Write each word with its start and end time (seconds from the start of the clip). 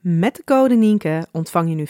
Met 0.00 0.36
de 0.36 0.44
code 0.44 0.74
Nienke 0.74 1.26
ontvang 1.32 1.68
je 1.68 1.74
nu 1.74 1.86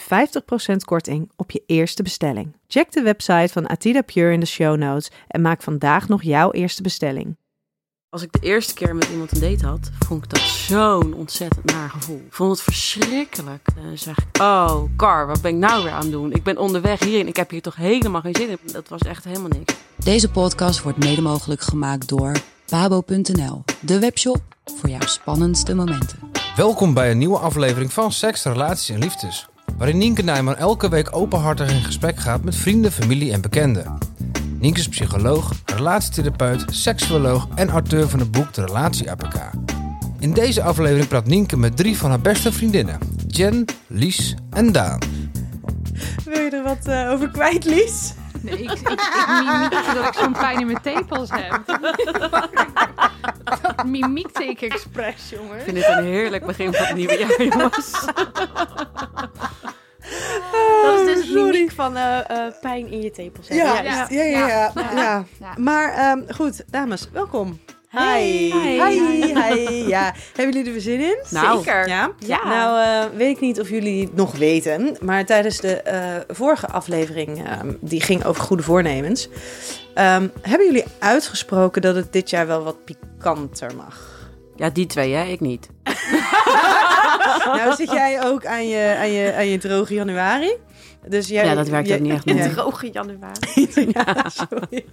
50% 0.73 0.77
korting 0.85 1.31
op 1.37 1.51
je 1.51 1.63
eerste 1.67 2.03
bestelling. 2.03 2.57
Check 2.67 2.93
de 2.93 3.03
website 3.03 3.53
van 3.53 3.67
Atida 3.67 4.03
Pure 4.03 4.33
in 4.33 4.41
de 4.41 4.47
show 4.47 4.77
notes 4.77 5.11
en 5.29 5.41
maak 5.41 5.63
vandaag 5.63 6.09
nog 6.09 6.23
jouw 6.23 6.51
eerste 6.51 6.83
bestelling. 6.83 7.37
Als 8.09 8.23
ik 8.23 8.33
de 8.33 8.39
eerste 8.41 8.75
keer 8.75 8.95
met 8.95 9.09
iemand 9.11 9.33
een 9.33 9.41
date 9.41 9.67
had, 9.67 9.91
vond 9.99 10.25
ik 10.25 10.31
dat 10.31 10.41
zo'n 10.41 11.15
ontzettend 11.15 11.65
naar 11.65 11.91
gevoel. 11.91 12.23
Ik 12.27 12.33
vond 12.33 12.51
het 12.51 12.61
verschrikkelijk. 12.61 13.69
En 13.77 13.83
dan 13.83 13.99
zeg 13.99 14.19
ik, 14.19 14.41
oh, 14.41 14.83
Car, 14.97 15.27
wat 15.27 15.43
ben 15.43 15.51
ik 15.51 15.59
nou 15.59 15.83
weer 15.83 15.93
aan 15.93 16.03
het 16.03 16.11
doen? 16.11 16.33
Ik 16.33 16.43
ben 16.43 16.59
onderweg 16.59 17.01
hierin, 17.01 17.27
ik 17.27 17.37
heb 17.37 17.51
hier 17.51 17.63
toch 17.63 17.77
helemaal 17.77 18.21
geen 18.21 18.35
zin 18.35 18.49
in. 18.49 18.59
Dat 18.73 18.89
was 18.89 19.01
echt 19.01 19.25
helemaal 19.25 19.49
niks. 19.49 19.75
Deze 19.97 20.31
podcast 20.31 20.83
wordt 20.83 20.99
mede 20.99 21.23
mogelijk 21.23 21.61
gemaakt 21.61 22.09
door 22.09 22.33
Pabo.nl, 22.67 23.65
de 23.81 23.99
webshop 23.99 24.43
voor 24.77 24.89
jouw 24.89 25.07
spannendste 25.07 25.75
momenten. 25.75 26.19
Welkom 26.57 26.95
bij 26.95 27.11
een 27.11 27.19
nieuwe 27.19 27.39
aflevering 27.39 27.93
van 27.93 28.13
Seks, 28.13 28.45
Relaties 28.45 28.89
en 28.89 28.99
Liefdes. 28.99 29.49
Waarin 29.77 29.99
Nienke 29.99 30.23
Nijman 30.23 30.57
elke 30.57 30.89
week 30.89 31.17
openhartig 31.17 31.71
in 31.71 31.83
gesprek 31.83 32.19
gaat 32.19 32.45
met 32.45 32.57
vrienden, 32.57 32.93
familie 32.93 33.33
en 33.33 33.41
bekenden. 33.41 33.99
Nienke 34.59 34.79
is 34.79 34.89
psycholoog, 34.89 35.53
relatietherapeut, 35.65 36.65
seksuoloog 36.67 37.49
en 37.55 37.71
auteur 37.71 38.09
van 38.09 38.19
het 38.19 38.31
boek 38.31 38.55
De 38.55 38.65
Relatie 38.65 39.11
APK. 39.11 39.51
In 40.19 40.33
deze 40.33 40.63
aflevering 40.63 41.09
praat 41.09 41.27
Nienke 41.27 41.57
met 41.57 41.77
drie 41.77 41.99
van 41.99 42.11
haar 42.11 42.21
beste 42.21 42.53
vriendinnen. 42.53 42.99
Jen, 43.27 43.65
Lies 43.87 44.35
en 44.51 44.73
Daan. 44.73 44.99
Wil 46.25 46.41
je 46.41 46.51
er 46.51 46.63
wat 46.63 46.87
eh, 46.87 47.11
over 47.11 47.31
kwijt, 47.31 47.65
Lies? 47.65 48.15
Nee, 48.41 48.63
ik, 48.63 48.71
ik, 48.71 48.89
ik 48.91 49.27
mimiek 49.47 49.95
dat 49.95 50.07
ik 50.07 50.15
zo'n 50.15 50.33
pijn 50.33 50.61
in 50.61 50.67
mijn 50.67 50.81
tepels 50.83 51.29
heb. 51.33 51.63
Mimiekteken 53.87 54.71
express, 54.71 55.31
jongen. 55.31 55.57
Ik 55.57 55.63
vind 55.63 55.77
dit 55.77 55.87
een 55.89 56.05
heerlijk 56.05 56.47
begin 56.47 56.75
van 56.75 56.87
het 56.87 56.97
nieuwe 56.97 57.19
jaar, 57.19 57.43
jongens. 57.59 57.91
Dat 60.83 60.99
is 61.01 61.05
dus 61.15 61.25
het 61.27 61.35
mimiek 61.35 61.71
van 61.71 61.97
eh, 61.97 62.31
eh, 62.31 62.53
pijn 62.61 62.87
in 62.91 63.01
je 63.03 63.11
tepels. 63.11 63.49
ja, 63.49 63.81
ja. 63.81 64.07
ja, 64.11 64.23
Ja. 64.23 64.73
ja. 64.95 65.25
Ja. 65.41 65.55
Maar 65.57 65.93
ehm, 65.93 66.21
goed, 66.35 66.65
dames, 66.71 67.09
welkom. 67.13 67.61
Hi. 67.91 68.53
Hi. 68.53 68.81
Hi. 68.83 69.35
Hi. 69.35 69.89
Ja, 69.89 70.15
hebben 70.37 70.55
jullie 70.55 70.67
er 70.67 70.73
weer 70.73 70.81
zin 70.81 71.01
in? 71.01 71.19
Nou. 71.31 71.57
Zeker. 71.59 71.89
Ja? 71.89 72.11
Ja. 72.19 72.45
Nou, 72.45 72.81
eh, 73.11 73.17
weet 73.17 73.35
ik 73.37 73.41
niet 73.41 73.61
of 73.61 73.69
jullie 73.69 74.03
het 74.05 74.15
nog 74.15 74.37
weten, 74.37 74.97
maar 75.01 75.25
tijdens 75.25 75.57
de 75.61 75.83
eh, 75.83 76.17
vorige 76.29 76.67
aflevering, 76.69 77.47
ehm, 77.47 77.73
die 77.81 78.01
ging 78.01 78.25
over 78.25 78.43
goede 78.43 78.63
voornemens, 78.63 79.29
ehm, 79.95 80.29
hebben 80.43 80.67
jullie 80.67 80.85
uitgesproken 80.99 81.83
dat 81.83 81.95
het 81.95 82.13
dit 82.13 82.31
jaar 82.31 82.47
wel 82.47 82.63
wat 82.63 82.85
pikanter 82.85 83.77
mag? 83.77 84.27
Ja, 84.57 84.71
die 84.71 84.87
twee, 84.87 85.13
hè? 85.15 85.25
Ik 85.25 85.41
niet. 85.41 85.69
nou, 87.45 87.75
zit 87.75 87.91
jij 87.91 88.25
ook 88.25 88.47
aan 88.47 88.69
je, 88.69 88.97
aan 88.99 89.11
je, 89.11 89.35
aan 89.37 89.47
je 89.47 89.59
droge 89.59 89.95
januari? 89.95 90.53
Dus 91.07 91.29
jij, 91.29 91.45
Ja, 91.45 91.55
dat 91.55 91.69
werkt 91.69 91.89
jij- 91.89 91.97
ook 91.97 92.03
niet 92.03 92.37
echt. 92.37 92.53
Droge 92.53 92.91
januari. 92.93 93.69
ja, 93.95 94.25
sorry. 94.29 94.85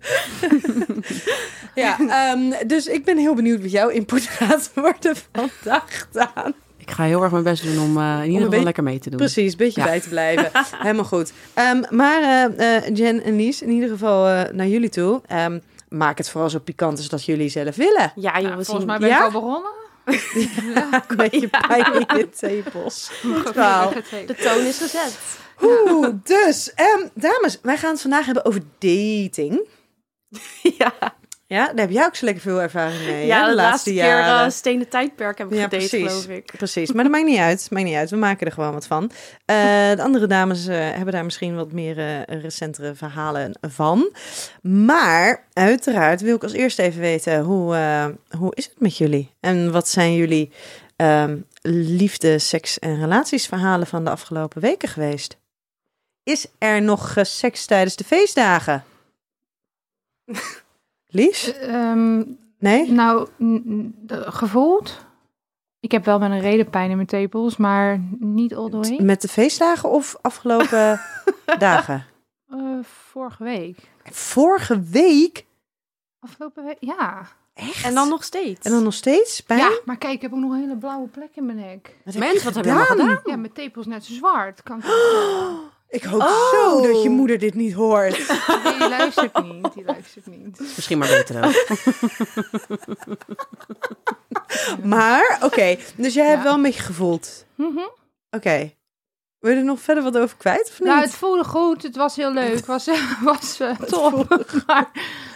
ja, 1.74 1.98
ehm, 2.08 2.66
dus 2.66 2.86
ik 2.86 3.04
ben 3.04 3.18
heel 3.18 3.34
benieuwd 3.34 3.60
wat 3.62 3.70
jouw 3.70 3.88
input 3.88 4.22
gaat 4.38 4.70
worden 4.74 5.14
vandaag, 5.32 6.08
Daan. 6.12 6.54
Ik 6.76 6.90
ga 6.90 7.04
heel 7.04 7.22
erg 7.22 7.32
mijn 7.32 7.44
best 7.44 7.62
doen 7.62 7.78
om 7.82 7.98
eh, 7.98 8.18
in 8.24 8.30
ieder 8.30 8.46
geval 8.46 8.62
lekker 8.64 8.82
mee 8.82 8.98
te 8.98 9.10
doen. 9.10 9.18
Precies, 9.18 9.52
een 9.52 9.58
beetje 9.58 9.80
Ja. 9.80 9.86
bij 9.86 10.00
te 10.00 10.08
blijven. 10.08 10.50
Helemaal 10.82 11.04
goed. 11.04 11.32
Ehm, 11.54 11.82
maar 11.90 12.22
eh, 12.22 12.76
eh, 12.76 12.96
Jen 12.96 13.22
en 13.22 13.36
Lies, 13.36 13.62
in 13.62 13.70
ieder 13.70 13.88
geval 13.88 14.26
eh, 14.28 14.52
naar 14.52 14.66
jullie 14.66 14.88
toe. 14.88 15.20
Ehm, 15.26 15.58
maak 15.88 16.18
het 16.18 16.30
vooral 16.30 16.50
zo 16.50 16.58
pikant 16.58 16.98
als 16.98 17.08
dat 17.08 17.24
jullie 17.24 17.48
zelf 17.48 17.76
willen. 17.76 18.12
Ja, 18.14 18.38
Ja, 18.38 18.40
jongens. 18.40 18.66
volgens 18.66 18.86
mij 18.86 18.98
ben 18.98 19.08
ik 19.08 19.14
Ja? 19.14 19.22
al 19.24 19.30
begonnen. 19.30 19.70
Een 21.08 21.16
beetje 21.16 21.48
pijn 21.68 21.94
in 21.94 22.16
je 22.18 22.28
tepels. 22.38 23.10
De 23.22 24.34
toon 24.42 24.64
is 24.66 24.78
gezet. 24.78 25.18
Oeh, 25.62 26.08
dus, 26.24 26.74
ehm, 26.74 27.06
dames, 27.14 27.58
wij 27.62 27.76
gaan 27.76 27.90
het 27.90 28.00
vandaag 28.00 28.24
hebben 28.24 28.44
over 28.44 28.60
dating. 28.78 29.60
ja, 30.78 30.92
Ja, 31.46 31.66
daar 31.66 31.84
heb 31.84 31.90
jij 31.90 32.04
ook 32.04 32.14
zo 32.14 32.24
lekker 32.24 32.42
veel 32.42 32.62
ervaring 32.62 33.04
mee. 33.04 33.26
ja 33.26 33.42
hè, 33.42 33.48
de, 33.48 33.54
laatste 33.54 33.90
keer 33.90 34.18
uh, 34.18 34.48
stenen 34.48 34.88
tijdperk 34.88 35.38
heb 35.38 35.46
ik 35.46 35.52
Ja, 35.52 35.62
gedate, 35.62 35.76
precies. 35.88 36.08
geloof 36.08 36.28
ik. 36.28 36.52
Precies, 36.56 36.92
maar 36.92 37.02
dat 37.02 37.12
maakt 37.12 37.26
niet 37.26 37.38
uit. 37.38 37.66
Maakt 37.70 37.84
niet 37.84 37.94
uit. 37.94 38.10
We 38.10 38.16
maken 38.16 38.46
er 38.46 38.52
gewoon 38.52 38.72
wat 38.72 38.86
van. 38.86 39.10
Eh, 39.44 39.56
de 39.90 40.02
andere 40.02 40.26
dames 40.26 40.66
eh, 40.66 40.76
hebben 40.76 41.12
daar 41.12 41.24
misschien 41.24 41.54
wat 41.54 41.72
meer 41.72 42.24
recentere 42.40 42.94
verhalen 42.94 43.58
van. 43.60 44.12
Maar 44.62 45.46
uiteraard 45.52 46.20
wil 46.20 46.36
ik 46.36 46.42
als 46.42 46.52
eerste 46.52 46.82
even 46.82 47.00
weten 47.00 47.40
hoe, 47.40 47.76
hoe 48.38 48.54
is 48.54 48.64
het 48.64 48.80
met 48.80 48.96
jullie? 48.96 49.34
En 49.40 49.72
wat 49.72 49.88
zijn 49.88 50.14
jullie 50.14 50.52
ehm, 50.96 51.36
liefde, 51.62 52.38
seks 52.38 52.78
en 52.78 53.00
relatiesverhalen 53.00 53.86
van 53.86 54.04
de 54.04 54.10
afgelopen 54.10 54.60
weken 54.60 54.88
geweest? 54.88 55.38
Is 56.22 56.46
er 56.58 56.82
nog 56.82 57.14
seks 57.22 57.66
tijdens 57.66 57.96
de 57.96 58.04
feestdagen? 58.04 58.84
Lies? 61.08 61.52
Ehm, 61.58 62.22
Nee? 62.58 62.90
nou, 62.92 63.28
gevoeld. 64.08 65.06
Ik 65.80 65.92
heb 65.92 66.04
wel 66.04 66.18
met 66.18 66.30
een 66.30 66.40
reden 66.40 66.70
pijn 66.70 66.90
in 66.90 66.96
mijn 66.96 67.08
tepels, 67.08 67.56
maar 67.56 68.00
niet 68.18 68.54
all 68.54 68.70
the 68.70 68.76
way. 68.76 68.98
Met 69.00 69.20
de 69.22 69.28
feestdagen 69.28 69.90
of 69.90 70.16
afgelopen 70.20 71.00
dagen? 71.58 72.06
Eh, 72.48 72.58
vorige 72.82 73.44
week. 73.44 73.78
Vorige 74.04 74.82
week? 74.82 75.46
Afgelopen 76.18 76.64
week, 76.64 76.76
ja. 76.80 77.26
Echt? 77.54 77.84
En 77.84 77.94
dan 77.94 78.08
nog 78.08 78.24
steeds. 78.24 78.66
En 78.66 78.72
dan 78.72 78.82
nog 78.82 78.94
steeds 78.94 79.40
pijn? 79.40 79.58
Ja, 79.60 79.80
maar 79.84 79.96
kijk, 79.98 80.14
ik 80.14 80.22
heb 80.22 80.32
ook 80.32 80.38
nog 80.38 80.52
een 80.52 80.60
hele 80.60 80.76
blauwe 80.76 81.08
plek 81.08 81.30
in 81.34 81.46
mijn 81.46 81.58
nek. 81.58 81.96
Wat 82.04 82.14
Mens, 82.14 82.44
wat 82.44 82.54
heb 82.54 82.64
je 82.64 82.70
gedaan? 82.70 83.20
Ja, 83.24 83.36
mijn 83.36 83.52
tepels 83.52 83.86
net 83.86 84.04
zo 84.04 84.12
zwart. 84.12 84.62
Kan 84.62 84.78
ik... 84.78 84.84
Ik 85.90 86.02
hoop 86.02 86.20
Oh. 86.20 86.50
zo 86.50 86.80
dat 86.92 87.02
je 87.02 87.08
moeder 87.08 87.38
dit 87.38 87.54
niet 87.54 87.72
hoort. 87.72 88.18
Nee, 88.64 88.78
die 88.78 88.88
luistert 88.88 89.42
niet. 89.42 89.74
Die 89.74 89.84
luistert 89.84 90.26
niet. 90.26 90.60
Misschien 90.60 90.98
maar 90.98 91.08
beter 91.08 91.44
ook. 91.44 91.54
Maar, 94.84 95.38
oké, 95.42 95.76
dus 95.96 96.14
jij 96.14 96.26
hebt 96.26 96.42
wel 96.42 96.54
een 96.54 96.62
beetje 96.62 96.82
gevoeld. 96.82 97.44
Mhm. 97.54 97.78
Oké. 98.30 98.72
Wil 99.38 99.50
je 99.50 99.56
er 99.56 99.64
nog 99.64 99.80
verder 99.80 100.02
wat 100.02 100.18
over 100.18 100.36
kwijt 100.36 100.68
of 100.68 100.78
niet? 100.80 100.88
Nou, 100.88 101.00
het 101.00 101.14
voelde 101.14 101.44
goed. 101.44 101.82
Het 101.82 101.96
was 101.96 102.16
heel 102.16 102.32
leuk. 102.32 102.54
Het 102.54 102.66
was, 102.66 102.86
was 103.24 103.60
eh, 103.60 103.78
top. 103.80 104.44
maar 104.66 104.90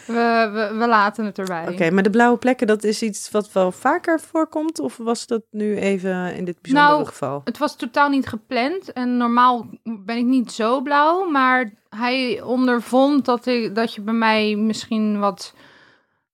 we, 0.06 0.50
we, 0.52 0.78
we 0.78 0.86
laten 0.86 1.24
het 1.24 1.38
erbij. 1.38 1.68
Oké, 1.68 1.90
maar 1.90 2.02
de 2.02 2.10
blauwe 2.10 2.38
plekken, 2.38 2.66
dat 2.66 2.84
is 2.84 3.02
iets 3.02 3.30
wat 3.30 3.52
wel 3.52 3.72
vaker 3.72 4.20
voorkomt? 4.20 4.78
Of 4.80 4.96
was 4.96 5.26
dat 5.26 5.42
nu 5.50 5.76
even 5.76 6.34
in 6.34 6.44
dit 6.44 6.60
bijzondere 6.62 6.92
Nou, 6.94 7.06
geval? 7.06 7.40
Het 7.44 7.58
was 7.58 7.76
totaal 7.76 8.08
niet 8.08 8.26
gepland. 8.26 8.92
En 8.92 9.16
normaal 9.16 9.66
ben 9.82 10.16
ik 10.16 10.24
niet 10.24 10.52
zo 10.52 10.80
blauw. 10.80 11.30
Maar 11.30 11.72
hij 11.88 12.42
ondervond 12.42 13.24
dat, 13.24 13.46
ik, 13.46 13.74
dat 13.74 13.94
je 13.94 14.00
bij 14.00 14.14
mij 14.14 14.54
misschien 14.56 15.18
wat 15.18 15.54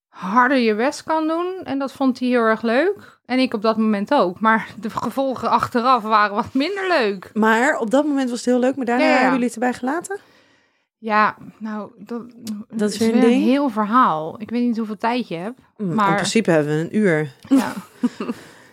harder 0.08 0.56
je 0.58 0.74
best 0.74 1.02
kan 1.02 1.26
doen. 1.26 1.54
En 1.64 1.78
dat 1.78 1.92
vond 1.92 2.18
hij 2.18 2.28
heel 2.28 2.42
erg 2.42 2.62
leuk. 2.62 3.18
En 3.26 3.38
ik 3.38 3.54
op 3.54 3.62
dat 3.62 3.76
moment 3.76 4.14
ook. 4.14 4.40
Maar 4.40 4.68
de 4.80 4.90
gevolgen 4.90 5.50
achteraf 5.50 6.02
waren 6.02 6.34
wat 6.34 6.54
minder 6.54 6.88
leuk. 6.88 7.30
Maar 7.34 7.78
op 7.78 7.90
dat 7.90 8.04
moment 8.06 8.30
was 8.30 8.38
het 8.38 8.48
heel 8.48 8.58
leuk, 8.58 8.76
maar 8.76 8.86
daarna 8.86 9.02
Ja, 9.04 9.08
ja, 9.08 9.14
ja. 9.16 9.20
hebben 9.22 9.40
jullie 9.40 9.54
het 9.54 9.62
erbij 9.64 9.78
gelaten? 9.78 10.18
Ja, 11.02 11.36
nou, 11.58 11.90
dat, 11.98 12.22
Dat 12.70 12.90
is 12.92 12.98
weer 12.98 13.14
een 13.24 13.42
heel 13.42 13.68
verhaal. 13.68 14.40
Ik 14.40 14.50
weet 14.50 14.62
niet 14.62 14.76
hoeveel 14.76 14.96
tijd 14.96 15.28
je 15.28 15.34
hebt. 15.36 15.60
Mm, 15.76 15.94
Maar- 15.94 16.08
In 16.08 16.14
principe 16.14 16.50
hebben 16.50 16.76
we 16.76 16.80
een 16.82 16.96
uur. 16.96 17.30
Ja. 17.48 17.72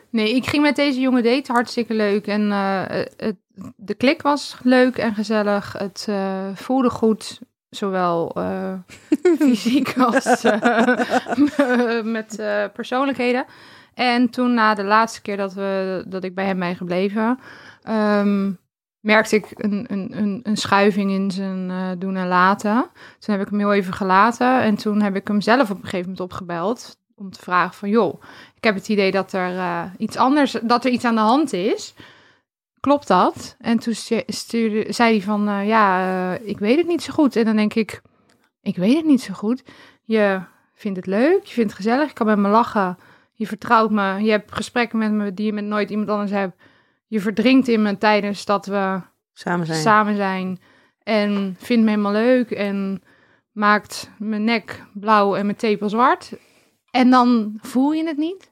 Nee, 0.09 0.35
ik 0.35 0.45
ging 0.45 0.63
met 0.63 0.75
deze 0.75 1.00
jongen 1.00 1.24
daten, 1.24 1.53
hartstikke 1.53 1.94
leuk. 1.94 2.27
En 2.27 2.51
eh, 2.51 2.81
het, 3.18 3.35
de 3.75 3.94
klik 3.94 4.21
was 4.21 4.57
leuk 4.63 4.97
en 4.97 5.13
gezellig. 5.13 5.74
Het 5.77 6.06
eh, 6.09 6.45
voelde 6.53 6.89
goed, 6.89 7.39
zowel 7.69 8.31
eh, 8.35 8.73
fysiek 9.39 9.94
als 9.97 10.41
met 12.18 12.41
persoonlijkheden. 12.73 13.45
En 13.94 14.30
toen 14.30 14.53
na 14.53 14.73
de 14.73 14.83
laatste 14.83 15.21
keer 15.21 15.38
dat, 15.38 15.53
we, 15.53 16.03
dat 16.07 16.23
ik 16.23 16.35
bij 16.35 16.45
hem 16.45 16.59
ben 16.59 16.75
gebleven, 16.75 17.39
ehm, 17.81 18.51
merkte 19.07 19.36
ik 19.36 19.45
een, 19.56 19.86
een, 19.89 20.18
een, 20.18 20.39
een 20.44 20.57
schuiving 20.57 21.12
in 21.12 21.31
zijn 21.31 21.69
eh, 21.69 21.89
doen 21.98 22.15
en 22.15 22.27
laten. 22.27 22.89
Toen 23.19 23.36
heb 23.36 23.44
ik 23.44 23.50
hem 23.50 23.59
heel 23.59 23.74
even 23.74 23.94
gelaten 23.94 24.62
en 24.62 24.75
toen 24.75 25.01
heb 25.01 25.15
ik 25.15 25.27
hem 25.27 25.42
zelf 25.42 25.69
op 25.69 25.77
een 25.77 25.83
gegeven 25.83 26.09
moment 26.09 26.19
opgebeld 26.19 27.00
om 27.15 27.31
te 27.31 27.39
vragen 27.39 27.74
van, 27.74 27.89
joh, 27.89 28.21
ik 28.56 28.63
heb 28.63 28.75
het 28.75 28.89
idee 28.89 29.12
dat 29.12 29.33
er 29.33 29.57
eh, 29.57 29.83
iets 29.98 30.18
anders, 30.18 30.57
dat 30.63 30.86
er 30.86 30.92
iets 30.92 31.06
aan 31.06 31.15
de 31.15 31.21
hand 31.21 31.54
is. 31.54 31.94
Klopt 32.80 33.07
dat? 33.07 33.56
En 33.59 33.80
toen 33.80 33.94
stu- 33.94 34.24
stuurde, 34.27 34.94
zei 34.94 35.12
hij 35.12 35.21
van, 35.21 35.48
eh, 35.48 35.68
ja, 35.68 36.33
ik 36.42 36.59
weet 36.59 36.77
het 36.77 36.88
niet 36.88 37.04
zo 37.04 37.13
goed. 37.13 37.36
En 37.36 37.45
dan 37.45 37.56
denk 37.56 37.74
ik, 37.74 38.01
ik 38.62 38.75
weet 38.75 38.95
het 38.95 39.06
niet 39.06 39.21
zo 39.21 39.33
goed. 39.33 39.63
Je 40.04 40.42
vindt 40.74 40.98
het 40.98 41.07
leuk, 41.07 41.44
je 41.44 41.54
vindt 41.54 41.69
het 41.69 41.80
gezellig, 41.81 42.07
je 42.07 42.13
kan 42.13 42.25
met 42.25 42.38
me 42.38 42.50
lachen. 42.50 42.98
Je 43.33 43.48
vertrouwt 43.48 43.92
me, 43.92 44.24
je 44.24 44.31
hebt 44.31 44.51
gesprekken 44.51 44.98
met 44.98 45.12
me 45.12 45.33
die 45.33 45.45
je 45.45 45.54
met 45.54 45.63
nooit 45.63 45.89
iemand 45.89 46.09
anders 46.09 46.31
hebt. 46.31 46.56
Je 47.07 47.21
verdrinkt 47.21 47.68
in 47.68 47.81
me 47.81 47.98
tijdens 47.98 48.45
dat 48.45 48.65
we 48.65 49.01
Samen 49.33 49.65
zijn. 49.65 49.81
samen 49.81 50.15
zijn. 50.15 50.59
En 51.04 51.56
vindt 51.59 51.83
me 51.83 51.89
helemaal 51.89 52.12
leuk 52.12 52.51
en 52.51 53.04
maakt 53.51 54.09
mijn 54.18 54.44
nek 54.44 54.83
blauw 54.94 55.36
en 55.36 55.45
mijn 55.45 55.57
tepel 55.57 55.89
zwart. 55.89 56.31
En 56.92 57.09
dan 57.09 57.57
voel 57.62 57.92
je 57.92 58.06
het 58.06 58.18
niet? 58.18 58.51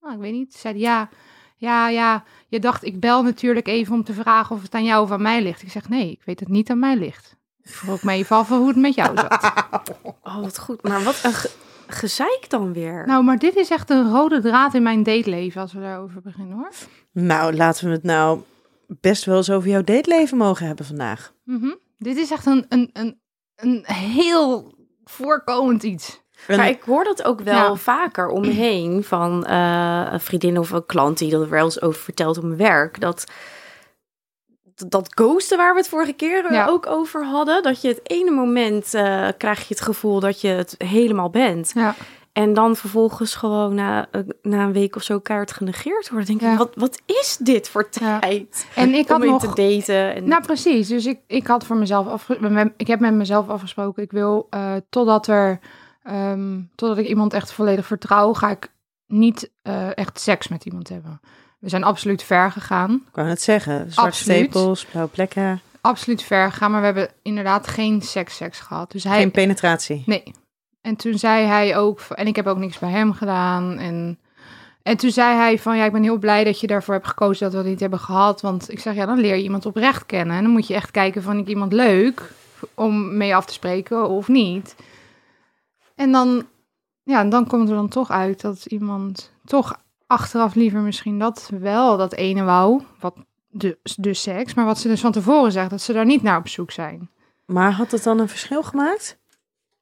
Nou, 0.00 0.14
ik 0.14 0.20
weet 0.20 0.32
niet. 0.32 0.52
Ze 0.52 0.58
Zei 0.58 0.78
ja, 0.78 1.08
ja, 1.56 1.88
ja. 1.88 2.24
Je 2.48 2.58
dacht, 2.60 2.84
ik 2.84 3.00
bel 3.00 3.22
natuurlijk 3.22 3.66
even 3.66 3.94
om 3.94 4.04
te 4.04 4.12
vragen 4.12 4.56
of 4.56 4.62
het 4.62 4.74
aan 4.74 4.84
jou 4.84 5.02
of 5.02 5.10
aan 5.10 5.22
mij 5.22 5.42
ligt. 5.42 5.62
Ik 5.62 5.70
zeg, 5.70 5.88
nee, 5.88 6.10
ik 6.10 6.22
weet 6.24 6.40
het 6.40 6.48
niet 6.48 6.70
aan 6.70 6.78
mij 6.78 6.96
ligt. 6.96 7.36
Ik 7.62 7.70
vroeg 7.70 8.02
me 8.02 8.12
even 8.12 8.36
af 8.36 8.48
hoe 8.48 8.68
het 8.68 8.76
met 8.76 8.94
jou 8.94 9.16
zat. 9.16 9.52
Oh, 10.22 10.40
wat 10.40 10.58
goed. 10.58 10.82
Maar 10.82 11.02
wat 11.02 11.24
een 11.24 11.32
gezeik 11.86 12.46
dan 12.48 12.72
weer. 12.72 13.06
nou, 13.06 13.24
maar 13.24 13.38
dit 13.38 13.56
is 13.56 13.70
echt 13.70 13.90
een 13.90 14.10
rode 14.12 14.40
draad 14.40 14.74
in 14.74 14.82
mijn 14.82 15.02
dateleven 15.02 15.60
als 15.60 15.72
we 15.72 15.80
daarover 15.80 16.20
beginnen 16.22 16.56
hoor. 16.56 16.70
Nou, 17.12 17.54
laten 17.56 17.86
we 17.86 17.92
het 17.92 18.02
nou 18.02 18.40
best 18.86 19.24
wel 19.24 19.36
eens 19.36 19.50
over 19.50 19.68
jouw 19.68 19.82
dateleven 19.82 20.36
mogen 20.36 20.66
hebben 20.66 20.84
vandaag. 20.84 21.32
Mhm. 21.44 21.72
Dit 21.98 22.16
is 22.16 22.30
echt 22.30 22.46
een, 22.46 22.66
een, 22.68 22.90
een, 22.92 23.18
een 23.56 23.84
heel 23.86 24.74
voorkomend 25.04 25.82
iets. 25.82 26.22
Maar 26.48 26.68
ik 26.68 26.82
hoor 26.82 27.04
dat 27.04 27.22
ook 27.24 27.40
wel 27.40 27.54
Ja. 27.54 27.74
vaker 27.74 28.28
om 28.28 28.40
me 28.40 28.50
heen 28.52 29.04
van 29.04 29.46
eh, 29.46 30.08
een 30.10 30.20
vriendin 30.20 30.58
of 30.58 30.70
een 30.70 30.86
klant 30.86 31.18
die 31.18 31.30
dat 31.30 31.48
wel 31.48 31.64
eens 31.64 31.80
over 31.82 32.00
vertelt 32.00 32.36
op 32.38 32.44
mijn 32.44 32.56
werk. 32.56 33.00
Dat, 33.00 33.24
dat 34.88 35.12
ghosten 35.14 35.56
waar 35.58 35.72
we 35.72 35.78
het 35.78 35.88
vorige 35.88 36.12
keer 36.12 36.44
eh, 36.44 36.52
Ja. 36.52 36.66
ook 36.66 36.86
over 36.86 37.24
hadden. 37.24 37.62
Dat 37.62 37.80
je 37.82 37.88
het 37.88 38.00
ene 38.02 38.30
moment 38.30 38.94
eh, 38.94 39.28
krijg 39.38 39.58
je 39.60 39.74
het 39.74 39.80
gevoel 39.80 40.20
dat 40.20 40.40
je 40.40 40.48
het 40.48 40.74
helemaal 40.78 41.30
bent. 41.30 41.70
Ja. 41.74 41.94
En 42.32 42.52
dan 42.54 42.76
vervolgens 42.76 43.34
gewoon 43.34 43.74
na, 43.74 44.06
eh, 44.10 44.20
na 44.42 44.64
een 44.64 44.72
week 44.72 44.96
of 44.96 45.02
zo 45.02 45.18
kaart 45.20 45.52
genegeerd 45.52 46.10
wordt. 46.10 46.26
Dan 46.26 46.36
denk 46.38 46.40
Ja. 46.40 46.52
ik, 46.52 46.58
wat, 46.58 46.74
wat 46.74 47.00
is 47.06 47.36
dit 47.40 47.68
voor 47.68 47.88
Ja. 47.90 48.18
tijd? 48.18 48.66
En 48.74 48.94
ik 48.94 49.08
had 49.08 49.20
om 49.20 49.26
nog 49.26 49.40
te 49.54 49.76
daten. 49.76 50.14
En... 50.14 50.28
Nou, 50.28 50.42
precies. 50.42 50.88
Dus 50.88 51.06
ik, 51.06 51.18
ik 51.26 51.46
had 51.46 51.64
voor 51.66 51.76
mezelf 51.76 52.06
afge... 52.06 52.72
Ik 52.76 52.86
heb 52.86 53.00
met 53.00 53.14
mezelf 53.14 53.48
afgesproken. 53.48 54.02
Ik 54.02 54.10
wil 54.12 54.48
totdat 54.88 55.26
er... 55.26 55.60
ehm, 56.02 56.60
totdat 56.74 56.98
ik 56.98 57.06
iemand 57.08 57.32
echt 57.32 57.52
volledig 57.52 57.86
vertrouw, 57.86 58.32
ga 58.32 58.50
ik 58.50 58.72
niet 59.06 59.50
echt 59.94 60.20
seks 60.20 60.48
met 60.48 60.64
iemand 60.64 60.88
hebben. 60.88 61.20
We 61.64 61.70
zijn 61.70 61.84
absoluut 61.84 62.22
ver 62.22 62.50
gegaan. 62.50 62.92
Ik 62.92 63.14
wou 63.14 63.28
het 63.28 63.42
zeggen. 63.42 63.92
Zwarte 63.92 64.16
stapels, 64.16 64.84
blauwe 64.84 65.10
plekken. 65.10 65.60
Absoluut 65.80 66.22
ver 66.22 66.50
gegaan, 66.52 66.70
maar 66.70 66.80
we 66.80 66.86
hebben 66.86 67.08
inderdaad 67.22 67.66
geen 67.66 68.02
seks-seks 68.02 68.60
gehad. 68.60 68.90
Dus 68.92 69.04
hij... 69.04 69.18
Geen 69.18 69.30
penetratie. 69.30 70.02
Nee. 70.06 70.34
En 70.80 70.96
toen 70.96 71.18
zei 71.18 71.46
hij 71.46 71.76
ook, 71.76 72.00
en 72.00 72.26
ik 72.26 72.36
heb 72.36 72.46
ook 72.46 72.56
niks 72.56 72.78
bij 72.78 72.90
hem 72.90 73.12
gedaan. 73.12 73.78
En, 73.78 74.18
en 74.82 74.96
toen 74.96 75.10
zei 75.10 75.36
hij 75.36 75.58
van, 75.58 75.76
ja, 75.76 75.84
ik 75.84 75.92
ben 75.92 76.02
heel 76.02 76.18
blij 76.18 76.44
dat 76.44 76.60
je 76.60 76.66
daarvoor 76.66 76.94
hebt 76.94 77.06
gekozen 77.06 77.44
dat 77.44 77.52
we 77.52 77.58
het 77.58 77.66
niet 77.66 77.80
hebben 77.80 77.98
gehad. 77.98 78.40
Want 78.40 78.70
ik 78.72 78.80
zeg, 78.80 78.94
ja, 78.94 79.06
dan 79.06 79.18
leer 79.18 79.36
je 79.36 79.42
iemand 79.42 79.66
oprecht 79.66 80.06
kennen. 80.06 80.36
En 80.36 80.42
dan 80.42 80.52
moet 80.52 80.66
je 80.66 80.74
echt 80.74 80.90
kijken, 80.90 81.22
van 81.22 81.38
ik 81.38 81.48
iemand 81.48 81.72
leuk 81.72 82.32
om 82.74 83.16
mee 83.16 83.36
af 83.36 83.46
te 83.46 83.52
spreken 83.52 84.08
of 84.08 84.28
niet. 84.28 84.74
En 85.94 86.12
dan, 86.12 86.46
ja, 87.02 87.24
dan 87.24 87.46
komt 87.46 87.68
er 87.68 87.74
dan 87.74 87.88
toch 87.88 88.10
uit 88.10 88.40
dat 88.40 88.66
iemand 88.66 89.32
toch 89.44 89.82
achteraf 90.06 90.54
liever 90.54 90.80
misschien 90.80 91.18
dat 91.18 91.50
wel, 91.58 91.96
dat 91.96 92.12
ene 92.14 92.42
wou, 92.42 92.82
wat 93.00 93.14
de, 93.48 93.78
de 93.96 94.14
seks. 94.14 94.54
Maar 94.54 94.64
wat 94.64 94.78
ze 94.78 94.88
dus 94.88 95.00
van 95.00 95.12
tevoren 95.12 95.52
zegt, 95.52 95.70
dat 95.70 95.80
ze 95.82 95.92
daar 95.92 96.04
niet 96.04 96.22
naar 96.22 96.38
op 96.38 96.48
zoek 96.48 96.70
zijn. 96.70 97.10
Maar 97.46 97.72
had 97.72 97.90
het 97.90 98.02
dan 98.02 98.18
een 98.18 98.28
verschil 98.28 98.62
gemaakt? 98.62 99.18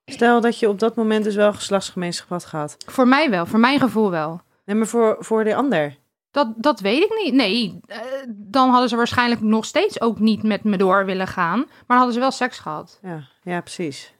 Stel 0.04 0.40
dat 0.40 0.58
je 0.58 0.68
op 0.68 0.78
dat 0.78 0.96
moment 0.96 1.24
dus 1.24 1.34
wel 1.34 1.52
geslachtsgemeenschap 1.52 2.28
had 2.28 2.44
gehad. 2.44 2.76
Voor 2.86 3.08
mij 3.08 3.30
wel, 3.30 3.46
voor 3.46 3.58
mijn 3.58 3.80
gevoel 3.80 4.10
wel. 4.10 4.40
Nee, 4.64 4.76
maar 4.76 4.86
voor, 4.86 5.16
voor 5.18 5.44
de 5.44 5.54
ander. 5.54 5.96
Dat, 6.30 6.52
dat 6.56 6.80
weet 6.80 7.02
ik 7.02 7.20
niet. 7.24 7.34
Nee, 7.34 7.80
eh, 7.86 7.98
dan 8.28 8.70
hadden 8.70 8.88
ze 8.88 8.96
waarschijnlijk 8.96 9.40
nog 9.40 9.64
steeds 9.64 10.00
ook 10.00 10.18
niet 10.18 10.42
met 10.42 10.64
me 10.64 10.76
door 10.76 11.04
willen 11.04 11.26
gaan. 11.26 11.64
Maar 11.86 11.96
hadden 11.96 12.14
ze 12.14 12.20
wel 12.20 12.30
seks 12.30 12.58
gehad. 12.58 12.98
Ja, 13.02 13.22
ja 13.42 13.60
precies. 13.60 14.14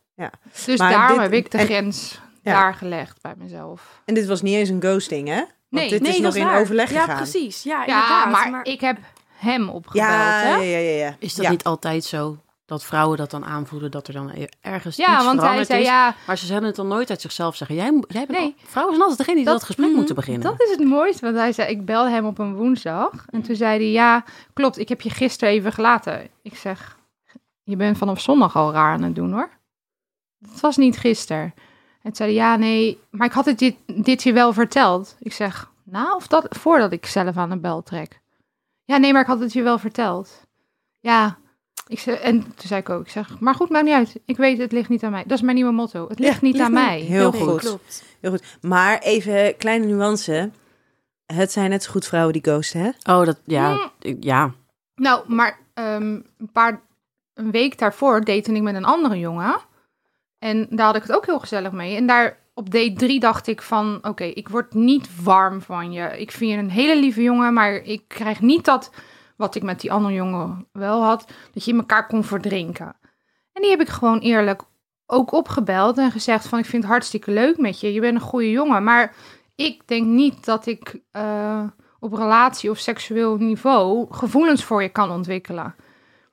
Dus 0.67 0.79
Maar 0.79 0.91
daarom 0.91 1.19
dit- 1.19 1.23
heb 1.31 1.33
ik 1.33 1.51
de 1.51 1.59
en- 1.59 1.65
grens 1.65 2.21
Ja. 2.43 2.53
daar 2.61 2.75
gelegd 2.75 3.23
bij 3.23 3.35
mezelf. 3.39 4.03
En 4.05 4.15
dit 4.15 4.27
was 4.27 4.43
niet 4.43 4.55
eens 4.55 4.69
een 4.69 4.81
ghosting, 4.83 5.29
hè? 5.29 5.43
Want 5.73 5.91
Nee, 5.91 5.99
dit 6.01 6.09
is 6.09 6.15
dat 6.15 6.23
nog 6.23 6.35
in 6.37 6.45
waar. 6.45 6.61
overleg 6.61 6.93
Ja, 6.93 7.01
gegaan. 7.01 7.17
precies. 7.17 7.63
Ja, 7.63 7.85
Ja, 7.87 8.03
inderdaad. 8.25 8.51
maar, 8.51 8.65
ik 8.65 8.81
heb 8.81 8.99
hem 9.35 9.69
opgebeld. 9.69 10.05
Ja, 10.05 10.39
hè? 10.41 10.55
ja, 10.55 10.61
ja, 10.63 10.79
ja, 10.79 11.05
ja. 11.05 11.17
Is 11.19 11.35
dat 11.35 11.45
Ja. 11.45 11.51
niet 11.51 11.65
altijd 11.65 12.05
zo? 12.05 12.37
Dat 12.67 12.85
vrouwen 12.85 13.19
dat 13.19 13.31
dan 13.31 13.45
aanvoelen, 13.45 13.91
dat 13.91 14.07
er 14.09 14.13
dan 14.15 14.31
e- 14.35 14.47
ergens 14.61 14.97
Ja, 14.97 15.15
iets 15.17 15.25
want 15.25 15.41
hij 15.41 15.65
zei 15.65 15.81
is. 15.81 15.87
ja, 15.87 16.15
Maar 16.27 16.39
ze 16.39 16.47
zullen 16.47 16.65
het 16.65 16.77
dan 16.77 16.89
nooit 16.89 17.11
uit 17.11 17.21
zichzelf 17.21 17.57
zeggen. 17.57 17.77
Jij, 17.77 17.93
moet- 17.93 18.07
jij 18.13 18.27
bent 18.27 18.39
Nee. 18.39 18.47
al- 18.47 18.55
vrouwen 18.69 18.95
zijn 18.95 19.09
altijd 19.09 19.19
degene 19.19 19.37
die 19.37 19.45
dat, 19.45 19.55
Dat- 19.55 19.65
gesprek 19.65 19.89
mm, 19.89 19.95
moeten 19.95 20.15
beginnen. 20.15 20.43
dat 20.43 20.61
is 20.63 20.71
het 20.71 20.85
mooiste. 20.85 21.25
Want 21.25 21.37
hij 21.37 21.53
zei, 21.53 21.71
ik 21.71 21.85
belde 21.85 22.11
hem 22.11 22.27
op 22.27 22.39
een 22.39 22.55
woensdag. 22.55 23.11
En 23.31 23.43
toen 23.43 23.57
zei 23.57 23.79
hij, 23.79 23.91
ja, 23.91 24.25
klopt, 24.53 24.79
ik 24.79 24.89
heb 24.89 25.01
je 25.01 25.11
gisteren 25.11 25.55
even 25.55 25.73
gelaten. 25.73 26.29
Ik 26.43 26.57
zeg, 26.57 26.99
je 27.63 27.77
bent 27.77 27.99
vanaf 27.99 28.21
zondag 28.21 28.57
al 28.57 28.73
raar 28.73 28.93
aan 28.93 29.03
het 29.03 29.15
doen, 29.15 29.33
hoor. 29.33 29.51
Het 30.51 30.61
was 30.61 30.77
niet 30.77 30.99
gisteren. 30.99 31.55
En 32.03 32.13
toen 32.13 32.15
zei 32.15 32.29
hij, 32.37 32.39
ja, 32.47 32.57
nee, 32.57 33.01
maar 33.11 33.27
ik 33.27 33.33
had 33.33 33.45
het 33.45 33.59
dit, 33.59 33.75
dit 33.87 34.23
je 34.23 34.33
wel 34.33 34.53
verteld. 34.53 35.17
Ik 35.19 35.33
zeg, 35.33 35.71
nou, 35.83 36.15
of 36.15 36.27
dat 36.27 36.47
voordat 36.51 36.93
ik 36.93 37.07
zelf 37.07 37.37
aan 37.37 37.51
de 37.51 37.57
bel 37.59 37.83
trek. 37.83 38.21
Ja, 38.85 38.97
nee, 38.97 39.13
maar 39.13 39.21
ik 39.21 39.27
had 39.27 39.41
het 39.41 39.53
je 39.53 39.63
wel 39.63 39.79
verteld. 39.79 40.43
Ja, 41.01 41.39
ik 41.87 41.99
zeg, 41.99 42.19
en 42.21 42.41
toen 42.43 42.53
zei 42.67 42.81
ik 42.81 42.89
ook, 42.89 43.01
ik 43.05 43.11
zeg, 43.11 43.41
maar 43.41 43.55
goed, 43.55 43.69
maakt 43.71 43.85
niet 43.85 43.95
uit. 43.95 44.21
Ik 44.25 44.37
weet, 44.37 44.59
het 44.59 44.73
ligt 44.73 44.89
niet 44.89 45.03
aan 45.05 45.11
mij. 45.11 45.23
Dat 45.23 45.39
is 45.39 45.43
mijn 45.45 45.57
nieuwe 45.57 45.73
motto. 45.73 46.09
Het 46.09 46.19
ligt 46.19 46.35
Ja, 46.35 46.39
niet 46.43 46.53
ligt 46.57 46.65
aan 46.67 46.73
niet- 46.73 46.81
mij. 46.85 47.01
Heel 47.01 47.31
Nee, 47.31 47.41
goed. 47.43 47.61
Klopt. 47.61 48.05
Heel 48.21 48.31
goed. 48.31 48.45
Maar 48.61 48.99
even 48.99 49.57
kleine 49.57 49.87
nuance. 49.87 50.51
Het 51.27 51.53
zijn 51.53 51.71
net 51.71 51.83
zo 51.83 51.91
goed 51.91 52.07
vrouwen 52.07 52.33
die 52.33 52.43
ghosten, 52.43 52.81
hè? 52.81 53.15
Oh, 53.15 53.27
dat, 53.27 53.41
ja, 53.45 53.71
Mm. 53.73 53.91
ik- 53.99 54.25
ja. 54.25 54.53
Nou, 54.95 55.35
maar 55.35 55.59
ehm, 55.75 56.03
een 56.39 56.51
paar 56.53 56.81
een 57.35 57.51
week 57.51 57.79
daarvoor 57.79 58.25
date 58.25 58.53
ik 58.55 58.63
met 58.63 58.75
een 58.75 58.85
andere 58.85 59.19
jongen. 59.19 59.57
En 60.43 60.67
daar 60.71 60.87
had 60.87 60.97
ik 60.97 61.03
het 61.03 61.13
ook 61.13 61.27
heel 61.27 61.39
gezellig 61.39 61.73
mee. 61.73 61.97
En 61.97 62.07
daar 62.07 62.39
op 62.55 62.71
date 62.71 62.93
drie 62.93 63.21
dacht 63.21 63.47
ik 63.47 63.63
van... 63.63 63.99
Oké, 64.03 64.25
ik 64.25 64.49
word 64.49 64.75
niet 64.75 65.23
warm 65.23 65.61
van 65.61 65.93
je. 65.93 66.19
Ik 66.21 66.31
vind 66.31 66.51
je 66.51 66.57
een 66.57 66.71
hele 66.71 67.01
lieve 67.01 67.23
jongen, 67.23 67.53
maar 67.53 67.75
ik 67.75 68.05
krijg 68.09 68.41
niet 68.41 68.65
dat... 68.65 68.91
Wat 69.37 69.55
ik 69.55 69.63
met 69.63 69.81
die 69.81 69.93
andere 69.93 70.15
jongen 70.15 70.69
wel 70.73 71.03
had. 71.03 71.33
Dat 71.53 71.65
je 71.65 71.71
in 71.71 71.77
elkaar 71.77 72.07
kon 72.07 72.25
verdrinken. 72.25 72.97
En 73.53 73.63
die 73.63 73.71
heb 73.71 73.81
ik 73.81 73.89
gewoon 73.89 74.19
eerlijk 74.19 74.63
ook 75.07 75.33
opgebeld 75.33 75.99
en 75.99 76.11
gezegd 76.11 76.49
van... 76.49 76.59
Ik 76.59 76.67
vind 76.67 76.83
het 76.83 76.93
hartstikke 76.93 77.31
leuk 77.31 77.59
met 77.59 77.81
je. 77.81 77.93
Je 77.93 78.01
bent 78.01 78.15
een 78.15 78.21
goede 78.21 78.51
jongen. 78.51 78.85
Maar 78.85 79.15
ik 79.55 79.89
denk 79.89 80.07
niet 80.07 80.45
dat 80.45 80.67
ik 80.67 81.01
eh, 81.11 81.65
op 82.01 82.13
relatie 82.13 82.71
of 82.71 82.79
seksueel 82.79 83.37
niveau... 83.37 84.07
gevoelens 84.11 84.65
voor 84.65 84.83
je 84.83 84.89
kan 84.89 85.11
ontwikkelen. 85.11 85.75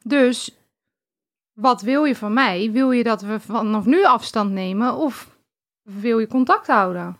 Dus 0.03 0.58
wat 1.59 1.81
wil 1.81 2.03
je 2.03 2.15
van 2.15 2.33
mij? 2.33 2.69
Wil 2.71 2.91
je 2.91 3.03
dat 3.03 3.21
we 3.21 3.39
vanaf 3.39 3.85
nu 3.85 4.05
afstand 4.05 4.51
nemen 4.51 4.93
of 4.95 5.37
wil 5.81 6.19
je 6.19 6.27
contact 6.27 6.67
houden? 6.67 7.17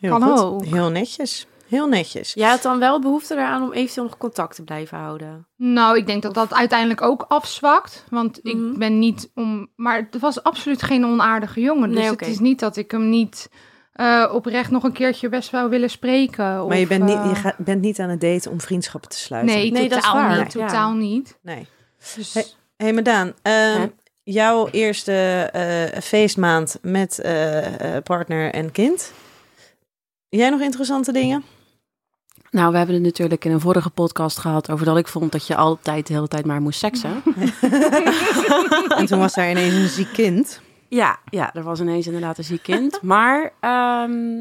Heel 0.00 0.18
Kan 0.18 0.22
goed. 0.22 0.40
ook. 0.44 0.64
Heel 0.64 0.90
netjes. 0.90 1.46
Heel 1.68 1.88
netjes. 1.88 2.32
Jij 2.34 2.48
had 2.48 2.62
dan 2.62 2.78
wel 2.78 3.00
behoefte 3.00 3.34
eraan 3.34 3.62
om 3.62 3.72
eventueel 3.72 4.06
nog 4.06 4.16
contact 4.16 4.54
te 4.56 4.62
blijven 4.62 4.98
houden. 4.98 5.46
Nou, 5.56 5.96
ik 5.96 6.06
denk 6.06 6.22
dat 6.22 6.34
dat 6.34 6.54
uiteindelijk 6.54 7.02
ook 7.02 7.24
afzwakt. 7.28 8.04
Want 8.10 8.40
Mhm. 8.42 8.56
ik 8.72 8.78
ben 8.78 8.98
niet 8.98 9.30
om. 9.34 9.68
Maar 9.76 9.96
het 10.10 10.20
was 10.20 10.42
absoluut 10.42 10.82
geen 10.82 11.04
onaardige 11.04 11.60
jongen. 11.60 11.88
Dus 11.90 11.98
Nee, 11.98 12.10
het 12.10 12.26
is 12.26 12.38
niet 12.38 12.58
dat 12.60 12.76
ik 12.76 12.90
hem 12.90 13.08
niet 13.08 13.48
eh, 13.92 14.30
oprecht 14.32 14.70
nog 14.70 14.82
een 14.82 14.92
keertje 14.92 15.28
best 15.28 15.48
zou 15.48 15.70
willen 15.70 15.90
spreken. 15.90 16.66
Maar 16.66 16.76
je, 16.78 16.86
bent 16.86 17.04
niet, 17.04 17.16
eh, 17.16 17.28
je 17.28 17.34
gaat, 17.34 17.56
bent 17.58 17.80
niet 17.80 17.98
aan 18.00 18.08
het 18.08 18.20
daten 18.20 18.50
om 18.50 18.60
vriendschappen 18.60 19.10
te 19.10 19.16
sluiten. 19.18 19.54
Nee, 19.54 19.70
Nee, 19.70 19.88
dat 19.88 19.98
is 19.98 20.12
waar, 20.12 20.38
niet. 20.42 20.52
ja. 20.52 20.66
Totaal 20.66 20.92
niet. 20.92 21.38
Nee. 21.42 21.66
Dus, 22.16 22.34
Hey, 22.34 22.44
hey, 22.76 22.92
maar 22.92 23.02
Daan, 23.02 23.32
ehm, 23.42 23.80
Ja. 23.80 23.90
jouw 24.22 24.68
eerste 24.68 25.12
eh, 25.52 26.00
feestmaand 26.00 26.78
met 26.82 27.18
eh, 27.18 27.96
eh, 27.96 28.02
partner 28.02 28.52
en 28.52 28.72
kind. 28.72 29.12
Jij 30.28 30.50
nog 30.50 30.60
interessante 30.60 31.12
dingen? 31.12 31.44
Nou, 32.50 32.70
we 32.72 32.76
hebben 32.76 32.94
het 32.94 33.04
natuurlijk 33.04 33.44
in 33.44 33.52
een 33.52 33.60
vorige 33.60 33.90
podcast 33.90 34.38
gehad 34.38 34.70
over 34.70 34.86
dat 34.86 34.96
ik 34.96 35.08
vond 35.08 35.32
dat 35.32 35.46
je 35.46 35.56
altijd 35.56 36.06
de 36.06 36.12
hele 36.14 36.28
tijd 36.28 36.44
maar 36.46 36.60
moest 36.62 36.78
seksen. 36.78 37.22
en 38.98 39.06
toen 39.06 39.18
was 39.18 39.34
daar 39.34 39.50
ineens 39.50 39.74
een 39.74 39.88
ziek 39.88 40.12
kind. 40.12 40.60
Ja, 40.88 41.18
ja, 41.30 41.54
er 41.54 41.62
was 41.62 41.80
ineens 41.80 42.06
inderdaad 42.06 42.38
een 42.38 42.44
ziek 42.44 42.62
kind. 42.62 43.02
Maar 43.12 43.52
ehm, 43.60 44.38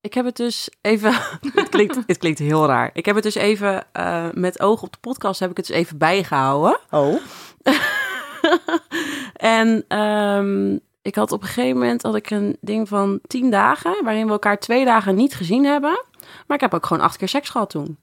ik 0.00 0.14
heb 0.14 0.24
het 0.24 0.36
dus 0.36 0.68
even. 0.80 1.12
het, 1.54 1.68
klinkt, 1.68 1.98
het 2.06 2.18
klinkt 2.18 2.38
heel 2.38 2.66
raar. 2.66 2.90
Ik 2.92 3.04
heb 3.06 3.14
het 3.14 3.24
dus 3.24 3.34
even 3.34 3.86
met 4.32 4.60
oog 4.60 4.82
op 4.82 4.92
de 4.92 4.98
podcast 5.00 5.40
heb 5.40 5.50
ik 5.50 5.56
het 5.56 5.66
dus 5.66 5.76
even 5.76 5.98
bijgehouden. 5.98 6.78
Oh. 6.90 7.16
en 9.58 9.84
ehm, 9.88 10.78
ik 11.02 11.14
had 11.14 11.32
op 11.32 11.42
een 11.42 11.48
gegeven 11.48 11.78
moment 11.78 12.02
had 12.02 12.14
ik 12.14 12.30
een 12.30 12.56
ding 12.60 12.88
van 12.88 13.18
tien 13.26 13.50
dagen, 13.50 14.04
waarin 14.04 14.26
we 14.26 14.32
elkaar 14.32 14.58
twee 14.58 14.84
dagen 14.84 15.14
niet 15.14 15.34
gezien 15.34 15.64
hebben. 15.64 16.04
Maar 16.46 16.56
ik 16.56 16.60
heb 16.60 16.74
ook 16.74 16.86
gewoon 16.86 17.02
acht 17.02 17.16
keer 17.16 17.28
seks 17.28 17.48
gehad 17.48 17.70
toen. 17.70 17.98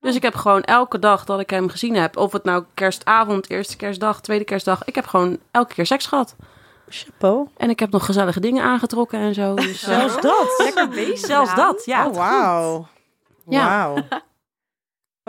Dus 0.00 0.16
ik 0.16 0.22
heb 0.22 0.34
gewoon 0.34 0.62
elke 0.62 0.98
dag 0.98 1.24
dat 1.24 1.40
ik 1.40 1.50
hem 1.50 1.68
gezien 1.68 1.94
heb, 1.94 2.16
of 2.16 2.32
het 2.32 2.44
nou 2.44 2.64
kerstavond, 2.74 3.50
eerste 3.50 3.76
kerstdag, 3.76 4.20
tweede 4.20 4.44
kerstdag, 4.44 4.84
ik 4.84 4.94
heb 4.94 5.06
gewoon 5.06 5.38
elke 5.50 5.74
keer 5.74 5.86
seks 5.86 6.06
gehad. 6.06 6.36
Chapeau. 6.88 7.48
En 7.56 7.70
ik 7.70 7.78
heb 7.78 7.90
nog 7.90 8.04
gezellige 8.04 8.40
dingen 8.40 8.64
aangetrokken 8.64 9.18
en 9.18 9.34
zo. 9.34 9.54
Dus, 9.66 9.82
eh, 9.82 9.98
Zelfs 9.98 10.20
dat. 10.20 10.54
Lekker 10.58 10.88
bezig. 10.88 11.26
zelfs 11.26 11.54
dat, 11.54 11.84
ja. 11.84 12.06
oh, 12.06 12.14
wauw. 12.14 12.86
Ja. 13.48 13.66
Wauw. 13.66 14.04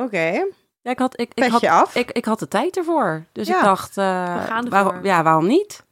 Oké. 0.06 0.48
Ja, 0.90 0.96
ik 0.96 1.00
had, 1.02 1.20
ik, 1.20 1.32
ik, 1.34 1.44
had, 1.52 1.64
af. 1.66 1.96
ik, 1.96 2.12
ik 2.12 2.26
had 2.26 2.40
de 2.40 2.48
tijd 2.48 2.78
ervoor. 2.78 3.24
Dus 3.32 3.48
Ja. 3.48 3.58
ik 3.58 3.64
dacht, 3.64 3.98
eh, 3.98 4.34
We 4.36 4.42
gaan 4.48 4.66
ervoor. 4.66 4.70
waarom, 4.70 5.06
ja, 5.06 5.24
waarom 5.24 5.48
niet? 5.48 5.86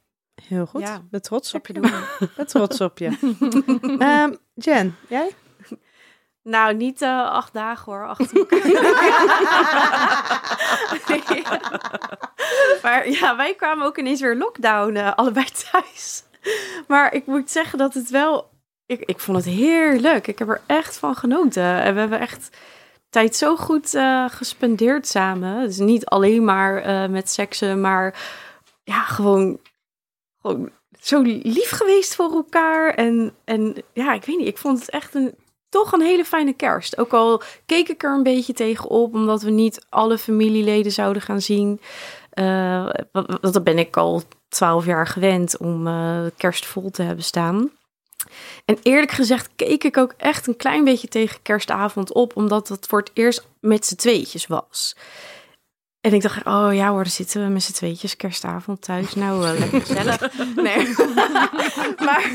Heel 0.48 0.66
goed. 0.66 0.80
Ja. 0.80 1.00
Ben 1.10 1.22
trots 1.28 1.54
op 1.54 1.66
je. 1.66 1.72
Doen. 1.72 1.90
Ben 2.36 2.46
trots 2.46 2.80
op 2.80 2.98
je. 2.98 3.06
Ehm, 3.98 4.32
Jen, 4.54 4.96
jij? 5.08 5.30
Nou, 6.42 6.74
niet 6.74 7.02
eh, 7.02 7.30
acht 7.30 7.52
dagen 7.52 7.92
hoor. 7.92 8.16
Nee. 11.08 11.42
Maar 12.82 13.08
ja, 13.10 13.36
wij 13.36 13.54
kwamen 13.54 13.86
ook 13.86 13.98
ineens 13.98 14.20
weer 14.20 14.36
lockdown, 14.36 14.96
eh, 14.96 15.12
allebei 15.14 15.46
thuis. 15.70 16.22
Maar 16.86 17.12
ik 17.14 17.26
moet 17.26 17.50
zeggen 17.50 17.78
dat 17.78 17.94
het 17.94 18.10
wel... 18.10 18.50
Ik, 18.86 19.00
ik 19.00 19.18
vond 19.20 19.36
het 19.36 19.46
heerlijk. 19.46 20.26
Ik 20.26 20.38
heb 20.38 20.48
er 20.48 20.60
echt 20.66 20.98
van 20.98 21.14
genoten. 21.14 21.62
En 21.82 21.94
we 21.94 22.00
hebben 22.00 22.20
echt 22.20 22.56
tijd 23.10 23.36
zo 23.36 23.56
goed 23.56 23.94
eh, 23.94 24.24
gespendeerd 24.28 25.06
samen. 25.06 25.66
Dus 25.66 25.78
niet 25.78 26.06
alleen 26.06 26.44
maar 26.44 26.82
eh, 26.82 27.08
met 27.08 27.30
seksen, 27.30 27.80
maar 27.80 28.20
ja, 28.84 29.02
gewoon, 29.02 29.58
gewoon 30.40 30.70
zo 31.00 31.20
lief 31.22 31.70
geweest 31.70 32.14
voor 32.14 32.32
elkaar. 32.32 32.94
En, 32.94 33.34
en 33.44 33.74
ja, 33.92 34.12
ik 34.12 34.24
weet 34.24 34.38
niet, 34.38 34.46
ik 34.48 34.58
vond 34.58 34.80
het 34.80 34.90
echt 34.90 35.14
een, 35.14 35.34
toch 35.68 35.92
een 35.92 36.00
hele 36.00 36.24
fijne 36.24 36.52
kerst. 36.52 36.98
Ook 36.98 37.12
al 37.12 37.42
keek 37.66 37.88
ik 37.88 38.02
er 38.02 38.14
een 38.14 38.22
beetje 38.22 38.52
tegenop, 38.52 39.14
omdat 39.14 39.42
we 39.42 39.50
niet 39.50 39.86
alle 39.88 40.18
familieleden 40.18 40.92
zouden 40.92 41.22
gaan 41.22 41.40
zien. 41.40 41.80
Want 43.12 43.52
dat 43.52 43.64
ben 43.64 43.78
ik 43.78 43.96
al 43.96 44.22
twaalf 44.48 44.84
jaar 44.84 45.06
gewend 45.06 45.58
om 45.58 45.86
eh, 45.86 46.20
kerst 46.36 46.66
vol 46.66 46.90
te 46.90 47.02
hebben 47.02 47.24
staan. 47.24 47.70
En 48.64 48.78
eerlijk 48.82 49.12
gezegd 49.12 49.48
keek 49.56 49.84
ik 49.84 49.96
ook 49.96 50.14
echt 50.16 50.46
een 50.46 50.56
klein 50.56 50.84
beetje 50.84 51.08
tegen 51.08 51.42
kerstavond 51.42 52.12
op, 52.12 52.36
omdat 52.36 52.68
het 52.68 52.86
voor 52.86 52.98
het 52.98 53.10
eerst 53.14 53.46
met 53.60 53.86
z'n 53.86 53.94
tweetjes 53.96 54.46
was. 54.46 54.96
En 56.00 56.14
ik 56.14 56.22
dacht, 56.22 56.44
oh 56.46 56.68
ja 56.74 56.88
hoor, 56.88 57.02
dan 57.02 57.12
zitten 57.12 57.42
we 57.44 57.48
met 57.52 57.62
z'n 57.62 57.72
tweetjes 57.72 58.16
kerstavond 58.16 58.82
thuis. 58.82 59.14
Nou, 59.14 59.58
lekker 59.58 59.80
gezellig. 59.80 60.20
Nee. 60.56 60.94
maar 62.06 62.30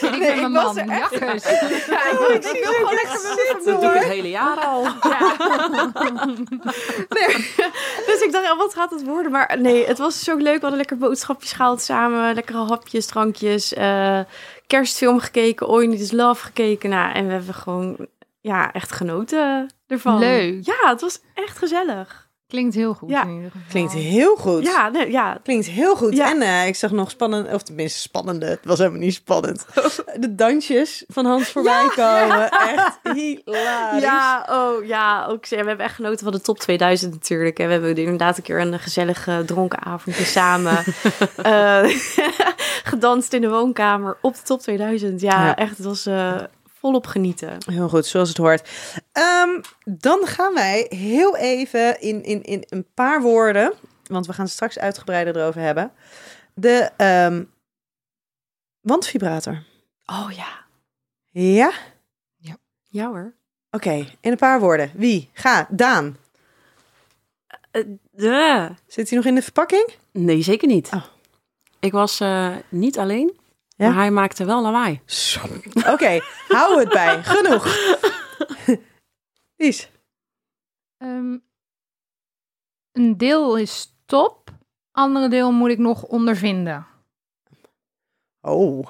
Ik 0.00 0.18
ben 0.18 0.36
mijn 0.40 0.52
man, 0.52 0.74
jakkes. 0.74 1.42
ja, 1.44 2.10
ik, 2.10 2.34
ik 2.34 2.42
zie 2.42 2.64
gewoon 2.64 2.94
lekker 2.94 3.20
mijn 3.22 3.64
Dat 3.64 3.80
doe 3.80 3.90
ik 3.90 3.98
het 3.98 4.08
hele 4.08 4.28
jaar 4.30 4.56
al. 4.58 4.82
ja. 4.82 5.36
Nee. 7.08 7.54
Dus 8.36 8.44
dacht, 8.44 8.58
ja, 8.58 8.64
wat 8.64 8.74
gaat 8.74 8.90
het 8.90 9.04
worden? 9.04 9.32
Maar 9.32 9.56
nee, 9.60 9.86
het 9.86 9.98
was 9.98 10.24
zo 10.24 10.36
leuk. 10.36 10.54
We 10.54 10.60
hadden 10.60 10.76
lekker 10.78 10.98
boodschapjes 10.98 11.52
gehaald 11.52 11.80
samen. 11.82 12.34
Lekkere 12.34 12.58
hapjes, 12.58 13.06
drankjes. 13.06 13.74
eh, 13.74 14.20
kerstfilm 14.66 15.18
gekeken. 15.20 15.66
All 15.66 15.82
You 15.82 15.94
Is 15.94 16.12
Love 16.12 16.44
gekeken. 16.44 16.90
Nou, 16.90 17.12
en 17.12 17.26
we 17.26 17.32
hebben 17.32 17.54
gewoon 17.54 17.96
ja, 18.40 18.72
echt 18.72 18.92
genoten 18.92 19.70
ervan. 19.86 20.18
Leuk. 20.18 20.66
Ja, 20.66 20.88
het 20.90 21.00
was 21.00 21.20
echt 21.34 21.58
gezellig. 21.58 22.25
Klinkt 22.48 22.74
heel 22.74 22.94
goed 22.94 23.10
Ja. 23.10 23.22
in 23.22 23.28
ieder 23.34 23.50
geval. 23.50 23.66
Klinkt 23.68 23.92
heel 23.92 24.36
goed. 24.36 24.62
Ja, 24.64 24.88
nee, 24.88 25.10
ja. 25.10 25.38
Klinkt 25.42 25.66
heel 25.66 25.96
goed. 25.96 26.16
Ja. 26.16 26.30
En 26.30 26.42
eh, 26.42 26.66
ik 26.66 26.76
zag 26.76 26.90
nog 26.90 27.10
spannend, 27.10 27.52
of 27.52 27.62
tenminste 27.62 28.00
spannende, 28.00 28.46
het 28.46 28.60
was 28.64 28.78
helemaal 28.78 29.00
niet 29.00 29.14
spannend. 29.14 29.66
De 30.20 30.34
dansjes 30.34 31.04
van 31.08 31.24
Hans 31.24 31.48
voorbij 31.48 31.86
komen. 31.96 32.50
Echt 32.50 32.98
hilarisch. 33.14 34.02
Ja, 34.02 34.46
oh 34.50 34.84
ja, 34.84 35.26
ook. 35.26 35.48
We 35.48 35.56
hebben 35.56 35.78
echt 35.78 35.94
genoten 35.94 36.24
van 36.24 36.32
de 36.32 36.40
top 36.40 36.58
2000 36.58 37.12
natuurlijk. 37.12 37.58
En 37.58 37.66
we 37.66 37.72
hebben 37.72 37.96
inderdaad 37.96 38.36
een 38.36 38.42
keer 38.42 38.60
een 38.60 38.78
gezellige 38.78 39.42
dronken 39.46 39.82
avondje 39.84 40.24
samen 40.24 40.78
eh, 41.42 41.84
gedanst 42.84 43.32
in 43.32 43.40
de 43.40 43.48
woonkamer 43.48 44.16
op 44.20 44.34
de 44.34 44.42
top 44.42 44.60
2000. 44.60 45.20
Ja, 45.20 45.44
Ja. 45.46 45.56
echt, 45.56 45.76
het 45.76 45.86
was 45.86 46.06
eh, 46.06 46.34
volop 46.86 47.06
genieten. 47.06 47.58
Heel 47.66 47.88
goed, 47.88 48.06
zoals 48.06 48.28
het 48.28 48.38
hoort. 48.38 48.68
Ehm, 49.12 49.60
dan 49.84 50.26
gaan 50.26 50.54
wij 50.54 50.86
heel 50.88 51.36
even 51.36 52.00
in, 52.00 52.22
in, 52.22 52.42
in 52.42 52.64
een 52.68 52.86
paar 52.94 53.22
woorden, 53.22 53.72
want 54.06 54.26
we 54.26 54.32
gaan 54.32 54.44
het 54.44 54.54
straks 54.54 54.78
uitgebreider 54.78 55.36
erover 55.36 55.60
hebben. 55.60 55.92
De 56.54 56.90
ehm, 56.96 57.44
wandvibrator. 58.80 59.62
Oh 60.06 60.30
ja. 60.30 60.64
Ja? 61.30 61.72
Ja 62.88 63.06
hoor. 63.06 63.34
Oké, 63.70 63.94
in 64.20 64.30
een 64.30 64.36
paar 64.36 64.60
woorden. 64.60 64.90
Wie? 64.94 65.30
Ga. 65.32 65.68
Daan. 65.70 66.16
De. 68.10 68.70
Zit 68.86 69.08
hij 69.08 69.18
nog 69.18 69.26
in 69.26 69.34
de 69.34 69.42
verpakking? 69.42 69.94
Nee, 70.12 70.42
zeker 70.42 70.68
niet. 70.68 70.90
Oh. 70.94 71.04
Ik 71.80 71.92
was 71.92 72.20
eh, 72.20 72.54
niet 72.68 72.98
alleen, 72.98 73.36
Ja? 73.76 73.86
maar 73.88 73.94
hij 73.96 74.10
maakte 74.10 74.44
wel 74.44 74.62
lawaai. 74.62 75.00
Oké, 75.92 76.20
hou 76.48 76.78
het 76.80 76.88
bij. 76.88 77.22
Genoeg. 77.24 77.66
Lies. 79.56 79.90
Ehm, 80.96 81.36
een 82.92 83.16
deel 83.16 83.56
is 83.58 83.94
top, 84.06 84.50
andere 84.92 85.28
deel 85.28 85.52
moet 85.52 85.70
ik 85.70 85.78
nog 85.78 86.02
ondervinden. 86.02 86.86
Oh. 88.40 88.86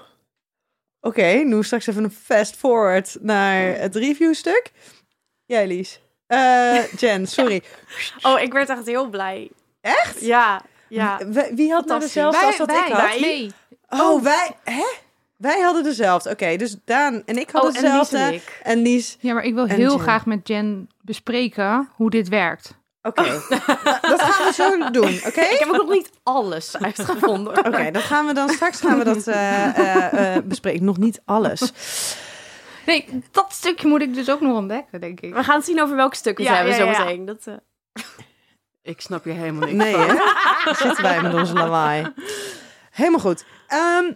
Oké, 1.00 1.26
nu 1.26 1.62
straks 1.64 1.86
even 1.86 2.04
een 2.04 2.10
fast 2.10 2.56
forward 2.56 3.16
naar 3.20 3.78
het 3.78 3.94
reviewstuk. 3.94 4.72
Jij, 5.44 5.66
Lies. 5.66 6.00
Eh, 6.26 6.92
Jen, 6.92 7.26
sorry. 7.26 7.62
Oh, 8.22 8.40
ik 8.40 8.52
werd 8.52 8.68
echt 8.68 8.86
heel 8.86 9.08
blij. 9.08 9.50
Echt? 9.80 10.20
Ja, 10.20 10.62
ja. 10.88 11.18
Wie- 11.26 11.54
Wie 11.54 11.72
had 11.72 11.86
nou 11.86 12.00
dezelfde 12.00 12.44
als 12.46 12.56
dat 12.56 12.70
ik 12.70 12.76
had? 12.76 13.00
wij. 13.02 13.20
Nee. 13.20 13.52
Oh, 13.88 14.22
wij... 14.22 14.50
Hè? 14.64 14.84
Wij 15.36 15.60
hadden 15.60 15.82
dezelfde. 15.82 16.30
Oké, 16.30 16.56
dus 16.56 16.76
Daan 16.84 17.22
en 17.26 17.38
ik 17.38 17.50
hadden 17.50 17.70
Oh, 17.70 17.76
en 17.76 17.82
Lies 17.82 17.90
dezelfde. 18.08 18.18
en 18.18 18.32
ik. 18.34 18.60
En 18.62 18.78
Lies... 18.82 19.16
Ja, 19.20 19.34
maar 19.34 19.42
ik 19.44 19.54
wil 19.54 19.66
heel 19.66 19.90
Jen. 19.90 20.00
graag 20.00 20.26
met 20.26 20.48
Jen 20.48 20.88
bespreken 21.02 21.88
hoe 21.94 22.10
dit 22.10 22.28
werkt. 22.28 22.74
Oké, 23.02 23.22
dat 24.10 24.22
gaan 24.22 24.46
we 24.46 24.52
zo 24.54 24.90
doen, 24.90 25.18
oké? 25.28 25.40
Ik 25.40 25.56
heb 25.58 25.68
ook 25.68 25.76
nog 25.76 25.88
niet 25.88 26.10
alles 26.22 26.76
uitgevonden. 26.76 27.58
Oké, 27.66 27.90
dat 27.90 28.02
gaan 28.02 28.26
we 28.26 28.32
dan 28.34 28.48
straks 28.48 28.80
gaan 28.80 28.98
we 28.98 29.04
dat 29.04 29.26
eh, 29.26 29.78
eh, 29.78 30.36
eh, 30.36 30.44
bespreken. 30.44 30.84
Nog 30.84 30.96
niet 30.98 31.20
alles. 31.24 31.72
Nee, 32.86 33.22
dat 33.30 33.52
stukje 33.52 33.88
moet 33.88 34.02
ik 34.02 34.14
dus 34.14 34.30
ook 34.30 34.40
nog 34.40 34.56
ontdekken, 34.56 35.00
denk 35.00 35.20
ik. 35.20 35.34
We 35.34 35.44
gaan 35.44 35.62
zien 35.62 35.82
over 35.82 35.96
welke 35.96 36.16
stukken 36.16 36.44
Ja, 36.44 36.50
ze 36.50 36.56
hebben 36.56 36.76
ja, 36.76 36.84
ja. 36.84 36.94
zometeen. 36.96 37.24
Dat, 37.24 37.42
eh, 37.46 38.02
Ik 38.82 39.00
snap 39.00 39.24
hier 39.24 39.34
helemaal 39.34 39.68
niks 39.68 39.84
Nee, 39.84 39.96
hè? 39.96 40.14
Zitten 40.74 41.02
wij 41.02 41.22
met 41.22 41.34
onze 41.34 41.52
lawaai. 41.52 42.12
Helemaal 42.96 43.20
goed. 43.20 43.44
Ehm, 43.66 44.12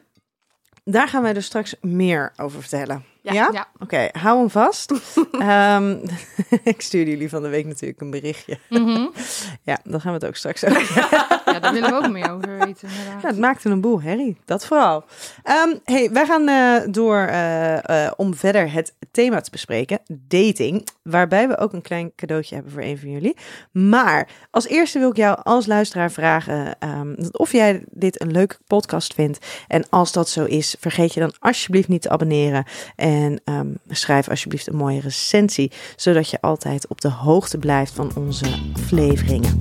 daar 0.84 1.08
gaan 1.08 1.22
wij 1.22 1.32
dus 1.32 1.46
straks 1.46 1.74
meer 1.80 2.32
over 2.36 2.60
vertellen. 2.60 3.04
Ja? 3.22 3.32
Ja. 3.32 3.48
Ja. 3.52 3.68
Oké, 3.78 4.08
hou 4.12 4.38
hem 4.38 4.50
vast. 4.50 4.92
Ehm, 5.38 5.96
ik 6.64 6.80
stuurde 6.80 7.10
jullie 7.10 7.28
van 7.28 7.42
de 7.42 7.48
week 7.48 7.66
natuurlijk 7.66 8.00
een 8.00 8.10
berichtje. 8.10 8.58
Mhm. 8.68 9.06
Ja, 9.70 9.78
daar 9.84 10.00
gaan 10.00 10.12
we 10.12 10.18
het 10.18 10.26
ook 10.26 10.36
straks 10.36 10.64
over 10.64 11.39
Ja, 11.52 11.60
daar 11.60 11.72
willen 11.72 11.90
we 11.90 11.96
ook 11.96 12.10
meer 12.10 12.30
over 12.30 12.58
weten. 12.58 12.88
Ja, 13.22 13.28
het 13.28 13.38
maakte 13.38 13.68
een 13.68 13.80
boel 13.80 14.02
herrie, 14.02 14.36
dat 14.44 14.66
vooral. 14.66 15.04
Ehm, 15.42 15.74
hey, 15.84 16.10
wij 16.12 16.26
gaan 16.26 16.48
eh, 16.48 16.92
door 16.92 17.18
eh, 17.18 18.06
eh, 18.06 18.12
om 18.16 18.34
verder 18.34 18.72
het 18.72 18.94
thema 19.10 19.40
te 19.40 19.50
bespreken, 19.50 19.98
dating, 20.06 20.88
waarbij 21.02 21.48
we 21.48 21.58
ook 21.58 21.72
een 21.72 21.82
klein 21.82 22.12
cadeautje 22.16 22.54
hebben 22.54 22.72
voor 22.72 22.82
een 22.82 22.98
van 22.98 23.10
jullie. 23.10 23.36
Maar 23.72 24.28
als 24.50 24.66
eerste 24.66 24.98
wil 24.98 25.10
ik 25.10 25.16
jou 25.16 25.38
als 25.42 25.66
luisteraar 25.66 26.10
vragen 26.10 26.78
ehm, 26.78 27.14
of 27.32 27.52
jij 27.52 27.84
dit 27.90 28.20
een 28.20 28.30
leuke 28.30 28.56
podcast 28.66 29.14
vindt. 29.14 29.46
En 29.68 29.84
als 29.88 30.12
dat 30.12 30.28
zo 30.28 30.44
is, 30.44 30.76
vergeet 30.78 31.14
je 31.14 31.20
dan 31.20 31.34
alsjeblieft 31.38 31.88
niet 31.88 32.02
te 32.02 32.10
abonneren 32.10 32.64
en 32.96 33.40
ehm, 33.44 33.68
schrijf 33.88 34.28
alsjeblieft 34.28 34.66
een 34.66 34.76
mooie 34.76 35.00
recensie, 35.00 35.72
zodat 35.96 36.30
je 36.30 36.40
altijd 36.40 36.88
op 36.88 37.00
de 37.00 37.10
hoogte 37.10 37.58
blijft 37.58 37.92
van 37.92 38.10
onze 38.16 38.46
afleveringen. 38.74 39.56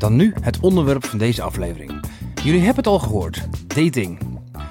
Dan 0.00 0.16
nu 0.16 0.34
het 0.40 0.60
onderwerp 0.60 1.04
van 1.04 1.18
deze 1.18 1.42
aflevering. 1.42 2.00
Jullie 2.42 2.60
hebben 2.60 2.76
het 2.76 2.86
al 2.86 2.98
gehoord: 2.98 3.48
dating. 3.66 4.18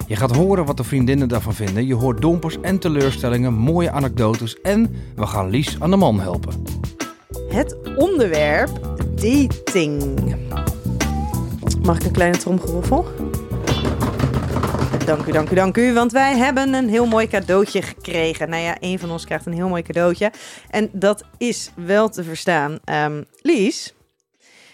Je 0.06 0.16
gaat 0.16 0.36
horen 0.36 0.64
wat 0.64 0.76
de 0.76 0.84
vriendinnen 0.84 1.28
daarvan 1.28 1.54
vinden. 1.54 1.86
Je 1.86 1.94
hoort 1.94 2.20
dompers 2.20 2.60
en 2.60 2.78
teleurstellingen, 2.78 3.52
mooie 3.52 3.90
anekdotes 3.90 4.60
en 4.60 4.94
we 5.16 5.26
gaan 5.26 5.50
Lies 5.50 5.80
aan 5.80 5.90
de 5.90 5.96
man 5.96 6.20
helpen. 6.20 6.64
Het 7.48 7.76
onderwerp 7.96 8.70
dating. 9.14 10.18
Mag 11.82 11.96
ik 11.98 12.04
een 12.04 12.12
kleine 12.12 12.36
tromgeroffel? 12.36 13.06
Dank 15.04 15.26
u, 15.26 15.32
dank 15.32 15.50
u, 15.50 15.54
dank 15.54 15.76
u. 15.76 15.92
Want 15.92 16.12
wij 16.12 16.36
hebben 16.36 16.74
een 16.74 16.88
heel 16.88 17.06
mooi 17.06 17.28
cadeautje 17.28 17.82
gekregen. 17.82 18.48
Nou 18.48 18.62
ja, 18.62 18.76
een 18.80 18.98
van 18.98 19.10
ons 19.10 19.24
krijgt 19.24 19.46
een 19.46 19.52
heel 19.52 19.68
mooi 19.68 19.82
cadeautje. 19.82 20.32
En 20.70 20.88
dat 20.92 21.24
is 21.38 21.70
wel 21.76 22.08
te 22.08 22.24
verstaan. 22.24 22.78
Ehm, 22.84 23.22
Lies, 23.42 23.94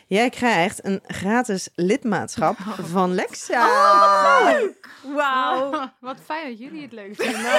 jij 0.06 0.30
krijgt 0.30 0.84
een 0.84 1.00
gratis 1.06 1.68
lidmaatschap 1.74 2.56
van 2.82 3.14
Lexa. 3.14 3.66
Oh, 3.66 5.14
Wauw. 5.14 5.90
Wat 6.00 6.16
fijn 6.24 6.48
dat 6.48 6.58
jullie 6.58 6.82
het 6.82 6.92
leuk 6.92 7.14
vinden. 7.14 7.52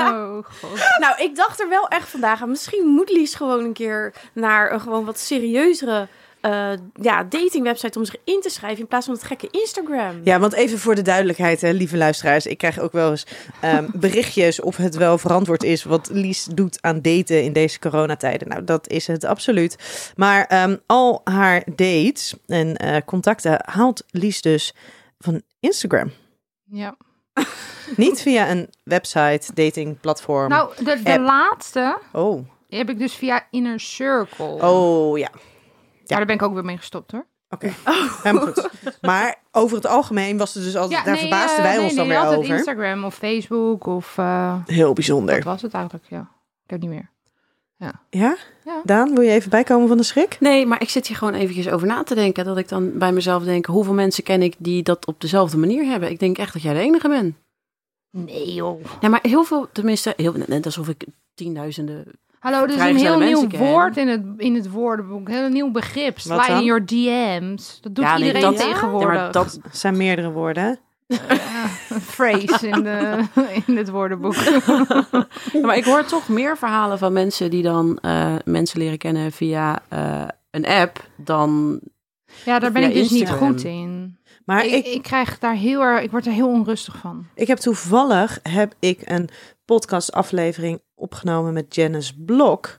oh 0.00 0.44
god. 0.60 0.98
Nou, 0.98 1.22
ik 1.22 1.36
dacht 1.36 1.60
er 1.60 1.68
wel 1.68 1.88
echt 1.88 2.08
vandaag 2.08 2.42
aan. 2.42 2.50
Misschien 2.50 2.86
moet 2.86 3.10
Lies 3.10 3.34
gewoon 3.34 3.64
een 3.64 3.72
keer 3.72 4.14
naar 4.32 4.72
een 4.72 4.80
gewoon 4.80 5.04
wat 5.04 5.18
serieuzere 5.18 6.08
eh, 6.44 6.72
ja, 7.00 7.24
datingwebsite 7.24 7.98
om 7.98 8.04
zich 8.04 8.16
in 8.24 8.40
te 8.40 8.48
schrijven. 8.48 8.80
In 8.80 8.86
plaats 8.86 9.06
van 9.06 9.14
het 9.14 9.24
gekke 9.24 9.48
Instagram. 9.50 10.20
Ja, 10.24 10.38
want 10.38 10.52
even 10.52 10.78
voor 10.78 10.94
de 10.94 11.02
duidelijkheid, 11.02 11.60
hè, 11.60 11.70
lieve 11.70 11.96
luisteraars. 11.96 12.46
Ik 12.46 12.58
krijg 12.58 12.78
ook 12.78 12.92
wel 12.92 13.10
eens 13.10 13.26
ehm, 13.60 13.86
berichtjes 14.06 14.60
of 14.60 14.76
het 14.76 14.94
wel 14.96 15.18
verantwoord 15.18 15.62
is 15.62 15.84
wat 15.84 16.08
Lies 16.12 16.44
doet 16.44 16.78
aan 16.80 17.00
daten 17.00 17.42
in 17.42 17.52
deze 17.52 17.78
coronatijden. 17.78 18.48
Nou, 18.48 18.64
dat 18.64 18.88
is 18.88 19.06
het 19.06 19.24
absoluut. 19.24 19.76
Maar 20.16 20.44
ehm, 20.44 20.76
al 20.86 21.20
haar 21.24 21.62
dates 21.76 22.34
en 22.46 22.76
eh, 22.76 22.96
contacten 23.06 23.60
haalt 23.64 24.04
Lies 24.10 24.42
dus 24.42 24.74
van 25.18 25.42
Instagram. 25.60 26.12
Ja. 26.64 26.96
Niet 27.96 28.22
via 28.22 28.50
een 28.50 28.70
website, 28.82 29.54
datingplatform. 29.54 30.48
Nou, 30.48 30.84
de, 30.84 31.00
de 31.02 31.20
laatste 31.20 31.98
Oh, 32.12 32.46
heb 32.68 32.90
ik 32.90 32.98
dus 32.98 33.14
via 33.14 33.46
Inner 33.50 33.80
Circle. 33.80 34.62
oh 34.62 35.18
ja. 35.18 35.30
Ja, 36.06 36.16
daar 36.16 36.26
ben 36.26 36.34
ik 36.34 36.42
ook 36.42 36.54
weer 36.54 36.64
mee 36.64 36.76
gestopt 36.76 37.12
hoor. 37.12 37.26
Oké, 37.48 37.72
helemaal 38.22 38.46
goed. 38.46 38.68
Maar 39.00 39.36
over 39.52 39.76
het 39.76 39.86
algemeen 39.86 40.38
was 40.38 40.54
het 40.54 40.62
dus 40.62 40.76
altijd, 40.76 41.04
daar 41.04 41.18
verbaasden 41.18 41.56
eh, 41.56 41.62
wij 41.62 41.76
nee, 41.76 41.84
ons 41.84 41.94
dan 41.94 42.06
nee, 42.06 42.16
weer 42.16 42.24
altijd 42.24 42.42
over. 42.42 42.56
Instagram 42.56 43.04
of 43.04 43.14
Facebook 43.14 43.86
of... 43.86 44.18
eh 44.18 44.56
Heel 44.66 44.92
bijzonder. 44.92 45.34
wat 45.34 45.44
was 45.44 45.62
het 45.62 45.74
eigenlijk? 45.74 46.04
Ja, 46.08 46.20
ik 46.20 46.70
heb 46.70 46.80
het 46.80 46.88
niet 46.88 46.98
meer. 46.98 47.12
Ja? 48.10 48.36
Ja. 48.64 48.80
Daan, 48.84 49.14
wil 49.14 49.22
je 49.22 49.30
even 49.30 49.50
bijkomen 49.50 49.88
van 49.88 49.96
de 49.96 50.02
schrik? 50.02 50.36
Nee, 50.40 50.66
maar 50.66 50.82
ik 50.82 50.88
zit 50.88 51.06
hier 51.06 51.16
gewoon 51.16 51.34
eventjes 51.34 51.68
over 51.68 51.86
na 51.86 52.02
te 52.02 52.14
denken. 52.14 52.44
Dat 52.44 52.58
ik 52.58 52.68
dan 52.68 52.98
bij 52.98 53.12
mezelf 53.12 53.44
denk, 53.44 53.66
hoeveel 53.66 53.94
mensen 53.94 54.24
ken 54.24 54.42
ik 54.42 54.54
die 54.58 54.82
dat 54.82 55.06
op 55.06 55.20
dezelfde 55.20 55.56
manier 55.56 55.84
hebben? 55.84 56.10
Ik 56.10 56.18
denk 56.18 56.38
echt 56.38 56.52
dat 56.52 56.62
jij 56.62 56.74
de 56.74 56.80
enige 56.80 57.08
bent. 57.08 57.34
Nee 58.10 58.54
joh. 58.54 58.84
Ja, 59.00 59.08
maar 59.08 59.20
heel 59.22 59.44
veel, 59.44 59.68
tenminste, 59.72 60.12
heel, 60.16 60.34
net 60.46 60.66
alsof 60.66 60.88
ik 60.88 61.06
tienduizenden... 61.34 62.04
Hallo, 62.44 62.62
er 62.62 62.68
is 62.68 62.80
een 62.80 62.96
heel 62.96 63.18
nieuw 63.18 63.48
woord 63.48 63.96
in 63.96 64.08
het, 64.08 64.22
in 64.36 64.54
het 64.54 64.70
woordenboek. 64.70 65.28
Een 65.28 65.34
heel 65.34 65.48
nieuw 65.48 65.70
begrip. 65.70 66.18
Slide 66.18 66.52
in 66.52 66.64
your 66.64 66.86
DM's. 66.86 67.78
Dat 67.80 67.94
doet 67.94 68.04
Ja, 68.04 68.16
nee, 68.16 68.26
iedereen 68.26 68.50
dat- 68.50 68.58
ja, 68.60 68.66
tegenwoordig. 68.66 69.08
maar 69.08 69.32
dat, 69.32 69.58
zijn 69.72 69.96
meerdere 69.96 70.30
woorden. 70.30 70.78
phrase 72.00 72.68
in, 72.68 72.82
de, 72.82 73.24
in 73.66 73.76
het 73.76 73.90
woordenboek. 73.90 74.34
Ja, 75.52 75.60
maar 75.60 75.76
ik 75.76 75.84
hoor 75.84 76.04
toch 76.04 76.28
meer 76.28 76.56
verhalen 76.56 76.98
van 76.98 77.12
mensen 77.12 77.50
die 77.50 77.62
dan 77.62 77.98
eh, 77.98 78.34
mensen 78.44 78.78
leren 78.78 78.98
kennen 78.98 79.32
via 79.32 79.82
eh, 79.88 80.22
een 80.50 80.66
app 80.66 81.08
dan... 81.16 81.80
Ja, 82.44 82.58
daar 82.58 82.72
ben 82.72 82.82
ik 82.82 82.94
dus 82.94 83.10
niet 83.10 83.30
goed 83.30 83.64
in. 83.64 84.18
Maar 84.44 84.64
ik, 84.64 84.72
ik, 84.72 84.86
ik, 84.86 85.02
krijg 85.02 85.38
daar 85.38 85.54
heel 85.54 85.80
erg, 85.82 86.02
ik 86.02 86.10
word 86.10 86.26
er 86.26 86.32
heel 86.32 86.48
onrustig 86.48 86.96
van. 86.96 87.26
ik 87.34 87.46
heb 87.46 87.58
toevallig 87.58 88.38
heb 88.42 88.74
ik 88.78 89.00
een 89.04 89.28
podcastaflevering 89.64 90.80
opgenomen 90.94 91.52
met 91.52 91.74
Janice 91.74 92.20
Blok. 92.20 92.78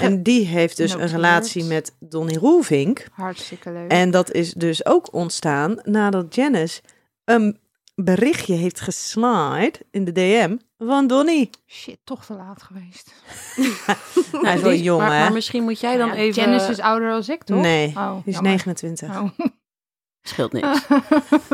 En 0.00 0.22
die 0.22 0.46
heeft 0.46 0.76
dus 0.76 0.92
een 0.92 1.06
relatie 1.06 1.64
met 1.64 1.94
Donny 2.00 2.34
Roelvink. 2.36 3.06
Hartstikke 3.12 3.70
leuk. 3.72 3.90
En 3.90 4.10
dat 4.10 4.32
is 4.32 4.52
dus 4.52 4.86
ook 4.86 5.12
ontstaan 5.12 5.78
nadat 5.82 6.34
Janice 6.34 6.80
een 7.24 7.58
berichtje 7.94 8.54
heeft 8.54 8.80
geslide 8.80 9.72
in 9.90 10.04
de 10.04 10.12
DM 10.12 10.56
van 10.78 11.06
Donny. 11.06 11.50
Shit, 11.66 11.98
toch 12.04 12.24
te 12.24 12.34
laat 12.34 12.62
geweest. 12.62 13.12
Hij 14.44 14.54
is 14.54 14.60
wel 14.60 14.70
Die- 14.70 14.82
jong, 14.82 15.00
maar, 15.00 15.12
hè? 15.12 15.18
maar 15.22 15.32
misschien 15.32 15.62
moet 15.62 15.80
jij 15.80 15.96
dan 15.96 16.08
Ja, 16.08 16.14
even... 16.14 16.42
Janice 16.42 16.70
is 16.70 16.80
ouder 16.80 17.08
dan 17.08 17.22
ik, 17.26 17.44
toch? 17.44 17.60
Nee, 17.60 17.86
Oh, 17.96 18.12
die 18.12 18.22
is 18.24 18.34
jammer. 18.34 18.50
29. 18.50 19.08
Oh. 19.08 19.28
Scheelt 20.22 20.52
niks. 20.52 20.86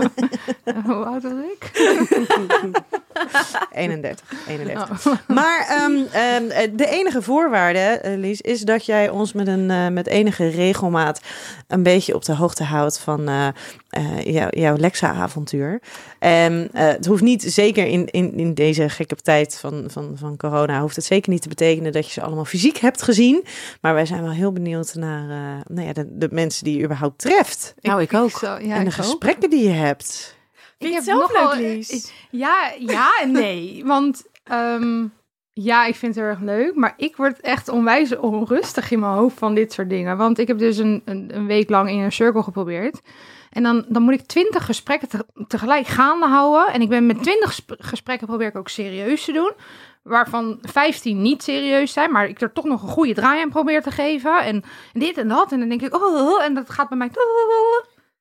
Hoe 0.84 1.04
oud 1.04 1.22
was 1.22 1.32
ik? 1.32 1.70
31. 3.72 4.26
31. 4.48 5.06
Oh. 5.06 5.12
Maar 5.28 5.66
ehm, 5.68 5.92
ehm, 6.12 6.50
eh, 6.50 6.68
de 6.72 6.86
enige 6.86 7.22
voorwaarde, 7.22 7.78
eh, 7.78 8.18
Lies, 8.18 8.40
is 8.40 8.60
dat 8.60 8.86
jij 8.86 9.08
ons 9.08 9.32
met, 9.32 9.46
een, 9.46 9.70
eh, 9.70 9.88
met 9.88 10.06
enige 10.06 10.48
regelmaat 10.48 11.20
een 11.68 11.82
beetje 11.82 12.14
op 12.14 12.24
de 12.24 12.34
hoogte 12.34 12.64
houdt 12.64 12.98
van 12.98 13.30
jou- 14.24 14.58
jouw 14.60 14.76
Lexa-avontuur. 14.76 15.80
En 16.18 16.68
eh, 16.72 16.86
het 16.86 17.06
hoeft 17.06 17.22
niet, 17.22 17.42
zeker 17.42 17.86
in, 17.86 18.06
in, 18.06 18.38
in 18.38 18.54
deze 18.54 18.88
gekke 18.88 19.16
tijd 19.16 19.58
van, 19.60 19.84
van, 19.86 20.12
van 20.14 20.36
corona, 20.36 20.80
hoeft 20.80 20.96
het 20.96 21.04
zeker 21.04 21.30
niet 21.32 21.42
te 21.42 21.48
betekenen 21.48 21.92
dat 21.92 22.06
je 22.06 22.12
ze 22.12 22.22
allemaal 22.22 22.44
fysiek 22.44 22.76
hebt 22.78 23.02
gezien. 23.02 23.44
Maar 23.80 23.94
wij 23.94 24.06
zijn 24.06 24.22
wel 24.22 24.32
heel 24.32 24.52
benieuwd 24.52 24.94
naar 24.94 25.26
nou 25.66 25.86
ja, 25.86 25.92
de, 25.92 26.06
de 26.18 26.28
mensen 26.30 26.64
die 26.64 26.76
je 26.78 26.84
überhaupt 26.84 27.18
treft. 27.18 27.74
Nou, 27.80 28.00
ik 28.02 28.14
ook. 28.14 28.30
Zo, 28.30 28.46
ja, 28.46 28.58
en 28.76 28.80
de 28.84 28.86
ook. 28.86 28.92
gesprekken 28.92 29.50
die 29.50 29.62
je 29.64 29.74
hebt. 29.74 30.36
Vind 30.82 30.92
je 30.92 30.98
het 30.98 31.08
heb 31.08 31.16
zelf 31.16 31.32
nogal- 31.32 31.56
leuk, 31.56 31.74
Lies? 31.76 32.12
Ja, 32.30 32.72
ja 32.78 33.10
en 33.20 33.30
nee. 33.30 33.82
Want 33.84 34.24
ehm, 34.44 35.06
ja, 35.52 35.86
ik 35.86 35.94
vind 35.94 36.14
het 36.14 36.24
heel 36.24 36.32
erg 36.34 36.40
leuk. 36.40 36.74
Maar 36.74 36.94
ik 36.96 37.16
word 37.16 37.40
echt 37.40 37.68
onwijs 37.68 38.16
onrustig 38.16 38.90
in 38.90 39.00
mijn 39.00 39.12
hoofd 39.12 39.38
van 39.38 39.54
dit 39.54 39.72
soort 39.72 39.90
dingen. 39.90 40.16
Want 40.16 40.38
ik 40.38 40.48
heb 40.48 40.58
dus 40.58 40.76
een, 40.76 41.02
een, 41.04 41.30
een 41.34 41.46
week 41.46 41.70
lang 41.70 41.90
in 41.90 41.98
een 41.98 42.12
cirkel 42.12 42.42
geprobeerd. 42.42 43.00
En 43.50 43.62
dan, 43.62 43.84
dan 43.88 44.02
moet 44.02 44.14
ik 44.14 44.26
twintig 44.26 44.64
gesprekken 44.64 45.08
te- 45.08 45.26
tegelijk 45.46 45.86
gaande 45.86 46.26
houden. 46.26 46.74
En 46.74 46.80
ik 46.80 46.88
ben 46.88 47.06
met 47.06 47.22
twintig 47.22 47.60
gesprekken 47.66 48.26
probeer 48.26 48.46
ik 48.48 48.56
ook 48.56 48.68
serieus 48.68 49.24
te 49.24 49.32
doen. 49.32 49.52
Waarvan 50.02 50.58
15 50.62 51.22
niet 51.22 51.42
serieus 51.42 51.92
zijn. 51.92 52.12
Maar 52.12 52.28
ik 52.28 52.40
er 52.40 52.52
toch 52.52 52.64
nog 52.64 52.82
een 52.82 52.88
goede 52.88 53.14
draai 53.14 53.42
aan 53.42 53.50
probeer 53.50 53.82
te 53.82 53.90
geven. 53.90 54.42
En 54.42 54.62
dit 54.92 55.16
en 55.18 55.28
dat. 55.28 55.52
En 55.52 55.58
dan 55.58 55.68
denk 55.68 55.82
ik, 55.82 55.94
oh, 55.94 56.02
oh, 56.02 56.32
oh, 56.32 56.42
en 56.42 56.54
dat 56.54 56.70
gaat 56.70 56.88
bij 56.88 56.98
mij. 56.98 57.10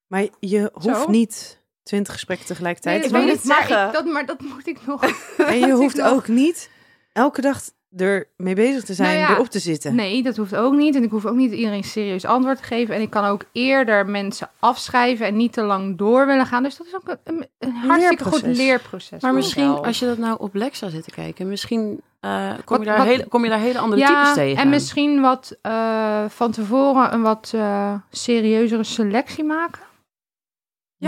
Maar 0.08 0.28
je 0.40 0.70
hoeft 0.74 1.02
Zo. 1.02 1.10
niet 1.10 1.61
twintig 1.84 2.14
gesprekken 2.14 2.48
tegelijkertijd 2.48 3.00
Nee, 3.02 3.10
dat 3.12 3.22
weet 3.24 3.38
ik, 3.38 3.44
maar, 3.44 3.88
ik, 3.88 3.94
dat, 3.94 4.06
maar 4.06 4.26
dat 4.26 4.42
moet 4.42 4.68
ik 4.68 4.78
nog. 4.86 5.04
En 5.38 5.60
je 5.60 5.72
hoeft 5.82 5.96
nog- 5.98 6.12
ook 6.12 6.28
niet 6.28 6.70
elke 7.14 7.42
dag 7.42 7.62
er 7.98 8.28
mee 8.38 8.56
bezig 8.56 8.84
te 8.84 8.94
zijn, 8.94 9.18
Nou 9.18 9.20
ja, 9.20 9.34
erop 9.34 9.50
te 9.50 9.60
zitten. 9.60 9.96
Nee, 9.96 10.24
dat 10.24 10.36
hoeft 10.38 10.56
ook 10.56 10.74
niet. 10.74 10.96
En 10.96 11.04
ik 11.04 11.10
hoef 11.12 11.26
ook 11.26 11.36
niet 11.36 11.52
iedereen 11.52 11.84
serieus 11.84 12.26
antwoord 12.26 12.58
te 12.58 12.64
geven. 12.64 12.96
En 12.96 13.02
ik 13.02 13.10
kan 13.10 13.26
ook 13.26 13.44
eerder 13.52 14.06
mensen 14.06 14.50
afschrijven 14.60 15.26
en 15.26 15.36
niet 15.36 15.54
te 15.54 15.62
lang 15.64 15.98
door 15.98 16.26
willen 16.26 16.46
gaan. 16.46 16.64
Dus 16.64 16.78
dat 16.78 16.88
is 16.88 16.96
ook 16.96 17.08
een, 17.08 17.18
een, 17.24 17.48
een 17.60 17.72
hartstikke 17.74 18.24
goed 18.24 18.32
Leerproces. 18.42 18.58
leerproces. 18.66 19.10
Maar 19.22 19.32
Wel. 19.32 19.34
misschien, 19.42 19.70
als 19.86 20.00
je 20.00 20.06
dat 20.06 20.18
nou 20.18 20.38
op 20.40 20.54
Lexa 20.56 20.90
zit 20.90 21.04
te 21.04 21.12
kijken, 21.12 21.50
misschien 21.50 22.02
eh, 22.20 22.50
kom, 22.66 22.78
Wat- 22.78 22.80
je 22.80 22.86
daar 22.86 22.98
wat- 22.98 23.08
hele, 23.08 23.28
kom 23.28 23.44
je 23.44 23.50
daar 23.50 23.60
hele 23.60 23.80
andere 23.80 24.02
types 24.02 24.16
ja, 24.28 24.34
tegen. 24.34 24.62
en 24.64 24.70
misschien 24.70 25.22
wat 25.22 25.58
eh, 25.62 26.26
van 26.28 26.52
tevoren 26.52 27.14
een 27.14 27.22
wat 27.22 27.52
eh, 27.56 27.94
serieuzere 28.12 28.84
selectie 28.84 29.44
maken. 29.44 29.82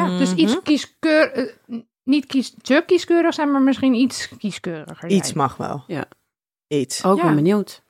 Ja, 0.02 0.18
dus 0.18 0.30
Mhm. 0.30 0.40
iets 0.40 0.62
kieskeurig, 0.64 1.32
eh, 1.68 1.78
niet 2.04 2.26
kies, 2.26 2.54
te 2.62 2.84
kieskeurig 2.86 3.34
zijn, 3.34 3.52
maar 3.52 3.62
misschien 3.62 3.94
iets 3.94 4.30
kieskeuriger 4.38 5.10
Iets 5.10 5.28
zijn. 5.28 5.38
mag 5.40 5.58
wel. 5.58 5.84
Ja. 5.88 6.06
Iets. 6.68 7.04
Ook 7.06 7.18
Ja. 7.18 7.24
ben 7.24 7.36
benieuwd. 7.36 7.82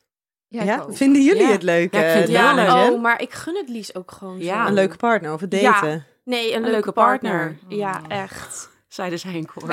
Ja, 0.48 0.64
Ja, 0.64 0.76
ik 0.76 0.82
ook. 0.82 0.96
Vinden 0.98 1.24
jullie 1.24 1.42
Ja. 1.46 1.52
het 1.52 1.64
leuk? 1.64 1.94
Ja, 1.94 2.00
ik 2.00 2.06
eh, 2.06 2.12
vind 2.12 2.28
het 2.28 2.36
en 2.38 2.56
leuk. 2.56 2.92
Oh, 2.92 3.02
maar 3.02 3.22
ik 3.22 3.34
gun 3.34 3.56
het 3.56 3.70
Lies 3.70 3.96
ook 3.96 4.12
gewoon 4.12 4.40
Ja, 4.40 4.62
zo. 4.62 4.68
Een 4.68 4.74
leuke 4.74 4.96
partner 4.98 5.34
of 5.34 5.42
het 5.42 5.54
Ja. 5.54 5.72
daten. 5.72 6.06
Nee, 6.24 6.48
een, 6.50 6.56
Een 6.56 6.62
leuke, 6.62 6.72
leuke 6.72 6.92
partner. 6.92 7.48
partner. 7.60 7.78
Ja, 7.78 8.02
echt. 8.08 8.70
Zeiden 8.88 9.20
zij 9.20 9.34
in 9.34 9.46
koor. 9.46 9.68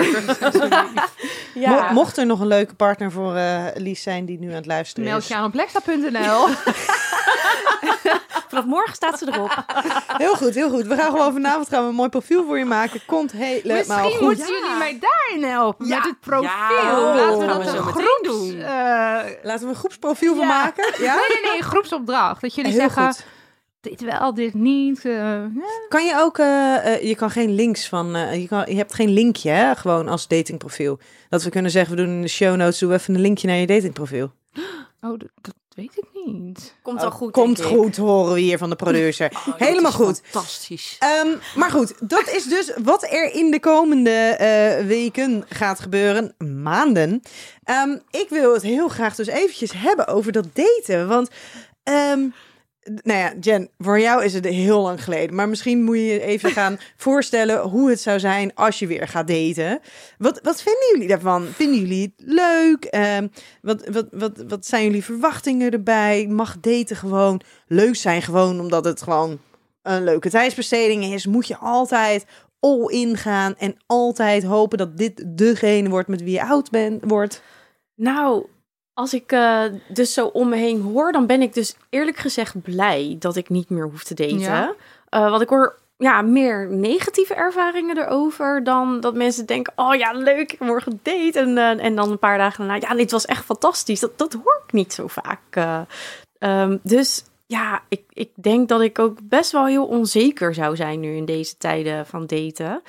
Mo- 1.54 1.92
mocht 1.92 2.16
er 2.16 2.26
nog 2.26 2.40
een 2.40 2.46
leuke 2.46 2.74
partner 2.74 3.12
voor 3.12 3.34
eh 3.34 3.64
Lies 3.74 4.02
zijn 4.02 4.24
die 4.24 4.38
nu 4.38 4.48
aan 4.48 4.54
het 4.54 4.66
luisteren 4.66 5.08
Meld 5.08 5.22
is. 5.22 5.28
je 5.28 5.34
aan 5.34 5.44
op 5.44 5.54
lexa.nl. 5.54 6.46
Vanaf 8.50 8.64
morgen 8.64 8.94
staat 8.94 9.18
ze 9.18 9.26
erop. 9.32 9.64
Heel 10.24 10.34
goed, 10.34 10.54
heel 10.54 10.70
goed. 10.70 10.86
We 10.86 10.96
gaan 10.96 11.10
gewoon 11.10 11.32
vanavond 11.32 11.68
gaan 11.68 11.82
we 11.82 11.88
een 11.88 11.94
mooi 11.94 12.08
profiel 12.08 12.44
voor 12.44 12.58
je 12.58 12.64
maken. 12.64 13.00
Komt 13.06 13.32
helemaal 13.32 13.76
Misschien 13.76 14.10
goed. 14.10 14.20
moeten 14.20 14.46
jullie 14.46 14.78
mij 14.78 14.98
daarin 15.00 15.50
helpen 15.50 15.86
Ja. 15.86 15.96
met 15.96 16.04
het 16.06 16.20
profiel. 16.20 16.42
Ja, 16.42 17.14
Laten 17.14 17.38
we 17.38 17.46
dat 17.46 17.66
een 17.74 17.82
groeps... 17.82 18.22
doen. 18.22 18.50
eh, 18.60 18.66
Laten 19.42 19.60
we 19.64 19.68
een 19.68 19.74
groepsprofiel 19.74 20.36
van 20.36 20.46
maken. 20.46 20.92
Ja? 21.04 21.14
nee, 21.14 21.24
nee, 21.28 21.50
nee, 21.50 21.56
een 21.58 21.64
groepsopdracht. 21.64 22.40
Dat 22.40 22.54
jullie 22.54 22.70
Heel 22.70 22.80
zeggen, 22.80 23.04
goed. 23.06 23.24
dit 23.80 24.00
wel, 24.00 24.34
dit 24.34 24.54
niet. 24.54 25.04
eh, 25.04 25.12
ja. 25.14 25.48
Kan 25.88 26.04
je 26.04 26.14
ook, 26.20 26.38
eh, 26.38 27.02
je 27.02 27.14
kan 27.16 27.30
geen 27.30 27.54
links 27.54 27.88
van, 27.88 28.16
eh, 28.16 28.40
je, 28.40 28.48
kan, 28.48 28.64
je 28.66 28.76
hebt 28.76 28.94
geen 28.94 29.10
linkje, 29.12 29.50
hè? 29.50 29.74
gewoon 29.76 30.08
als 30.08 30.28
datingprofiel. 30.28 30.98
Dat 31.28 31.42
we 31.42 31.50
kunnen 31.50 31.70
zeggen, 31.70 31.96
we 31.96 32.02
doen 32.02 32.12
in 32.14 32.22
de 32.22 32.28
show 32.28 32.56
notes, 32.56 32.78
doe 32.78 32.92
even 32.92 33.14
een 33.14 33.20
linkje 33.20 33.46
naar 33.46 33.56
je 33.56 33.66
datingprofiel. 33.66 34.32
Oh, 35.00 35.18
dat- 35.18 35.54
weet 35.80 35.96
ik 35.98 36.26
niet. 36.26 36.74
Komt 36.82 37.00
wel 37.00 37.08
Oh, 37.10 37.14
goed. 37.16 37.32
Komt 37.32 37.56
denk 37.56 37.68
ik. 37.70 37.76
goed, 37.76 37.96
horen 37.96 38.34
we 38.34 38.40
hier 38.40 38.58
van 38.58 38.70
de 38.70 38.76
producer. 38.76 39.30
Oh, 39.48 39.54
Helemaal 39.56 39.92
goed. 39.92 40.20
Fantastisch. 40.24 40.96
Ehm, 40.98 41.28
maar 41.54 41.70
goed, 41.70 41.94
dat 42.00 42.28
is 42.28 42.44
dus 42.44 42.72
wat 42.82 43.02
er 43.02 43.32
in 43.34 43.50
de 43.50 43.60
komende 43.60 44.10
eh, 44.10 44.86
weken 44.86 45.44
gaat 45.48 45.80
gebeuren, 45.80 46.34
maanden. 46.62 47.22
Ehm, 47.64 47.98
ik 48.10 48.26
wil 48.28 48.52
het 48.52 48.62
heel 48.62 48.88
graag 48.88 49.14
dus 49.14 49.26
eventjes 49.26 49.72
hebben 49.72 50.06
over 50.06 50.32
dat 50.32 50.46
daten. 50.52 51.08
Want, 51.08 51.28
ehm, 51.82 52.28
nou 53.03 53.18
ja, 53.18 53.33
Jen, 53.40 53.70
voor 53.79 54.00
jou 54.00 54.24
is 54.24 54.35
het 54.35 54.44
heel 54.44 54.83
lang 54.83 55.05
geleden. 55.05 55.35
Maar 55.35 55.48
misschien 55.48 55.85
moet 55.85 55.96
je 55.96 56.05
je 56.05 56.20
even 56.20 56.50
gaan 56.61 56.79
voorstellen 56.96 57.61
hoe 57.61 57.90
het 57.90 58.00
zou 58.00 58.18
zijn 58.18 58.55
als 58.55 58.79
je 58.79 58.87
weer 58.87 59.09
gaat 59.09 59.29
daten. 59.29 59.81
Wat, 60.18 60.40
wat 60.42 60.62
vinden 60.62 60.88
jullie 60.92 61.09
daarvan? 61.09 61.46
Vinden 61.46 61.81
jullie 61.81 62.14
het 62.16 62.26
leuk? 62.26 62.85
Ehm, 62.85 63.29
wat, 63.62 63.88
wat, 63.88 64.07
wat, 64.11 64.44
wat 64.48 64.66
zijn 64.66 64.85
jullie 64.85 65.05
verwachtingen 65.05 65.70
erbij? 65.70 66.26
Mag 66.26 66.61
daten 66.61 66.96
gewoon 66.96 67.40
leuk 67.66 67.96
zijn? 67.96 68.22
Gewoon 68.22 68.61
omdat 68.61 68.85
het 68.85 69.03
gewoon 69.03 69.38
een 69.83 70.05
leuke 70.05 70.31
tijdsbesteding 70.31 71.05
is, 71.05 71.26
moet 71.26 71.46
je 71.46 71.57
altijd 71.57 72.24
all 72.61 72.87
in 72.87 73.16
gaan 73.16 73.57
en 73.57 73.76
altijd 73.87 74.44
hopen 74.44 74.79
dat 74.79 74.96
dit 74.96 75.24
degene 75.26 75.88
wordt 75.88 76.09
met 76.09 76.22
wie 76.22 76.33
je 76.33 76.44
oud 76.44 76.70
bent, 76.70 77.05
wordt. 77.07 77.42
Nou, 77.94 78.46
als 79.00 79.14
ik 79.14 79.32
eh, 79.32 79.62
dus 79.88 80.12
zo 80.12 80.26
om 80.26 80.48
me 80.48 80.56
heen 80.56 80.80
hoor, 80.80 81.12
dan 81.12 81.26
ben 81.26 81.42
ik 81.42 81.54
dus 81.54 81.76
eerlijk 81.90 82.16
gezegd 82.16 82.62
blij 82.62 83.16
dat 83.18 83.36
ik 83.36 83.48
niet 83.48 83.70
meer 83.70 83.84
hoef 83.84 84.04
te 84.04 84.14
daten. 84.14 84.38
Ja. 84.38 84.74
Eh, 85.08 85.30
want 85.30 85.42
ik 85.42 85.48
hoor 85.48 85.78
ja, 85.96 86.22
meer 86.22 86.68
negatieve 86.70 87.34
ervaringen 87.34 87.98
erover 87.98 88.64
dan 88.64 89.00
dat 89.00 89.14
mensen 89.14 89.46
denken: 89.46 89.72
oh 89.76 89.94
ja, 89.94 90.12
leuk, 90.12 90.38
ik 90.38 90.50
heb 90.50 90.68
morgen 90.68 91.00
date. 91.02 91.38
En, 91.38 91.58
eh, 91.58 91.84
en 91.84 91.94
dan 91.94 92.10
een 92.10 92.18
paar 92.18 92.38
dagen 92.38 92.66
daarna, 92.66 92.88
ja, 92.88 92.94
dit 92.94 93.10
was 93.10 93.26
echt 93.26 93.44
fantastisch. 93.44 94.00
Dat, 94.00 94.18
dat 94.18 94.32
hoor 94.32 94.62
ik 94.66 94.72
niet 94.72 94.92
zo 94.92 95.06
vaak. 95.06 95.40
eh. 95.50 95.80
Ehm, 96.38 96.76
dus 96.82 97.24
ja, 97.46 97.82
ik, 97.88 98.02
ik 98.12 98.30
denk 98.34 98.68
dat 98.68 98.80
ik 98.80 98.98
ook 98.98 99.18
best 99.22 99.52
wel 99.52 99.66
heel 99.66 99.86
onzeker 99.86 100.54
zou 100.54 100.76
zijn 100.76 101.00
nu 101.00 101.16
in 101.16 101.24
deze 101.24 101.56
tijden 101.56 102.06
van 102.06 102.26
daten. 102.26 102.82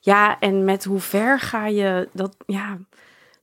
Ja, 0.00 0.38
en 0.38 0.64
met 0.64 0.84
hoe 0.84 1.00
ver 1.00 1.40
ga 1.40 1.66
je 1.66 2.08
dat, 2.12 2.36
ja, 2.46 2.78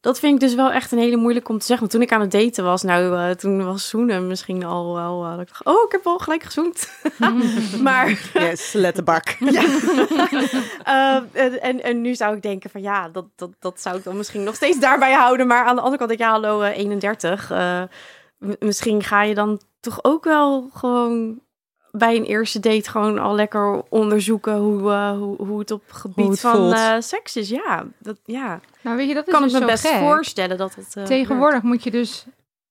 dat 0.06 0.20
vind 0.20 0.34
ik 0.34 0.40
dus 0.40 0.56
wel 0.56 0.72
echt 0.72 0.92
een 0.92 0.98
hele 0.98 1.16
moeilijk 1.16 1.50
om 1.50 1.58
te 1.60 1.66
zeggen. 1.66 1.80
Want 1.80 1.92
toen 1.92 2.02
ik 2.02 2.12
aan 2.12 2.22
het 2.22 2.32
daten 2.32 2.64
was, 2.64 2.82
nou, 2.84 3.18
eh, 3.18 3.30
toen 3.36 3.66
was 3.66 3.90
zoenen 3.90 4.28
misschien 4.28 4.64
al 4.66 4.94
wel, 4.96 5.22
dacht, 5.38 5.64
oh, 5.66 5.84
ik 5.86 5.92
heb 5.92 6.06
al 6.08 6.18
gelijk 6.18 6.44
gezoend. 6.44 6.90
maar 7.82 8.30
Yes, 8.34 8.74
letterbak. 8.74 9.28
eh, 10.84 11.16
en, 11.32 11.62
en, 11.62 11.84
en 11.84 12.02
nu 12.02 12.16
zou 12.16 12.36
ik 12.36 12.42
denken 12.42 12.70
van 12.70 12.82
ja, 12.82 13.10
dat, 13.10 13.26
dat, 13.36 13.50
dat 13.60 13.82
zou 13.82 13.98
ik 13.98 14.04
dan 14.04 14.18
misschien 14.18 14.44
nog 14.44 14.56
steeds 14.56 14.80
daarbij 14.80 15.14
houden. 15.14 15.48
Maar 15.48 15.66
aan 15.66 15.76
de 15.76 15.82
andere 15.82 15.98
kant, 15.98 16.12
ik, 16.12 16.18
ja, 16.20 16.30
hallo, 16.30 16.62
eh, 16.62 16.78
31. 16.78 17.52
eh, 17.52 17.82
m- 18.38 18.54
misschien 18.60 19.04
ga 19.04 19.24
je 19.24 19.36
dan 19.36 19.62
toch 19.80 20.00
ook 20.02 20.24
wel 20.24 20.70
gewoon 20.74 21.40
bij 21.98 22.16
een 22.16 22.24
eerste 22.24 22.60
date 22.60 22.90
gewoon 22.90 23.20
al 23.20 23.36
lekker 23.36 23.84
onderzoeken 23.90 24.58
hoe, 24.58 24.92
eh, 24.92 25.18
hoe, 25.18 25.36
hoe 25.46 25.60
het 25.60 25.72
op 25.72 25.84
gebied 25.92 26.28
het 26.28 26.40
van 26.40 26.74
eh, 26.74 26.96
seks 27.00 27.36
is. 27.36 27.50
Ja, 27.50 27.86
dat, 28.00 28.20
ja. 28.26 28.60
Nou, 28.82 28.98
weet 28.98 29.08
je, 29.08 29.14
dat 29.14 29.28
is 29.28 29.34
kan 29.34 29.42
dus 29.44 29.54
ik 29.54 29.60
me 29.60 29.66
zo 29.66 29.72
best 29.72 29.88
gek. 29.88 30.00
voorstellen 30.00 30.58
dat 30.58 30.76
het. 30.76 30.96
eh, 30.96 31.04
Tegenwoordig 31.04 31.62
moet 31.62 31.84
je 31.84 31.92
dus... 31.92 32.26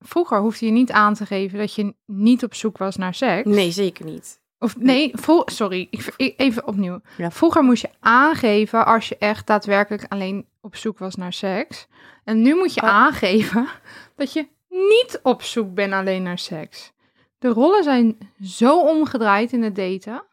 Vroeger 0.07 0.39
hoefde 0.41 0.67
je 0.67 0.73
niet 0.73 0.91
aan 0.93 1.15
te 1.15 1.27
geven 1.27 1.59
dat 1.59 1.75
je 1.75 1.95
niet 2.07 2.45
op 2.45 2.55
zoek 2.55 2.79
was 2.79 2.97
naar 2.97 3.15
seks. 3.15 3.49
Nee, 3.49 3.71
zeker 3.71 4.05
niet. 4.05 4.41
Of 4.59 4.77
nee, 4.79 5.11
vro- 5.15 5.43
sorry, 5.47 5.89
ik- 5.91 6.35
even 6.37 6.67
opnieuw. 6.67 7.01
Ja. 7.17 7.31
Vroeger 7.31 7.63
moest 7.63 7.83
je 7.83 7.89
aangeven 8.01 8.87
als 8.87 9.09
je 9.09 9.17
echt 9.19 9.47
daadwerkelijk 9.47 10.05
alleen 10.09 10.47
op 10.61 10.77
zoek 10.77 10.99
was 10.99 11.15
naar 11.15 11.33
seks. 11.33 11.87
En 12.25 12.43
nu 12.43 12.55
moet 12.55 12.75
je 12.75 12.83
Oh. 12.83 12.89
aangeven 12.89 13.69
dat 14.17 14.33
je 14.33 14.47
niet 14.69 15.21
op 15.23 15.43
zoek 15.43 15.75
bent 15.75 15.93
alleen 15.93 16.23
naar 16.23 16.39
seks. 16.39 16.93
De 17.45 17.51
rollen 17.51 17.83
zijn 17.85 18.19
zo 18.43 18.81
omgedraaid 18.81 19.53
in 19.53 19.63
het 19.63 19.75
daten. 19.75 20.25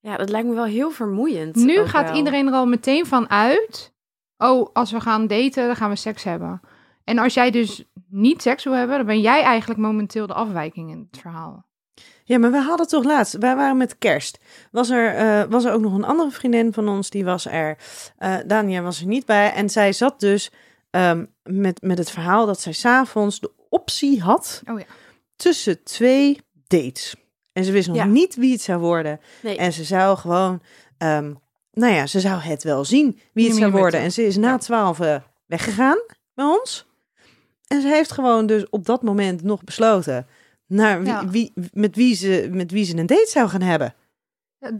Ja, 0.00 0.16
dat 0.16 0.28
lijkt 0.28 0.48
me 0.48 0.54
wel 0.54 0.64
heel 0.64 0.90
vermoeiend. 0.90 1.54
Nu 1.54 1.86
gaat 1.86 2.08
wel. 2.08 2.16
iedereen 2.16 2.46
er 2.46 2.52
al 2.52 2.66
meteen 2.66 3.06
van 3.06 3.30
uit. 3.30 3.94
Oh, 4.38 4.68
als 4.72 4.90
we 4.92 5.00
gaan 5.00 5.26
daten, 5.26 5.66
dan 5.66 5.76
gaan 5.76 5.90
we 5.90 5.96
seks 5.96 6.24
hebben. 6.24 6.60
En 7.04 7.18
als 7.18 7.34
jij 7.34 7.50
dus 7.50 7.84
niet 8.08 8.42
seks 8.42 8.64
wil 8.64 8.72
hebben, 8.72 8.96
dan 8.96 9.06
ben 9.06 9.20
jij 9.20 9.42
eigenlijk 9.42 9.80
momenteel 9.80 10.26
de 10.26 10.34
afwijking 10.34 10.90
in 10.90 11.08
het 11.10 11.20
verhaal. 11.20 11.66
Ja, 12.24 12.38
maar 12.38 12.50
we 12.50 12.60
hadden 12.60 12.88
toch 12.88 13.04
laatst, 13.04 13.36
wij 13.38 13.56
waren 13.56 13.76
met 13.76 13.98
kerst. 13.98 14.38
Was 14.70 14.90
er, 14.90 15.14
eh, 15.14 15.50
was 15.50 15.64
er 15.64 15.72
ook 15.72 15.80
nog 15.80 15.94
een 15.94 16.04
andere 16.04 16.30
vriendin 16.30 16.72
van 16.72 16.88
ons, 16.88 17.10
die 17.10 17.24
was 17.24 17.46
er. 17.46 17.78
eh 18.18 18.36
Dania 18.46 18.82
was 18.82 19.00
er 19.00 19.06
niet 19.06 19.26
bij. 19.26 19.52
En 19.52 19.70
zij 19.70 19.92
zat 19.92 20.20
dus 20.20 20.50
ehm, 20.90 21.24
met, 21.42 21.82
met 21.82 21.98
het 21.98 22.10
verhaal 22.10 22.46
dat 22.46 22.60
zij 22.60 22.72
s'avonds 22.72 23.40
de 23.40 23.50
optie 23.68 24.22
had 24.22 24.62
Oh 24.70 24.78
ja. 24.78 24.86
tussen 25.36 25.82
twee 25.84 26.44
dates. 26.66 27.14
En 27.52 27.64
ze 27.64 27.72
wist 27.72 27.88
nog 27.88 27.96
Ja. 27.96 28.04
niet 28.04 28.34
wie 28.34 28.52
het 28.52 28.60
zou 28.60 28.80
worden. 28.80 29.20
Nee. 29.42 29.56
En 29.56 29.72
ze 29.72 29.84
zou 29.84 30.16
gewoon, 30.18 30.62
ehm, 30.98 31.32
nou 31.72 31.92
ja, 31.92 32.06
ze 32.06 32.20
zou 32.20 32.40
het 32.40 32.62
wel 32.62 32.84
zien 32.84 33.18
wie 33.32 33.48
het 33.48 33.56
zou 33.56 33.70
worden. 33.72 34.00
En 34.00 34.12
ze 34.12 34.22
is 34.26 34.36
na 34.36 34.58
twaalf 34.58 35.00
eh, 35.00 35.16
weggegaan 35.46 35.98
bij 36.34 36.44
ons. 36.44 36.86
En 37.66 37.80
ze 37.80 37.88
heeft 37.88 38.12
gewoon 38.12 38.46
dus 38.46 38.68
op 38.70 38.84
dat 38.86 39.02
moment 39.02 39.42
nog 39.42 39.64
besloten 39.64 40.26
naar 40.66 40.98
wie, 41.02 41.08
Ja. 41.12 41.28
wie, 41.28 41.52
met, 41.72 41.96
wie 41.96 42.14
ze, 42.14 42.48
met 42.50 42.70
wie 42.70 42.84
ze 42.84 42.96
een 42.96 43.06
date 43.06 43.28
zou 43.30 43.48
gaan 43.48 43.60
hebben. 43.62 43.94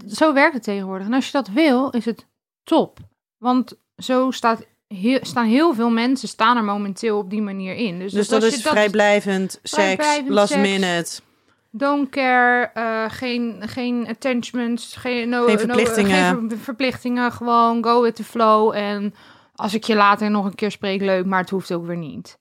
Zo 0.09 0.33
werkt 0.33 0.55
het 0.55 0.63
tegenwoordig. 0.63 1.07
En 1.07 1.13
als 1.13 1.27
je 1.27 1.33
dat 1.33 1.49
wil, 1.49 1.91
is 1.91 2.05
het 2.05 2.27
top. 2.63 2.99
Want 3.39 3.75
zo 3.97 4.31
staat 4.31 4.67
heel, 4.87 5.19
staan 5.23 5.47
heel 5.47 5.75
veel 5.75 5.91
mensen 5.91 6.29
staan 6.29 6.57
er 6.57 6.65
momenteel 6.65 7.19
op 7.19 7.31
die 7.31 7.43
manier 7.43 7.75
in. 7.75 7.99
Dus, 7.99 8.13
Dus 8.13 8.29
dat 8.29 8.43
als 8.43 8.55
is 8.55 8.63
vrijblijvend, 8.63 9.61
seks, 9.63 10.21
last 10.29 10.53
seks. 10.53 10.69
minute. 10.71 11.21
Don't 11.77 12.09
care, 12.09 12.71
eh, 12.75 13.05
geen, 13.09 13.63
geen 13.67 14.07
attachments, 14.09 14.97
geen, 14.97 15.29
no, 15.29 15.45
Geen 15.47 15.59
verplichtingen. 15.59 16.33
No, 16.33 16.39
geen 16.39 16.49
ver- 16.49 16.59
verplichtingen, 16.59 17.33
gewoon 17.33 17.85
go 17.85 18.03
with 18.03 18.15
the 18.17 18.25
flow. 18.25 18.75
En 18.75 19.15
als 19.55 19.75
ik 19.75 19.85
je 19.85 19.95
later 19.95 20.31
nog 20.31 20.45
een 20.45 20.55
keer 20.55 20.71
spreek, 20.71 21.01
leuk, 21.01 21.25
maar 21.27 21.41
het 21.41 21.51
hoeft 21.51 21.73
ook 21.73 21.87
weer 21.87 21.97
niet. 21.97 22.39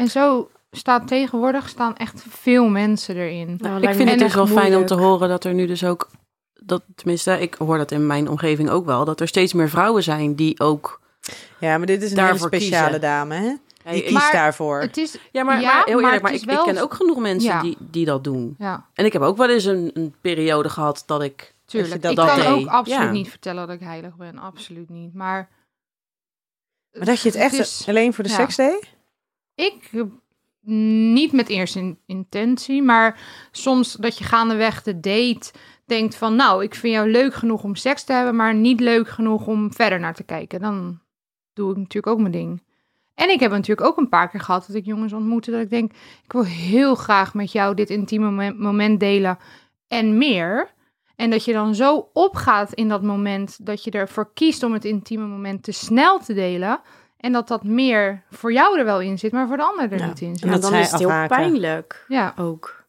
En 0.00 0.08
zo 0.08 0.50
staat 0.70 1.08
tegenwoordig 1.08 1.68
staan 1.68 1.96
echt 1.96 2.24
veel 2.28 2.68
mensen 2.68 3.16
erin. 3.16 3.56
Nou, 3.60 3.80
ik 3.82 3.94
vind 3.94 4.10
het 4.10 4.18
dus 4.18 4.34
wel 4.34 4.46
fijn 4.46 4.76
om 4.76 4.86
te 4.86 4.94
horen 4.94 5.28
dat 5.28 5.44
er 5.44 5.54
nu 5.54 5.66
dus 5.66 5.84
ook, 5.84 6.10
dat, 6.52 6.82
tenminste, 6.94 7.40
ik 7.40 7.54
hoor 7.54 7.78
dat 7.78 7.90
in 7.90 8.06
mijn 8.06 8.28
omgeving 8.28 8.70
ook 8.70 8.84
wel, 8.84 9.04
dat 9.04 9.20
er 9.20 9.28
steeds 9.28 9.52
meer 9.52 9.68
vrouwen 9.68 10.02
zijn 10.02 10.34
die 10.34 10.60
ook. 10.60 11.00
Ja, 11.58 11.78
maar 11.78 11.86
dit 11.86 12.02
is 12.02 12.12
een 12.12 12.24
hele 12.24 12.38
speciale 12.38 12.84
kiezen. 12.84 13.00
dame, 13.00 13.34
hè? 13.34 13.52
Die 13.92 13.96
ik- 14.02 14.02
kiest 14.08 14.12
Maar 14.22 14.32
daarvoor. 14.32 14.80
Het 14.80 14.96
is, 14.96 15.18
ja, 15.32 15.42
maar, 15.44 15.60
Ja, 15.60 15.74
maar 15.74 15.84
heel 15.84 15.94
maar 15.94 16.04
eerlijk, 16.04 16.22
maar 16.22 16.32
ik, 16.32 16.44
wel- 16.44 16.66
ik 16.66 16.74
ken 16.74 16.82
ook 16.82 16.94
genoeg 16.94 17.18
mensen 17.18 17.50
Ja. 17.50 17.62
die, 17.62 17.76
die 17.80 18.04
dat 18.04 18.24
doen. 18.24 18.54
ja, 18.58 18.86
En 18.94 19.04
ik 19.04 19.12
heb 19.12 19.22
ook 19.22 19.36
wel 19.36 19.48
eens 19.50 19.64
een, 19.64 19.90
een 19.94 20.14
periode 20.20 20.68
gehad 20.68 21.02
dat 21.06 21.22
ik. 21.22 21.54
tuurlijk. 21.64 22.02
dat 22.02 22.10
ik 22.10 22.16
dat 22.16 22.26
kan 22.26 22.36
deed, 22.36 22.46
ook 22.46 22.66
absoluut 22.66 23.00
ja. 23.02 23.10
niet 23.10 23.28
vertellen 23.30 23.66
dat 23.66 23.76
ik 23.76 23.82
heilig 23.86 24.16
ben, 24.16 24.38
absoluut 24.38 24.88
niet. 24.88 25.14
Maar, 25.14 25.48
Maar 26.92 27.06
dat 27.06 27.20
je 27.20 27.28
het 27.28 27.38
echt 27.38 27.52
is- 27.52 27.84
alleen 27.88 28.14
voor 28.14 28.24
de 28.24 28.30
ja. 28.30 28.36
seks 28.36 28.56
deed? 28.56 28.94
Ik 29.54 29.88
eh, 29.92 30.02
niet 31.12 31.32
met 31.32 31.48
eerste 31.48 31.78
in- 31.78 31.98
intentie, 32.06 32.82
maar 32.82 33.20
soms 33.50 33.92
dat 33.92 34.18
je 34.18 34.24
gaandeweg 34.24 34.82
de 34.82 35.00
date 35.00 35.52
denkt 35.84 36.14
van, 36.16 36.36
nou, 36.36 36.62
ik 36.64 36.74
vind 36.74 36.94
jou 36.94 37.10
leuk 37.10 37.34
genoeg 37.34 37.62
om 37.64 37.74
seks 37.74 38.04
te 38.04 38.12
hebben, 38.12 38.36
maar 38.36 38.54
niet 38.54 38.80
leuk 38.80 39.08
genoeg 39.08 39.46
om 39.46 39.72
verder 39.72 40.00
naar 40.00 40.14
te 40.14 40.22
kijken. 40.22 40.60
Dan 40.60 41.00
doe 41.52 41.70
ik 41.70 41.76
natuurlijk 41.76 42.06
ook 42.06 42.18
mijn 42.20 42.32
ding. 42.32 42.62
En 43.16 43.30
ik 43.30 43.40
heb 43.40 43.50
natuurlijk 43.50 43.86
ook 43.86 43.96
een 43.96 44.08
paar 44.08 44.28
keer 44.28 44.40
gehad 44.40 44.64
dat 44.66 44.76
ik 44.76 44.84
jongens 44.84 45.12
ontmoette 45.12 45.50
dat 45.50 45.60
ik 45.60 45.70
denk, 45.70 45.92
ik 46.24 46.32
wil 46.32 46.44
heel 46.44 46.94
graag 46.94 47.34
met 47.34 47.52
jou 47.52 47.74
dit 47.74 47.90
intieme 47.90 48.24
moment, 48.24 48.58
moment 48.58 49.00
delen 49.00 49.38
en 49.88 50.18
meer. 50.18 50.74
En 51.16 51.30
dat 51.30 51.44
je 51.44 51.52
dan 51.52 51.74
zo 51.74 52.10
opgaat 52.12 52.72
in 52.72 52.88
dat 52.88 53.02
moment 53.02 53.66
dat 53.66 53.84
je 53.84 53.90
ervoor 53.90 54.30
kiest 54.34 54.62
om 54.62 54.72
het 54.72 54.84
intieme 54.84 55.26
moment 55.26 55.62
te 55.62 55.72
snel 55.72 56.18
te 56.18 56.34
delen. 56.34 56.80
En 57.16 57.32
dat 57.32 57.48
dat 57.48 57.64
meer 57.64 58.22
voor 58.30 58.52
jou 58.52 58.78
er 58.78 58.84
wel 58.84 59.00
in 59.00 59.18
zit, 59.18 59.32
maar 59.32 59.46
voor 59.46 59.56
de 59.56 59.62
ander 59.62 59.92
er 59.92 59.98
Ja. 59.98 60.06
niet 60.06 60.20
in 60.20 60.34
zit. 60.34 60.42
En 60.42 60.48
Ja, 60.48 60.54
dat 60.58 60.70
dan 60.70 60.80
is 60.80 60.90
het 60.90 61.00
heel 61.00 61.26
pijnlijk 61.26 62.04
Ja, 62.08 62.34
ook. 62.38 62.84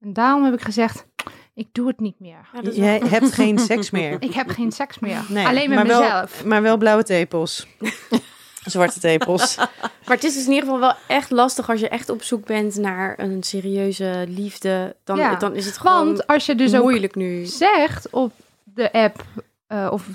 en 0.00 0.12
daarom 0.12 0.44
heb 0.44 0.54
ik 0.54 0.60
gezegd, 0.60 1.06
ik 1.54 1.68
doe 1.72 1.86
het 1.88 2.00
niet 2.00 2.20
meer. 2.20 2.48
Ja, 2.62 2.70
Jij 2.70 3.02
hebt 3.06 3.32
geen 3.32 3.58
seks 3.70 3.90
meer. 3.90 4.16
Ik 4.22 4.34
heb 4.34 4.48
geen 4.48 4.72
seks 4.72 4.98
meer. 4.98 5.24
Nee, 5.28 5.46
Alleen 5.46 5.68
met 5.68 5.78
maar 5.78 5.86
wel- 5.86 6.00
mezelf. 6.00 6.44
Maar 6.44 6.62
wel 6.62 6.76
blauwe 6.76 7.02
tepels. 7.04 7.66
Zwarte 8.70 9.00
tepels. 9.00 9.56
Maar 10.06 10.16
het 10.16 10.24
is 10.24 10.34
dus 10.34 10.44
in 10.46 10.52
ieder 10.52 10.64
geval 10.64 10.80
wel 10.80 10.94
echt 11.06 11.30
lastig 11.30 11.70
als 11.70 11.80
je 11.80 11.88
echt 11.88 12.08
op 12.08 12.22
zoek 12.22 12.46
bent 12.46 12.76
naar 12.76 13.14
een 13.18 13.42
serieuze 13.42 14.24
liefde. 14.28 14.96
Dan, 15.04 15.16
Ja, 15.16 15.34
dan 15.34 15.54
is 15.54 15.66
het 15.66 15.78
gewoon 15.78 16.04
Want 16.06 16.26
als 16.26 16.46
je 16.46 16.54
dus 16.54 16.74
ook 16.74 16.82
moeilijk 16.82 17.14
nu. 17.14 17.44
zegt 17.46 18.10
op 18.10 18.32
de 18.64 18.92
app 18.92 19.24
eh, 19.66 19.88
of, 19.90 20.06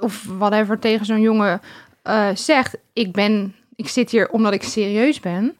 of 0.00 0.24
whatever 0.38 0.78
tegen 0.78 1.06
zo'n 1.06 1.20
jongen 1.20 1.60
eh, 2.02 2.28
zegt, 2.34 2.76
ik 2.92 3.12
ben, 3.12 3.54
ik 3.74 3.88
zit 3.88 4.10
hier 4.10 4.28
omdat 4.30 4.52
ik 4.52 4.62
serieus 4.62 5.20
ben, 5.20 5.56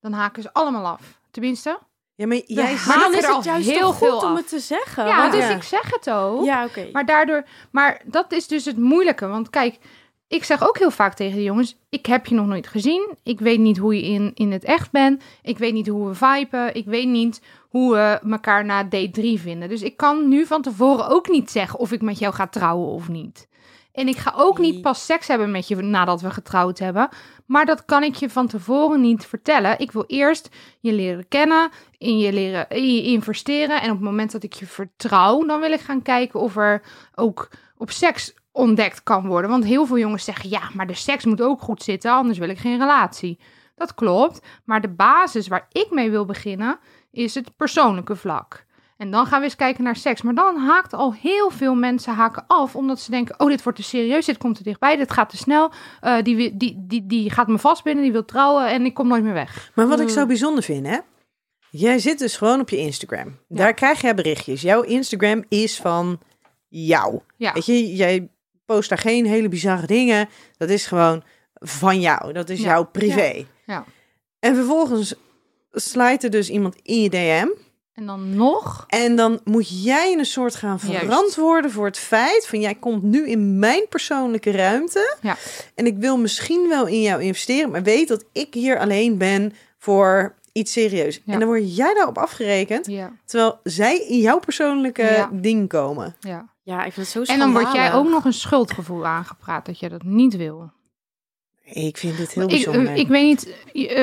dan 0.00 0.12
haken 0.12 0.42
ze 0.42 0.52
allemaal 0.52 0.86
af. 0.86 1.20
Tenminste. 1.30 1.78
Ja, 2.14 2.26
maar 2.26 2.40
jij 2.46 2.76
dan 2.86 3.12
er 3.12 3.18
is 3.18 3.26
al 3.26 3.36
het 3.36 3.44
juist 3.44 3.70
heel 3.70 3.92
veel 3.92 4.10
goed 4.12 4.22
om 4.24 4.30
af. 4.30 4.36
het 4.36 4.48
te 4.48 4.58
zeggen. 4.58 5.06
Ja, 5.06 5.16
want- 5.16 5.32
dus 5.32 5.48
ja. 5.48 5.54
ik 5.54 5.62
zeg 5.62 5.90
het 5.90 6.10
ook. 6.10 6.44
ja 6.44 6.64
oké. 6.64 6.88
Maar 6.92 7.06
daardoor, 7.06 7.44
maar 7.70 8.00
dat 8.04 8.32
is 8.32 8.46
dus 8.46 8.64
het 8.64 8.76
moeilijke. 8.78 9.26
Want 9.26 9.50
kijk, 9.50 9.78
ik 10.30 10.44
zeg 10.44 10.68
ook 10.68 10.78
heel 10.78 10.90
vaak 10.90 11.14
tegen 11.14 11.36
de 11.36 11.42
jongens: 11.42 11.76
ik 11.88 12.06
heb 12.06 12.26
je 12.26 12.34
nog 12.34 12.46
nooit 12.46 12.66
gezien. 12.66 13.16
Ik 13.22 13.40
weet 13.40 13.58
niet 13.58 13.78
hoe 13.78 13.94
je 13.94 14.02
in, 14.02 14.30
in 14.34 14.52
het 14.52 14.64
echt 14.64 14.90
bent. 14.90 15.22
Ik 15.42 15.58
weet 15.58 15.72
niet 15.72 15.86
hoe 15.86 16.08
we 16.08 16.14
viben. 16.14 16.74
Ik 16.74 16.84
weet 16.84 17.08
niet 17.08 17.42
hoe 17.68 17.94
we 17.94 18.30
elkaar 18.30 18.64
na 18.64 18.82
date 18.82 19.10
3 19.10 19.40
vinden. 19.40 19.68
Dus 19.68 19.82
ik 19.82 19.96
kan 19.96 20.28
nu 20.28 20.46
van 20.46 20.62
tevoren 20.62 21.08
ook 21.08 21.28
niet 21.28 21.50
zeggen 21.50 21.78
of 21.78 21.92
ik 21.92 22.02
met 22.02 22.18
jou 22.18 22.34
ga 22.34 22.46
trouwen 22.46 22.88
of 22.88 23.08
niet. 23.08 23.48
En 23.92 24.08
ik 24.08 24.16
ga 24.16 24.32
ook 24.36 24.58
niet 24.58 24.80
pas 24.80 25.04
seks 25.04 25.26
hebben 25.26 25.50
met 25.50 25.68
je 25.68 25.76
nadat 25.76 26.20
we 26.20 26.30
getrouwd 26.30 26.78
hebben. 26.78 27.08
Maar 27.46 27.66
dat 27.66 27.84
kan 27.84 28.02
ik 28.02 28.14
je 28.14 28.30
van 28.30 28.46
tevoren 28.46 29.00
niet 29.00 29.26
vertellen. 29.26 29.78
Ik 29.78 29.92
wil 29.92 30.04
eerst 30.06 30.48
je 30.80 30.92
leren 30.92 31.28
kennen, 31.28 31.70
in 31.98 32.18
je 32.18 32.32
leren 32.32 32.68
in 32.68 32.94
je 32.94 33.02
investeren. 33.02 33.80
En 33.80 33.90
op 33.90 33.96
het 33.96 34.04
moment 34.04 34.32
dat 34.32 34.42
ik 34.42 34.52
je 34.52 34.66
vertrouw, 34.66 35.44
dan 35.46 35.60
wil 35.60 35.72
ik 35.72 35.80
gaan 35.80 36.02
kijken 36.02 36.40
of 36.40 36.56
er 36.56 36.82
ook 37.14 37.48
op 37.76 37.90
seks 37.90 38.34
ontdekt 38.52 39.02
kan 39.02 39.26
worden. 39.26 39.50
Want 39.50 39.64
heel 39.64 39.86
veel 39.86 39.98
jongens 39.98 40.24
zeggen: 40.24 40.50
ja, 40.50 40.70
maar 40.74 40.86
de 40.86 40.94
seks 40.94 41.24
moet 41.24 41.42
ook 41.42 41.60
goed 41.60 41.82
zitten, 41.82 42.12
anders 42.12 42.38
wil 42.38 42.48
ik 42.48 42.58
geen 42.58 42.78
relatie. 42.78 43.38
Dat 43.74 43.94
klopt. 43.94 44.40
Maar 44.64 44.80
de 44.80 44.88
basis 44.88 45.48
waar 45.48 45.66
ik 45.72 45.90
mee 45.90 46.10
wil 46.10 46.24
beginnen 46.24 46.78
is 47.10 47.34
het 47.34 47.56
persoonlijke 47.56 48.16
vlak. 48.16 48.64
En 48.96 49.10
dan 49.10 49.26
gaan 49.26 49.38
we 49.38 49.44
eens 49.44 49.56
kijken 49.56 49.84
naar 49.84 49.96
seks. 49.96 50.22
Maar 50.22 50.34
dan 50.34 50.56
haakt 50.56 50.92
al 50.92 51.14
heel 51.14 51.50
veel 51.50 51.74
mensen 51.74 52.14
haken 52.14 52.44
af. 52.46 52.76
Omdat 52.76 53.00
ze 53.00 53.10
denken, 53.10 53.40
oh, 53.40 53.48
dit 53.48 53.62
wordt 53.62 53.78
te 53.78 53.84
serieus. 53.84 54.26
Dit 54.26 54.38
komt 54.38 54.56
te 54.56 54.62
dichtbij. 54.62 54.96
Dit 54.96 55.12
gaat 55.12 55.30
te 55.30 55.36
snel. 55.36 55.70
Uh, 56.02 56.22
die, 56.22 56.56
die, 56.56 56.84
die, 56.86 57.06
die, 57.06 57.30
gaat 57.30 57.48
me 57.48 57.58
vastbinden. 57.58 58.02
Die 58.02 58.12
wil 58.12 58.24
trouwen. 58.24 58.68
En 58.68 58.84
ik 58.84 58.94
kom 58.94 59.08
nooit 59.08 59.22
meer 59.22 59.32
weg. 59.32 59.70
Maar 59.74 59.88
wat 59.88 60.00
ik 60.00 60.08
zo 60.08 60.26
bijzonder 60.26 60.62
vind, 60.62 60.86
hè? 60.86 60.98
Jij 61.70 61.98
zit 61.98 62.18
dus 62.18 62.36
gewoon 62.36 62.60
op 62.60 62.68
je 62.68 62.76
Instagram. 62.76 63.38
Daar 63.48 63.74
krijg 63.74 64.00
jij 64.00 64.14
berichtjes. 64.14 64.60
Jouw 64.62 64.82
Instagram 64.82 65.44
is 65.48 65.76
van 65.76 66.18
jou. 66.68 67.20
Ja. 67.36 67.52
Weet 67.52 67.66
je, 67.66 67.94
jij 67.94 68.30
post 68.74 68.88
daar 68.88 68.98
geen 68.98 69.26
hele 69.26 69.48
bizarre 69.48 69.86
dingen. 69.86 70.28
Dat 70.56 70.68
is 70.68 70.86
gewoon 70.86 71.22
van 71.54 72.00
jou. 72.00 72.32
Dat 72.32 72.48
is 72.48 72.58
Ja. 72.60 72.64
jouw 72.64 72.84
privé. 72.84 73.44
Ja. 73.66 73.84
En 74.40 74.54
vervolgens 74.54 75.14
slijt 75.72 76.24
er 76.24 76.30
dus 76.30 76.50
iemand 76.50 76.76
in 76.82 77.02
je 77.02 77.08
DM. 77.10 77.46
En 77.94 78.06
dan 78.06 78.34
nog. 78.36 78.84
En 78.88 79.16
dan 79.16 79.40
moet 79.44 79.82
jij 79.84 80.12
een 80.18 80.24
soort 80.24 80.54
gaan 80.54 80.78
Juist. 80.86 81.04
verantwoorden 81.04 81.70
voor 81.70 81.86
het 81.86 81.98
feit 81.98 82.46
van 82.46 82.60
jij 82.60 82.74
komt 82.74 83.02
nu 83.02 83.28
in 83.28 83.58
mijn 83.58 83.86
persoonlijke 83.88 84.50
ruimte. 84.50 85.16
Ja. 85.22 85.36
En 85.74 85.86
ik 85.86 85.96
wil 85.98 86.18
misschien 86.18 86.68
wel 86.68 86.86
in 86.86 87.00
jou 87.02 87.22
investeren, 87.22 87.70
maar 87.70 87.82
weet 87.82 88.08
dat 88.08 88.24
ik 88.32 88.54
hier 88.54 88.78
alleen 88.78 89.18
ben 89.18 89.52
voor 89.78 90.34
iets 90.52 90.72
serieus. 90.72 91.20
Ja. 91.24 91.32
En 91.32 91.38
dan 91.38 91.48
word 91.48 91.76
jij 91.76 91.94
daarop 91.94 92.18
afgerekend, 92.18 92.86
Ja, 92.86 93.12
terwijl 93.24 93.60
zij 93.62 93.98
in 93.98 94.18
jouw 94.18 94.38
persoonlijke 94.38 95.28
ding 95.32 95.68
komen. 95.68 96.16
ja. 96.20 96.48
Ja, 96.70 96.84
ik 96.84 96.92
vind 96.92 97.12
het 97.12 97.26
zo 97.26 97.32
En 97.32 97.38
dan 97.38 97.52
word 97.52 97.72
jij 97.72 97.92
ook 97.92 98.08
nog 98.08 98.24
een 98.24 98.32
schuldgevoel 98.32 99.06
aangepraat 99.06 99.66
dat 99.66 99.78
je 99.78 99.88
dat 99.88 100.02
niet 100.02 100.36
wil. 100.36 100.70
Ik 101.64 101.96
vind 101.96 102.16
dit 102.16 102.32
heel 102.32 102.42
Ik, 102.42 102.48
bijzonder. 102.48 102.86
eh, 102.86 102.96
ik 102.96 103.08
weet 103.08 103.24
niet, 103.26 103.54
eh, 103.88 103.96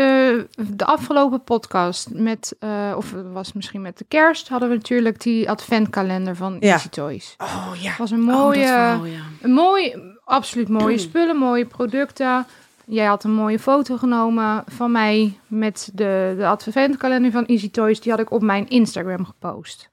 de 0.75 0.85
afgelopen 0.85 1.43
podcast 1.43 2.09
met, 2.13 2.55
eh, 2.59 2.93
of 2.97 3.11
het 3.11 3.31
was 3.31 3.53
misschien 3.53 3.81
met 3.81 3.97
de 3.97 4.05
kerst, 4.07 4.47
hadden 4.47 4.69
we 4.69 4.75
natuurlijk 4.75 5.21
die 5.21 5.49
adventkalender 5.49 6.35
van 6.35 6.57
Ja. 6.59 6.71
Easy 6.71 6.89
Toys. 6.89 7.35
oh 7.37 7.71
ja. 7.81 7.95
was 7.97 8.11
een 8.11 8.19
Oh, 8.21 8.27
dat 8.27 8.35
mooie, 8.37 8.65
verhaal, 8.65 9.05
ja. 9.05 9.21
een 9.41 9.51
mooi, 9.53 9.95
absoluut 10.23 10.69
mooie 10.69 10.97
spullen, 10.97 11.35
mooie 11.37 11.65
producten. 11.65 12.45
Jij 12.85 13.05
had 13.05 13.23
een 13.23 13.33
mooie 13.33 13.59
foto 13.59 13.97
genomen 13.97 14.63
van 14.67 14.91
mij 14.91 15.39
met 15.47 15.89
de, 15.93 16.33
de 16.37 16.47
adventkalender 16.47 17.31
van 17.31 17.45
Easy 17.45 17.71
Toys. 17.71 17.99
Die 18.01 18.11
had 18.11 18.21
ik 18.21 18.31
op 18.31 18.41
mijn 18.41 18.67
Instagram 18.67 19.25
gepost. 19.25 19.89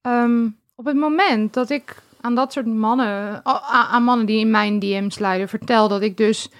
Ehm, 0.00 0.48
op 0.74 0.84
het 0.84 0.96
moment 0.96 1.54
dat 1.54 1.70
ik 1.70 2.02
aan 2.20 2.34
dat 2.34 2.52
soort 2.52 2.66
mannen, 2.66 3.44
aan 3.70 4.02
mannen 4.04 4.26
die 4.26 4.38
in 4.38 4.50
mijn 4.50 4.78
DM's 4.78 5.18
leiden, 5.18 5.48
vertel 5.48 5.88
dat 5.88 6.02
ik 6.02 6.16
dus 6.16 6.50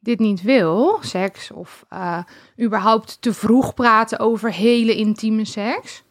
dit 0.00 0.18
niet 0.18 0.42
wil, 0.42 0.98
seks, 1.00 1.50
of 1.50 1.84
eh, 1.88 2.18
überhaupt 2.60 3.22
te 3.22 3.32
vroeg 3.32 3.74
praten 3.74 4.18
over 4.18 4.52
hele 4.52 4.96
intieme 4.96 5.44
seks. 5.44 6.02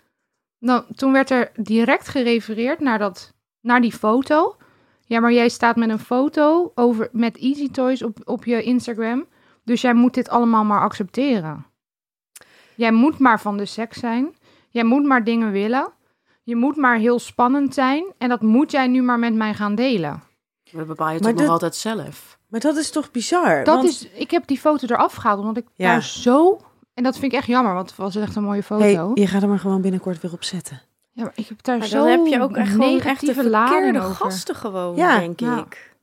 Dan, 0.60 0.86
toen 0.96 1.12
werd 1.12 1.30
er 1.30 1.52
direct 1.56 2.08
gerefereerd 2.08 2.80
naar, 2.80 3.00
dat, 3.00 3.34
naar 3.62 3.82
die 3.82 3.94
foto. 3.94 4.56
Ja, 5.06 5.20
maar 5.20 5.34
jij 5.34 5.50
staat 5.50 5.76
met 5.76 5.90
een 5.90 6.00
foto 6.00 6.72
over, 6.76 7.10
met 7.12 7.38
Easy 7.38 7.72
Toys 7.72 8.04
op, 8.04 8.18
op 8.24 8.46
je 8.46 8.64
Instagram. 8.64 9.26
Dus 9.64 9.82
jij 9.82 9.94
moet 9.94 10.14
dit 10.14 10.30
allemaal 10.30 10.64
maar 10.64 10.82
accepteren. 10.82 11.66
Jij 12.76 12.92
moet 12.92 13.18
maar 13.18 13.42
van 13.42 13.58
de 13.58 13.66
seks 13.66 14.00
zijn. 14.00 14.36
Jij 14.70 14.84
moet 14.84 15.04
maar 15.04 15.24
dingen 15.24 15.52
willen. 15.52 15.94
Je 16.44 16.56
moet 16.56 16.76
maar 16.76 16.98
heel 16.98 17.20
spannend 17.20 17.74
zijn. 17.74 18.06
En 18.18 18.30
dat 18.30 18.42
moet 18.42 18.72
jij 18.72 18.88
nu 18.88 19.02
maar 19.02 19.20
met 19.20 19.34
mij 19.34 19.54
gaan 19.54 19.76
delen. 19.76 20.24
We 20.72 20.86
bepalen 20.86 21.14
het 21.14 21.24
Maar 21.24 21.32
toch 21.34 21.42
nog 21.42 21.52
altijd 21.52 21.76
zelf. 21.76 22.38
Maar 22.48 22.60
dat 22.60 22.78
is 22.78 22.92
toch 22.92 23.12
bizar? 23.12 23.64
Dat 23.64 23.76
want- 23.76 23.88
is, 23.90 24.08
ik 24.14 24.32
heb 24.32 24.48
die 24.48 24.60
foto 24.60 24.88
eraf 24.88 25.14
gehaald, 25.14 25.40
omdat 25.40 25.58
ik 25.58 25.66
Ja. 25.76 25.92
daar 25.92 26.04
zo... 26.04 26.62
En 26.94 27.04
dat 27.04 27.18
vind 27.18 27.32
ik 27.32 27.38
echt 27.38 27.48
jammer, 27.48 27.74
want 27.74 27.90
het 27.90 27.98
was 28.00 28.16
echt 28.16 28.36
een 28.36 28.44
mooie 28.44 28.64
foto. 28.64 28.82
Hey, 28.84 29.12
je 29.24 29.28
gaat 29.28 29.42
er 29.42 29.48
maar 29.50 29.60
gewoon 29.60 29.82
binnenkort 29.82 30.22
weer 30.22 30.32
op 30.34 30.44
zetten. 30.44 30.82
Ja, 31.12 31.24
maar 31.24 31.32
ik 31.36 31.48
heb 31.48 31.64
daar 31.64 31.78
Maar 31.78 31.88
zo 31.88 31.98
dan 31.98 32.08
heb 32.08 32.26
je 32.26 32.42
ook 32.42 32.56
echt 32.56 32.72
gewoon 32.72 33.00
echt 33.00 33.26
de 33.26 33.34
verkeerde 33.34 34.02
gasten 34.02 34.56
gewoon, 34.56 34.96
Ja. 34.96 35.20
denk 35.20 35.40
Ja. 35.40 35.58
ik. 35.58 35.96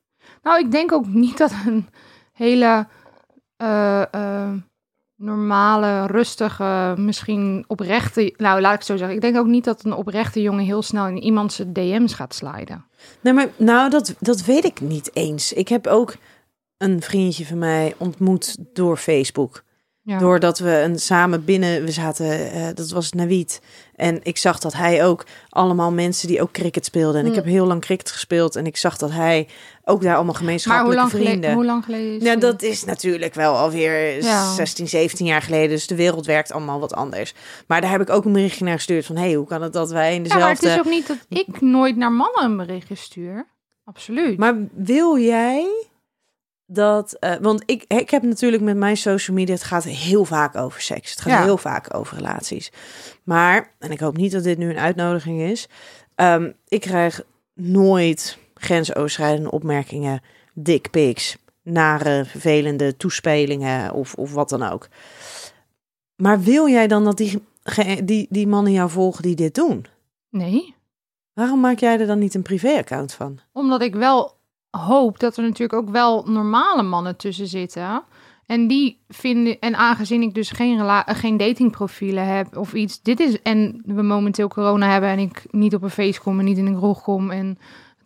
Nou, 0.42 0.59
ik 0.59 0.70
denk 0.70 0.92
ook 0.92 1.07
niet 1.07 1.38
dat 1.38 1.53
een 1.66 1.88
hele 2.33 2.87
eh, 3.57 4.03
eh, 4.14 4.53
normale, 5.18 6.07
rustige, 6.07 6.94
misschien 6.96 7.64
oprechte... 7.66 8.35
Nou, 8.37 8.61
laat 8.61 8.72
ik 8.72 8.78
het 8.78 8.87
zo 8.87 8.96
zeggen. 8.96 9.16
Ik 9.16 9.22
denk 9.22 9.37
ook 9.37 9.46
niet 9.46 9.64
dat 9.64 9.85
een 9.85 9.92
oprechte 9.92 10.42
jongen 10.42 10.64
heel 10.64 10.83
snel 10.83 11.07
in 11.07 11.22
iemands 11.22 11.57
DM's 11.66 12.14
gaat 12.14 12.35
sliden. 12.35 12.85
Nee, 13.20 13.33
maar 13.33 13.48
nou, 13.57 13.90
dat, 13.90 14.14
dat 14.20 14.44
weet 14.44 14.64
ik 14.64 14.81
niet 14.81 15.11
eens. 15.12 15.52
Ik 15.52 15.68
heb 15.68 15.87
ook 15.87 16.14
een 16.76 17.02
vriendje 17.02 17.46
van 17.46 17.59
mij 17.59 17.94
ontmoet 17.96 18.57
door 18.72 18.96
Facebook. 18.96 19.62
Ja. 20.02 20.18
Doordat 20.18 20.59
we 20.59 20.81
een, 20.81 20.98
samen 20.98 21.44
binnen, 21.44 21.85
we 21.85 21.90
zaten, 21.90 22.50
eh, 22.52 22.66
dat 22.74 22.90
was 22.90 23.12
Nawiet. 23.12 23.61
En 23.94 24.20
ik 24.22 24.37
zag 24.37 24.59
dat 24.59 24.72
hij 24.72 25.04
ook 25.04 25.26
allemaal 25.48 25.92
mensen 25.92 26.28
die 26.28 26.42
ook 26.42 26.52
cricket 26.52 26.85
speelden. 26.85 27.20
En 27.20 27.26
ik 27.26 27.31
Mm. 27.33 27.37
heb 27.37 27.46
heel 27.46 27.66
lang 27.66 27.81
cricket 27.81 28.11
gespeeld. 28.11 28.57
En 28.57 28.66
ik 28.66 28.76
zag 28.76 28.96
dat 28.96 29.11
hij 29.11 29.48
ook 29.88 30.03
daar 30.03 30.14
allemaal 30.14 30.24
maar 30.24 30.35
hoe 30.35 30.35
gemeenschappelijke 30.46 30.96
lang, 31.01 31.11
vrienden. 31.11 31.53
hoe 31.53 31.64
lang 31.64 31.85
geleden 31.85 32.16
is 32.16 32.22
Ja, 32.22 32.37
dat 32.37 32.62
is 32.62 32.85
natuurlijk 32.85 33.35
wel 33.35 33.57
alweer 33.57 34.22
Ja. 34.22 34.53
16, 34.55 34.88
17 34.88 35.27
jaar 35.27 35.42
geleden. 35.42 35.68
Dus 35.68 35.87
de 35.87 35.94
wereld 35.94 36.27
werkt 36.27 36.53
allemaal 36.53 36.81
wat 36.81 36.94
anders. 36.94 37.35
Maar 37.66 37.81
daar 37.81 37.90
heb 37.90 38.01
ik 38.01 38.11
ook 38.11 38.24
een 38.24 38.33
berichtje 38.33 38.64
naar 38.64 38.74
gestuurd 38.74 39.07
van... 39.07 39.16
hey, 39.16 39.33
hoe 39.35 39.46
kan 39.46 39.62
het 39.62 39.72
dat 39.72 39.90
wij 39.90 40.14
in 40.14 40.24
Ja, 40.24 40.38
maar 40.38 40.48
het 40.48 40.61
dezelfde... 40.61 40.81
is 40.81 40.87
ook 40.87 41.09
niet 41.09 41.18
dat 41.29 41.38
ik 41.46 41.61
nooit 41.61 41.96
naar 41.96 42.12
mannen 42.12 42.44
een 42.44 42.57
berichtje 42.57 42.94
stuur. 42.94 43.46
Absoluut. 43.85 44.38
Maar 44.38 44.55
wil 44.74 45.18
jij 45.18 45.87
dat... 46.66 47.12
eh, 47.12 47.35
want 47.40 47.62
ik, 47.66 47.85
ik 47.88 48.11
heb 48.11 48.22
natuurlijk 48.22 48.62
met 48.62 48.77
mijn 48.77 48.96
social 48.96 49.37
media... 49.37 49.55
het 49.55 49.62
gaat 49.64 49.85
heel 49.85 50.24
vaak 50.24 50.57
over 50.57 50.81
seks. 50.81 51.11
Het 51.11 51.20
gaat 51.20 51.33
Ja. 51.33 51.42
heel 51.42 51.59
vaak 51.59 51.94
over 51.94 52.16
relaties. 52.16 52.72
Maar, 53.24 53.74
en 53.79 53.90
ik 53.90 54.01
hoop 54.01 54.16
niet 54.16 54.33
dat 54.33 54.42
dit 54.42 54.59
nu 54.59 54.70
een 54.70 54.79
uitnodiging 54.79 55.40
is... 55.40 55.68
ehm, 56.14 56.51
ik 56.68 56.81
krijg 56.81 57.22
nooit 57.55 58.38
grensoverschrijdende 58.58 59.50
opmerkingen... 59.50 60.20
dick 60.54 60.90
pics, 60.90 61.36
nare, 61.62 62.24
vervelende 62.24 62.96
toespelingen 62.96 63.92
of, 63.92 64.14
of 64.14 64.32
wat 64.32 64.48
dan 64.48 64.62
ook. 64.62 64.88
Maar 66.16 66.40
wil 66.40 66.68
jij 66.68 66.86
dan 66.86 67.04
dat 67.04 67.16
die, 67.16 67.42
die, 68.04 68.26
die 68.30 68.46
mannen 68.46 68.72
jou 68.72 68.90
volgen 68.90 69.22
die 69.22 69.36
dit 69.36 69.54
doen? 69.54 69.86
Nee. 70.30 70.74
Waarom 71.32 71.60
maak 71.60 71.78
jij 71.78 72.00
er 72.00 72.06
dan 72.06 72.18
niet 72.18 72.34
een 72.34 72.42
privé-account 72.42 73.12
van? 73.12 73.38
Omdat 73.52 73.82
ik 73.82 73.94
wel 73.94 74.36
hoop 74.70 75.18
dat 75.18 75.36
er 75.36 75.42
natuurlijk 75.42 75.72
ook 75.72 75.90
wel 75.90 76.22
normale 76.26 76.82
mannen 76.82 77.16
tussen 77.16 77.46
zitten. 77.46 78.02
En 78.46 78.66
die 78.68 79.00
vinden, 79.08 79.58
en 79.58 79.74
aangezien 79.76 80.22
ik 80.22 80.34
dus 80.34 80.50
geen, 80.50 80.76
rela- 80.76 81.06
eh, 81.06 81.16
geen 81.16 81.36
datingprofielen 81.36 82.26
heb 82.26 82.56
of 82.56 82.74
iets, 82.74 83.02
dit 83.02 83.20
is, 83.20 83.42
en 83.42 83.82
we 83.86 84.02
momenteel 84.02 84.48
corona 84.48 84.90
hebben 84.90 85.08
en 85.10 85.18
ik 85.18 85.42
niet 85.50 85.74
op 85.74 85.82
een 85.82 85.90
feest 85.90 86.20
kom 86.20 86.38
en 86.38 86.44
niet 86.44 86.58
in 86.58 86.66
een 86.66 86.76
kroeg 86.76 87.02
kom 87.02 87.30
en 87.30 87.58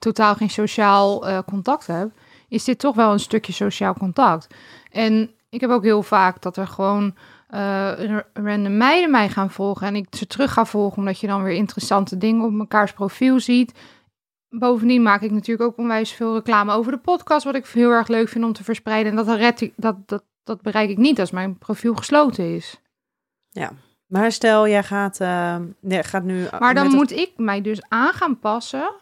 totaal 0.02 0.34
geen 0.34 0.50
sociaal 0.50 1.26
eh, 1.28 1.38
contact 1.46 1.86
heb, 1.86 2.10
is 2.48 2.64
dit 2.64 2.78
toch 2.78 2.94
wel 2.94 3.12
een 3.12 3.20
stukje 3.20 3.52
sociaal 3.52 3.94
contact. 3.94 4.46
En 4.90 5.30
ik 5.48 5.60
heb 5.60 5.70
ook 5.70 5.82
heel 5.82 6.02
vaak 6.02 6.42
dat 6.42 6.56
er 6.56 6.66
gewoon 6.66 7.14
eh, 7.48 8.18
random 8.32 8.76
meiden 8.76 9.10
mij 9.10 9.28
gaan 9.28 9.50
volgen 9.50 9.86
en 9.86 9.96
ik 9.96 10.06
ze 10.10 10.26
terug 10.26 10.52
ga 10.52 10.64
volgen, 10.64 10.98
omdat 10.98 11.20
je 11.20 11.26
dan 11.26 11.42
weer 11.42 11.54
interessante 11.54 12.18
dingen 12.18 12.44
op 12.44 12.52
mekaars 12.52 12.92
profiel 12.92 13.40
ziet. 13.40 13.72
Bovendien 14.48 15.02
maak 15.02 15.20
ik 15.22 15.30
natuurlijk 15.30 15.70
ook 15.70 15.78
onwijs 15.78 16.12
veel 16.12 16.34
reclame 16.34 16.72
over 16.72 16.92
de 16.92 16.98
podcast, 16.98 17.44
wat 17.44 17.54
ik 17.54 17.66
heel 17.66 17.90
erg 17.90 18.08
leuk 18.08 18.28
vind 18.28 18.44
om 18.44 18.52
te 18.52 18.64
verspreiden. 18.64 19.10
En 19.18 19.24
dat, 19.24 19.36
red 19.36 19.60
ik, 19.60 19.72
dat, 19.76 19.96
dat, 20.06 20.24
dat 20.44 20.62
bereik 20.62 20.90
ik 20.90 20.98
niet 20.98 21.20
als 21.20 21.30
mijn 21.30 21.58
profiel 21.58 21.94
gesloten 21.94 22.54
is. 22.54 22.80
Maar 24.06 24.32
stel, 24.32 24.68
jij 24.68 24.82
gaat, 24.82 25.20
eh, 25.20 25.56
jij 25.80 26.04
gaat 26.04 26.22
nu... 26.22 26.46
Maar 26.58 26.74
dan 26.74 26.86
het- 26.86 26.94
moet 26.94 27.12
ik 27.12 27.32
mij 27.36 27.60
dus 27.60 27.82
aan 27.88 28.12
gaan 28.12 28.38
passen 28.38 28.78
Ja, 28.80 28.92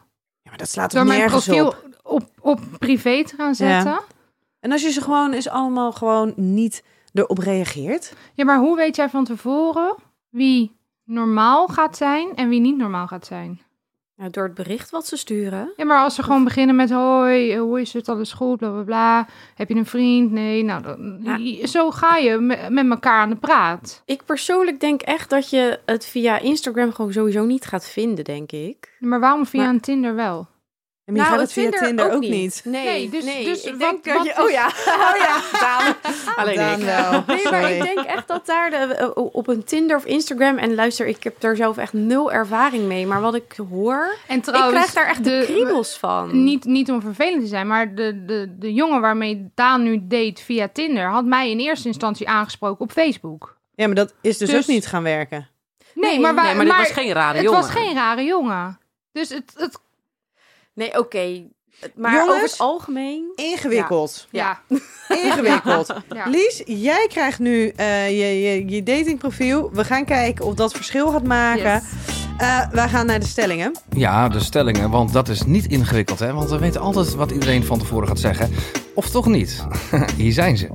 maar 0.50 0.58
dat 0.58 0.68
slaat 0.68 0.92
door 0.92 1.04
mijn 1.04 1.18
nergens 1.18 1.44
profiel 1.44 1.66
op? 1.66 2.00
op. 2.02 2.28
Op, 2.40 2.60
privé 2.78 3.24
te 3.24 3.36
gaan 3.36 3.54
zetten. 3.54 3.90
Ja. 3.90 4.02
En 4.60 4.72
als 4.72 4.82
je 4.82 4.90
ze 4.90 5.00
gewoon 5.00 5.32
eens 5.32 5.48
allemaal 5.48 5.92
gewoon 5.92 6.32
niet 6.36 6.82
erop 7.12 7.38
reageert... 7.38 8.14
maar 8.36 8.58
hoe 8.58 8.76
weet 8.76 8.96
jij 8.96 9.08
van 9.08 9.24
tevoren 9.24 9.94
wie 10.28 10.76
normaal 11.04 11.68
gaat 11.68 11.96
zijn 11.96 12.36
en 12.36 12.48
wie 12.48 12.60
niet 12.60 12.76
normaal 12.76 13.06
gaat 13.06 13.26
zijn? 13.26 13.60
Ja, 14.20 14.28
door 14.28 14.44
het 14.44 14.54
bericht 14.54 14.90
wat 14.90 15.06
ze 15.06 15.16
sturen. 15.16 15.72
Ja, 15.76 15.84
maar 15.84 15.98
als 16.02 16.14
ze 16.14 16.22
gewoon 16.22 16.44
beginnen 16.44 16.76
met 16.76 16.90
hoi, 16.90 17.52
eh, 17.52 17.60
hoe 17.60 17.80
is 17.80 17.92
het, 17.92 18.08
alles 18.08 18.32
goed, 18.32 18.58
bla 18.58 18.70
bla 18.70 18.82
bla. 18.82 19.26
Heb 19.54 19.68
je 19.68 19.74
een 19.74 19.86
vriend? 19.86 20.30
Nee, 20.32 20.62
nou, 20.64 20.82
dan, 20.82 21.24
zo 21.64 21.90
ga 21.90 22.16
je 22.16 22.38
me- 22.38 22.66
met 22.70 22.90
elkaar 22.90 23.20
aan 23.20 23.30
de 23.30 23.36
praat. 23.36 24.02
Ik 24.04 24.24
persoonlijk 24.24 24.80
denk 24.80 25.02
echt 25.02 25.30
dat 25.30 25.50
je 25.50 25.78
het 25.86 26.06
via 26.06 26.38
Instagram 26.38 26.92
gewoon 26.92 27.12
sowieso 27.12 27.44
niet 27.44 27.64
gaat 27.64 27.88
vinden, 27.88 28.24
denk 28.24 28.52
ik. 28.52 28.96
Maar 28.98 29.20
waarom 29.20 29.46
via 29.46 29.60
Maar- 29.62 29.70
een 29.70 29.80
Tinder 29.80 30.14
wel? 30.14 30.46
En 31.16 31.22
je 31.22 31.28
gaat 31.28 31.40
het 31.40 31.52
via 31.52 31.62
Tinder 31.70 31.80
Tinder 31.86 32.12
ook 32.12 32.20
niet. 32.20 32.60
Nee, 32.64 32.84
Nee, 32.84 33.08
dus- 33.10 33.24
nee. 33.24 33.44
dus 33.44 33.62
ik 33.64 33.70
wat- 33.70 33.78
denk 33.80 34.04
dat 34.04 34.16
wat 34.16 34.26
je... 34.26 34.42
Oh 34.42 34.50
ja, 34.50 34.66
oh 35.10 35.16
ja, 35.18 35.40
Daan. 35.60 35.94
Alleen 36.36 36.56
Daan 36.56 36.78
ik. 36.78 36.84
wel, 36.84 37.10
Nee, 37.26 37.26
maar 37.26 37.38
sorry. 37.60 37.76
ik 37.76 37.82
denk 37.82 37.98
echt 38.06 38.28
dat 38.28 38.46
daar 38.46 38.70
de, 38.70 38.76
eh, 38.76 39.08
op 39.14 39.48
een 39.48 39.64
Tinder 39.64 39.96
of 39.96 40.04
Instagram... 40.04 40.58
En 40.58 40.74
luister, 40.74 41.06
ik 41.06 41.22
heb 41.24 41.40
daar 41.40 41.56
zelf 41.56 41.76
echt 41.76 41.92
nul 41.92 42.32
ervaring 42.32 42.84
mee. 42.84 43.06
Maar 43.06 43.20
wat 43.20 43.34
ik 43.34 43.54
hoor... 43.70 44.16
En 44.26 44.40
trouwens, 44.40 44.72
ik 44.74 44.78
krijg 44.80 44.92
daar 44.92 45.06
echt 45.14 45.24
de, 45.24 45.30
de- 45.30 45.52
kriebels 45.52 45.96
van. 45.98 46.44
Niet, 46.44 46.64
niet 46.64 46.90
om 46.90 47.00
vervelend 47.00 47.40
te 47.42 47.48
zijn, 47.48 47.66
maar 47.66 47.94
de, 47.94 48.24
de, 48.24 48.54
de 48.58 48.72
jongen 48.74 49.00
waarmee 49.00 49.50
Daan 49.54 49.82
nu 49.82 49.98
date 50.02 50.42
via 50.42 50.68
Tinder... 50.72 51.08
had 51.08 51.24
mij 51.24 51.50
in 51.50 51.58
eerste 51.58 51.88
instantie 51.88 52.28
aangesproken 52.28 52.80
op 52.84 52.92
Facebook. 52.92 53.56
Ja, 53.74 53.86
maar 53.86 53.94
dat 53.96 54.14
is 54.20 54.38
dus, 54.38 54.48
Dus- 54.50 54.58
ook 54.62 54.66
niet 54.66 54.86
gaan 54.86 55.02
werken. 55.02 55.48
Nee, 55.94 56.10
Nee, 56.10 56.20
maar, 56.20 56.34
waar, 56.34 56.44
Nee, 56.44 56.54
maar 56.54 56.64
dit 56.64 56.76
was 56.76 56.90
geen 56.90 57.12
rare 57.12 57.34
het 57.36 57.44
jongen. 57.44 57.60
was 57.60 57.70
geen 57.70 57.94
rare 57.94 58.24
jongen. 58.24 58.78
Dus 59.12 59.28
het, 59.28 59.52
het 59.56 59.78
Nee, 60.74 60.98
oké. 60.98 61.48
Maar 61.94 62.12
Jongens? 62.12 62.30
over 62.30 62.42
het 62.42 62.58
algemeen... 62.58 63.32
Ingewikkeld. 63.34 64.26
ja. 64.30 64.60
Ingewikkeld. 65.24 65.94
Ja. 66.14 66.26
Lies, 66.28 66.62
jij 66.64 67.06
krijgt 67.08 67.38
nu 67.38 67.68
eh, 67.68 68.08
je, 68.08 68.40
je, 68.42 68.68
je 68.68 68.82
datingprofiel. 68.82 69.70
We 69.72 69.84
gaan 69.84 70.04
kijken 70.04 70.44
of 70.44 70.54
dat 70.54 70.72
verschil 70.72 71.10
gaat 71.10 71.24
maken. 71.24 71.72
Yes. 71.72 71.82
Eh, 72.38 72.70
wij 72.70 72.88
gaan 72.88 73.06
naar 73.06 73.20
de 73.20 73.26
stellingen. 73.26 73.72
Ja, 73.96 74.28
de 74.28 74.40
stellingen, 74.40 74.90
want 74.90 75.12
dat 75.12 75.28
is 75.28 75.42
niet 75.42 75.66
ingewikkeld, 75.66 76.18
hè? 76.18 76.32
Want 76.32 76.50
we 76.50 76.58
weten 76.58 76.80
altijd 76.80 77.14
wat 77.14 77.30
iedereen 77.30 77.64
van 77.64 77.78
tevoren 77.78 78.08
gaat 78.08 78.18
zeggen. 78.18 78.50
Of 78.94 79.10
toch 79.10 79.26
niet? 79.26 79.64
Hier 80.16 80.32
zijn 80.32 80.56
ze. 80.56 80.68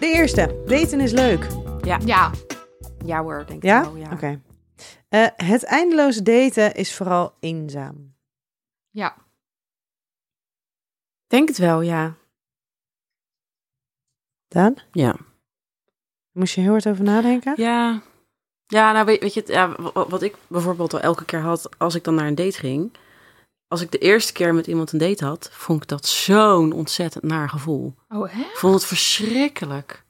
De 0.00 0.06
eerste. 0.06 0.62
Daten 0.66 1.00
is 1.00 1.12
leuk. 1.12 1.46
ja, 1.84 2.30
Ja 3.04 3.22
hoor, 3.22 3.44
denk 3.48 3.62
Ja? 3.62 3.78
ik 3.78 3.84
wel. 3.84 3.96
Ja. 3.96 4.08
Oké. 4.12 4.40
Eh, 5.08 5.26
het 5.36 5.64
eindeloze 5.64 6.22
daten 6.22 6.74
is 6.74 6.94
vooral 6.94 7.32
eenzaam. 7.40 8.11
Ja. 8.92 9.16
Denk 11.26 11.48
het 11.48 11.58
wel, 11.58 11.80
ja. 11.80 12.14
Daan? 14.48 14.74
Ja. 14.92 15.16
Moest 16.32 16.54
je 16.54 16.60
heel 16.60 16.70
hard 16.70 16.86
over 16.88 17.04
nadenken? 17.04 17.54
Ja. 17.56 18.02
Ja, 18.66 18.92
nou 18.92 19.04
weet, 19.04 19.20
weet 19.20 19.34
je, 19.34 19.40
het, 19.40 19.48
ja, 19.48 19.76
wa- 19.92 20.06
wat 20.08 20.22
ik 20.22 20.36
bijvoorbeeld 20.46 20.94
al 20.94 21.00
elke 21.00 21.24
keer 21.24 21.40
had 21.40 21.78
als 21.78 21.94
ik 21.94 22.04
dan 22.04 22.14
naar 22.14 22.26
een 22.26 22.34
date 22.34 22.58
ging. 22.58 22.92
Als 23.68 23.80
ik 23.80 23.90
de 23.90 23.98
eerste 23.98 24.32
keer 24.32 24.54
met 24.54 24.66
iemand 24.66 24.92
een 24.92 24.98
date 24.98 25.24
had, 25.24 25.48
vond 25.52 25.82
ik 25.82 25.88
dat 25.88 26.06
zo'n 26.06 26.72
ontzettend 26.72 27.24
naar 27.24 27.48
gevoel. 27.48 27.94
Oh, 28.08 28.32
hè? 28.32 28.40
Ik 28.40 28.56
vond 28.56 28.74
het 28.74 28.84
verschrikkelijk. 28.84 30.04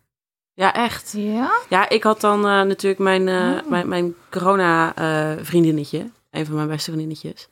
Ja, 0.53 0.75
echt. 0.75 1.13
Ja? 1.17 1.53
Ja, 1.69 1.89
ik 1.89 2.03
had 2.03 2.21
dan 2.21 2.39
eh, 2.39 2.45
natuurlijk 2.63 3.01
mijn, 3.03 3.29
eh, 3.29 3.61
Oh. 3.65 3.71
mijn, 3.71 3.89
mijn 3.89 4.15
corona-vriendinnetje, 4.31 6.11
een 6.31 6.47
van 6.47 6.55
mijn 6.55 6.69
beste 6.69 6.91
vriendinnetjes. 6.91 7.49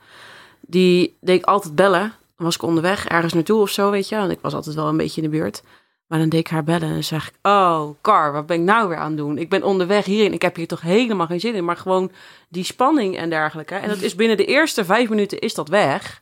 Die 0.61 1.17
deed 1.21 1.39
ik 1.39 1.47
altijd 1.47 1.75
bellen. 1.75 2.13
Dan 2.37 2.47
was 2.47 2.55
ik 2.55 2.63
onderweg 2.63 3.07
ergens 3.07 3.33
naartoe 3.33 3.61
of 3.61 3.71
zo, 3.71 3.91
weet 3.91 4.09
je. 4.09 4.17
Want 4.17 4.31
ik 4.31 4.39
was 4.41 4.55
altijd 4.55 4.75
wel 4.75 4.89
een 4.89 4.97
beetje 4.97 5.23
in 5.23 5.31
de 5.31 5.37
buurt. 5.37 5.63
Maar 6.11 6.19
dan 6.19 6.29
deed 6.29 6.41
ik 6.41 6.49
haar 6.49 6.65
bellen 6.65 6.89
en 6.89 6.93
dan 6.93 7.03
zeg 7.03 7.29
ik... 7.29 7.35
Oh, 7.43 7.89
Car, 8.01 8.33
wat 8.33 8.47
ben 8.47 8.57
ik 8.57 8.63
nou 8.63 8.89
weer 8.89 8.99
aan 8.99 9.09
het 9.09 9.17
doen? 9.17 9.39
Ik 9.39 9.49
ben 9.49 9.63
onderweg 9.63 10.05
hierin. 10.05 10.33
Ik 10.33 10.43
heb 10.43 10.57
hier 10.57 10.67
toch 10.67 10.81
helemaal 10.81 11.27
geen 11.27 11.41
zin 11.41 11.55
in. 11.55 11.65
Maar 11.65 11.77
gewoon 11.77 12.11
die 12.49 12.65
spanning 12.65 13.17
en 13.17 13.31
dergelijke. 13.31 13.75
En 13.75 13.89
dat 13.89 14.01
is 14.01 14.15
binnen 14.15 14.37
de 14.37 14.45
eerste 14.45 14.85
vijf 14.85 15.09
minuten 15.09 15.39
is 15.39 15.55
dat 15.55 15.69
weg. 15.69 16.21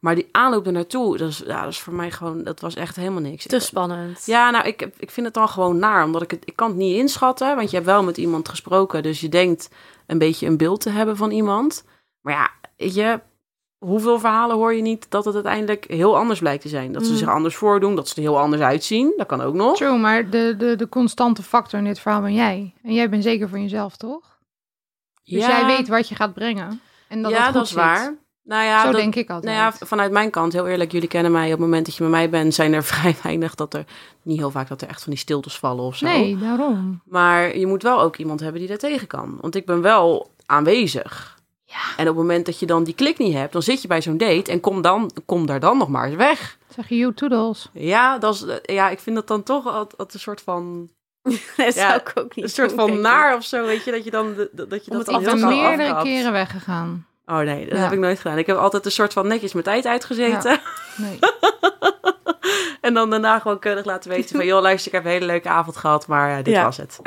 Maar 0.00 0.14
die 0.14 0.28
aanloop 0.32 0.66
er 0.66 0.72
naartoe, 0.72 1.16
dat 1.16 1.28
is, 1.28 1.42
ja, 1.46 1.62
dat 1.62 1.72
is 1.72 1.80
voor 1.80 1.92
mij 1.92 2.10
gewoon... 2.10 2.44
Dat 2.44 2.60
was 2.60 2.74
echt 2.74 2.96
helemaal 2.96 3.20
niks. 3.20 3.46
Te 3.46 3.58
spannend. 3.58 4.26
ja, 4.26 4.50
nou, 4.50 4.66
ik, 4.66 4.88
ik 4.98 5.10
vind 5.10 5.26
het 5.26 5.34
dan 5.34 5.48
gewoon 5.48 5.78
naar. 5.78 6.04
Omdat 6.04 6.22
ik 6.22 6.30
het... 6.30 6.42
Ik 6.44 6.56
kan 6.56 6.68
het 6.68 6.76
niet 6.76 6.96
inschatten. 6.96 7.56
Want 7.56 7.70
je 7.70 7.76
hebt 7.76 7.88
wel 7.88 8.02
met 8.02 8.16
iemand 8.16 8.48
gesproken. 8.48 9.02
Dus 9.02 9.20
je 9.20 9.28
denkt 9.28 9.68
een 10.06 10.18
beetje 10.18 10.46
een 10.46 10.56
beeld 10.56 10.80
te 10.80 10.90
hebben 10.90 11.16
van 11.16 11.30
iemand. 11.30 11.84
Maar 12.20 12.34
ja, 12.34 12.50
weet 12.76 12.94
je... 12.94 13.20
Hoeveel 13.78 14.18
verhalen 14.18 14.56
hoor 14.56 14.74
je 14.74 14.82
niet 14.82 15.06
dat 15.10 15.24
het 15.24 15.34
uiteindelijk 15.34 15.84
heel 15.88 16.16
anders 16.16 16.38
blijkt 16.38 16.62
te 16.62 16.68
zijn? 16.68 16.92
Dat 16.92 17.04
ze 17.06 17.10
Mm. 17.12 17.16
zich 17.18 17.28
anders 17.28 17.56
voordoen, 17.56 17.94
dat 17.94 18.08
ze 18.08 18.14
er 18.14 18.20
heel 18.22 18.38
anders 18.38 18.62
uitzien. 18.62 19.14
Dat 19.16 19.26
kan 19.26 19.40
ook 19.40 19.54
nog. 19.54 19.76
True, 19.76 19.98
maar 19.98 20.30
de, 20.30 20.54
de, 20.58 20.76
de 20.76 20.88
constante 20.88 21.42
factor 21.42 21.78
in 21.78 21.84
dit 21.84 22.00
verhaal 22.00 22.20
ben 22.20 22.34
jij. 22.34 22.74
En 22.82 22.94
jij 22.94 23.08
bent 23.08 23.22
zeker 23.22 23.48
van 23.48 23.62
jezelf, 23.62 23.96
toch? 23.96 24.38
Dus 25.24 25.46
jij 25.46 25.66
weet 25.66 25.88
wat 25.88 26.08
je 26.08 26.14
gaat 26.14 26.34
brengen. 26.34 26.80
En 27.08 27.22
dat 27.22 27.30
ja, 27.32 27.50
dat 27.52 27.62
is 27.62 27.68
zit. 27.68 27.78
waar. 27.78 28.14
Nou 28.42 28.64
ja, 28.64 28.80
Zo 28.84 28.90
dat- 28.90 29.00
denk 29.00 29.14
ik 29.14 29.30
altijd. 29.30 29.54
Nou 29.54 29.72
ja, 29.80 29.86
vanuit 29.86 30.10
mijn 30.12 30.30
kant, 30.30 30.52
heel 30.52 30.66
eerlijk, 30.66 30.92
jullie 30.92 31.08
kennen 31.08 31.32
mij. 31.32 31.44
Op 31.44 31.50
het 31.50 31.60
moment 31.60 31.86
dat 31.86 31.94
je 31.94 32.00
bij 32.02 32.10
mij 32.10 32.30
bent, 32.30 32.54
zijn 32.54 32.72
er 32.72 32.84
vrij 32.92 33.16
weinig 33.22 33.54
dat 33.54 33.74
er... 33.74 33.84
Niet 34.22 34.38
heel 34.38 34.50
vaak 34.50 34.68
dat 34.68 34.82
er 34.82 34.88
echt 34.88 35.02
van 35.02 35.12
die 35.12 35.20
stiltes 35.20 35.58
vallen 35.58 35.84
of 35.84 35.96
zo. 35.96 36.06
nee, 36.06 36.36
daarom. 36.38 37.00
Maar 37.04 37.56
je 37.58 37.66
moet 37.66 37.82
wel 37.82 38.00
ook 38.00 38.16
iemand 38.16 38.40
hebben 38.40 38.60
die 38.60 38.68
daar 38.68 38.78
tegen 38.78 39.06
kan. 39.06 39.38
Want 39.40 39.54
ik 39.54 39.66
ben 39.66 39.80
wel 39.82 40.30
aanwezig. 40.46 41.37
Ja. 41.70 41.76
En 41.96 42.02
op 42.02 42.06
het 42.06 42.16
moment 42.16 42.46
dat 42.46 42.58
je 42.58 42.66
dan 42.66 42.84
die 42.84 42.94
klik 42.94 43.18
niet 43.18 43.34
hebt, 43.34 43.52
dan 43.52 43.62
zit 43.62 43.82
je 43.82 43.88
bij 43.88 44.02
zo'n 44.02 44.16
date 44.18 44.50
en 44.50 44.60
kom, 44.60 44.82
dan, 44.82 45.10
kom 45.26 45.46
daar 45.46 45.60
dan 45.60 45.78
nog 45.78 45.88
maar 45.88 46.06
eens 46.06 46.16
weg. 46.16 46.58
Zeg 46.74 46.88
je 46.88 46.96
you 46.96 47.14
toodles. 47.14 47.68
Ja, 47.72 48.18
dat 48.18 48.34
is, 48.34 48.42
eh, 48.44 48.56
ja 48.76 48.88
ik 48.88 48.98
vind 49.00 49.16
dat 49.16 49.26
dan 49.28 49.42
toch 49.42 49.66
altijd, 49.66 50.14
een 50.14 50.20
soort 50.20 50.40
van, 50.40 50.88
Dat 51.22 51.34
Ja, 51.56 51.70
zou 51.70 51.94
ik 51.94 52.12
ook 52.14 52.34
niet 52.36 52.44
een 52.44 52.50
soort 52.50 52.72
van 52.72 53.00
naar 53.00 53.36
of 53.36 53.44
zo, 53.44 53.64
weet 53.64 53.84
je, 53.84 53.90
dat 53.90 54.04
je 54.04 54.10
dan, 54.10 54.34
de- 54.34 54.66
dat 54.68 54.84
je 54.84 54.90
Om 54.90 54.96
dat 54.96 55.06
dan 55.06 55.20
heel 55.20 55.36
snel 55.36 55.48
meerdere 55.48 56.02
keren 56.02 56.32
weggegaan. 56.32 57.06
Oh 57.26 57.38
nee, 57.38 57.64
dat 57.68 57.76
Ja. 57.78 57.82
heb 57.84 57.92
ik 57.92 57.98
nooit 57.98 58.20
gedaan. 58.20 58.38
Ik 58.38 58.46
heb 58.46 58.56
altijd 58.56 58.84
een 58.84 58.90
soort 58.90 59.12
van 59.12 59.26
netjes 59.26 59.52
mijn 59.52 59.64
tijd 59.64 59.86
uitgezeten. 59.86 60.60
Nee. 60.96 61.18
en 62.80 62.94
dan 62.94 63.10
daarna 63.10 63.38
gewoon 63.38 63.58
keurig 63.58 63.84
laten 63.84 64.10
weten 64.10 64.36
van, 64.36 64.46
joh, 64.46 64.62
luister, 64.62 64.86
ik 64.86 64.92
heb 64.94 65.04
een 65.04 65.10
hele 65.10 65.26
leuke 65.26 65.48
avond 65.48 65.76
gehad, 65.76 66.06
maar 66.06 66.42
dit 66.42 66.54
Ja. 66.54 66.64
was 66.64 66.76
het. 66.76 66.98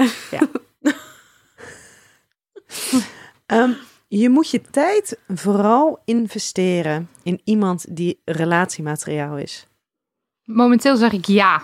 Ehm, 3.45 3.71
je 4.19 4.29
moet 4.29 4.49
je 4.49 4.61
tijd 4.61 5.19
vooral 5.27 6.01
investeren 6.05 7.09
in 7.23 7.41
iemand 7.43 7.95
die 7.95 8.21
relatiemateriaal 8.25 9.37
is. 9.37 9.67
Momenteel 10.43 10.95
zeg 10.95 11.11
ik 11.11 11.25
ja. 11.25 11.63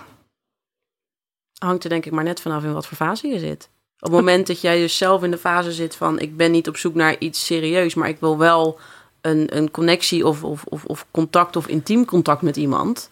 hangt 1.58 1.84
er 1.84 1.90
denk 1.90 2.06
ik 2.06 2.12
maar 2.12 2.24
net 2.24 2.42
vanaf 2.42 2.64
in 2.64 2.74
wat 2.74 2.88
voor 2.88 2.98
fase 2.98 3.28
je 3.28 3.40
zit. 3.40 3.70
Op 4.00 4.08
het 4.08 4.12
moment 4.12 4.48
dat 4.48 4.62
jij 4.62 4.80
dus 4.80 4.98
zelf 4.98 5.24
in 5.24 5.32
de 5.32 5.38
fase 5.38 5.72
zit 5.72 5.96
van... 5.96 6.20
ik 6.20 6.38
ben 6.38 6.52
niet 6.52 6.68
op 6.68 6.78
zoek 6.78 6.94
naar 6.96 7.20
iets 7.20 7.46
serieus... 7.46 7.94
maar 7.94 8.10
ik 8.10 8.20
wil 8.20 8.38
wel 8.38 8.80
een, 9.22 9.58
een 9.58 9.72
connectie 9.72 10.28
of, 10.28 10.44
of, 10.44 10.64
of, 10.64 10.86
of 10.86 11.08
contact 11.12 11.56
of 11.56 11.68
intiem 11.68 12.06
contact 12.06 12.42
met 12.42 12.56
iemand... 12.56 13.10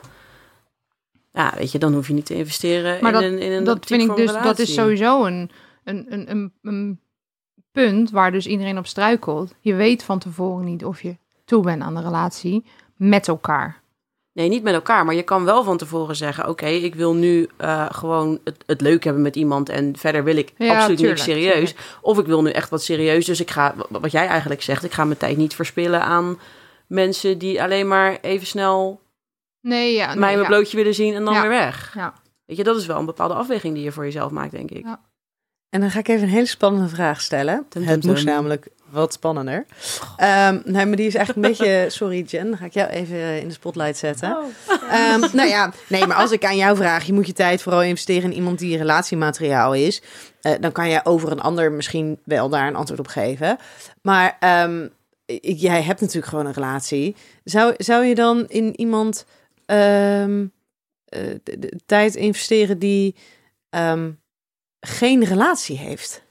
ja, 1.34 1.54
weet 1.58 1.71
je, 1.71 1.80
dan 1.80 1.93
hoef 1.93 2.08
je 2.08 2.13
niet 2.13 2.26
te 2.26 2.36
investeren 2.36 3.02
Maar 3.02 3.13
in 3.13 3.21
dat, 3.21 3.32
een, 3.32 3.39
in 3.39 3.52
een 3.52 3.63
dat 3.63 3.86
vind 3.86 4.02
ik 4.02 4.15
dus, 4.15 4.32
dat 4.32 4.60
is 4.60 4.74
sowieso 4.74 5.26
een, 5.26 5.52
een, 5.84 6.06
een, 6.10 6.32
een, 6.32 6.54
een 6.62 7.00
punt 7.75 8.11
waar 8.11 8.31
dus 8.31 8.47
iedereen 8.47 8.77
op 8.77 8.88
struikelt. 8.88 9.53
Je 9.59 9.73
weet 9.75 10.03
van 10.03 10.19
tevoren 10.19 10.65
niet 10.65 10.85
of 10.85 11.01
je 11.01 11.17
toe 11.45 11.63
bent 11.63 11.81
aan 11.81 11.95
de 11.95 12.01
relatie 12.01 12.65
met 12.95 13.27
elkaar. 13.27 13.83
Nee, 14.33 14.49
niet 14.49 14.63
met 14.63 14.73
elkaar, 14.73 15.05
maar 15.05 15.15
je 15.15 15.23
kan 15.23 15.43
wel 15.45 15.63
van 15.63 15.77
tevoren 15.77 16.15
zeggen... 16.15 16.49
oké, 16.49 16.65
ik 16.65 16.95
wil 16.95 17.13
nu 17.13 17.49
eh, 17.57 17.85
gewoon 17.89 18.39
het, 18.43 18.63
het 18.65 18.81
leuk 18.81 19.03
hebben 19.03 19.21
met 19.21 19.35
iemand... 19.35 19.69
en 19.69 19.97
verder 19.97 20.23
wil 20.23 20.35
ik 20.35 20.53
Ja, 20.57 20.75
absoluut 20.75 20.97
tuurlijk, 20.97 21.17
niks 21.19 21.31
serieus. 21.31 21.53
tuurlijk. 21.73 21.97
Of 22.01 22.17
ik 22.19 22.25
wil 22.25 22.41
nu 22.41 22.49
echt 22.49 22.69
wat 22.69 22.83
serieus. 22.83 23.25
Dus 23.25 23.39
ik 23.39 23.51
ga, 23.51 23.73
wa- 23.75 23.99
wat 23.99 24.11
jij 24.11 24.27
eigenlijk 24.27 24.61
zegt... 24.61 24.83
ik 24.83 24.91
ga 24.91 25.03
mijn 25.05 25.17
tijd 25.17 25.38
niet 25.38 25.55
verspillen 25.55 26.01
aan 26.01 26.39
mensen... 26.88 27.38
die 27.38 27.61
alleen 27.63 27.88
maar 27.88 28.17
even 28.21 28.47
snel 28.47 29.01
Nee, 29.61 29.93
ja. 29.93 30.05
nee, 30.07 30.15
mij 30.17 30.29
mijn 30.29 30.39
ja. 30.39 30.47
blootje 30.47 30.77
willen 30.77 30.93
zien 30.93 31.13
en 31.13 31.25
dan 31.25 31.41
weer 31.41 31.49
weg. 31.49 31.93
Ja. 31.95 32.13
Weet 32.45 32.57
je, 32.57 32.63
dat 32.63 32.77
is 32.77 32.85
wel 32.85 32.97
een 32.99 33.05
bepaalde 33.05 33.33
afweging 33.33 33.73
die 33.73 33.83
je 33.83 33.91
voor 33.91 34.03
jezelf 34.03 34.31
maakt, 34.31 34.51
denk 34.51 34.71
ik. 34.71 34.83
Ja. 34.83 34.99
En 35.75 35.81
dan 35.81 35.91
ga 35.91 35.99
ik 35.99 36.07
even 36.07 36.23
een 36.23 36.29
hele 36.33 36.45
spannende 36.45 36.88
vraag 36.89 37.21
stellen. 37.21 37.65
Tum, 37.69 37.81
tum, 37.81 37.91
Het 37.91 38.03
moest 38.03 38.25
namelijk 38.25 38.67
wat 38.89 39.13
spannender. 39.13 39.65
Ehm, 40.17 40.59
nee, 40.65 40.85
maar 40.85 40.95
die 40.95 41.07
is 41.07 41.15
eigenlijk 41.15 41.47
een 41.47 41.53
beetje... 41.57 41.85
Sorry 41.97 42.23
Jen, 42.27 42.47
dan 42.49 42.57
ga 42.57 42.65
ik 42.65 42.73
jou 42.73 42.89
even 42.89 43.41
in 43.41 43.47
de 43.47 43.53
spotlight 43.53 43.97
zetten. 43.97 44.38
Ehm, 44.89 45.19
nou 45.33 45.47
ja, 45.49 45.71
nee, 45.88 46.05
maar 46.07 46.17
als 46.17 46.31
ik 46.31 46.45
aan 46.45 46.57
jou 46.57 46.77
vraag... 46.77 47.03
je 47.05 47.13
moet 47.13 47.27
je 47.27 47.33
tijd 47.33 47.61
vooral 47.61 47.83
investeren 47.83 48.29
in 48.29 48.35
iemand 48.35 48.59
die 48.59 48.77
relatiemateriaal 48.77 49.73
is... 49.73 50.01
eh, 50.41 50.53
dan 50.59 50.71
kan 50.71 50.89
jij 50.89 51.05
over 51.05 51.31
een 51.31 51.41
ander 51.41 51.71
misschien 51.71 52.19
wel 52.23 52.49
daar 52.49 52.67
een 52.67 52.76
antwoord 52.76 52.99
op 52.99 53.07
geven. 53.07 53.57
Maar 54.01 54.38
i- 55.32 55.39
jij 55.55 55.82
hebt 55.82 55.99
natuurlijk 56.01 56.28
gewoon 56.28 56.45
een 56.45 56.53
relatie. 56.53 57.15
Zou, 57.43 57.73
zou 57.78 58.05
je 58.05 58.15
dan 58.15 58.45
in 58.47 58.80
iemand 58.80 59.26
eh, 59.65 59.76
de, 61.05 61.39
de 61.43 61.80
tijd 61.86 62.15
investeren 62.15 62.80
die 62.80 63.15
geen 64.86 65.23
relatie 65.25 65.77
heeft? 65.77 66.23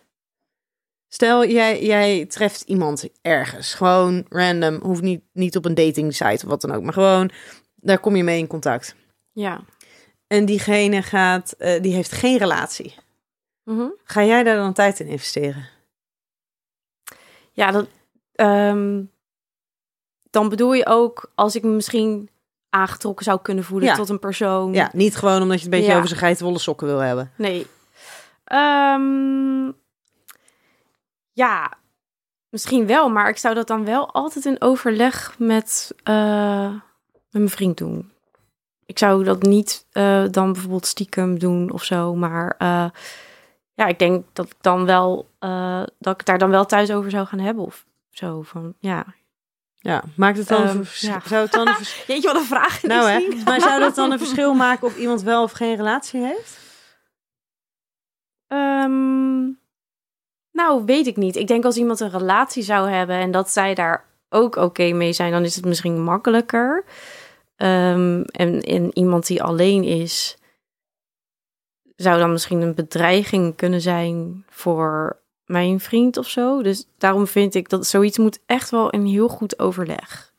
Stel, 1.08 1.46
jij, 1.46 1.82
jij 1.84 2.26
treft 2.26 2.60
iemand 2.62 3.08
ergens. 3.22 3.74
Gewoon 3.74 4.26
random. 4.28 4.80
Hoeft 4.82 5.02
niet, 5.02 5.22
niet 5.32 5.56
op 5.56 5.64
een 5.64 5.74
dating 5.74 6.14
site 6.14 6.44
of 6.44 6.50
wat 6.50 6.60
dan 6.60 6.72
ook. 6.72 6.82
Maar 6.82 6.92
gewoon, 6.92 7.30
daar 7.74 7.98
kom 7.98 8.16
je 8.16 8.24
mee 8.24 8.38
in 8.38 8.46
contact. 8.46 8.94
Ja. 9.32 9.60
En 10.26 10.44
diegene 10.44 11.02
gaat, 11.02 11.52
eh, 11.52 11.82
die 11.82 11.94
heeft 11.94 12.12
geen 12.12 12.38
relatie. 12.38 12.94
Mhm. 13.64 13.86
Ga 14.04 14.24
jij 14.24 14.42
daar 14.42 14.56
dan 14.56 14.72
tijd 14.72 15.00
in 15.00 15.06
investeren? 15.06 15.68
Ja, 17.52 17.70
dat, 17.70 17.86
ehm, 18.34 19.02
dan 20.30 20.48
bedoel 20.48 20.72
je 20.72 20.86
ook 20.86 21.30
als 21.34 21.54
ik 21.56 21.62
me 21.62 21.70
misschien 21.70 22.28
aangetrokken 22.70 23.24
zou 23.24 23.40
kunnen 23.42 23.64
voelen 23.64 23.88
Ja. 23.88 23.94
tot 23.94 24.08
een 24.08 24.18
persoon. 24.18 24.72
Ja, 24.72 24.90
niet 24.92 25.16
gewoon 25.16 25.42
omdat 25.42 25.58
je 25.60 25.64
het 25.64 25.64
een 25.64 25.70
beetje 25.70 25.90
Ja. 25.90 25.96
over 25.96 26.08
zijn 26.08 26.20
geitenwolle 26.20 26.58
sokken 26.58 26.86
wil 26.86 26.98
hebben. 26.98 27.32
Nee. 27.36 27.66
Ehm, 28.44 29.70
ja, 31.32 31.72
misschien 32.48 32.86
wel, 32.86 33.08
maar 33.08 33.28
ik 33.28 33.36
zou 33.38 33.54
dat 33.54 33.66
dan 33.66 33.84
wel 33.84 34.12
altijd 34.12 34.44
in 34.44 34.60
overleg 34.60 35.34
met, 35.38 35.94
eh, 36.02 36.70
met 36.70 36.82
mijn 37.30 37.48
vriend 37.48 37.76
doen. 37.76 38.12
Ik 38.86 38.98
zou 38.98 39.24
dat 39.24 39.42
niet 39.42 39.86
eh, 39.92 40.24
dan 40.30 40.52
bijvoorbeeld 40.52 40.86
stiekem 40.86 41.38
doen 41.38 41.72
of 41.72 41.84
zo, 41.84 42.14
maar 42.14 42.54
eh, 42.58 42.86
ja, 43.74 43.86
ik 43.86 43.98
denk 43.98 44.24
dat 44.32 44.46
ik 44.46 44.56
dan 44.60 44.84
wel 44.86 45.28
dat 45.98 46.20
ik 46.20 46.26
daar 46.26 46.38
dan 46.38 46.50
wel 46.50 46.64
thuis 46.66 46.90
over 46.90 47.10
zou 47.10 47.26
gaan 47.26 47.38
hebben 47.38 47.64
of 47.64 47.84
zo. 48.10 48.42
Van 48.42 48.74
ja, 48.78 49.04
Ja, 49.74 50.02
maakt 50.16 50.38
het 50.38 50.48
dan 50.48 50.66
een 50.66 50.84
vers- 50.84 51.00
ja. 51.00 51.20
zou 51.26 51.42
het 51.42 51.52
dan 51.52 51.68
een 51.68 51.74
Jeetje, 52.06 52.28
wat 52.28 52.36
een 52.36 52.44
vraag. 52.46 52.82
Nou 52.82 53.08
hè, 53.10 53.28
maar 53.44 53.60
zou 53.60 53.80
dat 53.80 53.94
dan 53.94 54.12
een 54.12 54.18
verschil 54.18 54.54
maken 54.54 54.86
of 54.86 54.96
iemand 54.96 55.22
wel 55.22 55.42
of 55.42 55.52
geen 55.52 55.76
relatie 55.76 56.20
heeft? 56.24 56.58
Ehm, 58.54 59.42
nou, 60.52 60.84
weet 60.84 61.06
ik 61.06 61.16
niet. 61.16 61.36
Ik 61.36 61.46
denk 61.46 61.64
als 61.64 61.76
iemand 61.76 62.00
een 62.00 62.10
relatie 62.10 62.62
zou 62.62 62.88
hebben 62.88 63.16
en 63.16 63.30
dat 63.30 63.50
zij 63.50 63.74
daar 63.74 64.04
ook 64.28 64.56
oké 64.56 64.92
mee 64.92 65.12
zijn, 65.12 65.32
dan 65.32 65.44
is 65.44 65.56
het 65.56 65.64
misschien 65.64 66.02
makkelijker. 66.02 66.84
Ehm, 67.56 68.22
en, 68.22 68.60
en 68.60 68.98
iemand 68.98 69.26
die 69.26 69.42
alleen 69.42 69.84
is, 69.84 70.36
zou 71.96 72.18
dan 72.18 72.32
misschien 72.32 72.60
een 72.60 72.74
bedreiging 72.74 73.56
kunnen 73.56 73.80
zijn 73.80 74.44
voor 74.48 75.22
mijn 75.44 75.80
vriend 75.80 76.16
of 76.16 76.28
zo. 76.28 76.62
Dus 76.62 76.86
daarom 76.98 77.26
vind 77.26 77.54
ik 77.54 77.68
dat 77.68 77.86
zoiets 77.86 78.18
moet 78.18 78.40
echt 78.46 78.70
wel 78.70 78.94
een 78.94 79.06
heel 79.06 79.28
goed 79.28 79.58
overleg. 79.58 80.33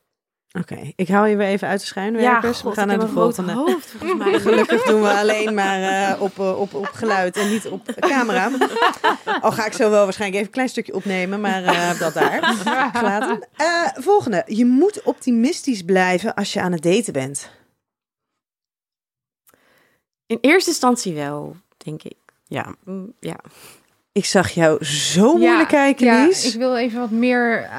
Oké, 0.59 0.91
ik 0.95 1.07
hou 1.07 1.27
je 1.27 1.35
weer 1.35 1.47
even 1.47 1.67
uit 1.67 1.79
de 1.79 1.85
schijnwerpers. 1.85 2.59
God, 2.61 2.73
We 2.73 2.79
gaan 2.79 2.87
naar 2.87 2.99
de 2.99 3.07
volgende. 3.07 3.51
hoofd 3.53 3.87
volgens 3.97 4.19
mij. 4.25 4.39
Gelukkig 4.39 4.83
doen 4.83 5.01
we 5.01 5.09
alleen 5.09 5.53
maar 5.53 5.81
eh, 6.11 6.21
op, 6.21 6.39
eh, 6.39 6.59
op, 6.59 6.73
op 6.73 6.85
geluid 6.93 7.37
en 7.37 7.49
niet 7.49 7.67
op 7.67 7.93
camera. 7.99 8.51
Al 9.41 9.51
ga 9.51 9.65
ik 9.65 9.73
zo 9.73 9.89
wel 9.89 10.03
waarschijnlijk 10.03 10.35
even 10.41 10.45
een 10.47 10.53
klein 10.53 10.69
stukje 10.69 10.93
opnemen, 10.93 11.41
maar 11.41 11.63
eh, 11.63 11.99
dat 11.99 12.13
daar 12.13 12.55
volgende. 14.01 14.43
Je 14.45 14.65
moet 14.65 15.01
optimistisch 15.03 15.81
blijven 15.81 16.33
als 16.33 16.53
je 16.53 16.61
aan 16.61 16.71
het 16.71 16.81
daten 16.83 17.13
bent. 17.13 17.49
In 20.27 20.37
eerste 20.41 20.69
instantie 20.69 21.13
wel, 21.13 21.55
denk 21.77 22.03
ik. 22.03 22.15
Ja, 22.47 22.75
Mm, 22.83 23.13
Ja. 23.19 23.35
Ik 24.11 24.25
zag 24.25 24.49
jou 24.49 24.85
zo 24.85 25.37
moeilijk 25.37 25.69
kijken, 25.69 26.05
ja, 26.05 26.25
Lies. 26.25 26.53
ik 26.53 26.59
wil 26.59 26.75
even 26.77 26.99
wat 26.99 27.09
meer 27.09 27.69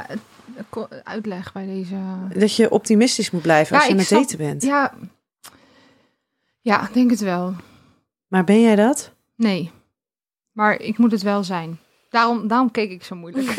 uitleg 1.03 1.53
bij 1.53 1.67
deze. 1.67 1.97
Dat 2.35 2.57
je 2.57 2.71
optimistisch 2.71 3.31
moet 3.31 3.43
blijven 3.43 3.77
als 3.77 3.87
je 3.87 3.93
aan 3.93 3.99
het 3.99 4.09
daten 4.09 4.39
bent. 4.39 4.63
Ja, 4.63 4.93
ja, 6.61 6.89
ik 6.89 6.95
denk 6.95 7.11
het 7.11 7.21
wel. 7.21 7.55
Maar 8.27 8.45
ben 8.45 8.61
jij 8.61 8.77
dat? 8.77 9.13
Nee, 9.37 9.71
maar 10.53 10.81
ik 10.81 10.99
moet 10.99 11.11
het 11.11 11.23
wel 11.23 11.45
zijn. 11.45 11.79
Daarom, 12.11 12.49
daarom 12.49 12.71
keek 12.71 12.91
ik 12.91 13.05
zo 13.05 13.15
moeilijk. 13.15 13.47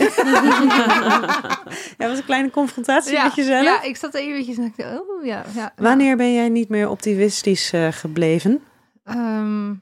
Ja, 1.98 2.08
was 2.08 2.18
een 2.18 2.26
kleine 2.26 2.50
confrontatie 2.50 3.12
ja, 3.12 3.24
met 3.24 3.36
jezelf. 3.36 3.64
ja, 3.64 3.82
ik 3.82 3.96
zat 3.96 4.14
eventjes 4.14 4.58
en 4.58 4.64
ik 4.64 4.78
dacht, 4.78 5.00
oh 5.00 5.26
ja. 5.26 5.46
ja. 5.56 5.74
Wanneer 5.76 6.18
ben 6.18 6.34
jij 6.34 6.50
niet 6.50 6.70
meer 6.70 6.90
optimistisch 6.90 7.74
eh, 7.74 7.88
gebleven? 7.92 8.62
Ehm, 9.04 9.74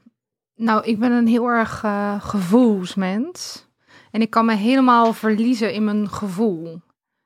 nou, 0.56 0.84
ik 0.84 1.00
ben 1.00 1.12
een 1.12 1.28
heel 1.28 1.48
erg 1.48 1.84
eh, 1.84 2.22
gevoelsmens. 2.22 3.68
En 4.12 4.22
ik 4.22 4.30
kan 4.30 4.46
me 4.46 4.56
helemaal 4.56 5.14
verliezen 5.14 5.74
in 5.74 5.84
mijn 5.84 6.10
gevoel. 6.10 6.82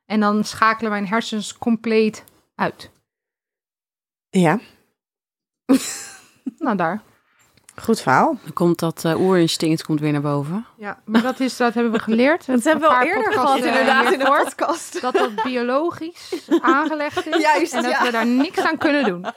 En 0.10 0.20
dan 0.20 0.44
schakelen 0.44 0.92
mijn 0.92 1.08
hersens 1.08 1.58
compleet 1.58 2.24
uit. 2.56 2.92
Ja, 4.30 4.60
Nou, 6.58 6.78
daar. 6.78 7.02
goed 7.76 8.02
verhaal. 8.02 8.38
dan 8.44 8.54
komt 8.54 8.80
dat 8.80 9.06
eh, 9.06 9.20
oerinstinct 9.20 9.84
komt 9.84 10.00
weer 10.00 10.12
naar 10.12 10.22
boven. 10.22 10.66
Ja, 10.78 11.02
maar 11.06 11.22
dat, 11.22 11.40
is, 11.40 11.58
dat 11.58 11.74
hebben 11.74 11.92
we 11.92 12.00
geleerd. 12.00 12.46
Dat 12.56 12.64
hebben 12.64 12.90
we 12.90 12.96
al 12.96 13.02
eerder 13.02 13.34
gehad 13.34 13.60
eh, 13.60 13.66
inderdaad 13.66 14.14
in 14.14 14.20
de 14.20 14.26
podcast. 14.26 15.02
Dat 15.02 15.14
dat 15.14 15.44
biologisch 15.44 16.50
aangelegd 16.62 17.28
is. 17.28 17.42
Juist, 17.52 17.74
en 17.74 17.84
dat 17.84 17.92
ja. 17.92 18.04
we 18.04 18.12
daar 18.12 18.28
niks 18.28 18.60
aan 18.60 18.78
kunnen 18.78 19.04
doen. 19.04 19.26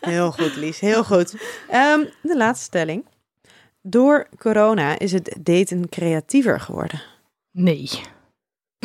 Heel 0.00 0.32
goed, 0.32 0.56
Lies. 0.56 0.80
Heel 0.80 1.04
goed. 1.04 1.36
Ehm, 1.68 2.04
de 2.22 2.36
laatste 2.36 2.64
stelling. 2.64 3.06
Door 3.82 4.28
corona 4.38 4.98
is 4.98 5.12
het 5.12 5.36
daten 5.40 5.88
creatiever 5.88 6.60
geworden. 6.60 7.02
Nee. 7.50 7.90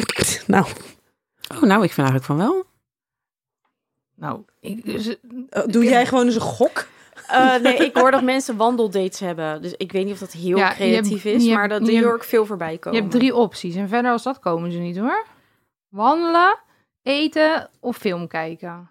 Nou, 0.47 0.65
Oh, 1.55 1.61
nou, 1.61 1.83
ik 1.83 1.91
vind 1.91 2.07
eigenlijk 2.09 2.23
van 2.25 2.37
wel. 2.37 2.65
Nou, 4.15 4.41
ik, 4.59 4.85
dus, 4.85 5.15
eh, 5.49 5.63
doe 5.65 5.83
jij 5.83 6.05
gewoon 6.05 6.25
eens 6.25 6.35
een 6.35 6.41
gok? 6.41 6.87
Eh, 7.27 7.55
nee, 7.55 7.77
ik 7.77 7.97
hoor 7.97 8.11
dat 8.11 8.23
mensen 8.23 8.57
wandeldates 8.57 9.19
hebben. 9.19 9.61
Dus 9.61 9.73
ik 9.77 9.91
weet 9.91 10.03
niet 10.05 10.13
of 10.13 10.19
dat 10.19 10.31
heel 10.31 10.57
Ja, 10.57 10.69
je 10.69 10.75
creatief 10.75 11.23
hebt- 11.23 11.35
is, 11.35 11.45
je 11.45 11.53
maar 11.53 11.69
dat 11.69 11.79
je 11.79 11.85
die 11.87 12.03
hoor 12.03 12.15
ik 12.15 12.23
veel 12.23 12.45
voorbij 12.45 12.71
je 12.71 12.77
komen. 12.79 12.99
hebt 12.99 13.11
drie 13.11 13.35
opties. 13.35 13.75
En 13.75 13.87
verder 13.89 14.11
als 14.11 14.23
dat 14.23 14.39
komen 14.39 14.71
ze 14.71 14.77
niet 14.77 14.97
hoor. 14.97 15.25
Wandelen, 15.89 16.57
eten 17.03 17.69
of 17.79 17.97
film 17.97 18.27
kijken. 18.27 18.89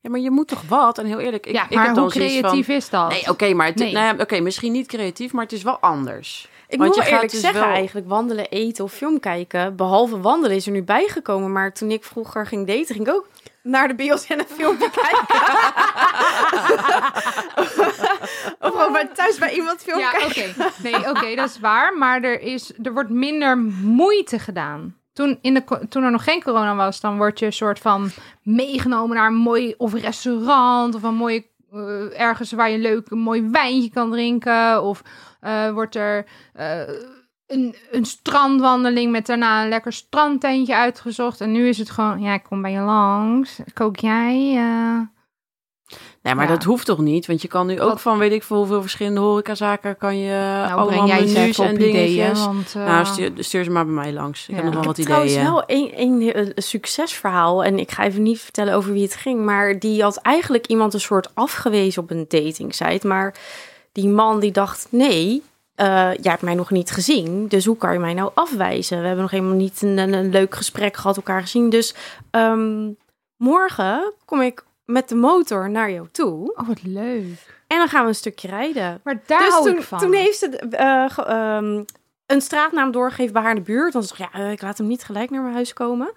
Ja, 0.00 0.10
maar 0.10 0.20
je 0.20 0.30
moet 0.30 0.48
toch 0.48 0.62
wat? 0.68 0.98
En 0.98 1.06
heel 1.06 1.20
eerlijk, 1.20 1.46
ik, 1.46 1.54
ja, 1.54 1.64
ik 1.64 1.70
maar 1.74 1.84
heb 1.86 1.94
dan 1.94 2.04
hoe 2.04 2.12
creatief 2.12 2.66
van... 2.66 2.74
is 2.74 2.90
dat? 2.90 3.08
Nee, 3.08 3.30
oké, 3.30 3.54
maar 3.54 3.66
het, 3.66 3.76
Nee. 3.76 3.92
nou 3.92 4.16
ja, 4.16 4.22
oké, 4.22 4.40
misschien 4.40 4.72
niet 4.72 4.86
creatief, 4.86 5.32
maar 5.32 5.42
het 5.44 5.52
is 5.52 5.62
wel 5.62 5.78
anders. 5.78 6.48
Ik 6.74 6.80
Want 6.80 6.94
moet 6.96 7.04
je 7.04 7.10
eerlijk 7.10 7.30
dus 7.30 7.40
zeggen 7.40 7.60
wel- 7.60 7.70
eigenlijk, 7.70 8.08
wandelen, 8.08 8.48
eten 8.48 8.84
of 8.84 8.92
film 8.92 9.20
kijken. 9.20 9.76
Behalve 9.76 10.20
wandelen 10.20 10.56
is 10.56 10.66
er 10.66 10.72
nu 10.72 10.82
bijgekomen. 10.82 11.52
Maar 11.52 11.72
toen 11.72 11.90
ik 11.90 12.04
vroeger 12.04 12.46
ging 12.46 12.66
daten, 12.66 12.94
ging 12.94 13.08
ik 13.08 13.14
ook 13.14 13.28
naar 13.62 13.88
de 13.88 13.94
bios 13.94 14.26
en 14.26 14.38
een 14.38 14.46
filmpje 14.48 14.90
kijken. 15.00 15.26
of 18.60 18.70
gewoon 18.72 18.92
bij, 18.92 19.08
thuis 19.14 19.38
bij 19.38 19.54
iemand 19.54 19.80
film 19.82 19.98
Ja, 19.98 20.08
oké. 20.08 20.18
kijken. 20.32 20.54
Nee, 20.82 21.08
oké, 21.10 21.34
dat 21.34 21.48
is 21.48 21.58
waar. 21.60 21.98
Maar 21.98 22.22
er, 22.22 22.40
is, 22.40 22.72
er 22.82 22.92
wordt 22.92 23.10
minder 23.10 23.56
moeite 23.82 24.38
gedaan. 24.38 24.96
Toen, 25.12 25.38
in 25.42 25.54
de, 25.54 25.86
toen 25.88 26.02
er 26.02 26.10
nog 26.10 26.24
geen 26.24 26.42
corona 26.42 26.74
was, 26.74 27.00
dan 27.00 27.16
word 27.16 27.38
je 27.38 27.46
een 27.46 27.52
soort 27.52 27.78
van 27.78 28.10
meegenomen 28.42 29.16
naar 29.16 29.26
een 29.26 29.34
mooi 29.34 29.74
of 29.76 29.94
restaurant 29.94 30.94
of 30.94 31.02
een 31.02 31.14
mooie 31.14 31.46
eh, 31.74 32.20
ergens 32.20 32.52
waar 32.52 32.70
je 32.70 32.78
leuk 32.78 33.10
een 33.10 33.18
mooi 33.18 33.48
wijntje 33.50 33.90
kan 33.90 34.10
drinken. 34.10 34.82
Of 34.82 35.02
eh, 35.40 35.70
wordt 35.70 35.94
er 35.94 36.26
eh, 36.52 36.80
een, 37.46 37.74
een 37.90 38.04
strandwandeling 38.04 39.12
met 39.12 39.26
daarna 39.26 39.62
een 39.62 39.68
lekker 39.68 39.92
strandtentje 39.92 40.76
uitgezocht. 40.76 41.40
En 41.40 41.52
nu 41.52 41.68
is 41.68 41.78
het 41.78 41.90
gewoon, 41.90 42.20
ja, 42.20 42.34
ik 42.34 42.42
kom 42.42 42.62
bij 42.62 42.72
je 42.72 42.80
langs. 42.80 43.60
Kook 43.72 43.96
jij? 43.96 44.58
Nee, 46.24 46.34
maar 46.34 46.44
Ja. 46.48 46.50
dat 46.54 46.62
hoeft 46.64 46.86
toch 46.86 46.98
niet? 46.98 47.26
Want 47.26 47.42
je 47.42 47.48
kan 47.48 47.66
nu 47.66 47.80
ook 47.80 47.98
van 47.98 48.18
weet 48.18 48.32
ik 48.32 48.42
veel 48.42 48.56
hoeveel 48.56 48.80
verschillende 48.80 49.20
horecazaken 49.20 49.96
kan 49.96 50.18
je 50.18 50.30
nou, 50.30 50.78
allemaal 50.80 51.06
jij 51.06 51.24
menus 51.24 51.58
en 51.58 51.70
op 51.70 51.74
ideeën. 51.78 51.92
dingetjes. 51.92 52.44
Want, 52.46 52.74
eh, 52.76 52.84
Nou, 52.86 53.04
stuur, 53.06 53.30
stuur 53.38 53.64
ze 53.64 53.70
maar 53.70 53.84
bij 53.84 53.94
mij 53.94 54.12
langs. 54.12 54.42
Ik 54.42 54.48
Ja. 54.48 54.54
heb 54.54 54.64
nog 54.64 54.74
wel 54.74 54.84
wat 54.84 54.96
heb 54.96 55.06
trouwens 55.06 55.32
ideeën. 55.32 55.50
wel 55.52 55.62
een, 55.66 55.92
een, 55.96 56.38
een 56.38 56.62
succesverhaal. 56.62 57.64
En 57.64 57.78
ik 57.78 57.90
ga 57.90 58.04
even 58.04 58.22
niet 58.22 58.40
vertellen 58.40 58.74
over 58.74 58.92
wie 58.92 59.02
het 59.02 59.14
ging. 59.14 59.44
Maar 59.44 59.78
die 59.78 60.02
had 60.02 60.16
eigenlijk 60.16 60.66
iemand 60.66 60.94
een 60.94 61.00
soort 61.00 61.30
afgewezen 61.34 62.02
op 62.02 62.10
een 62.10 62.24
datingsite. 62.28 63.06
Maar 63.06 63.34
die 63.92 64.08
man 64.08 64.40
die 64.40 64.52
dacht, 64.52 64.86
nee, 64.90 65.42
eh, 65.74 65.86
jij 66.12 66.30
hebt 66.30 66.42
mij 66.42 66.54
nog 66.54 66.70
niet 66.70 66.90
gezien. 66.90 67.48
Dus 67.48 67.64
hoe 67.64 67.76
kan 67.76 67.92
je 67.92 67.98
mij 67.98 68.14
nou 68.14 68.30
afwijzen? 68.34 68.98
We 69.00 69.04
hebben 69.06 69.22
nog 69.22 69.30
helemaal 69.32 69.56
niet 69.56 69.82
een, 69.82 69.98
een, 69.98 70.12
een 70.12 70.30
leuk 70.30 70.54
gesprek 70.54 70.96
gehad, 70.96 71.16
elkaar 71.16 71.40
gezien. 71.40 71.70
Dus 71.70 71.94
ehm, 72.30 72.88
morgen 73.36 74.12
kom 74.24 74.40
ik 74.40 74.64
met 74.84 75.08
de 75.08 75.14
motor 75.14 75.70
naar 75.70 75.90
jou 75.90 76.08
toe. 76.12 76.54
Oh, 76.56 76.68
wat 76.68 76.82
leuk. 76.82 77.62
En 77.66 77.78
dan 77.78 77.88
gaan 77.88 78.02
we 78.02 78.08
een 78.08 78.14
stukje 78.14 78.48
rijden. 78.48 79.00
Maar 79.04 79.22
daar 79.26 79.38
dus 79.38 79.48
hou 79.48 79.64
toen, 79.64 79.76
ik 79.76 79.82
van. 79.82 79.98
toen 79.98 80.12
heeft 80.12 80.38
ze 80.38 80.46
eh, 80.58 81.10
ge- 81.10 81.22
ehm, 81.24 81.82
een 82.26 82.40
straatnaam 82.40 82.90
doorgegeven 82.92 83.32
bij 83.32 83.42
haar 83.42 83.50
in 83.50 83.56
de 83.56 83.62
buurt. 83.72 83.92
Dan 83.92 84.00
dacht 84.02 84.12
ik, 84.12 84.18
ja, 84.18 84.32
eh, 84.40 84.50
ik 84.52 84.62
laat 84.62 84.78
hem 84.78 84.86
niet 84.86 85.04
gelijk 85.04 85.30
naar 85.30 85.42
mijn 85.42 85.54
huis 85.54 85.72
komen. 85.72 86.12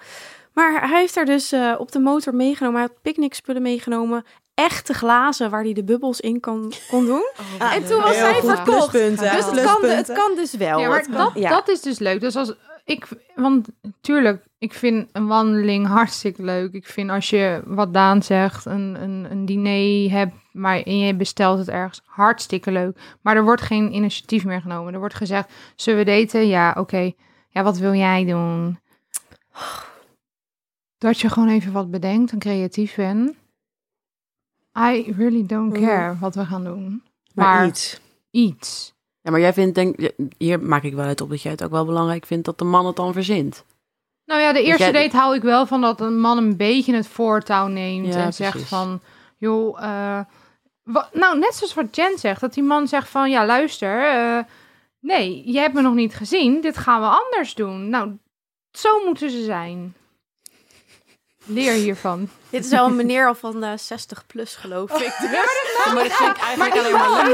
Maar 0.53 0.89
hij 0.89 0.99
heeft 0.99 1.15
haar 1.15 1.25
dus 1.25 1.51
eh, 1.51 1.75
op 1.77 1.91
de 1.91 1.99
motor 1.99 2.35
meegenomen. 2.35 2.79
Hij 2.79 2.87
had 2.89 3.01
picknickspullen 3.01 3.61
meegenomen. 3.61 4.25
Echte 4.53 4.93
glazen 4.93 5.49
waar 5.49 5.63
hij 5.63 5.73
de 5.73 5.83
bubbels 5.83 6.19
in 6.19 6.39
kon, 6.39 6.71
kon 6.89 7.05
doen. 7.05 7.27
en 7.59 7.85
toen 7.85 8.01
was 8.01 8.15
zij 8.15 8.33
goed. 8.33 8.49
verkocht. 8.49 8.89
Pluspunten, 8.91 9.31
Dus 9.35 9.45
het 9.45 9.61
kan, 9.63 9.89
het 9.89 10.11
kan 10.13 10.35
dus 10.35 10.53
wel. 10.53 10.79
Ja, 10.79 10.89
maar 10.89 11.05
dat, 11.11 11.31
ja. 11.33 11.49
dat 11.49 11.67
is 11.69 11.81
dus 11.81 11.99
leuk. 11.99 12.19
Dus 12.19 12.35
als 12.35 12.53
ik, 12.85 13.05
want 13.35 13.67
tuurlijk, 14.01 14.43
ik 14.57 14.73
vind 14.73 15.09
een 15.11 15.27
wandeling 15.27 15.87
hartstikke 15.87 16.43
leuk. 16.43 16.73
Ik 16.73 16.85
vind 16.87 17.09
als 17.09 17.29
je, 17.29 17.61
wat 17.65 17.93
Daan 17.93 18.23
zegt, 18.23 18.65
een, 18.65 19.01
een, 19.03 19.31
een 19.31 19.45
diner 19.45 20.11
hebt, 20.11 20.33
maar 20.51 20.81
en 20.81 20.97
je 20.99 21.15
bestelt 21.15 21.57
het 21.59 21.69
ergens, 21.69 22.01
hartstikke 22.05 22.71
leuk. 22.71 23.17
Maar 23.21 23.35
er 23.35 23.43
wordt 23.43 23.61
geen 23.61 23.93
initiatief 23.95 24.45
meer 24.45 24.61
genomen. 24.61 24.93
Er 24.93 24.99
wordt 24.99 25.13
gezegd, 25.15 25.49
zullen 25.75 26.05
we 26.05 26.11
daten? 26.11 26.47
Ja, 26.47 26.75
oké. 26.77 27.11
Ja, 27.49 27.63
wat 27.63 27.77
wil 27.77 27.93
jij 27.93 28.25
doen? 28.25 28.79
Dat 30.97 31.19
je 31.19 31.29
gewoon 31.29 31.49
even 31.49 31.71
wat 31.71 31.91
bedenkt 31.91 32.31
en 32.31 32.39
creatief 32.39 32.95
bent. 32.95 33.35
I 34.79 35.13
really 35.17 35.45
don't 35.45 35.73
Mhm. 35.73 35.85
care 35.85 36.17
wat 36.19 36.35
we 36.35 36.45
gaan 36.45 36.63
doen. 36.63 37.03
Maar, 37.33 37.45
Maar- 37.57 37.67
iets. 37.67 37.99
Iets. 38.31 38.93
Ja, 39.21 39.31
maar 39.31 39.39
jij 39.39 39.53
vindt, 39.53 39.75
denk, 39.75 40.11
hier 40.37 40.61
maak 40.61 40.83
ik 40.83 40.93
wel 40.93 41.05
uit 41.05 41.21
op 41.21 41.29
dat 41.29 41.41
jij 41.41 41.51
het 41.51 41.63
ook 41.63 41.71
wel 41.71 41.85
belangrijk 41.85 42.25
vindt 42.25 42.45
dat 42.45 42.57
de 42.57 42.65
man 42.65 42.85
het 42.85 42.95
dan 42.95 43.13
verzint. 43.13 43.65
Nou 44.27 44.41
ja, 44.41 44.53
de 44.53 44.63
eerste 44.63 44.83
jij- 44.83 44.91
date 45.03 45.17
hou 45.17 45.35
ik 45.35 45.41
wel 45.41 45.65
van 45.65 45.81
dat 45.81 46.01
een 46.01 46.19
man 46.19 46.37
een 46.37 46.57
beetje 46.57 46.95
het 46.95 47.07
voortouw 47.07 47.67
neemt 47.67 48.13
Ja, 48.13 48.19
en 48.23 48.33
zegt 48.33 48.51
precies. 48.51 48.69
van, 48.69 49.01
joh, 49.37 49.83
eh, 49.83 50.19
wa- 50.83 51.09
nou 51.13 51.39
net 51.39 51.55
zoals 51.55 51.73
wat 51.73 51.95
Jen 51.95 52.17
zegt, 52.17 52.41
dat 52.41 52.53
die 52.53 52.63
man 52.63 52.87
zegt 52.87 53.09
van, 53.09 53.29
ja 53.29 53.45
luister, 53.45 54.05
eh, 54.05 54.43
nee, 54.99 55.51
je 55.51 55.59
hebt 55.59 55.73
me 55.73 55.81
nog 55.81 55.93
niet 55.93 56.15
gezien, 56.15 56.61
dit 56.61 56.77
gaan 56.77 57.01
we 57.01 57.07
anders 57.07 57.53
doen. 57.55 57.89
Nou, 57.89 58.17
zo 58.71 59.05
moeten 59.05 59.29
ze 59.29 59.43
zijn. 59.43 59.95
Leer 61.45 61.73
hiervan. 61.73 62.29
Dit 62.49 62.65
is 62.65 62.71
wel 62.71 62.85
een 62.85 62.95
meneer 62.95 63.27
al 63.27 63.35
van 63.35 63.61
de 63.61 63.73
60 63.77 64.25
plus, 64.27 64.55
geloof 64.55 64.91
ik. 64.91 65.13
Dus. 65.19 65.31
Ja, 65.85 65.93
maar 65.93 66.03
dat 66.03 66.13
vind 66.13 66.29
ik 66.35 66.41
eigenlijk 66.41 66.75
alleen 66.77 66.91
maar 66.91 67.29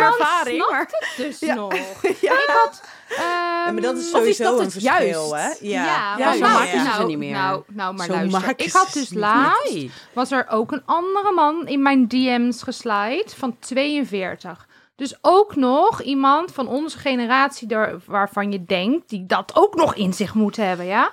ervaring, 0.00 0.64
het 0.68 0.96
dus 1.16 1.38
Ja. 1.38 1.54
nog. 1.54 1.72
Ja. 2.20 2.32
Ik 2.32 2.44
had... 2.46 2.82
Ja, 3.08 3.72
maar 3.72 3.82
dat 3.82 3.96
is 3.96 4.12
ehm, 4.12 4.22
is 4.22 4.36
sowieso 4.36 4.44
dat 4.44 4.60
een 4.60 4.70
verschil, 4.70 5.28
juist? 5.28 5.60
hè? 5.60 5.66
Ja, 5.68 5.84
Ja, 5.84 6.18
Ja, 6.18 6.28
nou, 6.28 6.40
maken 6.40 6.78
ze 6.78 6.84
nou, 6.84 7.00
ze 7.00 7.06
niet 7.06 7.18
meer. 7.18 7.32
Nou, 7.32 7.62
nou 7.66 7.94
maar 7.94 8.06
Zo 8.06 8.12
luister. 8.12 8.52
Ik 8.56 8.72
had 8.72 8.92
dus 8.92 9.12
laatst, 9.14 9.86
was 10.12 10.30
er 10.30 10.46
ook 10.48 10.72
een 10.72 10.82
andere 10.84 11.32
man 11.32 11.66
in 11.66 11.82
mijn 11.82 12.08
DM's 12.08 12.62
geslide 12.62 13.30
van 13.36 13.56
42. 13.58 14.66
Dus 14.96 15.18
ook 15.20 15.56
nog 15.56 16.02
iemand 16.02 16.52
van 16.52 16.68
onze 16.68 16.98
generatie 16.98 17.68
daar, 17.68 17.94
waarvan 18.06 18.52
je 18.52 18.64
denkt, 18.64 19.08
die 19.08 19.26
dat 19.26 19.50
ook 19.54 19.74
nog 19.74 19.94
in 19.94 20.12
zich 20.12 20.34
moet 20.34 20.56
hebben, 20.56 20.86
ja? 20.86 21.12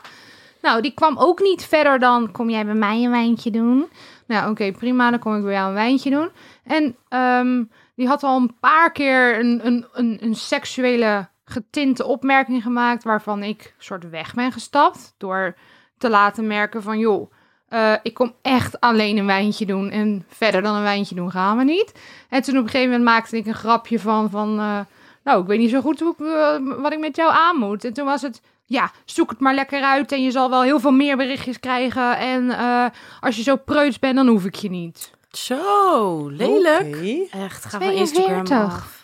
Nou, 0.61 0.81
die 0.81 0.93
kwam 0.93 1.17
ook 1.17 1.39
niet 1.39 1.65
verder 1.65 1.99
dan, 1.99 2.31
kom 2.31 2.49
jij 2.49 2.65
bij 2.65 2.73
mij 2.73 3.03
een 3.03 3.11
wijntje 3.11 3.51
doen? 3.51 3.89
Nou, 4.27 4.51
oké, 4.51 4.71
prima, 4.71 5.09
dan 5.09 5.19
kom 5.19 5.35
ik 5.35 5.43
bij 5.43 5.53
jou 5.53 5.67
een 5.67 5.73
wijntje 5.73 6.09
doen. 6.09 6.29
En 6.63 6.95
ehm, 7.09 7.63
die 7.95 8.07
had 8.07 8.23
al 8.23 8.37
een 8.37 8.55
paar 8.59 8.91
keer 8.91 9.39
een, 9.39 9.65
een, 9.65 9.85
een, 9.93 10.17
een 10.21 10.35
seksuele 10.35 11.27
getinte 11.53 12.05
opmerking 12.05 12.63
gemaakt, 12.63 13.03
waarvan 13.03 13.43
ik 13.43 13.75
soort 13.77 14.09
weg 14.09 14.33
ben 14.33 14.51
gestapt, 14.51 15.13
door 15.17 15.55
te 15.97 16.09
laten 16.09 16.47
merken 16.47 16.83
van, 16.83 16.99
joh, 16.99 17.31
eh, 17.67 17.93
ik 18.03 18.13
kom 18.13 18.35
echt 18.41 18.79
alleen 18.79 19.17
een 19.17 19.25
wijntje 19.25 19.65
doen 19.65 19.89
en 19.89 20.25
verder 20.27 20.61
dan 20.61 20.75
een 20.75 20.83
wijntje 20.83 21.15
doen 21.15 21.31
gaan 21.31 21.57
we 21.57 21.63
niet. 21.63 21.91
En 22.29 22.41
toen 22.41 22.57
op 22.57 22.63
een 22.63 22.69
gegeven 22.69 22.91
moment 22.91 23.09
maakte 23.09 23.37
ik 23.37 23.45
een 23.45 23.53
grapje 23.53 23.99
van, 23.99 24.29
van 24.29 24.59
eh, 24.59 24.79
nou, 25.23 25.41
ik 25.41 25.47
weet 25.47 25.59
niet 25.59 25.69
zo 25.69 25.81
goed 25.81 25.99
hoe 25.99 26.13
ik, 26.17 26.25
eh, 26.27 26.81
wat 26.81 26.93
ik 26.93 26.99
met 26.99 27.15
jou 27.15 27.31
aan 27.31 27.57
moet. 27.57 27.85
En 27.85 27.93
toen 27.93 28.05
was 28.05 28.21
het, 28.21 28.41
ja, 28.65 28.91
zoek 29.05 29.29
het 29.29 29.39
maar 29.39 29.53
lekker 29.53 29.83
uit 29.83 30.11
en 30.11 30.23
je 30.23 30.31
zal 30.31 30.49
wel 30.49 30.61
heel 30.61 30.79
veel 30.79 30.91
meer 30.91 31.17
berichtjes 31.17 31.59
krijgen. 31.59 32.17
En 32.17 32.49
eh, 32.49 32.85
als 33.19 33.35
je 33.35 33.43
zo 33.43 33.55
preuts 33.55 33.99
bent, 33.99 34.15
dan 34.15 34.27
hoef 34.27 34.45
ik 34.45 34.55
je 34.55 34.69
niet. 34.69 35.11
Zo, 35.31 36.27
lelijk. 36.29 36.95
Oké. 36.95 37.37
Echt, 37.43 37.65
ga 37.65 37.79
van 37.79 37.91
Instagram 37.91 38.43
42. 38.43 38.57
af. 38.57 39.01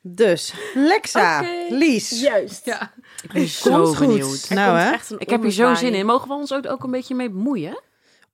Dus, 0.07 0.53
Lexa. 0.73 1.43
Lies. 1.69 2.19
Juist. 2.21 2.65
Ja. 2.65 2.91
Ik 3.23 3.31
ben 3.33 3.47
zo 3.47 3.95
benieuwd. 3.99 4.45
Er 4.49 4.55
Nou, 4.55 4.77
hè? 4.77 4.91
echt 4.91 5.09
een 5.11 5.19
Ik 5.19 5.29
heb 5.29 5.41
hier 5.41 5.51
zo 5.51 5.73
zin 5.73 5.93
in. 5.93 6.05
Mogen 6.05 6.27
we 6.27 6.33
ons 6.33 6.53
ook, 6.53 6.65
ook 6.69 6.83
een 6.83 6.91
beetje 6.91 7.15
mee 7.15 7.29
bemoeien? 7.29 7.79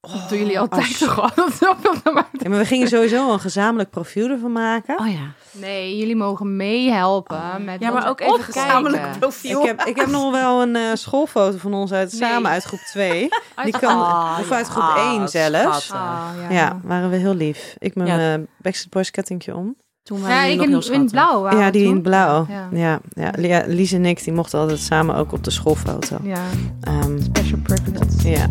Dat 0.00 0.28
doen 0.28 0.38
jullie 0.38 0.60
altijd 0.60 0.82
als- 0.86 0.98
toch 0.98 1.20
al? 1.20 1.30
Ja, 2.32 2.48
maar 2.48 2.58
we 2.58 2.64
gingen 2.66 2.88
sowieso 2.88 3.32
een 3.32 3.40
gezamenlijk 3.40 3.90
profiel 3.90 4.28
ervan 4.28 4.52
maken. 4.52 4.98
Oh 4.98 5.08
ja. 5.12 5.32
Nee, 5.50 5.96
jullie 5.98 6.16
mogen 6.16 6.56
meehelpen 6.56 7.64
met 7.64 7.80
Ja, 7.80 7.90
maar 7.90 8.08
ook 8.08 8.20
even 8.20 8.40
Gezamenlijk 8.44 9.02
kijken. 9.02 9.20
profiel. 9.20 9.60
Ik 9.60 9.66
heb, 9.66 9.82
ik 9.82 9.96
heb 9.96 10.06
nog 10.06 10.30
wel 10.32 10.62
een 10.62 10.76
eh, 10.76 10.82
schoolfoto 10.94 11.56
van 11.58 11.74
ons 11.74 11.92
uit, 11.92 12.12
Nee. 12.12 12.20
samen 12.30 12.50
uit 12.50 12.64
groep 12.64 12.80
2. 12.80 13.28
Die 13.64 13.78
kan, 13.78 13.96
Ah, 14.04 14.38
of 14.40 14.50
uit 14.50 14.68
groep 14.68 14.96
1 14.96 15.28
zelfs. 15.28 15.84
schat. 15.84 15.98
Ah, 16.00 16.28
ja. 16.40 16.50
Ja, 16.56 16.80
waren 16.84 17.10
we 17.10 17.16
heel 17.16 17.34
lief. 17.34 17.74
Ik 17.78 17.94
met 17.94 18.06
Ja. 18.06 18.16
mijn 18.16 18.46
Backstreet 18.56 18.90
Boys 18.92 19.10
kettingje 19.10 19.54
om. 19.56 19.76
Toen 20.02 20.18
Ja, 20.20 20.24
waren 20.26 20.50
ik 20.50 20.56
nog 20.56 20.64
in, 20.64 20.70
heel 20.70 20.76
in 20.78 20.82
schattig. 20.84 21.10
blauw. 21.10 21.42
waren 21.42 21.58
ja, 21.58 21.70
die 21.70 21.84
in 21.84 21.92
toen. 21.92 22.02
blauw. 22.02 22.46
Ja. 22.48 22.68
Ja. 22.72 23.00
Ja, 23.14 23.32
ja. 23.38 23.64
Lies 23.66 23.92
en 23.92 24.04
ik 24.06 24.24
die 24.24 24.32
mochten 24.32 24.58
altijd 24.58 24.78
samen 24.78 25.14
ook 25.14 25.32
op 25.32 25.44
de 25.44 25.50
schoolfoto. 25.50 26.18
Ja, 26.22 26.44
Ehm, 26.80 27.20
special 27.22 27.58
privilege. 27.62 28.28
ja. 28.30 28.48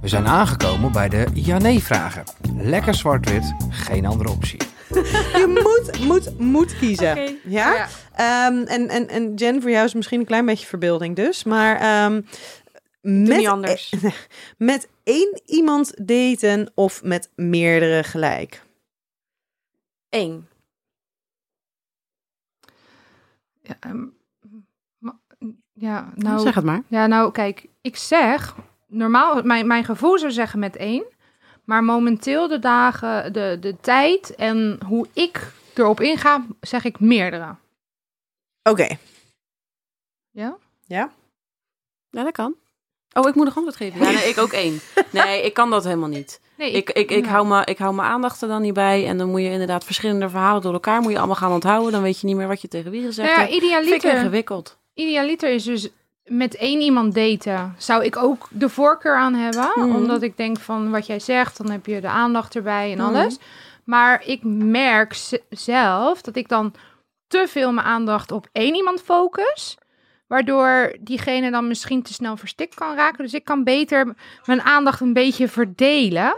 We 0.00 0.08
zijn 0.08 0.26
aangekomen 0.26 0.92
bij 0.92 1.08
de 1.08 1.26
ja-nee-vragen. 1.34 2.24
Lekker 2.56 2.94
zwart-wit, 2.94 3.54
geen 3.70 4.06
andere 4.06 4.30
optie. 4.30 4.58
Je 5.32 5.62
moet, 5.62 6.06
moet, 6.06 6.38
moet 6.38 6.78
kiezen. 6.78 7.38
Ja? 7.44 7.70
Oh 7.70 7.76
ja. 7.76 7.88
Ehm, 8.14 8.62
en, 8.66 8.88
en, 8.88 9.08
en 9.08 9.34
Jen, 9.34 9.62
voor 9.62 9.70
jou 9.70 9.84
is 9.84 9.94
misschien 9.94 10.20
een 10.20 10.26
klein 10.26 10.46
beetje 10.46 10.66
verbeelding 10.66 11.16
dus. 11.16 11.44
Maar 11.44 11.76
ehm, 11.80 12.14
met, 13.00 13.36
niet 13.38 13.46
anders. 13.48 13.92
met 14.58 14.88
één 15.04 15.40
iemand 15.46 16.06
daten 16.06 16.70
of 16.74 17.02
met 17.02 17.30
meerdere 17.34 18.02
gelijk? 18.02 18.62
Eén. 20.08 20.48
Ja, 23.70 23.76
ehm, 23.80 24.06
ja, 25.72 26.00
Nou, 26.00 26.12
nou, 26.14 26.40
zeg 26.40 26.54
het 26.54 26.64
maar. 26.64 26.82
ja, 26.88 27.06
nou, 27.06 27.32
kijk, 27.32 27.66
ik 27.80 27.96
zeg, 27.96 28.56
normaal, 28.86 29.42
mijn, 29.42 29.66
mijn 29.66 29.84
gevoel 29.84 30.18
zou 30.18 30.32
zeggen 30.32 30.58
met 30.58 30.76
één. 30.76 31.04
Maar 31.64 31.84
momenteel 31.84 32.48
de 32.48 32.58
dagen, 32.58 33.32
de, 33.32 33.56
de 33.60 33.76
tijd 33.80 34.34
en 34.34 34.78
hoe 34.86 35.06
ik 35.12 35.52
erop 35.74 36.00
inga, 36.00 36.44
zeg 36.60 36.84
ik 36.84 37.00
meerdere. 37.00 37.54
Oké. 38.62 38.96
Ja? 40.30 40.56
Ja? 40.84 41.10
Ja, 42.10 42.22
dat 42.24 42.32
kan. 42.32 42.54
Oh, 43.12 43.28
ik 43.28 43.34
moet 43.34 43.44
nog 43.44 43.54
antwoord 43.56 43.76
geven. 43.76 44.00
Ja, 44.00 44.10
nee, 44.10 44.28
ik 44.28 44.38
ook 44.38 44.52
één. 44.52 44.80
Nee, 45.10 45.42
ik 45.44 45.54
kan 45.54 45.70
dat 45.70 45.84
helemaal 45.84 46.08
niet. 46.08 46.40
Nee, 46.56 46.70
Ik, 46.72 46.90
ik, 46.90 47.10
ik, 47.10 47.24
ja. 47.24 47.30
hou 47.30 47.46
me, 47.46 47.64
ik 47.64 47.78
hou 47.78 47.94
mijn 47.94 48.08
aandacht 48.08 48.42
er 48.42 48.48
dan 48.48 48.62
niet 48.62 48.74
bij. 48.74 49.06
En 49.06 49.18
dan 49.18 49.28
moet 49.30 49.40
je 49.40 49.50
inderdaad 49.50 49.84
verschillende 49.84 50.28
verhalen 50.28 50.62
door 50.62 50.72
elkaar 50.72 51.00
moet 51.00 51.12
je 51.12 51.18
allemaal 51.18 51.36
gaan 51.36 51.52
onthouden. 51.52 51.92
Dan 51.92 52.02
weet 52.02 52.20
je 52.20 52.26
niet 52.26 52.36
meer 52.36 52.48
wat 52.48 52.60
je 52.60 52.68
tegen 52.68 52.90
wie 52.90 53.02
gezegd 53.04 53.28
Nou 53.28 53.40
ja, 53.40 53.46
hebt. 53.46 53.62
Vind 53.62 53.72
ik 53.72 53.78
idealiter, 53.78 54.14
ingewikkeld. 54.16 54.78
idealiter 54.94 55.50
is 55.50 55.64
dus 55.64 55.88
met 56.24 56.56
één 56.56 56.80
iemand 56.80 57.14
daten. 57.14 57.74
Zou 57.78 58.04
ik 58.04 58.16
ook 58.16 58.46
de 58.50 58.68
voorkeur 58.68 59.16
aan 59.16 59.34
hebben. 59.34 59.70
Mhm. 59.74 59.94
Omdat 59.96 60.22
ik 60.22 60.36
denk 60.36 60.58
van 60.58 60.90
wat 60.90 61.06
jij 61.06 61.20
zegt, 61.20 61.56
dan 61.56 61.70
heb 61.70 61.86
je 61.86 62.00
de 62.00 62.08
aandacht 62.08 62.54
erbij 62.56 62.90
en 62.92 62.98
Mhm. 62.98 63.06
alles. 63.06 63.38
Maar 63.84 64.22
ik 64.26 64.40
merk 64.44 65.16
zelf 65.50 66.20
dat 66.22 66.36
ik 66.36 66.48
dan 66.48 66.72
te 67.26 67.44
veel 67.48 67.72
mijn 67.72 67.86
aandacht 67.86 68.32
op 68.32 68.46
één 68.52 68.74
iemand 68.74 69.00
focus. 69.02 69.76
Waardoor 70.30 70.96
diegene 71.00 71.50
dan 71.50 71.68
misschien 71.68 72.02
te 72.02 72.12
snel 72.12 72.36
verstikt 72.36 72.74
kan 72.74 72.96
raken. 72.96 73.24
Dus 73.24 73.34
ik 73.34 73.44
kan 73.44 73.64
beter 73.64 74.14
mijn 74.44 74.60
aandacht 74.62 75.00
een 75.00 75.12
beetje 75.12 75.48
verdelen. 75.48 76.36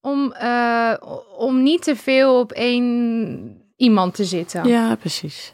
Om, 0.00 0.32
eh, 0.32 0.94
om 1.36 1.62
niet 1.62 1.82
te 1.82 1.96
veel 1.96 2.38
op 2.40 2.52
één 2.52 3.62
iemand 3.76 4.14
te 4.14 4.24
zitten. 4.24 4.64
Ja, 4.68 4.94
precies. 4.96 5.52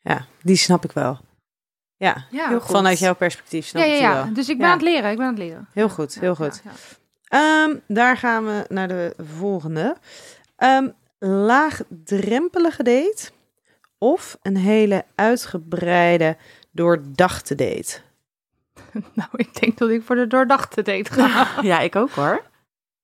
Ja, 0.00 0.26
die 0.42 0.56
snap 0.56 0.84
ik 0.84 0.92
wel. 0.92 1.18
Ja, 1.96 2.24
Ja. 2.30 2.48
heel 2.48 2.60
goed. 2.60 2.70
vanuit 2.76 2.98
jouw 2.98 3.14
perspectief 3.14 3.66
snap 3.66 3.82
Ja, 3.82 3.88
ja, 3.88 3.94
ik 3.94 4.00
ja. 4.00 4.24
wel. 4.24 4.34
Dus 4.34 4.48
ik 4.48 4.56
ben 4.58 4.66
Ja. 4.66 4.72
aan 4.72 4.78
het 4.78 4.88
leren. 4.88 5.10
Ik 5.10 5.16
ben 5.16 5.26
aan 5.26 5.32
het 5.34 5.42
leren. 5.42 5.68
Heel 5.72 5.88
goed, 5.88 6.14
heel 6.20 6.28
Ja, 6.28 6.34
goed. 6.34 6.60
ja, 6.64 6.70
ja. 6.70 7.64
Ehm, 7.68 7.76
daar 7.86 8.16
gaan 8.16 8.44
we 8.44 8.64
naar 8.68 8.88
de 8.88 9.14
volgende. 9.38 9.96
Ehm, 10.56 10.88
laagdrempelige 11.18 12.82
date 12.82 13.30
of 13.98 14.38
een 14.42 14.56
hele 14.56 15.04
uitgebreide 15.14 16.36
doordachte 16.70 17.54
date? 17.54 17.98
Nou, 19.14 19.28
ik 19.32 19.60
denk 19.60 19.78
dat 19.78 19.88
ik 19.90 20.02
voor 20.02 20.16
de 20.16 20.26
doordachte 20.26 20.82
date 20.82 21.12
ga. 21.12 21.46
Ja, 21.62 21.80
ik 21.80 21.96
ook 21.96 22.10
hoor. 22.10 22.42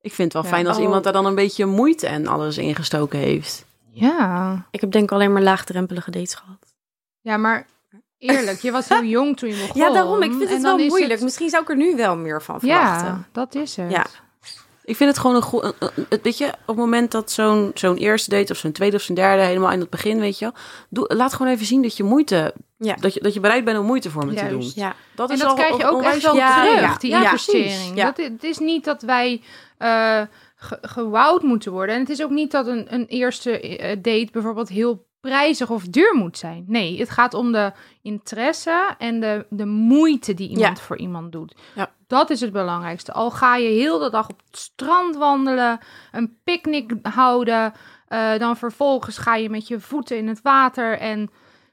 Ik 0.00 0.12
vind 0.12 0.32
het 0.32 0.42
wel 0.42 0.50
Ja. 0.50 0.56
fijn 0.56 0.66
als 0.66 0.76
Oh. 0.76 0.82
iemand 0.82 1.04
daar 1.04 1.12
dan 1.12 1.26
een 1.26 1.34
beetje 1.34 1.66
moeite 1.66 2.06
en 2.06 2.26
alles 2.26 2.58
ingestoken 2.58 3.18
heeft. 3.18 3.64
Ja. 3.90 4.66
Ik 4.70 4.80
heb 4.80 4.90
denk 4.90 5.04
ik 5.04 5.12
alleen 5.12 5.32
maar 5.32 5.42
laagdrempelige 5.42 6.10
dates 6.10 6.34
gehad. 6.34 6.74
Ja, 7.20 7.36
maar 7.36 7.66
eerlijk, 8.18 8.58
je 8.60 8.70
was 8.70 8.88
heel 8.88 9.04
jong 9.04 9.36
toen 9.36 9.48
je 9.48 9.54
begon. 9.66 9.80
Ja, 9.82 9.90
daarom. 9.92 10.22
Ik 10.22 10.32
vind 10.32 10.48
het 10.50 10.62
wel 10.62 10.76
moeilijk. 10.78 11.12
het- 11.12 11.22
Misschien 11.22 11.48
zou 11.48 11.62
ik 11.62 11.68
er 11.68 11.76
nu 11.76 11.96
wel 11.96 12.16
meer 12.16 12.42
van 12.42 12.60
verwachten. 12.60 13.06
Ja, 13.06 13.24
dat 13.32 13.54
is 13.54 13.76
het. 13.76 13.90
Ja. 13.90 14.06
Ik 14.84 14.96
vind 14.96 15.10
het 15.10 15.18
gewoon 15.18 15.36
een 15.36 15.42
goed... 15.42 15.74
Weet 16.22 16.38
je, 16.38 16.46
op 16.46 16.66
het 16.66 16.76
moment 16.76 17.10
dat 17.10 17.30
zo'n 17.30 17.70
zo'n 17.74 17.96
eerste 17.96 18.30
date 18.30 18.52
of 18.52 18.58
zo'n 18.58 18.72
tweede 18.72 18.96
of 18.96 19.02
zo'n 19.02 19.14
derde, 19.14 19.42
helemaal 19.42 19.70
in 19.72 19.80
het 19.80 19.90
begin, 19.90 20.20
weet 20.20 20.38
je 20.38 20.52
doe, 20.90 21.14
laat 21.14 21.32
gewoon 21.34 21.52
even 21.52 21.66
zien 21.66 21.82
dat 21.82 21.96
je 21.96 22.02
moeite, 22.02 22.54
Ja. 22.78 22.94
dat 23.00 23.14
je, 23.14 23.20
dat 23.20 23.34
je 23.34 23.40
bereid 23.40 23.64
bent 23.64 23.78
om 23.78 23.86
moeite 23.86 24.10
voor 24.10 24.26
me 24.26 24.34
te 24.34 24.48
doen. 24.48 24.70
Ja. 24.74 24.94
Dat 25.14 25.28
En 25.28 25.34
is 25.34 25.40
dat 25.40 25.50
al 25.50 25.54
krijg 25.56 25.76
je 25.76 25.88
ook 25.90 26.02
echt 26.02 26.22
wel. 26.22 26.36
Ja, 26.36 26.64
terug, 26.76 26.98
die 26.98 27.12
investering. 27.12 27.94
Dat, 28.02 28.16
het 28.16 28.44
is 28.44 28.58
niet 28.58 28.84
dat 28.84 29.02
wij 29.02 29.42
eh 29.78 30.20
ge- 30.56 30.78
gewouwd 30.82 31.42
moeten 31.42 31.72
worden. 31.72 31.94
En 31.94 32.00
het 32.00 32.10
is 32.10 32.22
ook 32.22 32.30
niet 32.30 32.50
dat 32.50 32.66
een, 32.66 32.94
een 32.94 33.06
eerste 33.06 33.60
eh, 33.60 33.88
date 34.02 34.28
bijvoorbeeld 34.32 34.68
heel 34.68 35.06
prijzig 35.24 35.70
of 35.70 35.82
duur 35.82 36.14
moet 36.14 36.38
zijn. 36.38 36.64
Nee, 36.66 36.98
het 36.98 37.10
gaat 37.10 37.34
om 37.34 37.52
de 37.52 37.72
interesse 38.02 38.94
en 38.98 39.20
de, 39.20 39.46
de 39.50 39.66
moeite 39.66 40.34
die 40.34 40.48
iemand 40.48 40.80
voor 40.80 40.98
iemand 40.98 41.32
doet. 41.32 41.54
Ja. 41.74 41.90
Dat 42.06 42.30
is 42.30 42.40
het 42.40 42.52
belangrijkste. 42.52 43.12
Al 43.12 43.30
ga 43.30 43.56
je 43.56 43.68
heel 43.68 43.98
de 43.98 44.10
dag 44.10 44.28
op 44.28 44.40
het 44.46 44.58
strand 44.58 45.16
wandelen, 45.16 45.78
een 46.12 46.36
picknick 46.44 46.92
houden, 47.02 47.72
eh, 48.08 48.38
dan 48.38 48.56
vervolgens 48.56 49.18
ga 49.18 49.36
je 49.36 49.50
met 49.50 49.68
je 49.68 49.80
voeten 49.80 50.16
in 50.16 50.28
het 50.28 50.42
water 50.42 50.98
en 50.98 51.30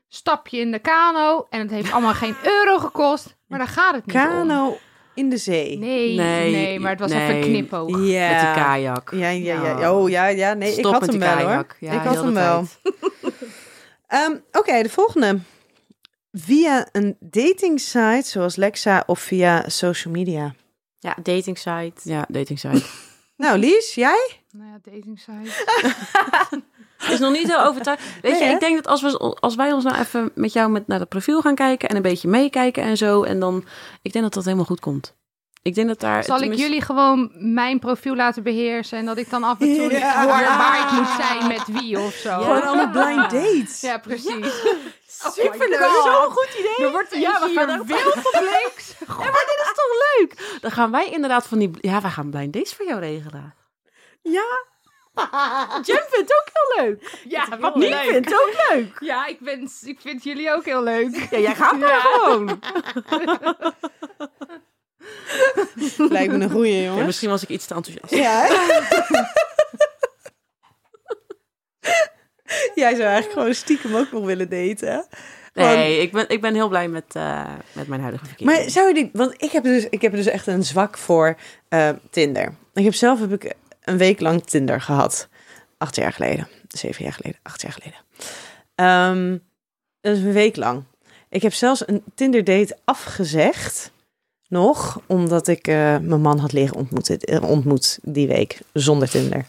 stap 0.07 0.47
je 0.47 0.59
in 0.59 0.71
de 0.71 0.79
kano. 0.79 1.47
En 1.49 1.59
het 1.59 1.71
heeft 1.71 1.91
allemaal 1.91 2.13
geen 2.13 2.35
euro 2.57 2.77
gekost, 2.77 3.37
maar 3.47 3.59
daar 3.59 3.67
gaat 3.67 3.95
het 3.95 4.05
niet 4.05 4.15
om. 4.15 4.21
Kano 4.21 4.77
in 5.15 5.29
de 5.29 5.37
zee. 5.37 5.77
Nee, 5.77 6.15
nee, 6.15 6.51
Nee, 6.51 6.79
maar 6.79 6.91
het 6.91 6.99
was 6.99 7.11
nee. 7.11 7.27
even 7.27 7.41
knipoog. 7.49 7.89
Ja. 7.89 8.29
Met 8.29 8.39
die 8.39 8.63
kajak. 8.63 9.11
Ja, 9.11 9.29
ja, 9.29 9.77
ja. 9.79 9.93
Oh, 9.93 10.09
ja, 10.09 10.27
ja. 10.27 10.53
Nee, 10.53 10.75
ik 10.75 10.85
had 10.85 10.99
met 11.01 11.09
hem 11.09 11.19
wel 11.19 11.37
hoor. 11.37 11.75
Ja, 11.79 11.91
ik 11.91 11.99
had 12.01 12.15
hem 12.15 12.25
de 12.25 12.31
wel. 12.31 12.65
Ehm, 14.07 14.35
Oké, 14.51 14.81
de 14.81 14.89
volgende. 14.89 15.39
via 16.31 16.87
een 16.91 17.17
dating 17.19 17.79
site 17.79 18.23
zoals 18.23 18.55
Lexa 18.55 19.03
of 19.05 19.19
via 19.19 19.69
social 19.69 20.13
media? 20.13 20.53
Ja, 20.99 21.15
dating 21.23 21.57
site. 21.57 21.93
Ja, 22.03 22.25
dating 22.29 22.59
site. 22.59 22.83
Nou, 23.37 23.57
Lies, 23.57 23.93
jij? 23.95 24.39
Nou 24.51 24.69
ja, 24.69 24.79
dating 24.91 25.19
site. 25.19 25.51
is 27.09 27.19
nog 27.19 27.31
niet 27.31 27.47
heel 27.47 27.63
overtuigd. 27.63 28.03
Weet 28.21 28.31
Nee, 28.31 28.41
je, 28.41 28.47
hè? 28.47 28.53
ik 28.53 28.59
denk 28.59 28.75
dat 28.75 28.87
als, 28.87 29.01
we, 29.01 29.17
als 29.39 29.55
wij 29.55 29.71
ons 29.71 29.83
nou 29.83 29.97
even 29.97 30.31
met 30.35 30.53
jou 30.53 30.69
met, 30.69 30.87
naar 30.87 30.99
dat 30.99 31.09
profiel 31.09 31.41
gaan 31.41 31.55
kijken 31.55 31.89
en 31.89 31.95
een 31.95 32.01
beetje 32.01 32.27
meekijken 32.27 32.83
en 32.83 32.97
zo, 32.97 33.23
en 33.23 33.39
dan, 33.39 33.63
ik 34.01 34.11
denk 34.13 34.23
dat 34.25 34.33
dat 34.33 34.43
helemaal 34.45 34.65
goed 34.65 34.79
komt. 34.79 35.19
Ik 35.63 35.75
denk 35.75 35.87
dat 35.87 35.99
daar. 35.99 36.23
Zal 36.23 36.41
ik 36.41 36.53
jullie 36.53 36.81
gewoon 36.81 37.31
mijn 37.33 37.79
profiel 37.79 38.15
laten 38.15 38.43
beheersen 38.43 38.97
en 38.97 39.05
dat 39.05 39.17
ik 39.17 39.29
dan 39.29 39.43
af 39.43 39.59
en 39.59 39.75
toe 39.75 39.91
Ja. 39.91 40.21
hoor 40.21 40.57
waar 40.57 40.79
ik 40.85 40.91
moet 40.91 41.07
zijn 41.25 41.47
met 41.47 41.81
wie 41.81 41.99
of 41.99 42.13
zo? 42.13 42.41
Gewoon 42.41 42.61
allemaal 42.63 42.89
blind 42.89 43.29
dates. 43.31 43.81
Ja, 43.81 43.97
precies. 43.97 44.61
Superleuk. 45.07 45.79
God. 45.79 46.31
goed 46.31 46.55
idee. 46.59 46.85
Er 46.85 46.91
wordt 46.91 47.15
Ja, 47.15 47.39
we 47.39 47.47
hier 47.49 47.59
gaan 47.59 47.79
ook- 47.79 47.87
wild 47.87 48.15
op 48.31 48.39
links. 48.63 48.95
Ja, 48.99 49.15
maar 49.15 49.45
dit 49.47 49.61
is 49.63 49.71
toch 49.75 50.17
leuk? 50.19 50.57
Dan 50.61 50.71
gaan 50.71 50.91
wij 50.91 51.09
inderdaad 51.09 51.47
van 51.47 51.59
die. 51.59 51.71
Ja, 51.81 52.01
wij 52.01 52.11
gaan 52.11 52.29
blind 52.29 52.53
dates 52.53 52.73
voor 52.73 52.85
jou 52.85 52.99
regelen. 52.99 53.55
Ja. 54.21 54.69
Jem 55.87 56.03
vindt 56.09 56.33
ook 56.33 56.47
heel 56.53 56.85
leuk. 56.85 57.19
Ja, 57.27 57.57
wat 57.59 57.75
leuk. 57.75 57.93
vindt 57.95 58.29
het 58.29 58.33
ook 58.33 58.69
leuk. 58.69 58.97
Ja, 58.99 59.25
ik, 59.25 59.39
ben, 59.39 59.69
ik 59.81 59.99
vind 60.01 60.23
jullie 60.23 60.51
ook 60.51 60.65
heel 60.65 60.83
leuk. 60.83 61.27
Ja, 61.31 61.39
jij 61.39 61.55
gaat 61.55 61.77
maar 61.77 61.99
gewoon. 61.99 62.59
Lijkt 66.11 66.33
me 66.33 66.43
een 66.43 66.49
goeie, 66.49 66.75
Ja, 66.75 66.83
jongens. 66.83 67.05
misschien 67.05 67.29
was 67.29 67.43
ik 67.43 67.49
iets 67.49 67.65
te 67.65 67.73
enthousiast. 67.73 68.13
Ja, 68.13 68.41
hè? 68.41 68.53
Jij 72.75 72.95
zou 72.95 73.03
eigenlijk 73.03 73.31
gewoon 73.31 73.53
stiekem 73.53 73.95
ook 73.95 74.11
nog 74.11 74.25
willen 74.25 74.49
daten. 74.49 75.05
Nee, 75.53 76.01
ik 76.01 76.11
ben, 76.11 76.29
ik 76.29 76.41
ben 76.41 76.53
heel 76.53 76.67
blij 76.67 76.87
met, 76.87 77.15
eh, 77.15 77.53
met 77.71 77.87
mijn 77.87 78.01
huidige 78.01 78.25
verkiezing. 78.25 78.59
Maar 78.59 78.69
zou 78.69 78.87
je 78.87 78.93
die... 78.93 79.09
Want 79.13 79.33
ik 79.37 79.51
heb 79.51 79.63
dus, 79.63 79.89
ik 79.89 80.01
heb 80.01 80.11
dus 80.11 80.25
echt 80.25 80.47
een 80.47 80.63
zwak 80.63 80.97
voor 80.97 81.35
eh, 81.69 81.89
Tinder. 82.09 82.53
Ik 82.73 82.83
heb 82.83 82.93
zelf 82.93 83.19
heb 83.19 83.31
ik 83.33 83.53
een 83.81 83.97
week 83.97 84.19
lang 84.19 84.43
Tinder 84.43 84.81
gehad. 84.81 85.27
Acht 85.77 85.95
jaar 85.95 86.13
geleden. 86.13 86.47
Zeven 86.67 87.03
jaar 87.03 87.13
geleden. 87.13 87.39
Acht 87.43 87.61
jaar 87.61 87.71
geleden. 87.71 87.99
Ehm, 88.75 89.37
dat 90.01 90.17
is 90.17 90.23
een 90.23 90.33
week 90.33 90.55
lang. 90.55 90.83
Ik 91.29 91.41
heb 91.41 91.53
zelfs 91.53 91.87
een 91.87 92.03
Tinder 92.15 92.43
date 92.43 92.77
afgezegd. 92.83 93.91
Nog, 94.47 95.01
omdat 95.07 95.47
ik 95.47 95.67
eh, 95.67 95.75
mijn 95.97 96.21
man 96.21 96.39
had 96.39 96.51
leren 96.51 96.75
ontmoeten, 96.75 97.19
eh, 97.19 97.49
ontmoet 97.49 97.99
die 98.01 98.27
week. 98.27 98.59
Zonder 98.73 99.09
Tinder. 99.09 99.45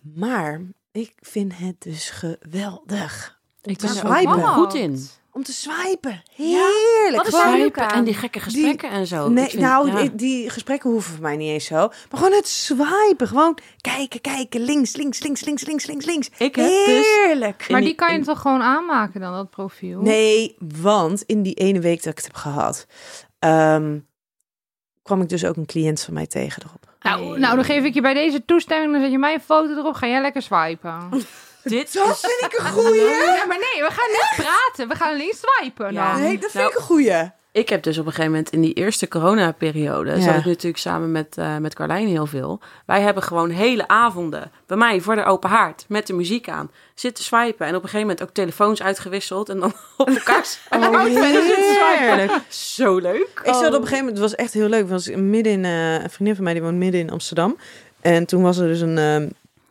Maar 0.00 0.60
ik 0.92 1.12
vind 1.20 1.58
het 1.58 1.74
dus 1.78 2.10
geweldig. 2.10 3.38
ik 3.62 3.78
ben 3.78 4.38
er 4.38 4.46
goed 4.46 4.74
in. 4.74 5.08
Om 5.38 5.44
te 5.44 5.52
swipen. 5.52 6.22
Heerlijk. 6.34 7.26
Gewoon- 7.26 7.50
leuk 7.50 7.60
Swipen 7.60 7.82
aan? 7.82 7.98
En 7.98 8.04
die 8.04 8.14
gekke 8.14 8.40
gesprekken 8.40 8.90
en 8.90 9.06
zo. 9.06 9.28
Nee, 9.28 9.48
vind- 9.48 9.62
nou, 9.62 9.88
ja. 9.88 10.00
die, 10.00 10.14
die 10.14 10.50
gesprekken 10.50 10.90
hoeven 10.90 11.12
voor 11.12 11.22
mij 11.22 11.36
niet 11.36 11.48
eens 11.50 11.64
zo. 11.64 11.76
Maar 11.76 11.94
gewoon 12.20 12.32
het 12.32 12.48
swipen. 12.48 13.28
Gewoon 13.28 13.58
kijken, 13.80 14.20
kijken. 14.20 14.60
Links, 14.60 14.96
links, 14.96 15.22
links, 15.22 15.44
links, 15.44 15.64
links, 15.66 15.86
links, 15.86 16.04
links. 16.04 16.28
Ik 16.38 16.56
heb 16.56 16.66
dus- 16.66 16.86
Heerlijk. 16.86 17.66
Maar 17.68 17.80
die 17.80 17.94
kan 17.94 18.12
je 18.12 18.18
in- 18.18 18.24
toch 18.24 18.40
gewoon 18.40 18.62
aanmaken 18.62 19.20
dan, 19.20 19.32
dat 19.32 19.50
profiel? 19.50 20.00
Nee, 20.00 20.56
want 20.80 21.22
in 21.22 21.42
die 21.42 21.54
ene 21.54 21.80
week 21.80 22.02
dat 22.02 22.12
ik 22.12 22.16
het 22.16 22.26
heb 22.26 22.36
gehad... 22.36 22.86
ehm, 23.38 23.98
kwam 25.02 25.20
ik 25.22 25.28
dus 25.28 25.44
ook 25.44 25.56
een 25.56 25.66
cliënt 25.66 26.00
van 26.02 26.14
mij 26.14 26.26
tegen 26.26 26.62
erop. 26.66 26.86
Nou, 27.00 27.38
nou, 27.38 27.54
dan 27.54 27.64
geef 27.64 27.84
ik 27.84 27.94
je 27.94 28.00
bij 28.00 28.14
deze 28.14 28.44
toestemming, 28.44 28.92
dan 28.92 29.00
zet 29.00 29.10
je 29.10 29.18
mijn 29.18 29.40
foto 29.40 29.76
erop, 29.76 29.94
ga 29.94 30.06
jij 30.06 30.20
lekker 30.20 30.42
swipen. 30.42 31.08
Dit 31.68 31.92
Dat 31.92 32.08
is... 32.08 32.20
vind 32.20 32.52
ik 32.52 32.58
een 32.58 32.66
goeie. 32.72 33.00
Ja, 33.04 33.44
maar 33.46 33.58
nee, 33.58 33.82
we 33.82 33.90
gaan 33.90 34.08
niet 34.10 34.32
praten, 34.36 34.88
we 34.88 34.94
gaan 34.94 35.12
alleen 35.12 35.34
swipen 35.36 35.92
Ja. 35.92 36.12
dan. 36.12 36.20
Nee, 36.22 36.38
dat 36.38 36.50
vind 36.50 36.62
Nou, 36.62 36.68
ik 36.68 36.78
een 36.78 36.84
goeie. 36.84 37.30
Ik 37.52 37.68
heb 37.68 37.82
dus 37.82 37.98
op 37.98 38.06
een 38.06 38.10
gegeven 38.12 38.30
moment 38.30 38.50
in 38.50 38.60
die 38.60 38.72
eerste 38.74 39.08
coronaperiode... 39.08 40.10
Ja. 40.10 40.20
zat 40.20 40.34
ik 40.36 40.44
natuurlijk 40.44 40.78
samen 40.82 41.12
met, 41.12 41.36
eh 41.38 41.56
met 41.56 41.74
Carlijn 41.74 42.08
heel 42.08 42.26
veel. 42.26 42.60
Wij 42.86 43.00
hebben 43.00 43.22
gewoon 43.22 43.50
hele 43.50 43.88
avonden 43.88 44.50
bij 44.66 44.76
mij 44.76 45.00
voor 45.00 45.14
de 45.14 45.24
open 45.24 45.50
haard... 45.50 45.84
met 45.88 46.06
de 46.06 46.12
muziek 46.12 46.48
aan, 46.48 46.70
zitten 46.94 47.24
swipen. 47.24 47.66
En 47.66 47.74
op 47.74 47.82
een 47.82 47.88
gegeven 47.88 48.00
moment 48.00 48.22
ook 48.22 48.34
telefoons 48.34 48.82
uitgewisseld... 48.82 49.48
en 49.48 49.60
dan 49.60 49.72
op 49.96 50.08
elkaar 50.08 50.46
Oh, 50.76 51.04
heerlijk. 51.98 52.32
Zo 52.48 52.96
leuk. 52.98 53.40
Ik 53.44 53.54
zat 53.54 53.66
op 53.66 53.72
een 53.72 53.72
gegeven 53.72 53.96
moment, 53.98 54.10
het 54.18 54.18
was 54.18 54.34
echt 54.34 54.52
heel 54.52 54.68
leuk. 54.68 54.80
Het 54.80 54.90
was 54.90 55.08
midden 55.08 55.52
in, 55.52 55.64
eh, 55.64 55.92
een 56.02 56.10
vriendin 56.10 56.34
van 56.34 56.44
mij 56.44 56.52
die 56.52 56.62
woont 56.62 56.76
midden 56.76 57.00
in 57.00 57.10
Amsterdam. 57.10 57.56
En 58.00 58.26
toen 58.26 58.42
was 58.42 58.58
er 58.58 58.68
dus 58.68 58.80
een, 58.80 58.98
ehm, 58.98 59.28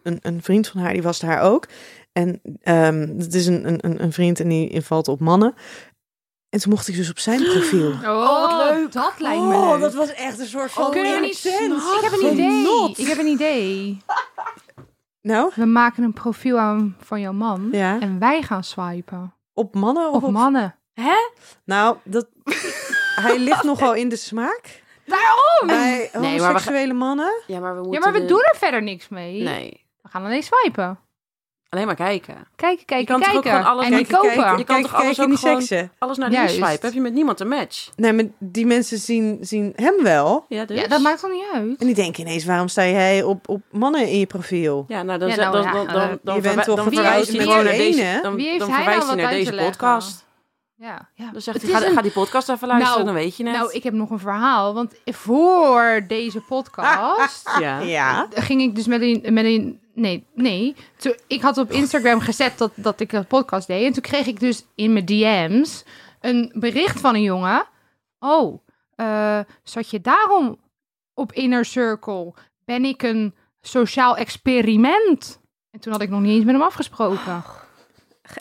een, 0.07 0.19
een 0.21 0.41
vriend 0.43 0.67
van 0.67 0.81
haar, 0.81 0.93
die 0.93 1.01
was 1.01 1.19
daar 1.19 1.41
ook. 1.41 1.67
En 2.11 2.41
ehm 2.61 3.17
het 3.17 3.33
is 3.33 3.45
een, 3.47 3.67
een, 3.85 4.03
een 4.03 4.11
vriend 4.13 4.39
en 4.39 4.49
die 4.49 4.69
invalt 4.69 5.07
op 5.07 5.19
mannen. 5.19 5.53
En 6.49 6.59
toen 6.59 6.71
mocht 6.71 6.87
ik 6.87 6.95
dus 6.95 7.09
op 7.09 7.19
zijn 7.19 7.43
profiel. 7.53 7.91
Oh, 7.91 8.41
wat 8.41 8.73
leuk. 8.75 8.91
Dat 8.91 9.13
lijkt 9.17 9.41
me 9.41 9.55
Oh, 9.55 9.69
leuk. 9.71 9.79
dat 9.81 9.93
was 9.93 10.13
echt 10.13 10.39
een 10.39 10.45
soort 10.45 10.71
van 10.71 10.91
Kunnen 10.91 11.13
we 11.13 11.19
niet 11.19 11.45
Ik 11.45 11.99
heb 12.01 12.11
een 12.21 12.31
idee. 12.33 12.91
Ik 12.95 13.07
heb 13.07 13.17
een 13.17 13.27
idee. 13.27 13.97
Nou, 15.21 15.51
We 15.55 15.65
maken 15.65 16.03
een 16.03 16.13
profiel 16.13 16.57
aan 16.59 16.95
van 16.99 17.19
jouw 17.21 17.31
man 17.33 17.69
ja. 17.71 17.99
en 17.99 18.19
wij 18.19 18.41
gaan 18.41 18.63
swipen. 18.63 19.33
Op 19.53 19.75
mannen 19.75 20.09
of 20.09 20.15
Op 20.15 20.23
op... 20.23 20.31
mannen. 20.31 20.75
Hè? 20.93 21.15
Nou, 21.65 21.97
dat... 22.03 22.27
hij 23.15 23.39
ligt 23.39 23.63
nogal 23.63 23.93
in 23.93 24.09
de 24.09 24.15
smaak. 24.15 24.83
Waarom? 25.05 25.67
Bij 25.67 26.09
maar 26.13 26.21
we 26.21 26.27
homoseksuele 26.27 26.93
mannen. 26.93 27.41
Ja, 27.47 27.59
maar 27.59 27.75
we 27.75 27.81
moeten... 27.81 27.93
Ja, 27.93 27.99
maar 27.99 28.13
we 28.13 28.19
de- 28.19 28.25
doen 28.33 28.41
er 28.43 28.55
verder 28.57 28.83
niks 28.83 29.07
mee. 29.07 29.41
Nee, 29.43 29.85
We 30.07 30.13
gaan 30.13 30.25
alleen 30.25 30.43
swipen. 30.43 30.99
alleen 31.69 31.85
maar 31.85 31.95
kijken. 31.95 32.35
Kijken, 32.55 32.85
kijken, 32.85 33.05
kan 33.05 33.19
toch 33.21 33.35
ook 33.35 33.41
kijken. 33.41 33.59
gewoon 33.59 33.73
alles 33.73 33.85
en 33.85 33.91
kijken, 33.91 34.13
kopen. 34.15 34.29
kijken. 34.35 34.57
Je 34.57 34.63
kan 34.63 34.75
Kijk, 34.75 34.87
toch 34.87 35.01
alles 35.01 35.19
ook 35.19 35.27
die 35.27 35.37
gewoon- 35.37 35.61
seksen. 35.61 35.91
Alles 35.97 36.17
naar 36.17 36.29
links 36.29 36.43
Juist. 36.43 36.65
swipen. 36.65 36.85
Heb 36.85 36.93
je 36.93 37.01
met 37.01 37.13
niemand 37.13 37.39
een 37.39 37.47
match? 37.47 37.89
Nee, 37.95 38.13
maar 38.13 38.25
die 38.39 38.65
mensen 38.65 38.97
zien, 38.97 39.37
zien 39.41 39.73
hem 39.75 40.03
wel. 40.03 40.45
Ja, 40.49 40.65
dus. 40.65 40.79
Ja, 40.81 40.87
dat 40.87 41.01
maakt 41.01 41.19
toch 41.21 41.31
niet 41.31 41.43
uit? 41.53 41.79
En 41.79 41.85
die 41.85 41.95
denken 41.95 42.21
ineens, 42.27 42.45
waarom 42.45 42.67
sta 42.67 42.85
jij 42.85 43.23
op, 43.23 43.49
op 43.49 43.61
mannen 43.71 44.07
in 44.07 44.19
je 44.19 44.25
profiel? 44.25 44.85
Ja, 44.87 45.03
nou 45.03 45.19
dan, 45.19 45.29
Ja, 45.29 45.35
nou 45.35 45.51
dan, 45.51 45.63
ja, 45.63 45.71
dan, 45.71 45.87
eh, 45.87 45.93
dan, 45.93 46.19
dan, 46.23 46.35
je 46.35 46.41
bent 46.41 46.63
toch 46.63 46.75
dan 46.75 46.93
verwijst 46.93 47.27
hij 47.27 47.37
met 47.37 47.47
gewoon 47.47 47.63
naar 47.63 47.73
deze, 47.73 48.19
dan, 48.21 48.35
Wie 48.35 48.47
heeft 48.47 48.59
dan 48.59 48.69
hij 48.69 48.77
verwijst 48.77 49.05
nou 49.07 49.19
hij 49.19 49.29
naar 49.29 49.33
deze 49.53 49.65
podcast. 49.65 50.25
Ja, 50.79 51.09
ja. 51.13 51.31
Dan 51.31 51.41
zegt 51.41 51.61
hij, 51.61 51.71
ga, 51.71 51.85
een- 51.87 51.93
ga 51.93 52.01
die 52.01 52.11
podcast 52.11 52.49
even 52.49 52.67
luisteren, 52.67 52.93
Nou, 52.95 53.05
dan 53.05 53.23
weet 53.23 53.35
je 53.37 53.43
het. 53.43 53.53
Nou, 53.53 53.71
ik 53.73 53.83
heb 53.83 53.93
nog 53.93 54.09
een 54.09 54.19
verhaal. 54.19 54.73
Want 54.73 54.93
voor 55.05 56.03
deze 56.07 56.41
podcast 56.41 57.49
ja. 57.59 57.79
Ja. 57.79 58.27
ging 58.33 58.61
ik 58.61 58.75
dus 58.75 58.87
met 58.87 59.01
een... 59.01 59.33
Met 59.33 59.45
een 59.45 59.81
nee, 59.93 60.27
nee. 60.33 60.75
Toen, 60.97 61.15
ik 61.27 61.41
had 61.41 61.57
op 61.57 61.71
Instagram 61.71 62.19
gezet 62.19 62.57
dat, 62.57 62.71
dat 62.75 62.99
ik 62.99 63.11
een 63.11 63.25
podcast 63.27 63.67
deed. 63.67 63.85
En 63.85 63.93
toen 63.93 64.01
kreeg 64.01 64.25
ik 64.25 64.39
dus 64.39 64.65
in 64.75 64.93
mijn 64.93 65.05
DM's 65.05 65.83
een 66.21 66.51
bericht 66.55 66.99
van 66.99 67.15
een 67.15 67.21
jongen. 67.21 67.65
Oh, 68.19 68.63
eh, 68.95 69.39
zat 69.63 69.89
je 69.89 70.01
daarom 70.01 70.59
op 71.13 71.31
Inner 71.31 71.65
Circle? 71.65 72.33
Ben 72.65 72.85
ik 72.85 73.03
een 73.03 73.35
sociaal 73.61 74.17
experiment? 74.17 75.39
En 75.71 75.79
toen 75.79 75.91
had 75.91 76.01
ik 76.01 76.09
nog 76.09 76.21
niet 76.21 76.35
eens 76.35 76.45
met 76.45 76.53
hem 76.53 76.63
afgesproken. 76.63 77.43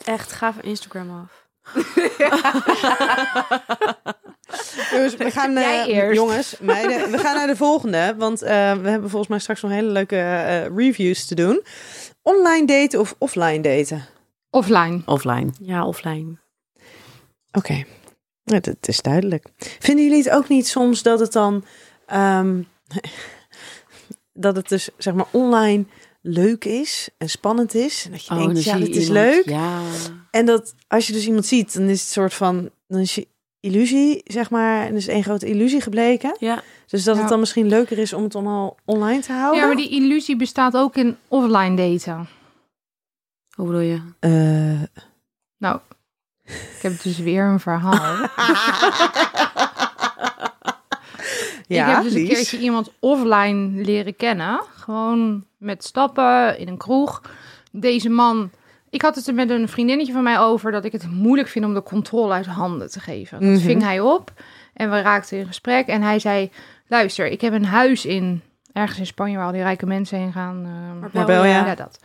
Echt, 0.05 0.32
ga 0.32 0.53
van 0.53 0.62
Instagram 0.62 1.11
af. 1.22 1.46
Dus 4.91 5.17
we 5.17 5.31
gaan, 5.31 5.57
eh, 5.57 5.62
Jij 5.62 5.87
eerst. 5.87 6.14
jongens, 6.21 6.59
meiden, 6.61 7.11
we 7.11 7.19
gaan 7.19 7.35
naar 7.37 7.47
de 7.47 7.57
volgende. 7.57 8.14
Want 8.19 8.43
eh, 8.43 8.49
we 8.73 8.89
hebben 8.89 9.11
volgens 9.11 9.29
mij 9.29 9.39
straks 9.39 9.62
nog 9.62 9.71
hele 9.71 9.91
leuke 9.91 10.17
eh, 10.17 10.67
reviews 10.77 11.27
te 11.27 11.35
doen. 11.35 11.62
Online 12.23 12.67
daten 12.67 13.01
of 13.01 13.14
offline 13.19 13.61
daten? 13.61 14.05
Offline. 14.51 15.03
Offline. 15.07 15.51
Ja, 15.61 15.87
offline. 15.87 16.37
Oké, 17.53 17.85
ja, 18.45 18.61
dat 18.61 18.77
is 18.81 19.03
duidelijk. 19.03 19.47
Vinden 19.79 20.05
jullie 20.05 20.23
het 20.23 20.31
ook 20.33 20.49
niet 20.49 20.69
soms 20.69 21.03
dat 21.03 21.21
het 21.21 21.33
dan... 21.33 21.64
ehm, 22.07 22.62
dat 24.33 24.57
het 24.57 24.69
dus, 24.69 24.89
zeg 24.99 25.14
maar, 25.14 25.27
online 25.31 25.85
leuk 26.29 26.64
is 26.64 27.09
en 27.18 27.29
spannend 27.29 27.74
is? 27.74 28.05
En 28.05 28.11
dat 28.11 28.24
je 28.24 28.31
Oh, 28.35 28.39
denkt, 28.45 28.64
ja, 28.64 28.79
het 28.79 28.89
is 28.89 29.09
iemand- 29.09 29.12
leuk. 29.27 29.45
Ja. 29.49 29.81
En 30.31 30.47
dat 30.47 30.74
als 30.89 31.07
je 31.07 31.12
dus 31.12 31.27
iemand 31.27 31.47
ziet, 31.47 31.74
dan 31.74 31.83
is 31.89 32.01
het 32.01 32.11
soort 32.11 32.35
van... 32.35 32.70
Dan 32.89 33.01
is 33.01 33.14
je 33.14 33.27
illusie, 33.61 34.20
zeg 34.24 34.51
maar, 34.51 34.87
en 34.87 34.95
is 34.97 35.07
één 35.09 35.22
grote 35.22 35.47
illusie 35.47 35.81
gebleken. 35.81 36.37
Ja. 36.39 36.62
Dus 36.87 37.05
dat 37.05 37.14
Ja. 37.14 37.20
het 37.20 37.31
dan 37.31 37.41
misschien 37.41 37.68
leuker 37.68 37.99
is 37.99 38.12
om 38.12 38.22
het 38.22 38.35
allemaal 38.35 38.77
online 38.85 39.20
te 39.20 39.33
houden. 39.33 39.61
Ja, 39.61 39.66
maar 39.66 39.77
die 39.77 39.89
illusie 39.91 40.37
bestaat 40.37 40.77
ook 40.77 40.97
in 40.97 41.16
offline 41.29 41.77
daten. 41.77 42.29
Hoe 43.55 43.66
bedoel 43.66 43.81
je? 43.81 44.01
Eh, 44.18 45.03
Nou, 45.59 45.81
ik 46.45 46.79
heb 46.83 47.03
dus 47.03 47.18
weer 47.18 47.45
een 47.45 47.61
verhaal. 47.61 48.16
ja, 51.67 51.89
ik 51.89 51.95
heb 51.95 52.03
dus 52.03 52.14
een 52.14 52.29
keertje 52.29 52.59
iemand 52.59 52.93
offline 53.01 53.83
leren 53.85 54.17
kennen. 54.17 54.61
Gewoon 54.77 55.45
met 55.59 55.85
stappen 55.85 56.59
in 56.59 56.69
een 56.69 56.77
kroeg. 56.77 57.23
Deze 57.73 58.09
man... 58.09 58.51
Ik 58.91 59.03
had 59.03 59.14
het 59.14 59.27
er 59.27 59.35
met 59.35 59.51
een 59.51 59.69
vriendinnetje 59.69 60.12
van 60.12 60.23
mij 60.23 60.39
over... 60.39 60.73
dat 60.73 60.85
ik 60.85 60.93
het 60.93 61.11
moeilijk 61.11 61.49
vind 61.49 61.64
om 61.64 61.75
de 61.75 61.83
controle 61.83 62.33
uit 62.33 62.47
handen 62.47 62.91
te 62.91 63.01
geven. 63.01 63.41
Dat 63.41 63.49
Mhm. 63.49 63.59
ving 63.61 63.83
hij 63.83 64.01
op. 64.01 64.33
En 64.75 64.91
we 64.91 65.01
raakten 65.01 65.39
in 65.39 65.47
gesprek. 65.47 65.87
En 65.87 66.03
hij 66.03 66.19
zei... 66.19 66.51
Luister, 66.89 67.27
ik 67.27 67.41
heb 67.41 67.53
een 67.53 67.64
huis 67.64 68.05
in... 68.05 68.43
Ergens 68.73 68.99
in 68.99 69.07
Spanje 69.07 69.37
waar 69.37 69.47
al 69.47 69.53
die 69.53 69.62
rijke 69.62 69.87
mensen 69.87 70.19
heen 70.19 70.33
gaan. 70.33 70.67
Marbella, 71.12 71.45
ja. 71.45 71.67
ja, 71.67 71.75
dat. 71.75 72.01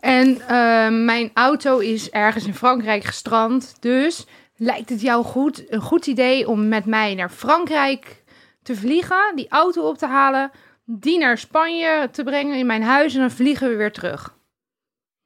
En 0.00 0.40
eh, 0.48 1.04
mijn 1.04 1.30
auto 1.34 1.78
is 1.78 2.10
ergens 2.10 2.46
in 2.46 2.54
Frankrijk 2.54 3.04
gestrand. 3.04 3.76
Dus 3.80 4.26
lijkt 4.56 4.88
het 4.88 5.00
jou 5.00 5.24
goed, 5.24 5.64
een 5.68 5.80
goed 5.80 6.06
idee 6.06 6.48
om 6.48 6.68
met 6.68 6.84
mij 6.84 7.14
naar 7.14 7.30
Frankrijk 7.30 8.22
te 8.66 8.76
vliegen, 8.76 9.32
die 9.34 9.48
auto 9.48 9.88
op 9.88 9.98
te 9.98 10.06
halen, 10.06 10.50
die 10.84 11.18
naar 11.18 11.38
Spanje 11.38 12.08
te 12.12 12.24
brengen 12.24 12.58
in 12.58 12.66
mijn 12.66 12.82
huis 12.82 13.14
en 13.14 13.20
dan 13.20 13.30
vliegen 13.30 13.68
we 13.68 13.76
weer 13.76 13.92
terug? 13.92 14.36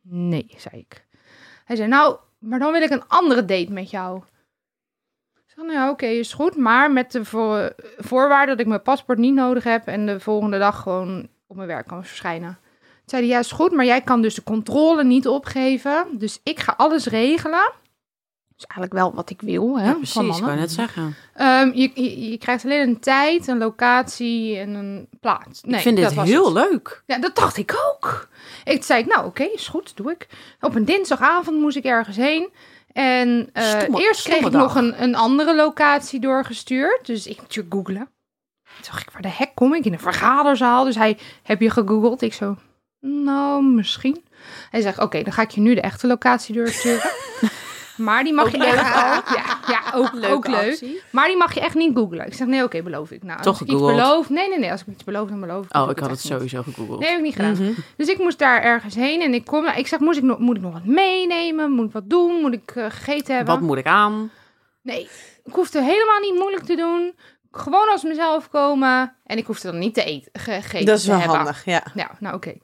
Nee, 0.03 0.55
zei 0.57 0.80
ik. 0.80 1.07
Hij 1.64 1.76
zei, 1.76 1.88
nou, 1.88 2.18
maar 2.38 2.59
dan 2.59 2.72
wil 2.72 2.82
ik 2.82 2.91
een 2.91 3.09
andere 3.09 3.45
date 3.45 3.72
met 3.72 3.91
jou. 3.91 4.22
Zeg, 5.47 5.57
nou 5.57 5.72
ja, 5.72 5.91
oké, 5.91 6.07
is 6.07 6.32
goed, 6.32 6.57
maar 6.57 6.91
met 6.91 7.12
de 7.12 7.24
voor, 7.24 7.74
voorwaarde 7.99 8.51
dat 8.51 8.61
ik 8.61 8.66
mijn 8.66 8.82
paspoort 8.82 9.18
niet 9.18 9.34
nodig 9.34 9.64
heb 9.64 9.86
en 9.86 10.07
de 10.07 10.20
volgende 10.20 10.59
dag 10.59 10.82
gewoon 10.82 11.28
op 11.47 11.57
mijn 11.57 11.68
werk 11.68 11.86
kan 11.86 12.05
verschijnen. 12.05 12.59
Zei 13.05 13.26
ja, 13.26 13.38
is 13.38 13.53
goed, 13.53 13.72
maar 13.72 13.84
jij 13.84 14.01
kan 14.01 14.22
dus 14.22 14.34
de 14.34 14.43
controle 14.43 15.05
niet 15.05 15.28
opgeven, 15.28 16.07
dus 16.18 16.41
ik 16.43 16.59
ga 16.59 16.74
alles 16.76 17.07
regelen. 17.07 17.72
Dus 18.61 18.69
eigenlijk 18.69 18.93
wel 19.03 19.15
wat 19.15 19.31
ik 19.31 19.41
wil, 19.41 19.79
hè, 19.79 19.85
Ja, 19.85 19.91
van 19.91 19.97
precies, 19.99 20.15
mannen. 20.15 20.41
wou 20.45 20.57
net 20.57 20.73
zeggen. 20.73 21.15
Ehm, 21.35 21.71
je, 21.75 21.91
je, 21.95 22.31
je 22.31 22.39
krijgt 22.39 22.65
alleen 22.65 22.89
een 22.89 23.01
tijd, 23.01 23.47
een 23.47 23.59
locatie 23.59 24.57
en 24.59 24.75
een 24.75 25.09
plaats. 25.21 25.63
Nee, 25.63 25.75
ik 25.77 25.81
vind 25.81 25.97
dit 25.97 26.11
heel 26.21 26.45
het. 26.55 26.71
leuk. 26.71 27.03
Ja, 27.07 27.19
dat 27.19 27.35
dacht 27.37 27.57
ik 27.57 27.75
ook. 27.93 28.29
Ik 28.65 28.85
zei, 28.85 29.05
nou 29.05 29.27
oké, 29.27 29.43
is 29.43 29.69
goed, 29.69 29.97
doe 29.97 30.11
ik. 30.11 30.29
Op 30.61 30.75
een 30.75 30.85
dinsdagavond 30.85 31.61
moest 31.61 31.77
ik 31.77 31.85
ergens 31.85 32.17
heen. 32.17 32.49
En 32.93 33.51
eh, 33.53 33.65
Stomme- 33.81 34.01
eerst 34.01 34.23
kreeg 34.29 34.41
ik 34.47 34.51
nog 34.53 34.75
een, 34.75 35.03
een 35.03 35.15
andere 35.15 35.55
locatie 35.57 36.21
doorgestuurd. 36.21 37.07
Dus 37.07 37.27
ik 37.27 37.37
natuurlijk 37.41 37.75
googelen. 37.75 38.09
Toen 38.65 38.83
dacht 38.91 39.03
ik, 39.03 39.11
waar 39.11 39.23
de 39.23 39.29
hek 39.37 39.51
kom 39.55 39.75
ik? 39.75 39.85
In 39.85 39.93
een 39.93 39.99
vergaderzaal. 39.99 40.85
Dus 40.85 40.95
hij, 40.97 41.19
heb 41.43 41.61
je 41.61 41.71
gegoogeld? 41.71 42.23
Ik 42.23 42.33
zo, 42.35 42.57
nou, 43.01 43.65
misschien. 43.65 44.25
Hij 44.71 44.81
zegt, 44.81 44.99
oké, 44.99 45.23
dan 45.23 45.33
ga 45.33 45.43
ik 45.43 45.51
je 45.51 45.61
nu 45.61 45.75
de 45.75 45.81
echte 45.81 46.07
locatie 46.07 46.55
doorsturen. 46.55 47.11
maar 48.01 48.25
die 48.25 48.33
mag 48.33 48.51
je 48.51 48.65
echt... 48.65 48.77
Ja, 48.95 49.23
ja 49.67 49.81
ook, 49.95 50.11
ook 50.31 50.47
leuk. 50.49 50.85
Maar 51.11 51.27
die 51.27 51.37
mag 51.37 51.55
je 51.55 51.61
echt 51.61 51.75
niet 51.75 51.97
googlen. 51.97 52.27
Ik 52.27 52.35
zeg, 52.35 52.47
nee, 52.47 52.63
oké, 52.65 52.83
beloof 52.83 53.11
ik. 53.11 53.23
Nou, 53.23 53.37
Toch 53.43 53.47
als 53.47 53.61
ik 53.61 53.69
iets 53.69 53.81
beloof... 53.81 54.29
Nee, 54.31 54.49
nee, 54.49 54.59
nee. 54.59 54.71
Als 54.71 54.81
ik 54.81 54.87
iets 54.87 55.05
beloof, 55.05 55.29
dan 55.29 55.41
beloof 55.41 55.65
ik. 55.67 55.77
Oh, 55.77 55.91
ik 55.91 55.99
had 55.99 56.11
het 56.11 56.23
niet. 56.23 56.33
sowieso 56.33 56.63
gegoogeld. 56.63 56.99
Nee, 57.01 57.09
heb 57.09 57.19
ik 57.19 57.25
niet 57.25 57.35
gedaan. 57.35 57.53
Mhm. 57.53 57.73
Dus 57.97 58.09
ik 58.09 58.19
moest 58.19 58.39
daar 58.39 58.63
ergens 58.63 58.95
heen 58.95 59.21
en 59.21 59.35
ik 59.35 59.45
kom. 59.45 59.67
Ik 59.67 59.87
zeg, 59.87 59.99
moet 59.99 60.17
ik, 60.17 60.23
nog, 60.23 60.39
moet 60.39 60.57
ik 60.57 60.63
nog 60.63 60.73
wat 60.73 60.85
meenemen? 60.85 61.71
Moet 61.71 61.87
ik 61.87 61.93
wat 61.93 62.11
doen? 62.11 62.41
Moet 62.41 62.53
ik 62.53 62.71
eh, 62.75 62.85
gegeten 62.89 63.37
hebben? 63.37 63.55
Wat 63.55 63.63
moet 63.65 63.79
ik 63.79 63.87
aan? 63.87 64.31
Nee, 64.83 65.09
ik 65.45 65.53
hoefde 65.53 65.83
helemaal 65.83 66.21
niet 66.21 66.35
moeilijk 66.35 66.65
te 66.65 66.77
doen. 66.77 67.15
Gewoon 67.53 67.89
als 67.89 68.03
mezelf 68.03 68.49
komen. 68.49 69.17
En 69.27 69.37
ik 69.39 69.47
hoefde 69.47 69.71
dan 69.71 69.79
niet 69.81 69.95
te 69.95 70.05
eten, 70.05 70.31
ge- 70.33 70.51
gegeten 70.53 70.87
Dat 70.87 70.97
is 70.99 71.03
te 71.05 71.09
wel 71.11 71.19
hebben. 71.19 71.37
handig, 71.37 71.65
ja. 71.65 71.83
Ja, 71.95 72.11
nou 72.21 72.35
oké. 72.35 72.55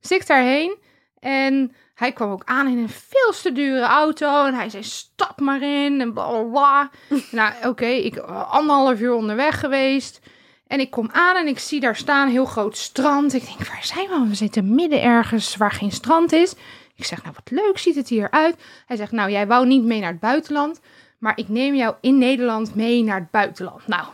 Dus 0.00 0.10
ik 0.10 0.26
daarheen 0.26 0.76
en 1.20 1.72
hij 1.94 2.12
kwam 2.12 2.30
ook 2.30 2.42
aan 2.44 2.68
in 2.68 2.78
een 2.78 2.88
veel 2.88 3.32
te 3.42 3.52
dure 3.52 3.84
auto. 3.84 4.44
En 4.46 4.54
hij 4.54 4.68
zei, 4.68 4.82
stap 4.82 5.40
maar 5.40 5.62
in 5.62 6.00
en 6.00 6.12
bla 6.12 6.28
bla 6.28 6.42
bla. 6.42 6.90
nou 7.30 7.52
oké, 7.68 7.86
ik 7.86 8.16
eh, 8.16 8.52
anderhalf 8.52 9.00
uur 9.00 9.14
onderweg 9.14 9.60
geweest. 9.60 10.20
En 10.66 10.80
ik 10.80 10.90
kom 10.90 11.08
aan 11.12 11.36
en 11.36 11.46
ik 11.46 11.58
zie 11.58 11.80
daar 11.80 11.96
staan, 11.96 12.28
heel 12.28 12.44
groot 12.44 12.76
strand. 12.76 13.34
Ik 13.34 13.46
denk, 13.46 13.68
waar 13.68 13.84
zijn 13.84 14.08
we? 14.08 14.28
We 14.28 14.34
zitten 14.34 14.74
midden 14.74 15.02
ergens 15.02 15.56
waar 15.56 15.72
geen 15.72 15.92
strand 15.92 16.32
is. 16.32 16.54
Ik 16.94 17.04
zeg, 17.04 17.22
nou 17.22 17.34
wat 17.34 17.50
leuk 17.50 17.78
ziet 17.78 17.94
het 17.94 18.08
hier 18.08 18.30
uit. 18.30 18.56
Hij 18.86 18.96
zegt, 18.96 19.12
nou 19.12 19.30
jij 19.30 19.46
wou 19.46 19.66
niet 19.66 19.84
mee 19.84 20.00
naar 20.00 20.10
het 20.10 20.20
buitenland. 20.20 20.80
Maar 21.18 21.38
ik 21.38 21.48
neem 21.48 21.74
jou 21.74 21.94
in 22.00 22.18
Nederland 22.18 22.74
mee 22.74 23.02
naar 23.02 23.20
het 23.20 23.30
buitenland. 23.30 23.86
Nou, 23.86 24.06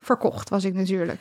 verkocht 0.00 0.48
was 0.48 0.64
ik 0.64 0.74
natuurlijk. 0.74 1.20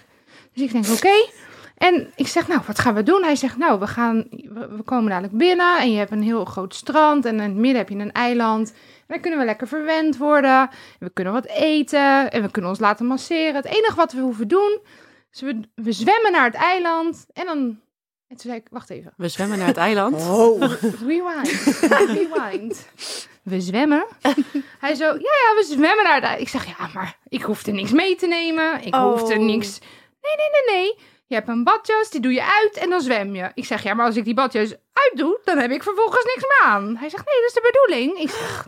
Dus 0.54 0.64
ik 0.64 0.72
denk, 0.72 0.88
oké. 0.88 1.30
En 1.78 2.12
ik 2.16 2.28
zeg, 2.28 2.48
nou, 2.48 2.62
wat 2.68 2.80
gaan 2.80 2.94
we 2.96 3.04
doen? 3.04 3.24
Hij 3.24 3.36
zegt, 3.36 3.58
nou, 3.58 3.80
we, 3.80 3.88
gaan, 3.88 4.28
we 4.50 4.82
komen 4.86 5.10
dadelijk 5.10 5.38
binnen 5.38 5.80
en 5.80 5.92
je 5.92 5.98
hebt 5.98 6.12
een 6.12 6.22
heel 6.24 6.46
groot 6.46 6.76
strand 6.76 7.26
en 7.26 7.34
in 7.36 7.42
het 7.42 7.54
midden 7.56 7.78
heb 7.78 7.90
je 7.90 7.96
een 7.96 8.12
eiland. 8.12 8.70
En 8.72 9.06
dan 9.08 9.20
kunnen 9.20 9.40
we 9.40 9.46
lekker 9.46 9.68
verwend 9.68 10.18
worden. 10.18 10.60
En 10.60 10.70
we 11.00 11.10
kunnen 11.10 11.34
wat 11.34 11.46
eten 11.48 12.32
en 12.32 12.42
we 12.42 12.52
kunnen 12.52 12.72
ons 12.72 12.80
laten 12.80 13.06
masseren. 13.06 13.56
Het 13.56 13.66
enige 13.66 13.96
wat 13.96 14.12
we 14.14 14.20
hoeven 14.20 14.48
doen, 14.48 14.80
is 15.32 15.42
we, 15.42 15.60
we 15.76 15.92
zwemmen 15.92 16.32
naar 16.32 16.46
het 16.46 16.56
eiland 16.56 17.26
en 17.34 17.46
dan... 17.46 17.80
En 18.28 18.36
toen 18.38 18.50
zei 18.52 18.56
ik, 18.58 18.68
wacht 18.72 18.90
even. 18.90 19.14
We 19.18 19.28
zwemmen 19.28 19.58
naar 19.58 19.68
het 19.68 19.78
eiland. 19.78 20.16
Oh. 20.30 20.62
Rewind. 21.08 21.80
Rewind. 22.08 22.88
We 23.44 23.62
zwemmen. 23.62 24.06
Hij 24.80 24.96
zo, 24.96 25.06
ja, 25.06 25.12
ja, 25.14 25.56
we 25.56 25.64
zwemmen 25.68 26.04
naar 26.04 26.30
het... 26.30 26.40
Ik 26.42 26.50
zeg, 26.50 26.66
ja, 26.66 26.90
maar 26.94 27.18
ik 27.28 27.42
hoef 27.42 27.66
er 27.66 27.74
niks 27.74 27.92
mee 27.92 28.16
te 28.16 28.28
nemen. 28.28 28.84
Ik 28.86 28.94
hoef 28.94 29.30
er 29.30 29.38
Oh. 29.38 29.44
niks... 29.46 29.80
Nee, 30.22 30.36
nee, 30.36 30.76
nee, 30.76 30.84
nee. 30.84 30.96
Je 31.28 31.36
hebt 31.36 31.48
een 31.48 31.64
badjas, 31.64 32.10
die 32.10 32.22
doe 32.22 32.34
je 32.34 32.44
uit 32.44 32.78
en 32.78 32.90
dan 32.90 33.02
zwem 33.02 33.36
je. 33.36 33.52
Ik 33.54 33.66
zeg, 33.66 33.84
ja, 33.84 33.94
maar 33.94 34.06
als 34.06 34.16
ik 34.16 34.26
die 34.26 34.34
badjas 34.34 34.76
uitdoe, 34.94 35.40
dan 35.44 35.58
heb 35.58 35.72
ik 35.72 35.84
vervolgens 35.84 36.24
niks 36.24 36.42
meer 36.42 36.62
aan. 36.64 36.96
Hij 36.96 37.10
zegt, 37.10 37.26
nee, 37.26 37.36
dat 37.36 37.48
is 37.48 37.54
de 37.54 37.72
bedoeling. 37.72 38.20
Ik 38.20 38.30
zeg, 38.30 38.68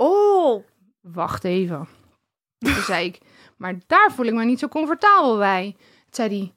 Oh, 0.00 0.64
wacht 1.00 1.44
even. 1.44 1.88
Toen 2.58 2.72
zei 2.72 3.06
ik, 3.06 3.20
maar 3.56 3.74
daar 3.86 4.12
voel 4.12 4.26
ik 4.26 4.34
me 4.34 4.44
niet 4.44 4.58
zo 4.58 4.68
comfortabel 4.68 5.38
bij. 5.38 5.74
Toen 5.78 6.14
zei 6.14 6.28
hij, 6.28 6.54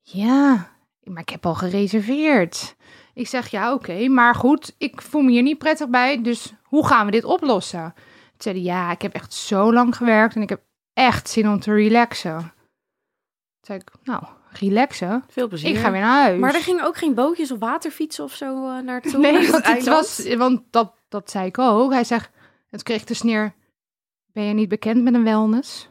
ja, 0.00 0.70
maar 1.02 1.22
ik 1.22 1.28
heb 1.28 1.46
al 1.46 1.54
gereserveerd. 1.54 2.76
Ik 3.14 3.28
zeg, 3.28 3.48
ja, 3.48 3.72
oké, 3.72 4.08
maar 4.08 4.34
goed, 4.34 4.74
ik 4.78 5.02
voel 5.02 5.22
me 5.22 5.30
hier 5.30 5.42
niet 5.42 5.58
prettig 5.58 5.88
bij, 5.88 6.22
dus 6.22 6.52
hoe 6.62 6.86
gaan 6.86 7.06
we 7.06 7.12
dit 7.12 7.24
oplossen? 7.24 7.92
Toen 7.94 8.02
zei 8.38 8.54
hij, 8.54 8.64
ja, 8.64 8.90
ik 8.90 9.02
heb 9.02 9.14
echt 9.14 9.32
zo 9.32 9.72
lang 9.72 9.96
gewerkt 9.96 10.34
en 10.34 10.42
ik 10.42 10.48
heb 10.48 10.62
echt 10.92 11.28
zin 11.28 11.48
om 11.48 11.60
te 11.60 11.74
relaxen. 11.74 12.38
Toen 12.38 13.60
zei 13.60 13.78
ik, 13.78 13.90
nou, 14.02 14.24
relaxen? 14.58 15.24
Veel 15.28 15.48
plezier. 15.48 15.70
Ik 15.70 15.76
ga 15.76 15.90
weer 15.90 16.00
naar 16.00 16.22
huis. 16.22 16.40
maar 16.40 16.54
er 16.54 16.60
gingen 16.60 16.84
ook 16.84 16.96
geen 16.96 17.14
bootjes 17.14 17.50
of 17.50 17.58
waterfietsen 17.58 18.24
of 18.24 18.32
zo 18.32 18.68
eh, 18.68 18.78
naartoe? 18.78 19.18
Nee, 19.18 19.32
naar 19.32 19.40
het 19.40 19.50
want, 19.50 19.66
het 19.66 19.76
eiland? 19.76 19.96
was, 19.96 20.34
want 20.34 20.62
dat, 20.70 20.92
dat 21.08 21.30
zei 21.30 21.46
ik 21.46 21.58
ook. 21.58 21.92
Hij 21.92 22.04
zegt, 22.04 22.30
het 22.70 22.82
kreeg 22.82 23.04
de 23.04 23.14
sneer, 23.14 23.54
ben 24.32 24.44
je 24.44 24.54
niet 24.54 24.68
bekend 24.68 25.02
met 25.02 25.14
een 25.14 25.24
wellness? 25.24 25.88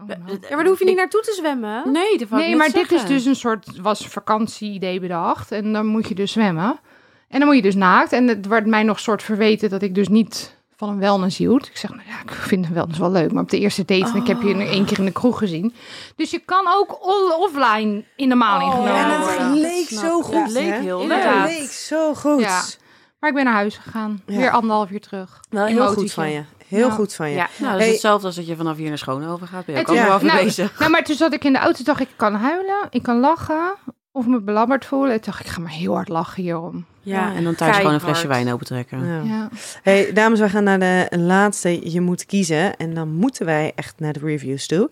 Oh. 0.00 0.08
Ja, 0.08 0.16
maar 0.18 0.50
daar 0.50 0.66
hoef 0.66 0.78
je 0.78 0.84
niet 0.84 0.96
naartoe 0.96 1.20
te 1.20 1.32
zwemmen. 1.32 1.92
Nee, 1.92 2.18
dat 2.18 2.30
Nee, 2.30 2.56
maar 2.56 2.70
dit 2.70 2.92
is 2.92 3.04
dus 3.04 3.24
een 3.24 3.36
soort, 3.36 3.80
was 3.80 4.06
vakantieidee 4.06 5.00
bedacht. 5.00 5.52
En 5.52 5.72
dan 5.72 5.86
moet 5.86 6.08
je 6.08 6.14
dus 6.14 6.32
zwemmen. 6.32 6.80
En 7.28 7.38
dan 7.38 7.46
moet 7.46 7.56
je 7.56 7.62
dus 7.62 7.74
naakt. 7.74 8.12
En 8.12 8.28
het 8.28 8.46
werd 8.46 8.66
mij 8.66 8.82
nog 8.82 9.00
soort 9.00 9.22
verweten 9.22 9.70
dat 9.70 9.82
ik 9.82 9.94
dus 9.94 10.08
niet 10.08 10.59
van 10.80 10.88
een 10.88 10.98
wellness 10.98 11.38
hield. 11.38 11.66
Ik 11.66 11.76
zeg, 11.76 11.90
nou 11.90 12.02
ja, 12.08 12.20
ik 12.22 12.30
vind 12.30 12.66
een 12.66 12.72
wellness 12.74 12.98
wel 12.98 13.10
leuk. 13.10 13.32
Maar 13.32 13.42
op 13.42 13.50
de 13.50 13.58
eerste 13.58 13.84
date, 13.84 14.10
en 14.10 14.16
ik 14.16 14.26
heb 14.26 14.42
je 14.42 14.48
in- 14.48 14.60
één 14.60 14.84
keer 14.84 14.98
in 14.98 15.04
de 15.04 15.10
kroeg 15.12 15.38
gezien. 15.38 15.74
Dus 16.16 16.30
je 16.30 16.38
kan 16.38 16.66
ook 16.76 16.98
offline 17.40 18.04
in 18.16 18.28
de 18.28 18.34
maling 18.34 18.72
genomen 18.72 18.94
en 18.94 19.10
het 19.50 19.58
leek 19.58 19.88
zo 19.88 20.20
goed. 20.22 20.34
Het 20.34 20.50
leek 20.50 20.74
heel. 20.74 21.08
Het 21.08 21.44
leek 21.50 21.70
zo 21.70 22.14
goed. 22.14 22.40
Ja. 22.40 22.62
Maar 23.18 23.30
ik 23.30 23.36
ben 23.36 23.44
naar 23.44 23.54
huis 23.54 23.76
gegaan. 23.76 24.22
Ja. 24.26 24.36
Weer 24.36 24.50
anderhalf 24.50 24.90
uur 24.90 25.00
terug. 25.00 25.40
Wel 25.50 25.64
heel 25.64 25.76
Emotietje. 25.76 26.00
goed 26.00 26.12
van 26.12 26.30
je. 26.30 26.42
Heel 26.66 26.90
goed 26.90 27.14
van 27.14 27.28
je. 27.28 27.34
Ja. 27.36 27.48
Nou, 27.58 27.70
dat 27.72 27.78
is 27.80 27.84
Hey. 27.84 27.92
hetzelfde 27.92 28.26
als 28.26 28.36
dat 28.36 28.46
je 28.46 28.56
vanaf 28.56 28.76
hier 28.76 28.88
naar 28.88 28.98
Schoonhoven 28.98 29.46
gaat. 29.46 29.64
Ben 29.64 29.74
je 29.74 29.80
ook 29.80 29.88
allemaal 29.88 30.20
nou, 30.20 30.44
bezig. 30.44 30.78
Nou, 30.78 30.90
maar 30.90 31.04
toen 31.04 31.16
zat 31.16 31.32
ik 31.32 31.44
in 31.44 31.52
de 31.52 31.58
auto, 31.58 31.84
dacht 31.84 32.00
ik, 32.00 32.08
ik 32.08 32.16
kan 32.16 32.34
huilen, 32.34 32.86
ik 32.90 33.02
kan 33.02 33.20
lachen 33.20 33.72
of 34.12 34.26
me 34.26 34.40
belabberd 34.40 34.84
voelen. 34.84 35.14
Ik 35.14 35.24
dacht, 35.24 35.40
ik 35.40 35.46
ga 35.46 35.60
maar 35.60 35.70
heel 35.70 35.94
hard 35.94 36.08
lachen 36.08 36.42
hierom. 36.42 36.84
Ja, 37.02 37.34
en 37.34 37.44
dan 37.44 37.54
thuis 37.54 37.76
gewoon 37.76 37.92
een 37.92 38.00
flesje 38.00 38.26
wijn 38.26 38.52
opentrekken. 38.52 39.06
Ja. 39.06 39.22
Ja. 39.22 39.48
Hey, 39.82 40.12
dames, 40.12 40.40
we 40.40 40.48
gaan 40.48 40.64
naar 40.64 40.78
de 40.78 41.18
laatste. 41.18 41.90
Je 41.92 42.00
moet 42.00 42.26
kiezen. 42.26 42.76
En 42.76 42.94
dan 42.94 43.08
moeten 43.08 43.46
wij 43.46 43.72
echt 43.74 44.00
naar 44.00 44.12
de 44.12 44.20
reviews 44.20 44.66
toe. 44.66 44.90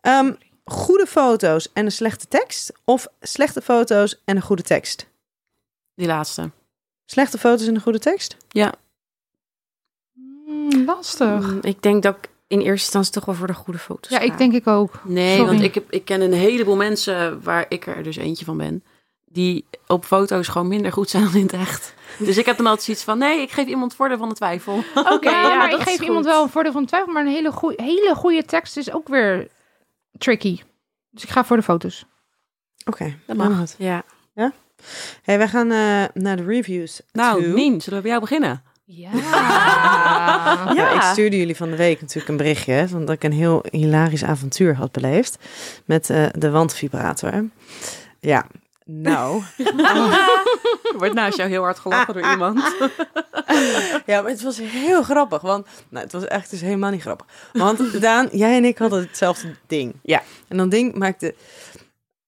Ehm, 0.00 0.32
goede 0.64 1.06
foto's 1.06 1.72
en 1.72 1.84
een 1.84 1.92
slechte 1.92 2.28
tekst? 2.28 2.72
Of 2.84 3.06
slechte 3.20 3.62
foto's 3.62 4.22
en 4.24 4.36
een 4.36 4.42
goede 4.42 4.62
tekst? 4.62 5.06
Die 5.94 6.06
laatste. 6.06 6.50
Slechte 7.04 7.38
foto's 7.38 7.66
en 7.66 7.74
een 7.74 7.80
goede 7.80 7.98
tekst? 7.98 8.36
Mm, 10.46 10.84
lastig. 10.84 11.46
Mm, 11.52 11.58
Ik 11.62 11.82
denk 11.82 12.02
dat 12.02 12.16
ik 12.16 12.28
in 12.48 12.58
eerste 12.58 12.72
instantie 12.72 13.12
toch 13.12 13.24
wel 13.24 13.34
voor 13.34 13.46
de 13.46 13.54
goede 13.54 13.78
foto's 13.78 14.10
Ja, 14.10 14.18
ik 14.18 14.38
denk 14.38 14.52
ik 14.52 14.66
ook. 14.66 15.00
Nee, 15.04 15.36
Sorry. 15.36 15.50
want 15.52 15.62
ik, 15.62 15.74
heb, 15.74 15.92
ik 15.92 16.04
ken 16.04 16.20
een 16.20 16.32
heleboel 16.32 16.76
mensen 16.76 17.42
waar 17.42 17.66
ik 17.68 17.86
er 17.86 18.02
dus 18.02 18.16
eentje 18.16 18.44
van 18.44 18.56
ben. 18.56 18.82
Die 19.24 19.64
op 19.86 20.04
foto's 20.04 20.48
gewoon 20.48 20.68
minder 20.68 20.92
goed 20.92 21.10
zijn 21.10 21.24
dan 21.24 21.34
in 21.34 21.42
het 21.42 21.52
echt. 21.52 21.94
Dus 22.18 22.36
ik 22.36 22.46
heb 22.46 22.56
dan 22.56 22.66
altijd 22.66 22.84
zoiets 22.84 23.04
van, 23.04 23.18
nee, 23.18 23.40
ik 23.40 23.50
geef 23.50 23.66
iemand 23.66 23.94
voordeel 23.94 24.18
van 24.18 24.28
de 24.28 24.34
twijfel. 24.34 24.82
Oké, 24.94 25.28
ja, 25.30 25.48
ja, 25.48 25.56
maar 25.56 25.72
ik 25.72 25.80
geef 25.80 25.96
goed. 25.96 26.06
iemand 26.06 26.24
wel 26.24 26.42
een 26.42 26.48
voordeel 26.48 26.72
van 26.72 26.86
twijfel, 26.86 27.12
maar 27.12 27.22
een 27.26 27.32
hele, 27.32 27.52
goeie, 27.52 27.82
hele 27.82 28.14
goede 28.14 28.44
tekst 28.44 28.76
is 28.76 28.92
ook 28.92 29.08
weer 29.08 29.48
tricky. 30.18 30.60
Dus 31.10 31.22
ik 31.22 31.28
ga 31.28 31.44
voor 31.44 31.56
de 31.56 31.62
foto's. 31.62 32.04
Oké, 32.86 33.18
Dat 33.26 33.36
mag. 33.36 33.58
goed. 33.58 33.74
Ja. 33.78 34.04
Hey, 35.22 35.38
wij 35.38 35.48
gaan 35.48 35.70
eh, 35.70 36.04
naar 36.22 36.36
de 36.36 36.44
reviews. 36.44 37.00
Nou. 37.12 37.46
Nien, 37.46 37.80
zullen 37.80 37.98
we 37.98 38.02
bij 38.02 38.10
jou 38.10 38.20
beginnen? 38.20 38.62
Ja. 38.90 39.10
Ja, 40.74 40.90
ik 40.90 41.02
stuurde 41.02 41.36
jullie 41.36 41.56
van 41.56 41.70
de 41.70 41.76
week 41.76 42.00
natuurlijk 42.00 42.28
een 42.28 42.36
berichtje 42.36 42.88
van 42.88 43.04
dat 43.04 43.14
ik 43.14 43.24
een 43.24 43.32
heel 43.32 43.64
hilarisch 43.70 44.24
avontuur 44.24 44.74
had 44.74 44.92
beleefd 44.92 45.38
met 45.84 46.10
eh, 46.10 46.26
de 46.32 46.50
wandvibrator. 46.50 47.44
Ja, 48.20 48.46
nou. 48.84 49.42
Er 49.56 50.94
wordt 50.98 51.14
naast 51.14 51.36
jou 51.36 51.48
heel 51.48 51.62
hard 51.62 51.78
gelachen 51.78 52.14
door 52.14 52.30
iemand. 52.30 52.60
Ja, 54.06 54.22
maar 54.22 54.30
het 54.30 54.42
was 54.42 54.58
heel 54.58 55.02
grappig, 55.02 55.42
want 55.42 55.66
nou, 55.88 56.04
het 56.04 56.12
was 56.12 56.26
echt 56.26 56.50
dus 56.50 56.60
helemaal 56.60 56.90
niet 56.90 57.00
grappig. 57.00 57.26
Want 57.52 58.00
Daan, 58.00 58.28
jij 58.32 58.56
en 58.56 58.64
ik 58.64 58.78
hadden 58.78 59.00
hetzelfde 59.00 59.54
ding. 59.66 59.94
Ja. 60.02 60.22
En 60.48 60.56
dat 60.56 60.70
ding 60.70 60.94
maakte, 60.94 61.34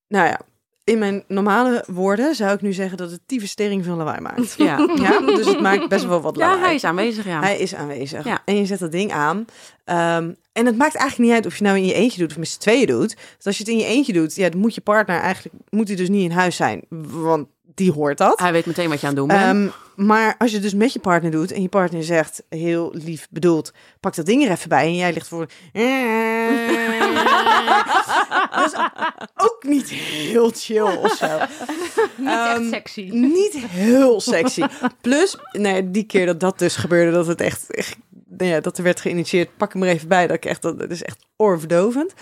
nou 0.08 0.26
ja, 0.26 0.40
in 0.84 0.98
mijn 0.98 1.24
normale 1.28 1.84
woorden 1.86 2.34
zou 2.34 2.54
ik 2.54 2.60
nu 2.60 2.72
zeggen 2.72 2.96
dat 2.96 3.10
het 3.10 3.20
tyfestering 3.26 3.84
veel 3.84 3.96
lawaai 3.96 4.20
maakt. 4.20 4.54
Ja. 4.56 4.88
Ja, 5.00 5.20
dus 5.20 5.46
het 5.46 5.60
maakt 5.60 5.88
best 5.88 6.04
wel 6.06 6.20
wat 6.20 6.36
lawaai. 6.36 6.58
ja, 6.58 6.64
hij 6.64 6.74
is 6.74 6.84
aanwezig, 6.84 7.24
ja. 7.24 7.40
Hij 7.40 7.58
is 7.58 7.74
aanwezig. 7.74 8.24
Ja. 8.24 8.42
En 8.44 8.56
je 8.56 8.66
zet 8.66 8.78
dat 8.78 8.92
ding 8.92 9.12
aan. 9.12 9.44
Ehm, 9.84 10.30
en 10.52 10.66
het 10.66 10.76
maakt 10.76 10.94
eigenlijk 10.94 11.30
niet 11.30 11.38
uit 11.38 11.46
of 11.46 11.56
je 11.56 11.64
nou 11.64 11.76
in 11.76 11.86
je 11.86 11.94
eentje 11.94 12.18
doet 12.18 12.30
of 12.30 12.38
met 12.38 12.48
z'n 12.48 12.60
tweeën 12.60 12.86
doet. 12.86 13.16
Dus 13.36 13.46
als 13.46 13.56
je 13.56 13.62
het 13.62 13.72
in 13.72 13.78
je 13.78 13.84
eentje 13.84 14.12
doet, 14.12 14.34
ja, 14.34 14.48
dan 14.48 14.60
moet 14.60 14.74
je 14.74 14.80
partner 14.80 15.20
eigenlijk 15.20 15.54
moet 15.68 15.88
hij 15.88 15.96
dus 15.96 16.08
niet 16.08 16.30
in 16.30 16.36
huis 16.36 16.56
zijn, 16.56 16.82
want 17.08 17.46
die 17.74 17.92
hoort 17.92 18.18
dat. 18.18 18.38
Hij 18.38 18.52
weet 18.52 18.66
meteen 18.66 18.88
wat 18.88 19.00
je 19.00 19.06
aan 19.06 19.12
het 19.12 19.20
doen 19.20 19.28
bent. 19.28 19.42
Ehm, 19.42 20.06
maar 20.06 20.34
als 20.38 20.48
je 20.48 20.54
het 20.54 20.64
dus 20.64 20.74
met 20.74 20.92
je 20.92 20.98
partner 20.98 21.30
doet 21.30 21.52
en 21.52 21.62
je 21.62 21.68
partner 21.68 22.04
zegt, 22.04 22.42
heel 22.48 22.90
lief 22.92 23.26
bedoeld, 23.30 23.72
pak 24.00 24.14
dat 24.14 24.26
ding 24.26 24.44
er 24.44 24.50
even 24.50 24.68
bij 24.68 24.84
en 24.84 24.96
jij 24.96 25.12
ligt 25.12 25.28
voor... 25.28 25.46
dat 28.54 28.72
is 28.72 28.78
ook 29.46 29.62
niet 29.62 29.88
heel 29.90 30.50
chill 30.54 30.82
of 30.96 31.12
zo. 31.12 31.38
Niet 32.16 32.28
echt 32.28 32.56
Ehm, 32.56 32.68
sexy. 32.68 33.08
Niet 33.12 33.54
heel 33.66 34.20
sexy. 34.20 34.62
Plus, 35.00 35.36
nee, 35.52 35.90
die 35.90 36.04
keer 36.04 36.26
dat 36.26 36.40
dat 36.40 36.58
dus 36.58 36.76
gebeurde, 36.76 37.10
dat 37.12 37.26
het 37.26 37.40
echt, 37.40 37.70
echt 37.74 37.96
nou 38.28 38.50
ja, 38.50 38.60
dat 38.60 38.78
er 38.78 38.84
werd 38.84 39.00
geïnitieerd, 39.00 39.56
pak 39.56 39.72
hem 39.72 39.82
er 39.82 39.88
even 39.88 40.08
bij, 40.08 40.26
dat 40.26 40.36
ik 40.36 40.44
echt, 40.44 40.62
dat, 40.62 40.78
dat 40.78 40.90
is 40.90 41.02
echt 41.02 41.26
oorverdovend. 41.36 42.14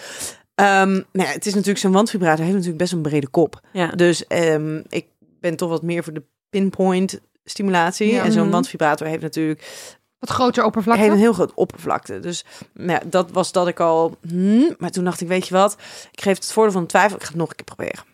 Ehm, 0.54 0.90
nou 0.92 1.02
ja, 1.12 1.24
het 1.24 1.46
is 1.46 1.52
natuurlijk 1.52 1.78
zo'n 1.80 1.92
wandvibrator, 1.92 2.38
heeft 2.40 2.52
natuurlijk 2.52 2.78
best 2.78 2.92
een 2.92 3.02
brede 3.02 3.28
kop. 3.28 3.60
ja. 3.72 3.86
Dus 3.90 4.26
ehm, 4.26 4.82
ik 4.88 5.06
ben 5.40 5.56
toch 5.56 5.68
wat 5.68 5.82
meer 5.82 6.04
voor 6.04 6.12
de 6.12 6.22
pinpoint 6.50 7.20
stimulatie. 7.44 8.12
Ja. 8.12 8.24
En 8.24 8.32
zo'n 8.32 8.42
Mhm. 8.42 8.50
wandvibrator 8.50 9.06
heeft 9.06 9.22
natuurlijk 9.22 9.97
Wat 10.18 10.30
groter 10.30 10.64
oppervlakte. 10.64 11.04
een 11.04 11.16
heel 11.16 11.32
groot 11.32 11.54
oppervlakte. 11.54 12.20
Dus 12.20 12.44
nou 12.72 12.90
ja, 12.90 13.00
dat 13.06 13.30
was 13.30 13.52
dat 13.52 13.68
ik 13.68 13.80
al. 13.80 14.16
hmm, 14.28 14.74
maar 14.78 14.90
toen 14.90 15.04
dacht 15.04 15.20
ik, 15.20 15.28
weet 15.28 15.48
je 15.48 15.54
wat? 15.54 15.76
Ik 16.12 16.20
geef 16.20 16.34
het 16.34 16.52
voordeel 16.52 16.72
van 16.72 16.86
twijfel. 16.86 17.16
Ik 17.16 17.22
ga 17.22 17.28
het 17.28 17.36
nog 17.36 17.48
een 17.48 17.56
keer 17.56 17.74
proberen. 17.74 18.04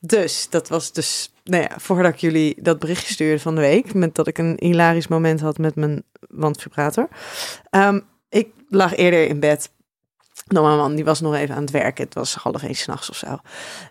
Dus 0.00 0.46
dat 0.50 0.68
was 0.68 0.92
dus, 0.92 1.32
nou 1.44 1.62
ja, 1.62 1.70
voordat 1.76 2.12
ik 2.12 2.18
jullie 2.18 2.62
dat 2.62 2.78
berichtje 2.78 3.12
stuurde 3.12 3.40
van 3.40 3.54
de 3.54 3.60
week, 3.60 3.94
met 3.94 4.14
dat 4.14 4.26
ik 4.26 4.38
een 4.38 4.56
hilarisch 4.60 5.08
moment 5.08 5.40
had 5.40 5.58
met 5.58 5.74
mijn 5.74 6.04
wandvibrator. 6.28 7.08
Ehm, 7.70 8.00
ik 8.28 8.48
lag 8.68 8.96
eerder 8.96 9.28
in 9.28 9.40
bed. 9.40 9.70
Nou, 10.46 10.66
mijn 10.66 10.78
man 10.78 10.94
die 10.94 11.04
was 11.04 11.20
nog 11.20 11.34
even 11.34 11.54
aan 11.54 11.60
het 11.60 11.70
werken. 11.70 12.04
Het 12.04 12.14
was 12.14 12.34
half 12.34 12.62
één 12.62 12.74
s'nachts 12.74 13.10
of 13.10 13.16
zo. 13.16 13.38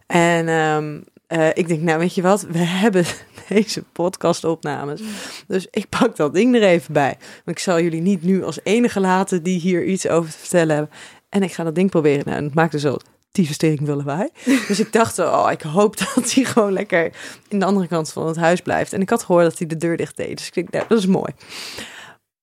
En 0.08 0.48
ehm, 0.48 1.00
eh, 1.28 1.50
ik 1.54 1.68
denk, 1.68 1.82
nou 1.82 2.00
weet 2.00 2.16
je 2.16 2.22
wat, 2.22 2.42
we 2.42 2.58
hebben 2.84 3.06
deze 3.48 3.84
podcastopnames. 3.92 5.02
Dus 5.48 5.68
ik 5.72 5.90
pak 5.90 6.16
dat 6.16 6.34
ding 6.34 6.56
er 6.56 6.64
even 6.64 6.94
bij. 6.94 7.18
Want 7.20 7.58
ik 7.58 7.60
zal 7.60 7.82
jullie 7.82 8.02
niet 8.02 8.24
nu 8.24 8.44
als 8.44 8.60
enige 8.64 9.00
laten 9.00 9.44
die 9.44 9.60
hier 9.60 9.86
iets 9.86 10.08
over 10.08 10.32
te 10.32 10.38
vertellen 10.38 10.76
hebben. 10.76 10.96
En 11.30 11.44
ik 11.44 11.54
ga 11.54 11.64
dat 11.64 11.76
ding 11.76 11.90
proberen. 11.90 12.24
Nou, 12.26 12.38
en 12.38 12.44
het 12.44 12.54
maakte 12.54 12.80
zo 12.80 12.98
tyfestering 13.32 13.86
willen 13.86 14.06
wij. 14.06 14.30
Dus 14.68 14.80
ik 14.80 14.92
dacht, 14.92 15.20
oh, 15.20 15.48
ik 15.52 15.62
hoop 15.62 15.98
dat 16.16 16.34
hij 16.34 16.44
gewoon 16.44 16.72
lekker 16.72 17.12
in 17.48 17.60
de 17.60 17.66
andere 17.66 17.88
kant 17.88 18.12
van 18.12 18.28
het 18.28 18.36
huis 18.36 18.62
blijft. 18.62 18.94
En 18.94 19.02
ik 19.02 19.10
had 19.10 19.24
gehoord 19.24 19.44
dat 19.44 19.58
hij 19.58 19.68
de 19.68 19.78
deur 19.78 19.98
dicht 19.98 20.18
deed. 20.18 20.38
Dus 20.38 20.48
ik 20.48 20.54
denk, 20.54 20.72
nou, 20.72 20.86
dat 20.88 20.98
is 20.98 21.06
mooi. 21.06 21.34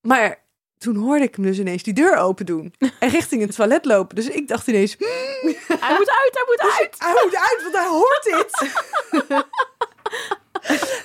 Maar 0.00 0.43
toen 0.84 0.96
hoorde 0.96 1.24
ik 1.24 1.34
hem 1.34 1.44
dus 1.44 1.58
ineens 1.58 1.82
die 1.82 1.92
deur 1.94 2.16
open 2.16 2.46
doen. 2.46 2.74
En 2.98 3.08
richting 3.08 3.42
het 3.42 3.54
toilet 3.54 3.84
lopen. 3.84 4.16
Dus 4.16 4.28
ik 4.28 4.48
dacht 4.48 4.66
ineens, 4.66 4.96
Hij 4.98 5.96
moet 5.98 6.10
uit, 6.10 6.30
hij 6.32 6.44
moet 6.46 6.60
uit. 6.78 6.94
hij 6.98 7.20
moet 7.24 7.36
uit, 7.36 7.62
want 7.62 7.74
hij 7.74 7.86
hoort 7.88 8.22
dit. 8.24 8.70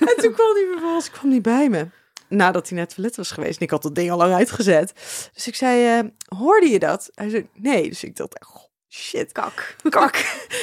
en 0.10 0.16
toen 0.24 0.34
kwam 0.34 0.54
hij 0.56 0.68
vervolgens 0.72 1.12
kwam 1.12 1.30
hij 1.32 1.42
bij 1.42 1.70
me. 1.70 1.88
Nadat 2.28 2.68
hij 2.68 2.78
naar 2.78 2.86
het 2.86 2.96
toilet 2.96 3.16
was 3.16 3.32
geweest. 3.32 3.58
En 3.58 3.64
ik 3.66 3.70
had 3.72 3.82
dat 3.82 3.96
ding 3.96 4.12
al 4.12 4.18
lang 4.18 4.34
uitgezet. 4.34 4.94
Dus 5.34 5.48
ik 5.48 5.56
zei, 5.56 6.00
eh, 6.00 6.38
hoorde 6.38 6.70
je 6.70 6.80
dat? 6.80 7.10
Hij 7.16 7.30
zei, 7.30 7.50
nee. 7.54 7.90
Dus 7.90 8.04
ik 8.04 8.16
dacht, 8.16 8.40
oh, 8.56 8.64
shit. 8.90 9.32
Kak. 9.32 9.76
Kak. 9.90 10.16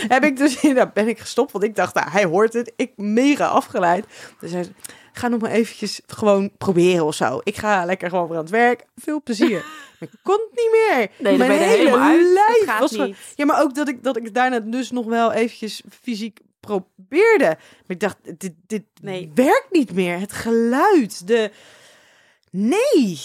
Heb 0.09 0.25
ik 0.25 0.37
dus, 0.37 0.61
daar 0.61 0.93
ben 0.93 1.09
ik 1.09 1.19
gestopt. 1.19 1.53
Want 1.53 1.65
ik 1.65 1.75
dacht, 1.75 1.95
nou, 1.95 2.11
hij 2.11 2.25
hoort 2.25 2.53
het. 2.53 2.73
Ik 2.77 2.93
mega 2.97 3.47
afgeleid. 3.47 4.07
Dus 4.41 4.51
hij 4.53 4.63
zei, 4.63 4.75
ga 5.19 5.29
nog 5.29 5.41
maar 5.41 5.51
eventjes 5.51 6.01
gewoon 6.07 6.51
proberen 6.59 7.05
of 7.05 7.15
zo. 7.15 7.41
Ik 7.45 7.57
ga 7.57 7.85
lekker 7.85 8.09
gewoon 8.11 8.29
weer 8.29 8.37
aan 8.37 8.43
het 8.43 8.53
werk. 8.53 8.85
Veel 8.97 9.23
plezier. 9.23 9.65
Ik 10.01 10.11
kon 10.23 10.35
het 10.35 10.51
niet 10.51 10.71
meer. 10.73 11.11
Nee, 11.19 11.39
Mijn 11.39 11.51
hele 11.51 12.33
lijf 12.35 12.79
was 12.79 12.97
ja, 13.35 13.45
maar 13.45 13.63
ook 13.63 13.75
dat 13.75 13.89
ik, 13.89 14.03
dat 14.05 14.17
ik 14.17 14.35
daarna 14.35 14.61
dus 14.61 14.91
nog 14.91 15.07
wel 15.07 15.33
eventjes 15.33 15.83
fysiek 16.03 16.41
probeerde. 16.61 17.45
Maar 17.47 17.57
ik 17.87 18.01
dacht, 18.01 18.17
dit, 18.23 18.53
dit 18.67 18.83
Nee. 19.03 19.31
werkt 19.35 19.67
niet 19.71 19.93
meer. 19.93 20.19
Het 20.21 20.33
geluid, 20.33 21.27
de... 21.27 21.51
Nee. 22.51 23.21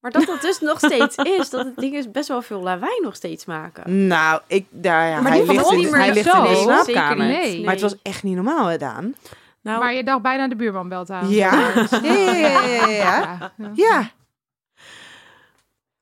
Maar 0.00 0.10
dat 0.10 0.26
dat 0.26 0.40
dus 0.40 0.60
nog 0.60 0.78
steeds 0.78 1.16
is, 1.16 1.50
dat 1.50 1.64
het 1.64 1.76
ding 1.76 1.94
is 1.96 2.10
best 2.10 2.28
wel 2.28 2.42
veel 2.42 2.60
lawaai 2.62 3.00
nog 3.02 3.16
steeds 3.16 3.44
maken. 3.44 4.06
Nou, 4.06 4.40
ik, 4.46 4.66
daar, 4.70 5.08
ja, 5.08 5.20
Maar 5.20 5.32
hij 5.32 5.46
ligt, 5.46 5.70
in, 5.70 5.76
niet 5.78 5.90
meer 5.90 6.00
hij 6.00 6.12
ligt 6.12 6.30
zo. 6.30 6.44
in 6.44 6.50
de 6.50 6.56
slaapkamer. 6.56 7.26
Nee. 7.26 7.64
Maar 7.64 7.72
het 7.72 7.82
was 7.82 7.94
echt 8.02 8.22
niet 8.22 8.34
normaal, 8.34 8.66
hè, 8.66 8.76
Daan? 8.76 9.14
Nou, 9.62 9.78
Maar 9.78 9.94
je 9.94 10.04
dacht 10.04 10.22
bijna 10.22 10.48
de 10.48 10.56
buurman 10.56 10.88
belt 10.88 11.10
aan. 11.10 11.28
Ja. 11.28 11.72
Ja, 12.02 12.86
ja, 12.86 13.50
ja, 13.74 14.12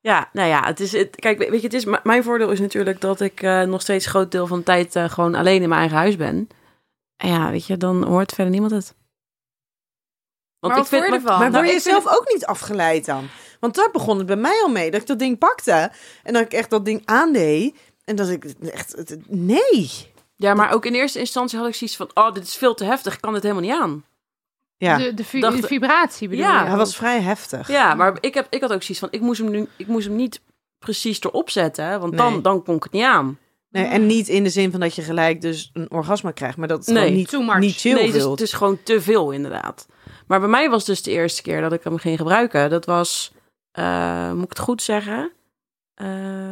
ja, 0.06 0.30
nou 0.32 0.48
ja, 0.48 0.64
het 0.64 0.80
is, 0.80 0.92
het, 0.92 1.16
kijk, 1.16 1.38
weet 1.38 1.60
je, 1.60 1.66
het 1.66 1.74
is, 1.74 1.84
mijn 2.02 2.22
voordeel 2.22 2.50
is 2.50 2.60
natuurlijk 2.60 3.00
dat 3.00 3.20
ik 3.20 3.42
eh, 3.42 3.62
nog 3.62 3.80
steeds 3.80 4.04
een 4.04 4.10
groot 4.10 4.30
deel 4.30 4.46
van 4.46 4.58
de 4.58 4.64
tijd 4.64 4.96
eh, 4.96 5.08
gewoon 5.08 5.34
alleen 5.34 5.62
in 5.62 5.68
mijn 5.68 5.80
eigen 5.80 5.98
huis 5.98 6.16
ben. 6.16 6.48
En 7.16 7.28
ja, 7.28 7.50
weet 7.50 7.66
je, 7.66 7.76
dan 7.76 8.04
hoort 8.04 8.32
verder 8.32 8.52
niemand 8.52 8.72
het. 8.72 8.94
Want 10.58 10.74
Maar 10.74 10.86
vond 10.86 11.06
je 11.06 11.12
ervan? 11.12 11.38
Maar 11.38 11.50
nou, 11.50 11.52
word 11.52 11.66
je 11.66 11.76
ik 11.76 11.82
vind 11.82 12.02
zelf 12.02 12.18
ook 12.18 12.32
niet 12.32 12.46
afgeleid 12.46 13.04
dan? 13.04 13.28
Want 13.60 13.74
daar 13.74 13.90
begon 13.90 14.18
het 14.18 14.26
bij 14.26 14.36
mij 14.36 14.62
al 14.62 14.70
mee. 14.70 14.90
Dat 14.90 15.00
ik 15.00 15.06
dat 15.06 15.18
ding 15.18 15.38
pakte 15.38 15.90
en 16.22 16.32
dat 16.32 16.42
ik 16.42 16.52
echt 16.52 16.70
dat 16.70 16.84
ding 16.84 17.02
aandeed. 17.04 17.76
En 18.04 18.16
dat 18.16 18.28
ik 18.28 18.44
echt... 18.44 19.16
Nee. 19.28 20.14
Ja, 20.36 20.54
maar 20.54 20.72
ook 20.72 20.86
in 20.86 20.94
eerste 20.94 21.18
instantie 21.18 21.58
had 21.58 21.68
ik 21.68 21.74
zoiets 21.74 21.96
van, 21.96 22.10
oh, 22.14 22.32
dit 22.32 22.42
is 22.42 22.56
veel 22.56 22.74
te 22.74 22.84
heftig, 22.84 23.14
ik 23.14 23.20
kan 23.20 23.32
dit 23.32 23.42
helemaal 23.42 23.64
niet 23.64 23.80
aan. 23.80 24.04
Ja, 24.76 24.96
De, 24.98 25.14
de, 25.14 25.24
vi- 25.24 25.40
Dacht- 25.40 25.60
de 25.60 25.66
vibratie 25.66 26.28
bedoel 26.28 26.44
Ja, 26.44 26.60
je? 26.62 26.66
hij 26.68 26.76
was 26.76 26.96
vrij 26.96 27.20
heftig. 27.20 27.68
Ja, 27.68 27.94
maar 27.94 28.16
ik, 28.20 28.34
heb, 28.34 28.46
ik 28.50 28.60
had 28.60 28.72
ook 28.72 28.82
zoiets 28.82 28.98
van, 28.98 29.08
ik 29.10 29.20
moest 29.20 29.40
hem, 29.40 29.50
nu, 29.50 29.68
ik 29.76 29.86
moest 29.86 30.06
hem 30.06 30.16
niet 30.16 30.40
precies 30.78 31.20
erop 31.22 31.50
zetten, 31.50 32.00
want 32.00 32.12
Nee. 32.14 32.20
dan, 32.20 32.42
dan 32.42 32.62
kon 32.62 32.76
ik 32.76 32.82
het 32.82 32.92
niet 32.92 33.04
aan. 33.04 33.38
Nee, 33.70 33.84
en 33.84 34.06
niet 34.06 34.28
in 34.28 34.42
de 34.42 34.50
zin 34.50 34.70
van 34.70 34.80
dat 34.80 34.94
je 34.94 35.02
gelijk 35.02 35.40
dus 35.40 35.70
een 35.72 35.90
orgasme 35.90 36.32
krijgt. 36.32 36.56
Maar 36.56 36.68
dat 36.68 36.86
het 36.86 36.94
Nee. 36.94 37.28
gewoon 37.28 37.46
niet, 37.46 37.58
niet 37.58 37.76
chill 37.76 37.92
nee, 37.94 38.06
het 38.06 38.14
is, 38.14 38.20
wilt. 38.22 38.38
het 38.38 38.48
is 38.48 38.54
gewoon 38.54 38.82
te 38.82 39.00
veel 39.00 39.30
inderdaad. 39.30 39.86
Maar 40.26 40.40
bij 40.40 40.48
mij 40.48 40.70
was 40.70 40.84
dus 40.84 41.02
de 41.02 41.10
eerste 41.10 41.42
keer 41.42 41.60
dat 41.60 41.72
ik 41.72 41.84
hem 41.84 41.98
ging 41.98 42.16
gebruiken. 42.18 42.70
Dat 42.70 42.84
was, 42.84 43.32
eh, 43.70 44.32
moet 44.32 44.42
ik 44.42 44.48
het 44.48 44.58
goed 44.58 44.82
zeggen? 44.82 45.32
Eh, 45.94 46.06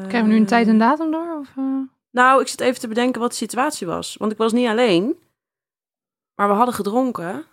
Krijgen 0.09 0.23
we 0.23 0.29
nu 0.29 0.37
een 0.37 0.47
tijd 0.47 0.69
en 0.69 0.79
datum 0.79 1.11
door? 1.11 1.39
Of, 1.41 1.49
eh? 1.57 1.65
Nou, 2.15 2.41
ik 2.41 2.49
zit 2.49 2.61
even 2.61 2.81
te 2.81 2.89
bedenken 2.89 3.21
wat 3.21 3.31
de 3.31 3.37
situatie 3.37 3.87
was. 3.87 4.17
Want 4.17 4.33
ik 4.33 4.39
was 4.39 4.53
niet 4.53 4.69
alleen. 4.69 5.19
Maar 6.35 6.49
we 6.49 6.55
hadden 6.55 6.75
gedronken. 6.75 7.47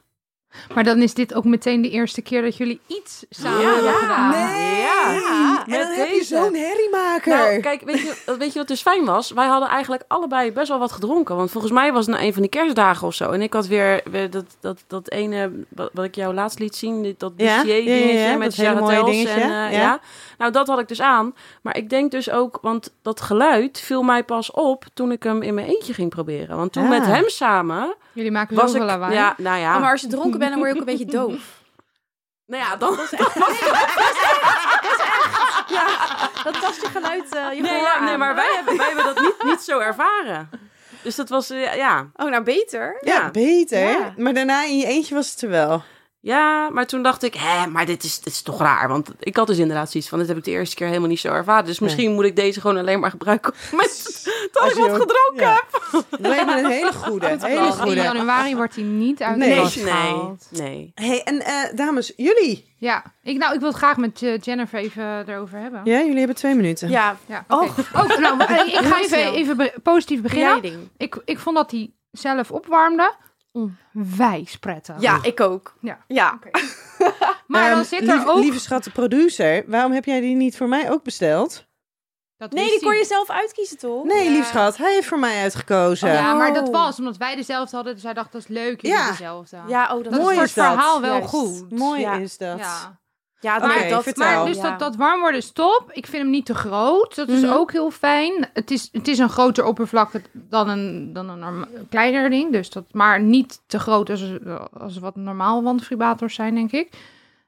Maar 0.74 0.84
dan 0.84 1.02
is 1.02 1.14
dit 1.14 1.34
ook 1.34 1.43
meteen 1.43 1.82
de 1.82 1.89
eerste 1.89 2.22
keer 2.22 2.41
dat 2.41 2.58
jullie 2.58 2.80
iets 2.88 3.26
samen 3.30 3.62
Ja, 3.62 3.68
hebben 3.68 3.84
ja. 3.91 3.97
gedaan. 3.97 4.30
Nee. 4.30 4.80
Ja, 4.82 5.64
en 5.66 5.70
met 5.70 5.80
dan 5.80 5.91
heb 5.91 6.08
je 6.08 6.14
deze. 6.14 6.36
zo'n 6.36 6.54
herriemaker. 6.56 7.38
Nou, 7.38 7.60
kijk, 7.60 7.82
weet 7.82 8.02
je, 8.02 8.36
weet 8.38 8.54
je 8.54 8.60
wat 8.60 8.68
dus 8.68 8.82
fijn 8.82 9.06
was? 9.06 9.32
Wij 9.32 9.47
hadden 9.47 9.70
eigenlijk 9.70 10.04
allebei 10.08 10.52
best 10.52 10.68
wel 10.68 10.80
wat 10.80 10.91
gedronken. 10.91 11.36
Want 11.36 11.52
volgens 11.52 11.74
mij 11.74 11.91
was 11.93 12.06
het 12.06 12.16
na 12.16 12.22
een 12.22 12.34
van 12.34 12.41
die 12.41 12.52
kerstdagen 12.52 13.08
of 13.08 13.14
zo. 13.14 13.30
En 13.32 13.41
ik 13.41 13.54
had 13.54 13.68
weer, 13.68 14.02
weer 14.12 14.30
dat, 14.30 14.45
dat, 14.60 14.84
dat 14.88 15.10
ene, 15.10 15.52
wat, 15.70 15.89
wat 15.93 16.06
ik 16.06 16.16
jou 16.16 16.34
laatst 16.34 16.60
liet 16.60 16.76
zien. 16.76 17.04
dit- 17.04 17.20
Dat 17.20 17.34
Ja, 17.38 17.45
ja, 17.62 17.74
ja, 17.74 17.84
dingetje 17.84 18.64
ja, 18.64 18.74
met 18.74 19.06
dingetje, 19.06 19.28
En, 19.30 19.41
eh, 19.41 19.49
ja. 19.49 19.70
ja. 19.70 19.99
Nou, 20.38 20.52
dat 20.52 20.68
had 20.68 20.80
ik 20.80 20.88
dus 20.88 21.02
aan. 21.02 21.34
Maar 21.62 21.78
ik 21.78 21.89
denk 21.89 22.12
dus 22.12 22.30
ook, 22.30 22.60
want 22.62 22.93
dat 23.02 23.22
geluid 23.22 23.80
viel 23.80 24.04
mij 24.04 24.24
pas 24.24 24.52
op 24.52 24.86
toen 24.93 25.12
ik 25.12 25.24
hem 25.24 25.41
in 25.41 25.54
mijn 25.54 25.68
eentje 25.68 25.93
ging 25.93 26.10
proberen. 26.10 26.58
Want 26.58 26.72
toen 26.72 26.84
Ah. 26.84 26.89
met 26.89 27.06
hem 27.06 27.30
samen 27.30 27.95
Jullie 28.14 28.32
maken 28.32 28.56
was 28.56 28.66
zoveel 28.72 28.82
ik... 28.82 28.88
lawaai. 28.91 29.14
Ja, 29.14 29.34
nou 29.38 29.60
ja. 29.60 29.76
Oh, 29.76 29.82
maar 29.82 29.91
als 29.91 30.02
je 30.02 30.08
dronken 30.08 30.39
bent, 30.42 30.52
dan 30.52 30.60
word 30.60 30.74
je 30.74 30.82
ook 30.82 30.88
een 30.88 30.98
beetje 30.98 31.18
doof. 31.18 31.60
Nou 32.46 32.64
ja, 32.64 32.76
dan... 32.76 32.96
Dat 36.44 36.62
tast 36.62 36.82
je 36.82 36.88
geluid, 36.92 37.36
eh, 37.36 37.54
je 37.54 37.62
Nee, 37.62 37.82
ja, 37.82 38.04
nee 38.04 38.18
maar 38.18 38.36
wij 38.36 38.52
hebben, 38.56 38.78
wij 38.78 38.88
hebben 38.88 39.06
dat 39.06 39.20
niet, 39.22 39.44
niet 39.44 39.62
zo 39.62 39.80
ervaren. 39.80 40.50
Dus 41.02 41.16
dat 41.16 41.30
was, 41.30 41.50
eh, 41.50 41.76
ja... 41.76 42.10
Oh, 42.16 42.30
nou 42.30 42.44
beter. 42.44 42.98
ja, 43.02 43.14
ja. 43.14 43.32
beter. 43.32 43.89
Ja. 43.89 44.14
Maar 44.18 44.34
daarna 44.34 44.64
in 44.64 44.78
je 44.78 44.86
eentje 44.86 45.16
was 45.16 45.32
het 45.32 45.42
er 45.42 45.50
wel. 45.50 45.84
Ja, 46.24 46.69
maar 46.69 46.86
toen 46.88 47.03
dacht 47.03 47.24
ik, 47.24 47.34
hè, 47.34 47.67
maar 47.67 47.86
dit 47.86 48.03
is, 48.03 48.19
dit 48.19 48.34
is 48.34 48.41
toch 48.41 48.59
raar. 48.59 48.88
Want 48.88 49.09
ik 49.19 49.36
had 49.36 49.47
dus 49.47 49.57
inderdaad 49.57 49.91
zoiets 49.91 50.09
van, 50.09 50.19
dit 50.19 50.28
heb 50.28 50.38
ik 50.38 50.43
de 50.43 50.51
eerste 50.51 50.76
keer 50.76 50.88
helemaal 50.88 51.07
niet 51.09 51.19
zo 51.19 51.28
ervaren. 51.34 51.65
Dus 51.65 51.80
misschien 51.80 52.13
moet 52.13 52.26
ik 52.26 52.36
deze 52.36 52.61
gewoon 52.61 52.78
alleen 52.78 52.99
maar 52.99 53.09
gebruiken 53.09 53.53
met 53.72 54.22
dat 54.51 54.61
Als 54.63 54.72
ik 54.72 54.78
wat 54.78 54.89
ook- 54.89 55.01
gedronken 55.01 55.47
ja. 55.47 55.53
heb. 55.53 55.91
Dat 56.09 56.19
lijkt 56.19 56.45
me 56.45 56.57
een 56.59 56.65
hele 56.65 56.93
goede. 56.93 57.28
Hele 57.41 57.65
In 57.65 57.72
goede. 57.72 57.95
januari 58.01 58.55
wordt 58.55 58.76
hij 58.76 58.84
niet 58.84 59.22
uit 59.22 59.38
Nee. 59.38 59.49
de 59.55 59.61
kast 59.61 59.76
Nee, 59.76 59.86
gehaald. 59.86 60.47
nee. 60.49 60.91
Hey, 60.95 61.24
en 61.24 61.41
eh, 61.41 61.76
dames, 61.76 62.13
jullie? 62.15 62.74
Ja, 62.78 63.03
ik, 63.24 63.38
nou, 63.38 63.53
ik 63.53 63.59
wil 63.59 63.69
het 63.69 63.78
graag 63.78 63.97
met 63.97 64.22
eh, 64.22 64.38
Jennifer 64.39 64.80
even 64.80 65.30
erover 65.30 65.59
hebben. 65.59 65.82
Ja, 65.84 65.97
jullie 65.99 66.17
hebben 66.17 66.36
twee 66.36 66.55
minuten. 66.55 66.89
Ja, 66.89 67.17
Ja, 67.26 67.45
oké. 67.47 67.63
Oh, 67.93 68.17
nou, 68.17 68.36
maar 68.38 68.51
ik, 68.67 68.74
ga 68.74 68.99
even, 69.01 69.34
even 69.34 69.72
positief 69.84 70.22
beginnen. 70.22 70.61
Beginnen. 70.61 70.89
Ik, 70.97 71.22
ik 71.26 71.39
vond 71.39 71.55
dat 71.55 71.72
hij 71.72 71.91
zelf 72.11 72.51
opwarmde. 72.51 73.13
Onwijs 73.52 74.58
prettig. 74.58 74.95
Ja, 74.99 75.20
ik 75.22 75.39
ook. 75.39 75.74
Ja. 75.82 75.97
Ja. 76.08 76.39
Maar 77.47 77.70
dan 77.70 77.80
Ehm, 77.80 77.88
zit 77.88 78.02
er 78.02 78.06
lieve, 78.16 78.30
ook... 78.30 78.39
Lieve 78.39 78.60
schat, 78.60 78.84
de 78.84 78.91
producer, 78.91 79.64
waarom 79.68 79.91
heb 79.91 80.06
jij 80.06 80.20
die 80.20 80.36
niet 80.36 80.58
voor 80.58 80.68
mij 80.68 80.91
ook 80.91 81.04
besteld? 81.04 81.66
Dat 82.38 82.52
Nee, 82.52 82.68
die 82.70 82.82
kon 82.82 82.95
je 82.95 83.06
zelf 83.06 83.30
uitkiezen, 83.30 83.78
toch? 83.78 84.04
Nee, 84.04 84.24
Ja. 84.24 84.32
lief 84.32 84.47
schat, 84.47 84.78
hij 84.78 84.93
heeft 84.93 85.08
voor 85.08 85.20
mij 85.20 85.41
uitgekozen. 85.41 86.14
Ja, 86.14 86.34
maar 86.34 86.54
dat 86.54 86.68
Oh. 86.68 86.74
was 86.74 86.99
omdat 86.99 87.18
wij 87.18 87.36
dezelfde 87.36 87.76
hadden. 87.76 87.93
Dus 87.93 88.04
hij 88.04 88.14
dacht, 88.14 88.32
dat 88.32 88.41
is 88.41 88.47
leuk, 88.47 88.82
jullie 88.82 88.97
Ja. 88.97 89.10
dezelfde. 89.10 89.58
Ja, 89.68 89.84
oh, 89.84 90.04
dat, 90.04 90.12
dat 90.12 90.22
Mooi 90.22 90.26
is 90.28 90.34
voor 90.34 90.41
het 90.43 90.56
dat. 90.56 90.66
verhaal 90.66 91.02
wel 91.02 91.14
Juist. 91.14 91.30
goed. 91.30 91.72
Mooi 91.72 92.02
Ja. 92.02 92.14
is 92.14 92.38
dat. 92.38 92.58
Ja. 92.60 92.99
Ja, 93.42 93.58
maar 93.60 93.88
dat... 93.89 94.16
Maar 94.18 94.46
dus 94.46 94.56
ja. 94.58 94.70
dat, 94.70 94.80
dat 94.80 94.96
warm 94.96 95.20
worden 95.20 95.39
is 95.39 95.52
top. 95.52 95.84
Ik 95.92 96.06
vind 96.08 96.22
hem 96.22 96.32
niet 96.32 96.46
te 96.46 96.54
groot. 96.56 97.16
Dat 97.16 97.28
is 97.30 97.42
Mhm. 97.42 97.52
ook 97.54 97.72
heel 97.72 97.92
fijn. 97.92 98.50
Het 98.54 98.72
is, 98.72 98.89
het 98.92 99.08
is 99.08 99.18
een 99.18 99.30
groter 99.30 99.66
oppervlakte 99.66 100.22
dan 100.34 100.70
een, 100.70 101.14
dan 101.14 101.30
een 101.30 101.66
kleiner 101.89 102.30
ding. 102.30 102.52
Dus 102.52 102.70
dat, 102.70 102.84
maar 102.92 103.22
niet 103.22 103.62
te 103.68 103.80
groot 103.80 104.10
als, 104.10 104.24
als 104.80 104.98
wat 104.98 105.16
normaal 105.16 105.64
wandvibators 105.64 106.36
zijn, 106.36 106.56
denk 106.56 106.72
ik. 106.72 106.89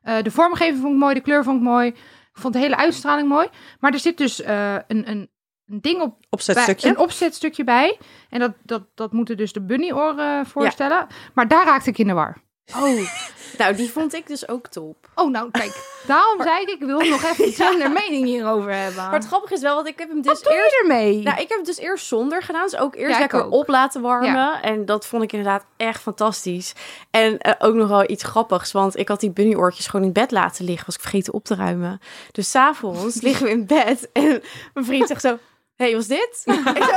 Eh, 0.01 0.21
de 0.23 0.31
vormgeving 0.31 0.79
vond 0.81 0.93
ik 0.93 0.99
mooi. 0.99 1.13
De 1.13 1.21
kleur 1.21 1.43
vond 1.43 1.57
ik 1.57 1.63
mooi. 1.63 1.87
Ik 1.87 1.95
vond 2.33 2.53
de 2.53 2.59
hele 2.59 2.77
uitstraling 2.77 3.27
mooi. 3.27 3.47
Maar 3.79 3.93
er 3.93 3.99
zit 3.99 4.17
dus 4.17 4.41
eh, 4.41 4.73
een, 4.73 5.09
een, 5.09 5.29
een 5.67 5.81
ding 5.81 6.01
op 6.01 6.15
Opzetstukje. 6.29 6.81
bij- 6.87 6.89
Een 6.97 7.03
opzetstukje 7.03 7.63
bij. 7.63 7.97
En 8.29 8.39
dat, 8.39 8.51
dat, 8.63 8.83
dat 8.95 9.11
moeten 9.11 9.37
dus 9.37 9.53
de 9.53 9.61
bunny-oren 9.61 10.45
voorstellen. 10.45 11.07
Maar 11.33 11.47
daar 11.47 11.65
raakte 11.65 11.89
ik 11.89 11.97
in 11.97 12.07
de 12.07 12.13
war. 12.13 12.37
Oh, 12.75 13.07
nou, 13.57 13.75
die 13.75 13.91
vond 13.91 14.13
ik 14.13 14.27
dus 14.27 14.47
ook 14.47 14.67
top. 14.67 14.95
Oh, 15.15 15.31
nou, 15.31 15.51
kijk. 15.51 16.01
Daarom 16.07 16.41
zei 16.41 16.61
ik, 16.61 16.69
ik 16.69 16.79
wil 16.79 16.99
nog 16.99 17.23
even 17.23 17.53
Tinder 17.67 17.91
mening 17.91 18.25
hierover 18.25 18.73
hebben. 18.73 19.03
Maar 19.03 19.13
het 19.13 19.25
grappige 19.27 19.53
is 19.53 19.61
wel, 19.61 19.75
want 19.75 19.87
ik 19.87 19.99
heb 19.99 20.09
hem 20.09 20.21
dus 20.21 20.31
Wat 20.33 20.43
doe 20.43 20.53
eerst... 20.53 20.71
je 20.71 20.79
ermee? 20.81 21.23
Nou, 21.23 21.41
ik 21.41 21.49
heb 21.49 21.57
het 21.57 21.65
dus 21.65 21.77
eerst 21.77 22.05
zonder 22.05 22.43
gedaan. 22.43 22.63
Dus 22.63 22.77
ook 22.77 22.95
eerst 22.95 23.07
Ja, 23.09 23.13
ik 23.15 23.19
lekker 23.31 23.43
ook. 23.45 23.53
op 23.53 23.67
laten 23.67 24.01
warmen. 24.01 24.61
En 24.61 24.85
dat 24.85 25.05
vond 25.05 25.23
ik 25.23 25.31
inderdaad 25.33 25.65
echt 25.77 26.01
fantastisch. 26.01 26.73
En 27.11 27.37
eh, 27.37 27.53
ook 27.67 27.73
nog 27.73 27.87
wel 27.89 28.09
iets 28.09 28.23
grappigs. 28.23 28.71
Want 28.71 28.97
ik 28.97 29.07
had 29.07 29.19
die 29.19 29.31
bunnyoortjes 29.31 29.87
gewoon 29.87 30.05
in 30.05 30.11
bed 30.13 30.31
laten 30.31 30.65
liggen. 30.65 30.85
Was 30.85 30.95
ik 30.95 31.01
vergeten 31.01 31.33
op 31.33 31.43
te 31.43 31.55
ruimen. 31.55 31.99
Dus 32.31 32.49
s'avonds 32.51 33.21
liggen 33.27 33.45
we 33.45 33.51
in 33.51 33.65
bed. 33.65 34.09
En 34.13 34.43
mijn 34.73 34.85
vriend 34.85 35.07
zegt 35.07 35.21
zo... 35.21 35.37
hey, 35.75 35.95
was 35.95 36.07
dit? 36.07 36.41
ik 36.45 36.83
zo, 36.83 36.91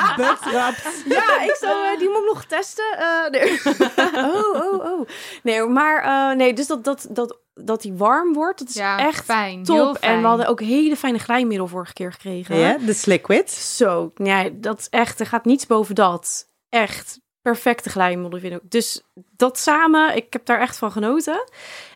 ja, 1.16 1.40
ik 1.42 1.56
zo, 1.60 1.82
eh, 1.82 1.98
die 1.98 2.08
moet 2.08 2.18
ik 2.18 2.24
nog 2.32 2.44
testen. 2.44 2.98
Eh, 2.98 3.30
nee. 3.30 3.60
oh, 4.34 4.54
oh, 4.54 4.84
oh. 4.84 5.08
Nee, 5.42 5.62
maar 5.66 6.02
eh, 6.02 6.36
nee, 6.36 6.52
dus 6.52 6.66
dat, 6.66 6.84
dat, 6.84 7.06
dat, 7.10 7.38
dat 7.54 7.82
die 7.82 7.92
warm 7.92 8.32
wordt, 8.32 8.58
dat 8.58 8.68
is 8.68 8.74
ja, 8.74 8.98
echt 8.98 9.24
fijn. 9.24 9.62
top. 9.64 9.76
Heel 9.76 9.94
fijn. 9.94 10.12
En 10.12 10.20
we 10.20 10.26
hadden 10.26 10.46
ook 10.46 10.60
hele 10.60 10.96
fijne 10.96 11.18
glijmiddel 11.18 11.66
vorige 11.66 11.92
keer 11.92 12.12
gekregen. 12.12 12.56
Ja, 12.56 12.78
de 12.78 12.92
Sliquid. 12.92 13.50
Zo, 13.50 14.12
nee, 14.14 14.60
dat 14.60 14.78
is 14.78 14.88
echt, 14.88 15.20
er 15.20 15.26
gaat 15.26 15.44
niets 15.44 15.66
boven 15.66 15.94
dat. 15.94 16.48
Echt 16.68 17.20
perfecte 17.42 17.90
glijmiddel 17.90 18.40
vind 18.40 18.54
ik. 18.54 18.70
Dus 18.70 19.02
dat 19.36 19.58
samen, 19.58 20.16
ik 20.16 20.32
heb 20.32 20.46
daar 20.46 20.60
echt 20.60 20.76
van 20.76 20.92
genoten. 20.92 21.44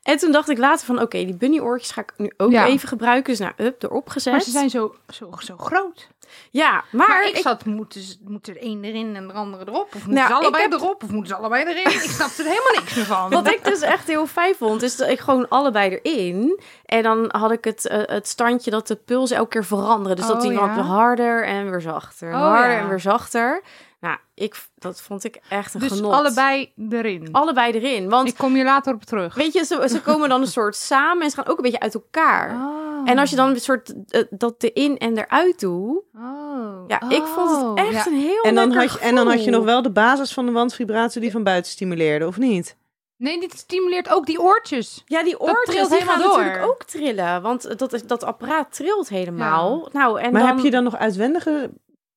En 0.03 0.17
toen 0.19 0.33
dacht 0.33 0.49
ik 0.49 0.59
later 0.59 0.87
van, 0.87 1.01
oké, 1.01 1.25
die 1.25 1.37
bunnyoortjes 1.37 1.91
ga 1.91 2.01
ik 2.01 2.13
nu 2.17 2.33
ook 2.37 2.51
Ja. 2.51 2.67
even 2.67 2.89
gebruiken. 2.89 3.31
Dus 3.31 3.39
nou, 3.39 3.53
up, 3.57 3.83
erop 3.83 4.09
gezet. 4.09 4.33
Maar 4.33 4.43
ze 4.43 4.51
zijn 4.51 4.71
zo, 4.71 4.95
zo, 5.09 5.31
zo 5.39 5.57
groot. 5.57 6.09
Ja, 6.51 6.85
maar, 6.91 7.09
Maar, 7.09 7.27
ik 7.29 7.37
ik, 7.37 7.43
zat, 7.43 7.65
moet, 7.65 7.93
dus, 7.93 8.19
moet 8.25 8.49
er 8.49 8.57
één 8.57 8.85
erin 8.85 9.17
en 9.17 9.27
de 9.29 9.33
andere 9.33 9.65
erop? 9.69 9.87
Of 9.87 9.93
moeten 9.95 10.13
Nou, 10.15 10.29
ze 10.29 10.35
allebei 10.35 10.63
heb- 10.63 10.73
erop? 10.73 11.03
Of 11.03 11.11
moeten 11.11 11.29
ze 11.35 11.37
allebei 11.41 11.65
erin? 11.65 11.87
Ik 11.87 12.11
snapte 12.11 12.43
er 12.43 12.49
helemaal 12.49 12.73
niks 12.75 12.95
meer 12.95 13.05
van. 13.05 13.31
Wat 13.31 13.49
ik 13.49 13.65
dus 13.65 13.81
echt 13.81 14.07
heel 14.07 14.27
fijn 14.27 14.55
vond, 14.55 14.83
is 14.83 14.97
dat 14.97 15.09
ik 15.09 15.21
gewoon 15.21 15.49
allebei 15.49 16.01
erin. 16.03 16.61
En 16.85 17.03
dan 17.03 17.29
had 17.29 17.51
ik 17.53 17.65
het, 17.65 17.87
eh, 17.89 17.99
het 18.05 18.29
standje 18.29 18.71
dat 18.71 18.87
de 18.87 18.97
puls 18.97 19.31
elke 19.31 19.49
keer 19.49 19.65
veranderen. 19.65 20.17
Dus 20.17 20.27
dat 20.27 20.37
Oh, 20.37 20.43
die 20.43 20.53
ja? 20.53 20.75
wat 20.75 20.85
harder 20.85 21.45
en 21.45 21.71
weer 21.71 21.81
zachter. 21.81 22.29
Oh, 22.33 22.41
harder 22.41 22.71
ja. 22.73 22.79
en 22.79 22.89
weer 22.89 23.01
zachter. 23.01 23.63
Nou, 24.05 24.17
ik, 24.35 24.57
dat 24.79 25.01
vond 25.01 25.25
ik 25.25 25.41
echt 25.49 25.75
een 25.75 25.81
dus 25.81 25.93
genot. 25.93 26.13
allebei 26.13 26.73
erin. 26.91 27.29
Allebei 27.33 27.73
erin. 27.73 28.09
Want 28.09 28.29
Ik 28.29 28.37
kom 28.37 28.55
hier 28.55 28.65
later 28.65 28.95
op 28.95 29.03
terug. 29.05 29.35
weet 29.35 29.53
je, 29.53 29.65
ze, 29.65 29.87
ze 29.89 30.01
komen 30.01 30.29
dan 30.29 30.41
een 30.41 30.47
soort 30.59 30.77
samen 30.77 31.23
en 31.23 31.31
ze 31.31 31.37
gaan 31.37 31.47
ook 31.47 31.57
een 31.57 31.63
beetje 31.63 31.81
uit 31.81 31.95
elkaar. 31.95 32.55
Oh. 32.55 33.11
En 33.11 33.19
als 33.19 33.31
je 33.31 33.37
dan 33.37 33.51
een 33.51 33.61
soort 33.61 33.95
eh, 34.09 34.23
dat 34.31 34.55
erin 34.63 34.99
en 34.99 35.19
eruit 35.19 35.61
doet. 35.61 36.03
Oh. 36.17 36.85
Ja, 36.87 37.01
ik 37.09 37.23
vond 37.23 37.51
het 37.51 37.61
Oh, 37.63 37.81
echt 37.81 37.93
ja. 37.93 38.07
een 38.07 38.19
heel 38.19 38.43
En 38.43 38.55
dan, 38.55 38.69
lekker 38.69 38.91
had 38.91 39.01
je, 39.01 39.07
en 39.07 39.15
dan 39.15 39.29
had 39.29 39.45
je 39.45 39.51
nog 39.51 39.65
wel 39.65 39.83
de 39.83 39.91
basis 39.91 40.33
van 40.33 40.47
de 40.47 40.53
wandvibrator 40.53 41.21
die 41.23 41.31
van 41.31 41.43
buiten 41.43 41.73
stimuleerde, 41.73 42.27
of 42.27 42.39
niet? 42.39 42.77
Nee, 43.17 43.41
dit 43.41 43.59
stimuleert 43.59 44.09
ook 44.09 44.27
die 44.27 44.41
oortjes. 44.41 45.03
Ja, 45.07 45.23
die 45.23 45.41
oortjes 45.41 45.75
trilt 45.75 45.89
die 45.89 45.99
helemaal 45.99 46.17
gaan 46.17 46.29
door. 46.29 46.39
natuurlijk 46.39 46.73
ook 46.73 46.83
trillen. 46.85 47.43
Want 47.43 47.79
dat, 47.79 48.03
dat 48.07 48.25
apparaat 48.25 48.75
trilt 48.75 49.09
helemaal. 49.09 49.89
Nou, 49.93 50.21
en 50.21 50.33
maar 50.33 50.43
dan... 50.43 50.55
heb 50.55 50.65
je 50.65 50.71
dan 50.71 50.85
nog 50.85 50.97
uitwendige... 50.97 51.71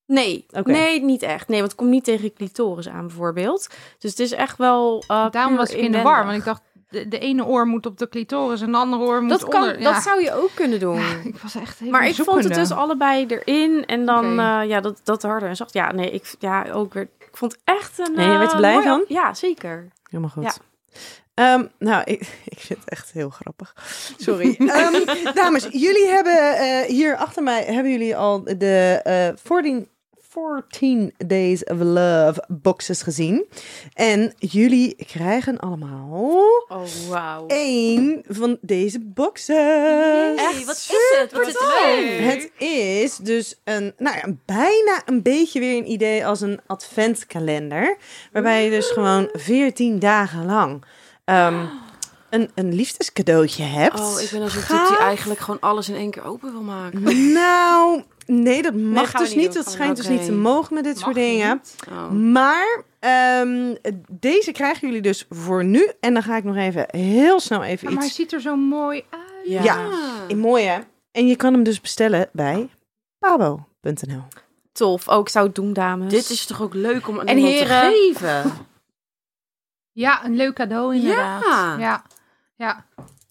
Nee, 0.07 0.45
Oké. 0.51 0.71
nee, 0.71 1.03
niet 1.03 1.21
echt. 1.21 1.47
Nee, 1.47 1.59
want 1.59 1.71
het 1.71 1.79
komt 1.79 1.91
niet 1.91 2.03
tegen 2.03 2.33
clitoris 2.33 2.89
aan 2.89 3.07
bijvoorbeeld. 3.07 3.67
Dus 3.99 4.11
het 4.11 4.19
is 4.19 4.31
echt 4.31 4.57
wel 4.57 5.03
uh, 5.11 5.29
Daarom 5.29 5.55
was 5.55 5.69
ik 5.69 5.77
in 5.77 5.91
de 5.91 6.01
war. 6.01 6.25
Want 6.25 6.37
ik 6.37 6.43
dacht, 6.43 6.61
de, 6.89 7.07
de 7.07 7.19
ene 7.19 7.45
oor 7.45 7.67
moet 7.67 7.85
op 7.85 7.97
de 7.97 8.09
clitoris 8.09 8.61
en 8.61 8.71
de 8.71 8.77
andere 8.77 9.03
oor 9.03 9.21
moet 9.21 9.29
Dat, 9.29 9.47
kan, 9.47 9.61
onder. 9.61 9.79
Ja. 9.79 9.93
dat 9.93 10.03
zou 10.03 10.23
je 10.23 10.33
ook 10.33 10.51
kunnen 10.53 10.79
doen. 10.79 11.01
Ik 11.23 11.37
was 11.37 11.55
echt 11.55 11.79
heel 11.79 11.89
Maar 11.89 12.07
ik 12.07 12.15
vond 12.15 12.43
het 12.43 12.53
dus 12.53 12.71
allebei 12.71 13.25
erin 13.25 13.85
en 13.85 14.05
dan 14.05 14.39
eh, 14.39 14.61
ja, 14.67 14.81
dat, 14.81 14.99
dat 15.03 15.21
harder 15.21 15.49
en 15.49 15.55
zacht. 15.55 15.73
Ja, 15.73 15.91
nee, 15.91 16.11
ik, 16.11 16.35
ja, 16.39 16.65
ook 16.71 16.93
weer, 16.93 17.09
ik 17.19 17.37
vond 17.37 17.57
echt 17.63 17.99
een. 17.99 18.13
Nee, 18.15 18.31
je 18.31 18.37
werd 18.37 18.47
er 18.47 18.53
eh, 18.53 18.57
blij 18.57 18.81
van? 18.81 19.05
Ja, 19.07 19.33
zeker. 19.33 19.87
Helemaal 20.09 20.31
goed. 20.31 20.43
Ja. 20.43 20.53
Ehm, 21.33 21.65
nou, 21.79 22.01
ik, 22.05 22.19
ik 22.55 22.59
vind 22.59 22.79
het 22.79 22.89
echt 22.89 23.11
heel 23.11 23.29
grappig. 23.29 23.75
Sorry. 24.17 24.55
Ehm, 24.67 25.33
dames, 25.33 25.67
jullie 25.71 26.07
hebben 26.07 26.57
eh, 26.57 26.81
hier 26.81 27.15
achter 27.15 27.43
mij 27.43 27.63
hebben 27.63 27.91
jullie 27.91 28.17
al 28.17 28.43
de 28.43 29.35
14, 29.43 29.87
14 30.37 31.13
Days 31.17 31.63
of 31.63 31.79
Love 31.79 32.43
boxes 32.47 33.01
gezien. 33.01 33.45
En 33.93 34.33
jullie 34.37 34.95
krijgen 34.95 35.59
allemaal 35.59 36.65
Oh, 36.67 36.83
wauw. 37.09 37.47
één 37.47 38.23
van 38.27 38.57
deze. 38.61 38.99
Echt, 40.35 40.65
wat 40.65 40.75
is 40.75 40.91
het? 41.19 41.31
Wat 41.31 41.47
is 41.47 41.55
het? 41.57 42.19
Het 42.19 42.51
is 42.69 43.15
dus 43.15 43.59
een, 43.63 43.93
nou 43.97 44.15
ja, 44.15 44.33
bijna 44.45 45.01
een 45.05 45.21
beetje 45.21 45.59
weer 45.59 45.77
een 45.77 45.91
idee 45.91 46.25
als 46.25 46.41
een 46.41 46.59
adventkalender. 46.67 47.97
Waarbij 48.31 48.63
je 48.63 48.69
dus 48.69 48.89
gewoon 48.89 49.29
14 49.33 49.99
dagen 49.99 50.45
lang 50.45 50.83
ehm, 51.25 51.65
een, 52.29 52.51
een 52.55 52.73
liefdescadeautje 52.73 53.63
hebt. 53.63 53.99
Oh, 53.99 54.21
ik 54.21 54.29
ben 54.31 54.41
als 54.41 54.55
een 54.55 54.61
type 54.61 54.85
die 54.87 54.97
eigenlijk 54.97 55.39
gewoon 55.39 55.59
alles 55.59 55.89
in 55.89 55.95
één 55.95 56.11
keer 56.11 56.23
open 56.23 56.51
wil 56.51 56.61
maken. 56.61 57.31
Nou, 57.33 58.03
nee, 58.27 58.61
dat 58.61 58.73
mag 58.73 59.11
dus 59.11 59.35
niet. 59.35 59.53
Dat 59.53 59.71
schijnt 59.71 59.97
dus 59.97 60.07
niet 60.07 60.25
te 60.25 60.31
mogen 60.31 60.73
met 60.73 60.83
dit 60.83 60.93
Mag 60.93 61.03
soort 61.03 61.15
dingen. 61.15 61.61
Oh. 61.89 62.11
Maar 62.11 62.83
ehm, 62.99 63.75
deze 64.11 64.51
krijgen 64.51 64.87
jullie 64.87 65.01
dus 65.01 65.25
voor 65.29 65.63
nu. 65.63 65.91
En 65.99 66.13
dan 66.13 66.23
ga 66.23 66.35
ik 66.37 66.43
nog 66.43 66.55
even 66.55 66.85
heel 66.87 67.39
snel 67.39 67.63
even 67.63 67.85
Maar 67.85 67.97
hij 67.97 68.05
iets... 68.05 68.15
ziet 68.15 68.33
er 68.33 68.41
zo 68.41 68.55
mooi 68.55 69.03
uit. 69.09 69.21
Ja. 69.43 69.63
Ja. 69.63 69.89
In 70.27 70.39
mooi 70.39 70.63
hè? 70.65 70.79
En 71.11 71.27
je 71.27 71.35
kan 71.35 71.53
hem 71.53 71.63
dus 71.63 71.81
bestellen 71.81 72.29
bij 72.31 72.69
pabo.nl. 73.19 74.23
Tof. 74.71 75.09
Ook 75.09 75.29
zou 75.29 75.45
het 75.45 75.55
doen, 75.55 75.73
dames. 75.73 76.11
Dit 76.11 76.29
is 76.29 76.45
toch 76.45 76.61
ook 76.61 76.73
leuk 76.73 77.07
om 77.07 77.19
aan 77.19 77.25
En 77.25 77.37
heren? 77.37 77.91
te 77.91 78.13
geven? 78.13 78.51
Ja, 79.91 80.25
een 80.25 80.35
leuk 80.35 80.53
cadeau 80.53 80.95
inderdaad. 80.95 81.43
Ja. 81.43 81.77
Ja. 81.77 82.03
ja. 82.55 82.85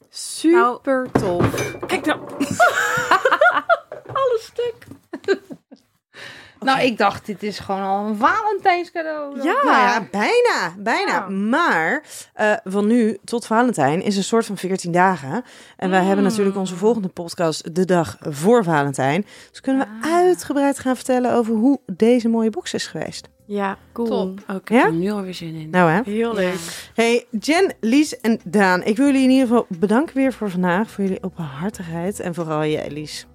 super 0.08 1.10
tof. 1.12 1.76
Kijk 1.86 2.04
nou. 2.06 2.20
Nou, 6.60 6.80
ik 6.80 6.98
dacht, 6.98 7.26
dit 7.26 7.42
is 7.42 7.58
gewoon 7.58 7.82
al 7.82 8.06
een 8.06 8.16
Valentijnscadeau. 8.16 9.36
Ja. 9.36 9.42
Nou 9.62 9.66
ja, 9.66 10.06
bijna, 10.10 10.74
bijna. 10.78 11.12
Ja. 11.12 11.28
Maar 11.28 12.02
eh, 12.34 12.52
van 12.64 12.86
nu 12.86 13.18
tot 13.24 13.46
Valentijn 13.46 14.02
is 14.02 14.16
een 14.16 14.24
soort 14.24 14.46
van 14.46 14.56
14 14.56 14.92
dagen. 14.92 15.44
En 15.76 15.90
wij 15.90 16.04
hebben 16.04 16.24
natuurlijk 16.24 16.56
onze 16.56 16.76
volgende 16.76 17.08
podcast 17.08 17.74
de 17.74 17.84
dag 17.84 18.16
voor 18.20 18.64
Valentijn. 18.64 19.26
Dus 19.50 19.60
kunnen 19.60 19.88
we 20.00 20.08
uitgebreid 20.08 20.78
gaan 20.78 20.96
vertellen 20.96 21.32
over 21.34 21.54
hoe 21.54 21.80
deze 21.86 22.28
mooie 22.28 22.50
box 22.50 22.74
is 22.74 22.86
geweest. 22.86 23.28
Ja, 23.44 23.76
cool. 23.92 24.08
Top. 24.08 24.40
Oh, 24.50 24.56
ik 24.56 24.68
Ja? 24.68 24.76
heb 24.76 24.86
er 24.86 24.92
nu 24.92 25.10
alweer 25.10 25.34
zin 25.34 25.54
in. 25.54 25.70
Nou 25.70 25.90
hè. 25.90 26.00
Heel 26.04 26.34
leuk. 26.34 26.90
Hey, 26.94 27.24
Jen, 27.40 27.74
Lies 27.80 28.20
en 28.20 28.40
Daan. 28.44 28.82
Ik 28.82 28.96
wil 28.96 29.06
jullie 29.06 29.22
in 29.22 29.30
ieder 29.30 29.46
geval 29.46 29.66
bedanken 29.68 30.14
weer 30.16 30.32
voor 30.32 30.50
vandaag. 30.50 30.90
Voor 30.90 31.04
jullie 31.04 31.22
openhartigheid. 31.22 32.20
En 32.20 32.34
vooral 32.34 32.62
je, 32.62 32.90
Lies. 32.90 33.26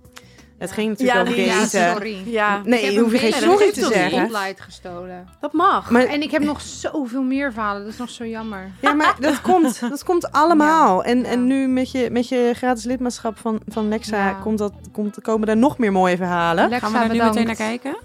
Het 0.62 0.72
ging 0.72 0.89
natuurlijk 0.89 1.18
Ja, 1.18 1.32
over. 1.32 1.43
Ja, 1.43 1.62
eten. 1.64 1.91
sorry. 1.91 2.18
Ja, 2.26 2.57
Ik 2.57 2.66
Nee, 2.66 2.86
heb 2.95 3.12
je 3.12 3.18
geen 3.18 3.34
sorry 3.34 3.72
te 3.72 3.86
zeggen. 3.86 4.20
spotlight 4.20 4.62
gestolen. 4.62 5.28
dat 5.39 5.53
mag. 5.53 5.89
Maar, 5.89 6.03
En 6.05 6.22
ik 6.22 6.32
heb 6.32 6.43
nog 6.43 6.62
zoveel 6.62 7.22
meer 7.24 7.53
verhalen. 7.53 7.82
Dat 7.84 7.91
is 7.91 7.97
nog 7.97 8.09
zo 8.09 8.26
jammer. 8.26 8.72
ja, 8.82 8.93
maar 8.93 9.16
dat 9.20 9.41
komt, 9.51 9.80
dat 9.80 10.03
komt 10.03 10.32
allemaal. 10.32 11.03
En, 11.03 11.20
ja. 11.20 11.26
en 11.26 11.47
nu 11.47 11.68
met 11.68 11.91
je, 11.91 12.09
met 12.12 12.28
je 12.30 12.51
gratis 12.55 12.84
lidmaatschap 12.84 13.38
van, 13.38 13.59
van 13.68 13.88
Lexa 13.88 14.18
Ja. 14.28 14.32
komt 14.34 14.57
dat, 14.57 14.74
komt, 14.91 15.22
komen 15.22 15.47
er 15.47 15.57
nog 15.57 15.78
meer 15.78 15.91
mooie 15.91 16.18
verhalen. 16.18 16.70
Lexa, 16.70 16.88
Gaan 16.88 16.91
we 16.91 16.97
daar 16.99 17.07
nu 17.07 17.14
bedankt. 17.14 17.34
meteen 17.36 17.47
naar 17.57 17.68
kijken? 17.70 17.95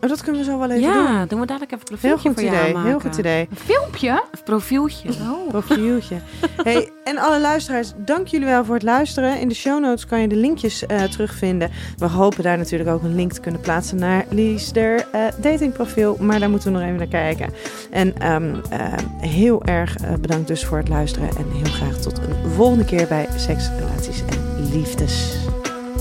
Oh, 0.00 0.08
dat 0.08 0.22
kunnen 0.22 0.40
we 0.40 0.50
zo 0.50 0.58
wel 0.58 0.70
even 0.70 0.82
doen. 0.82 1.02
Ja, 1.02 1.26
doen 1.26 1.40
we 1.40 1.46
dadelijk 1.46 1.72
even 1.72 1.84
een 1.92 1.98
Heel 2.00 2.10
profieltje 2.10 2.28
goed 2.28 2.38
voor 2.40 2.48
je 2.48 2.56
idee, 2.56 2.66
aanmaken. 2.76 2.88
heel 2.90 3.00
goed 3.00 3.16
idee. 3.18 3.48
Een 3.50 3.56
filmpje? 3.56 4.22
Of 4.34 4.44
profieltje. 4.44 5.08
Oh. 5.08 5.48
Profieltje. 5.48 6.16
Hey, 6.62 6.90
en 7.04 7.18
alle 7.18 7.40
luisteraars, 7.40 7.92
dank 7.96 8.26
jullie 8.26 8.46
wel 8.46 8.64
voor 8.64 8.74
het 8.74 8.82
luisteren. 8.82 9.40
In 9.40 9.48
de 9.48 9.54
show 9.54 9.80
notes 9.80 10.06
kan 10.06 10.20
je 10.20 10.28
de 10.28 10.36
linkjes 10.36 10.86
eh, 10.86 11.02
terugvinden. 11.02 11.70
We 11.96 12.06
hopen 12.06 12.42
daar 12.42 12.58
natuurlijk 12.58 12.90
ook 12.90 13.02
een 13.02 13.14
link 13.14 13.32
te 13.32 13.40
kunnen 13.40 13.60
plaatsen 13.60 13.98
naar 13.98 14.24
Lies 14.30 14.72
der 14.72 15.06
eh, 15.12 15.20
datingprofiel. 15.40 16.16
Maar 16.20 16.40
daar 16.40 16.50
moeten 16.50 16.72
we 16.72 16.78
nog 16.78 16.86
even 16.86 16.98
naar 16.98 17.06
kijken. 17.06 17.52
En 17.90 18.18
ehm, 18.18 18.54
eh, 18.70 18.80
heel 19.20 19.64
erg 19.64 19.94
bedankt 20.20 20.48
dus 20.48 20.64
voor 20.64 20.78
het 20.78 20.88
luisteren. 20.88 21.28
En 21.28 21.44
heel 21.52 21.72
graag 21.72 21.96
tot 21.96 22.18
een 22.18 22.50
volgende 22.50 22.84
keer 22.84 23.06
bij 23.08 23.28
Seks, 23.36 23.68
Relaties 23.78 24.20
en 24.20 24.70
Liefdes. 24.72 25.36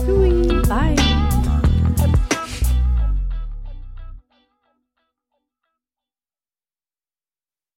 Doei! 0.06 0.46
Bye. 0.68 1.17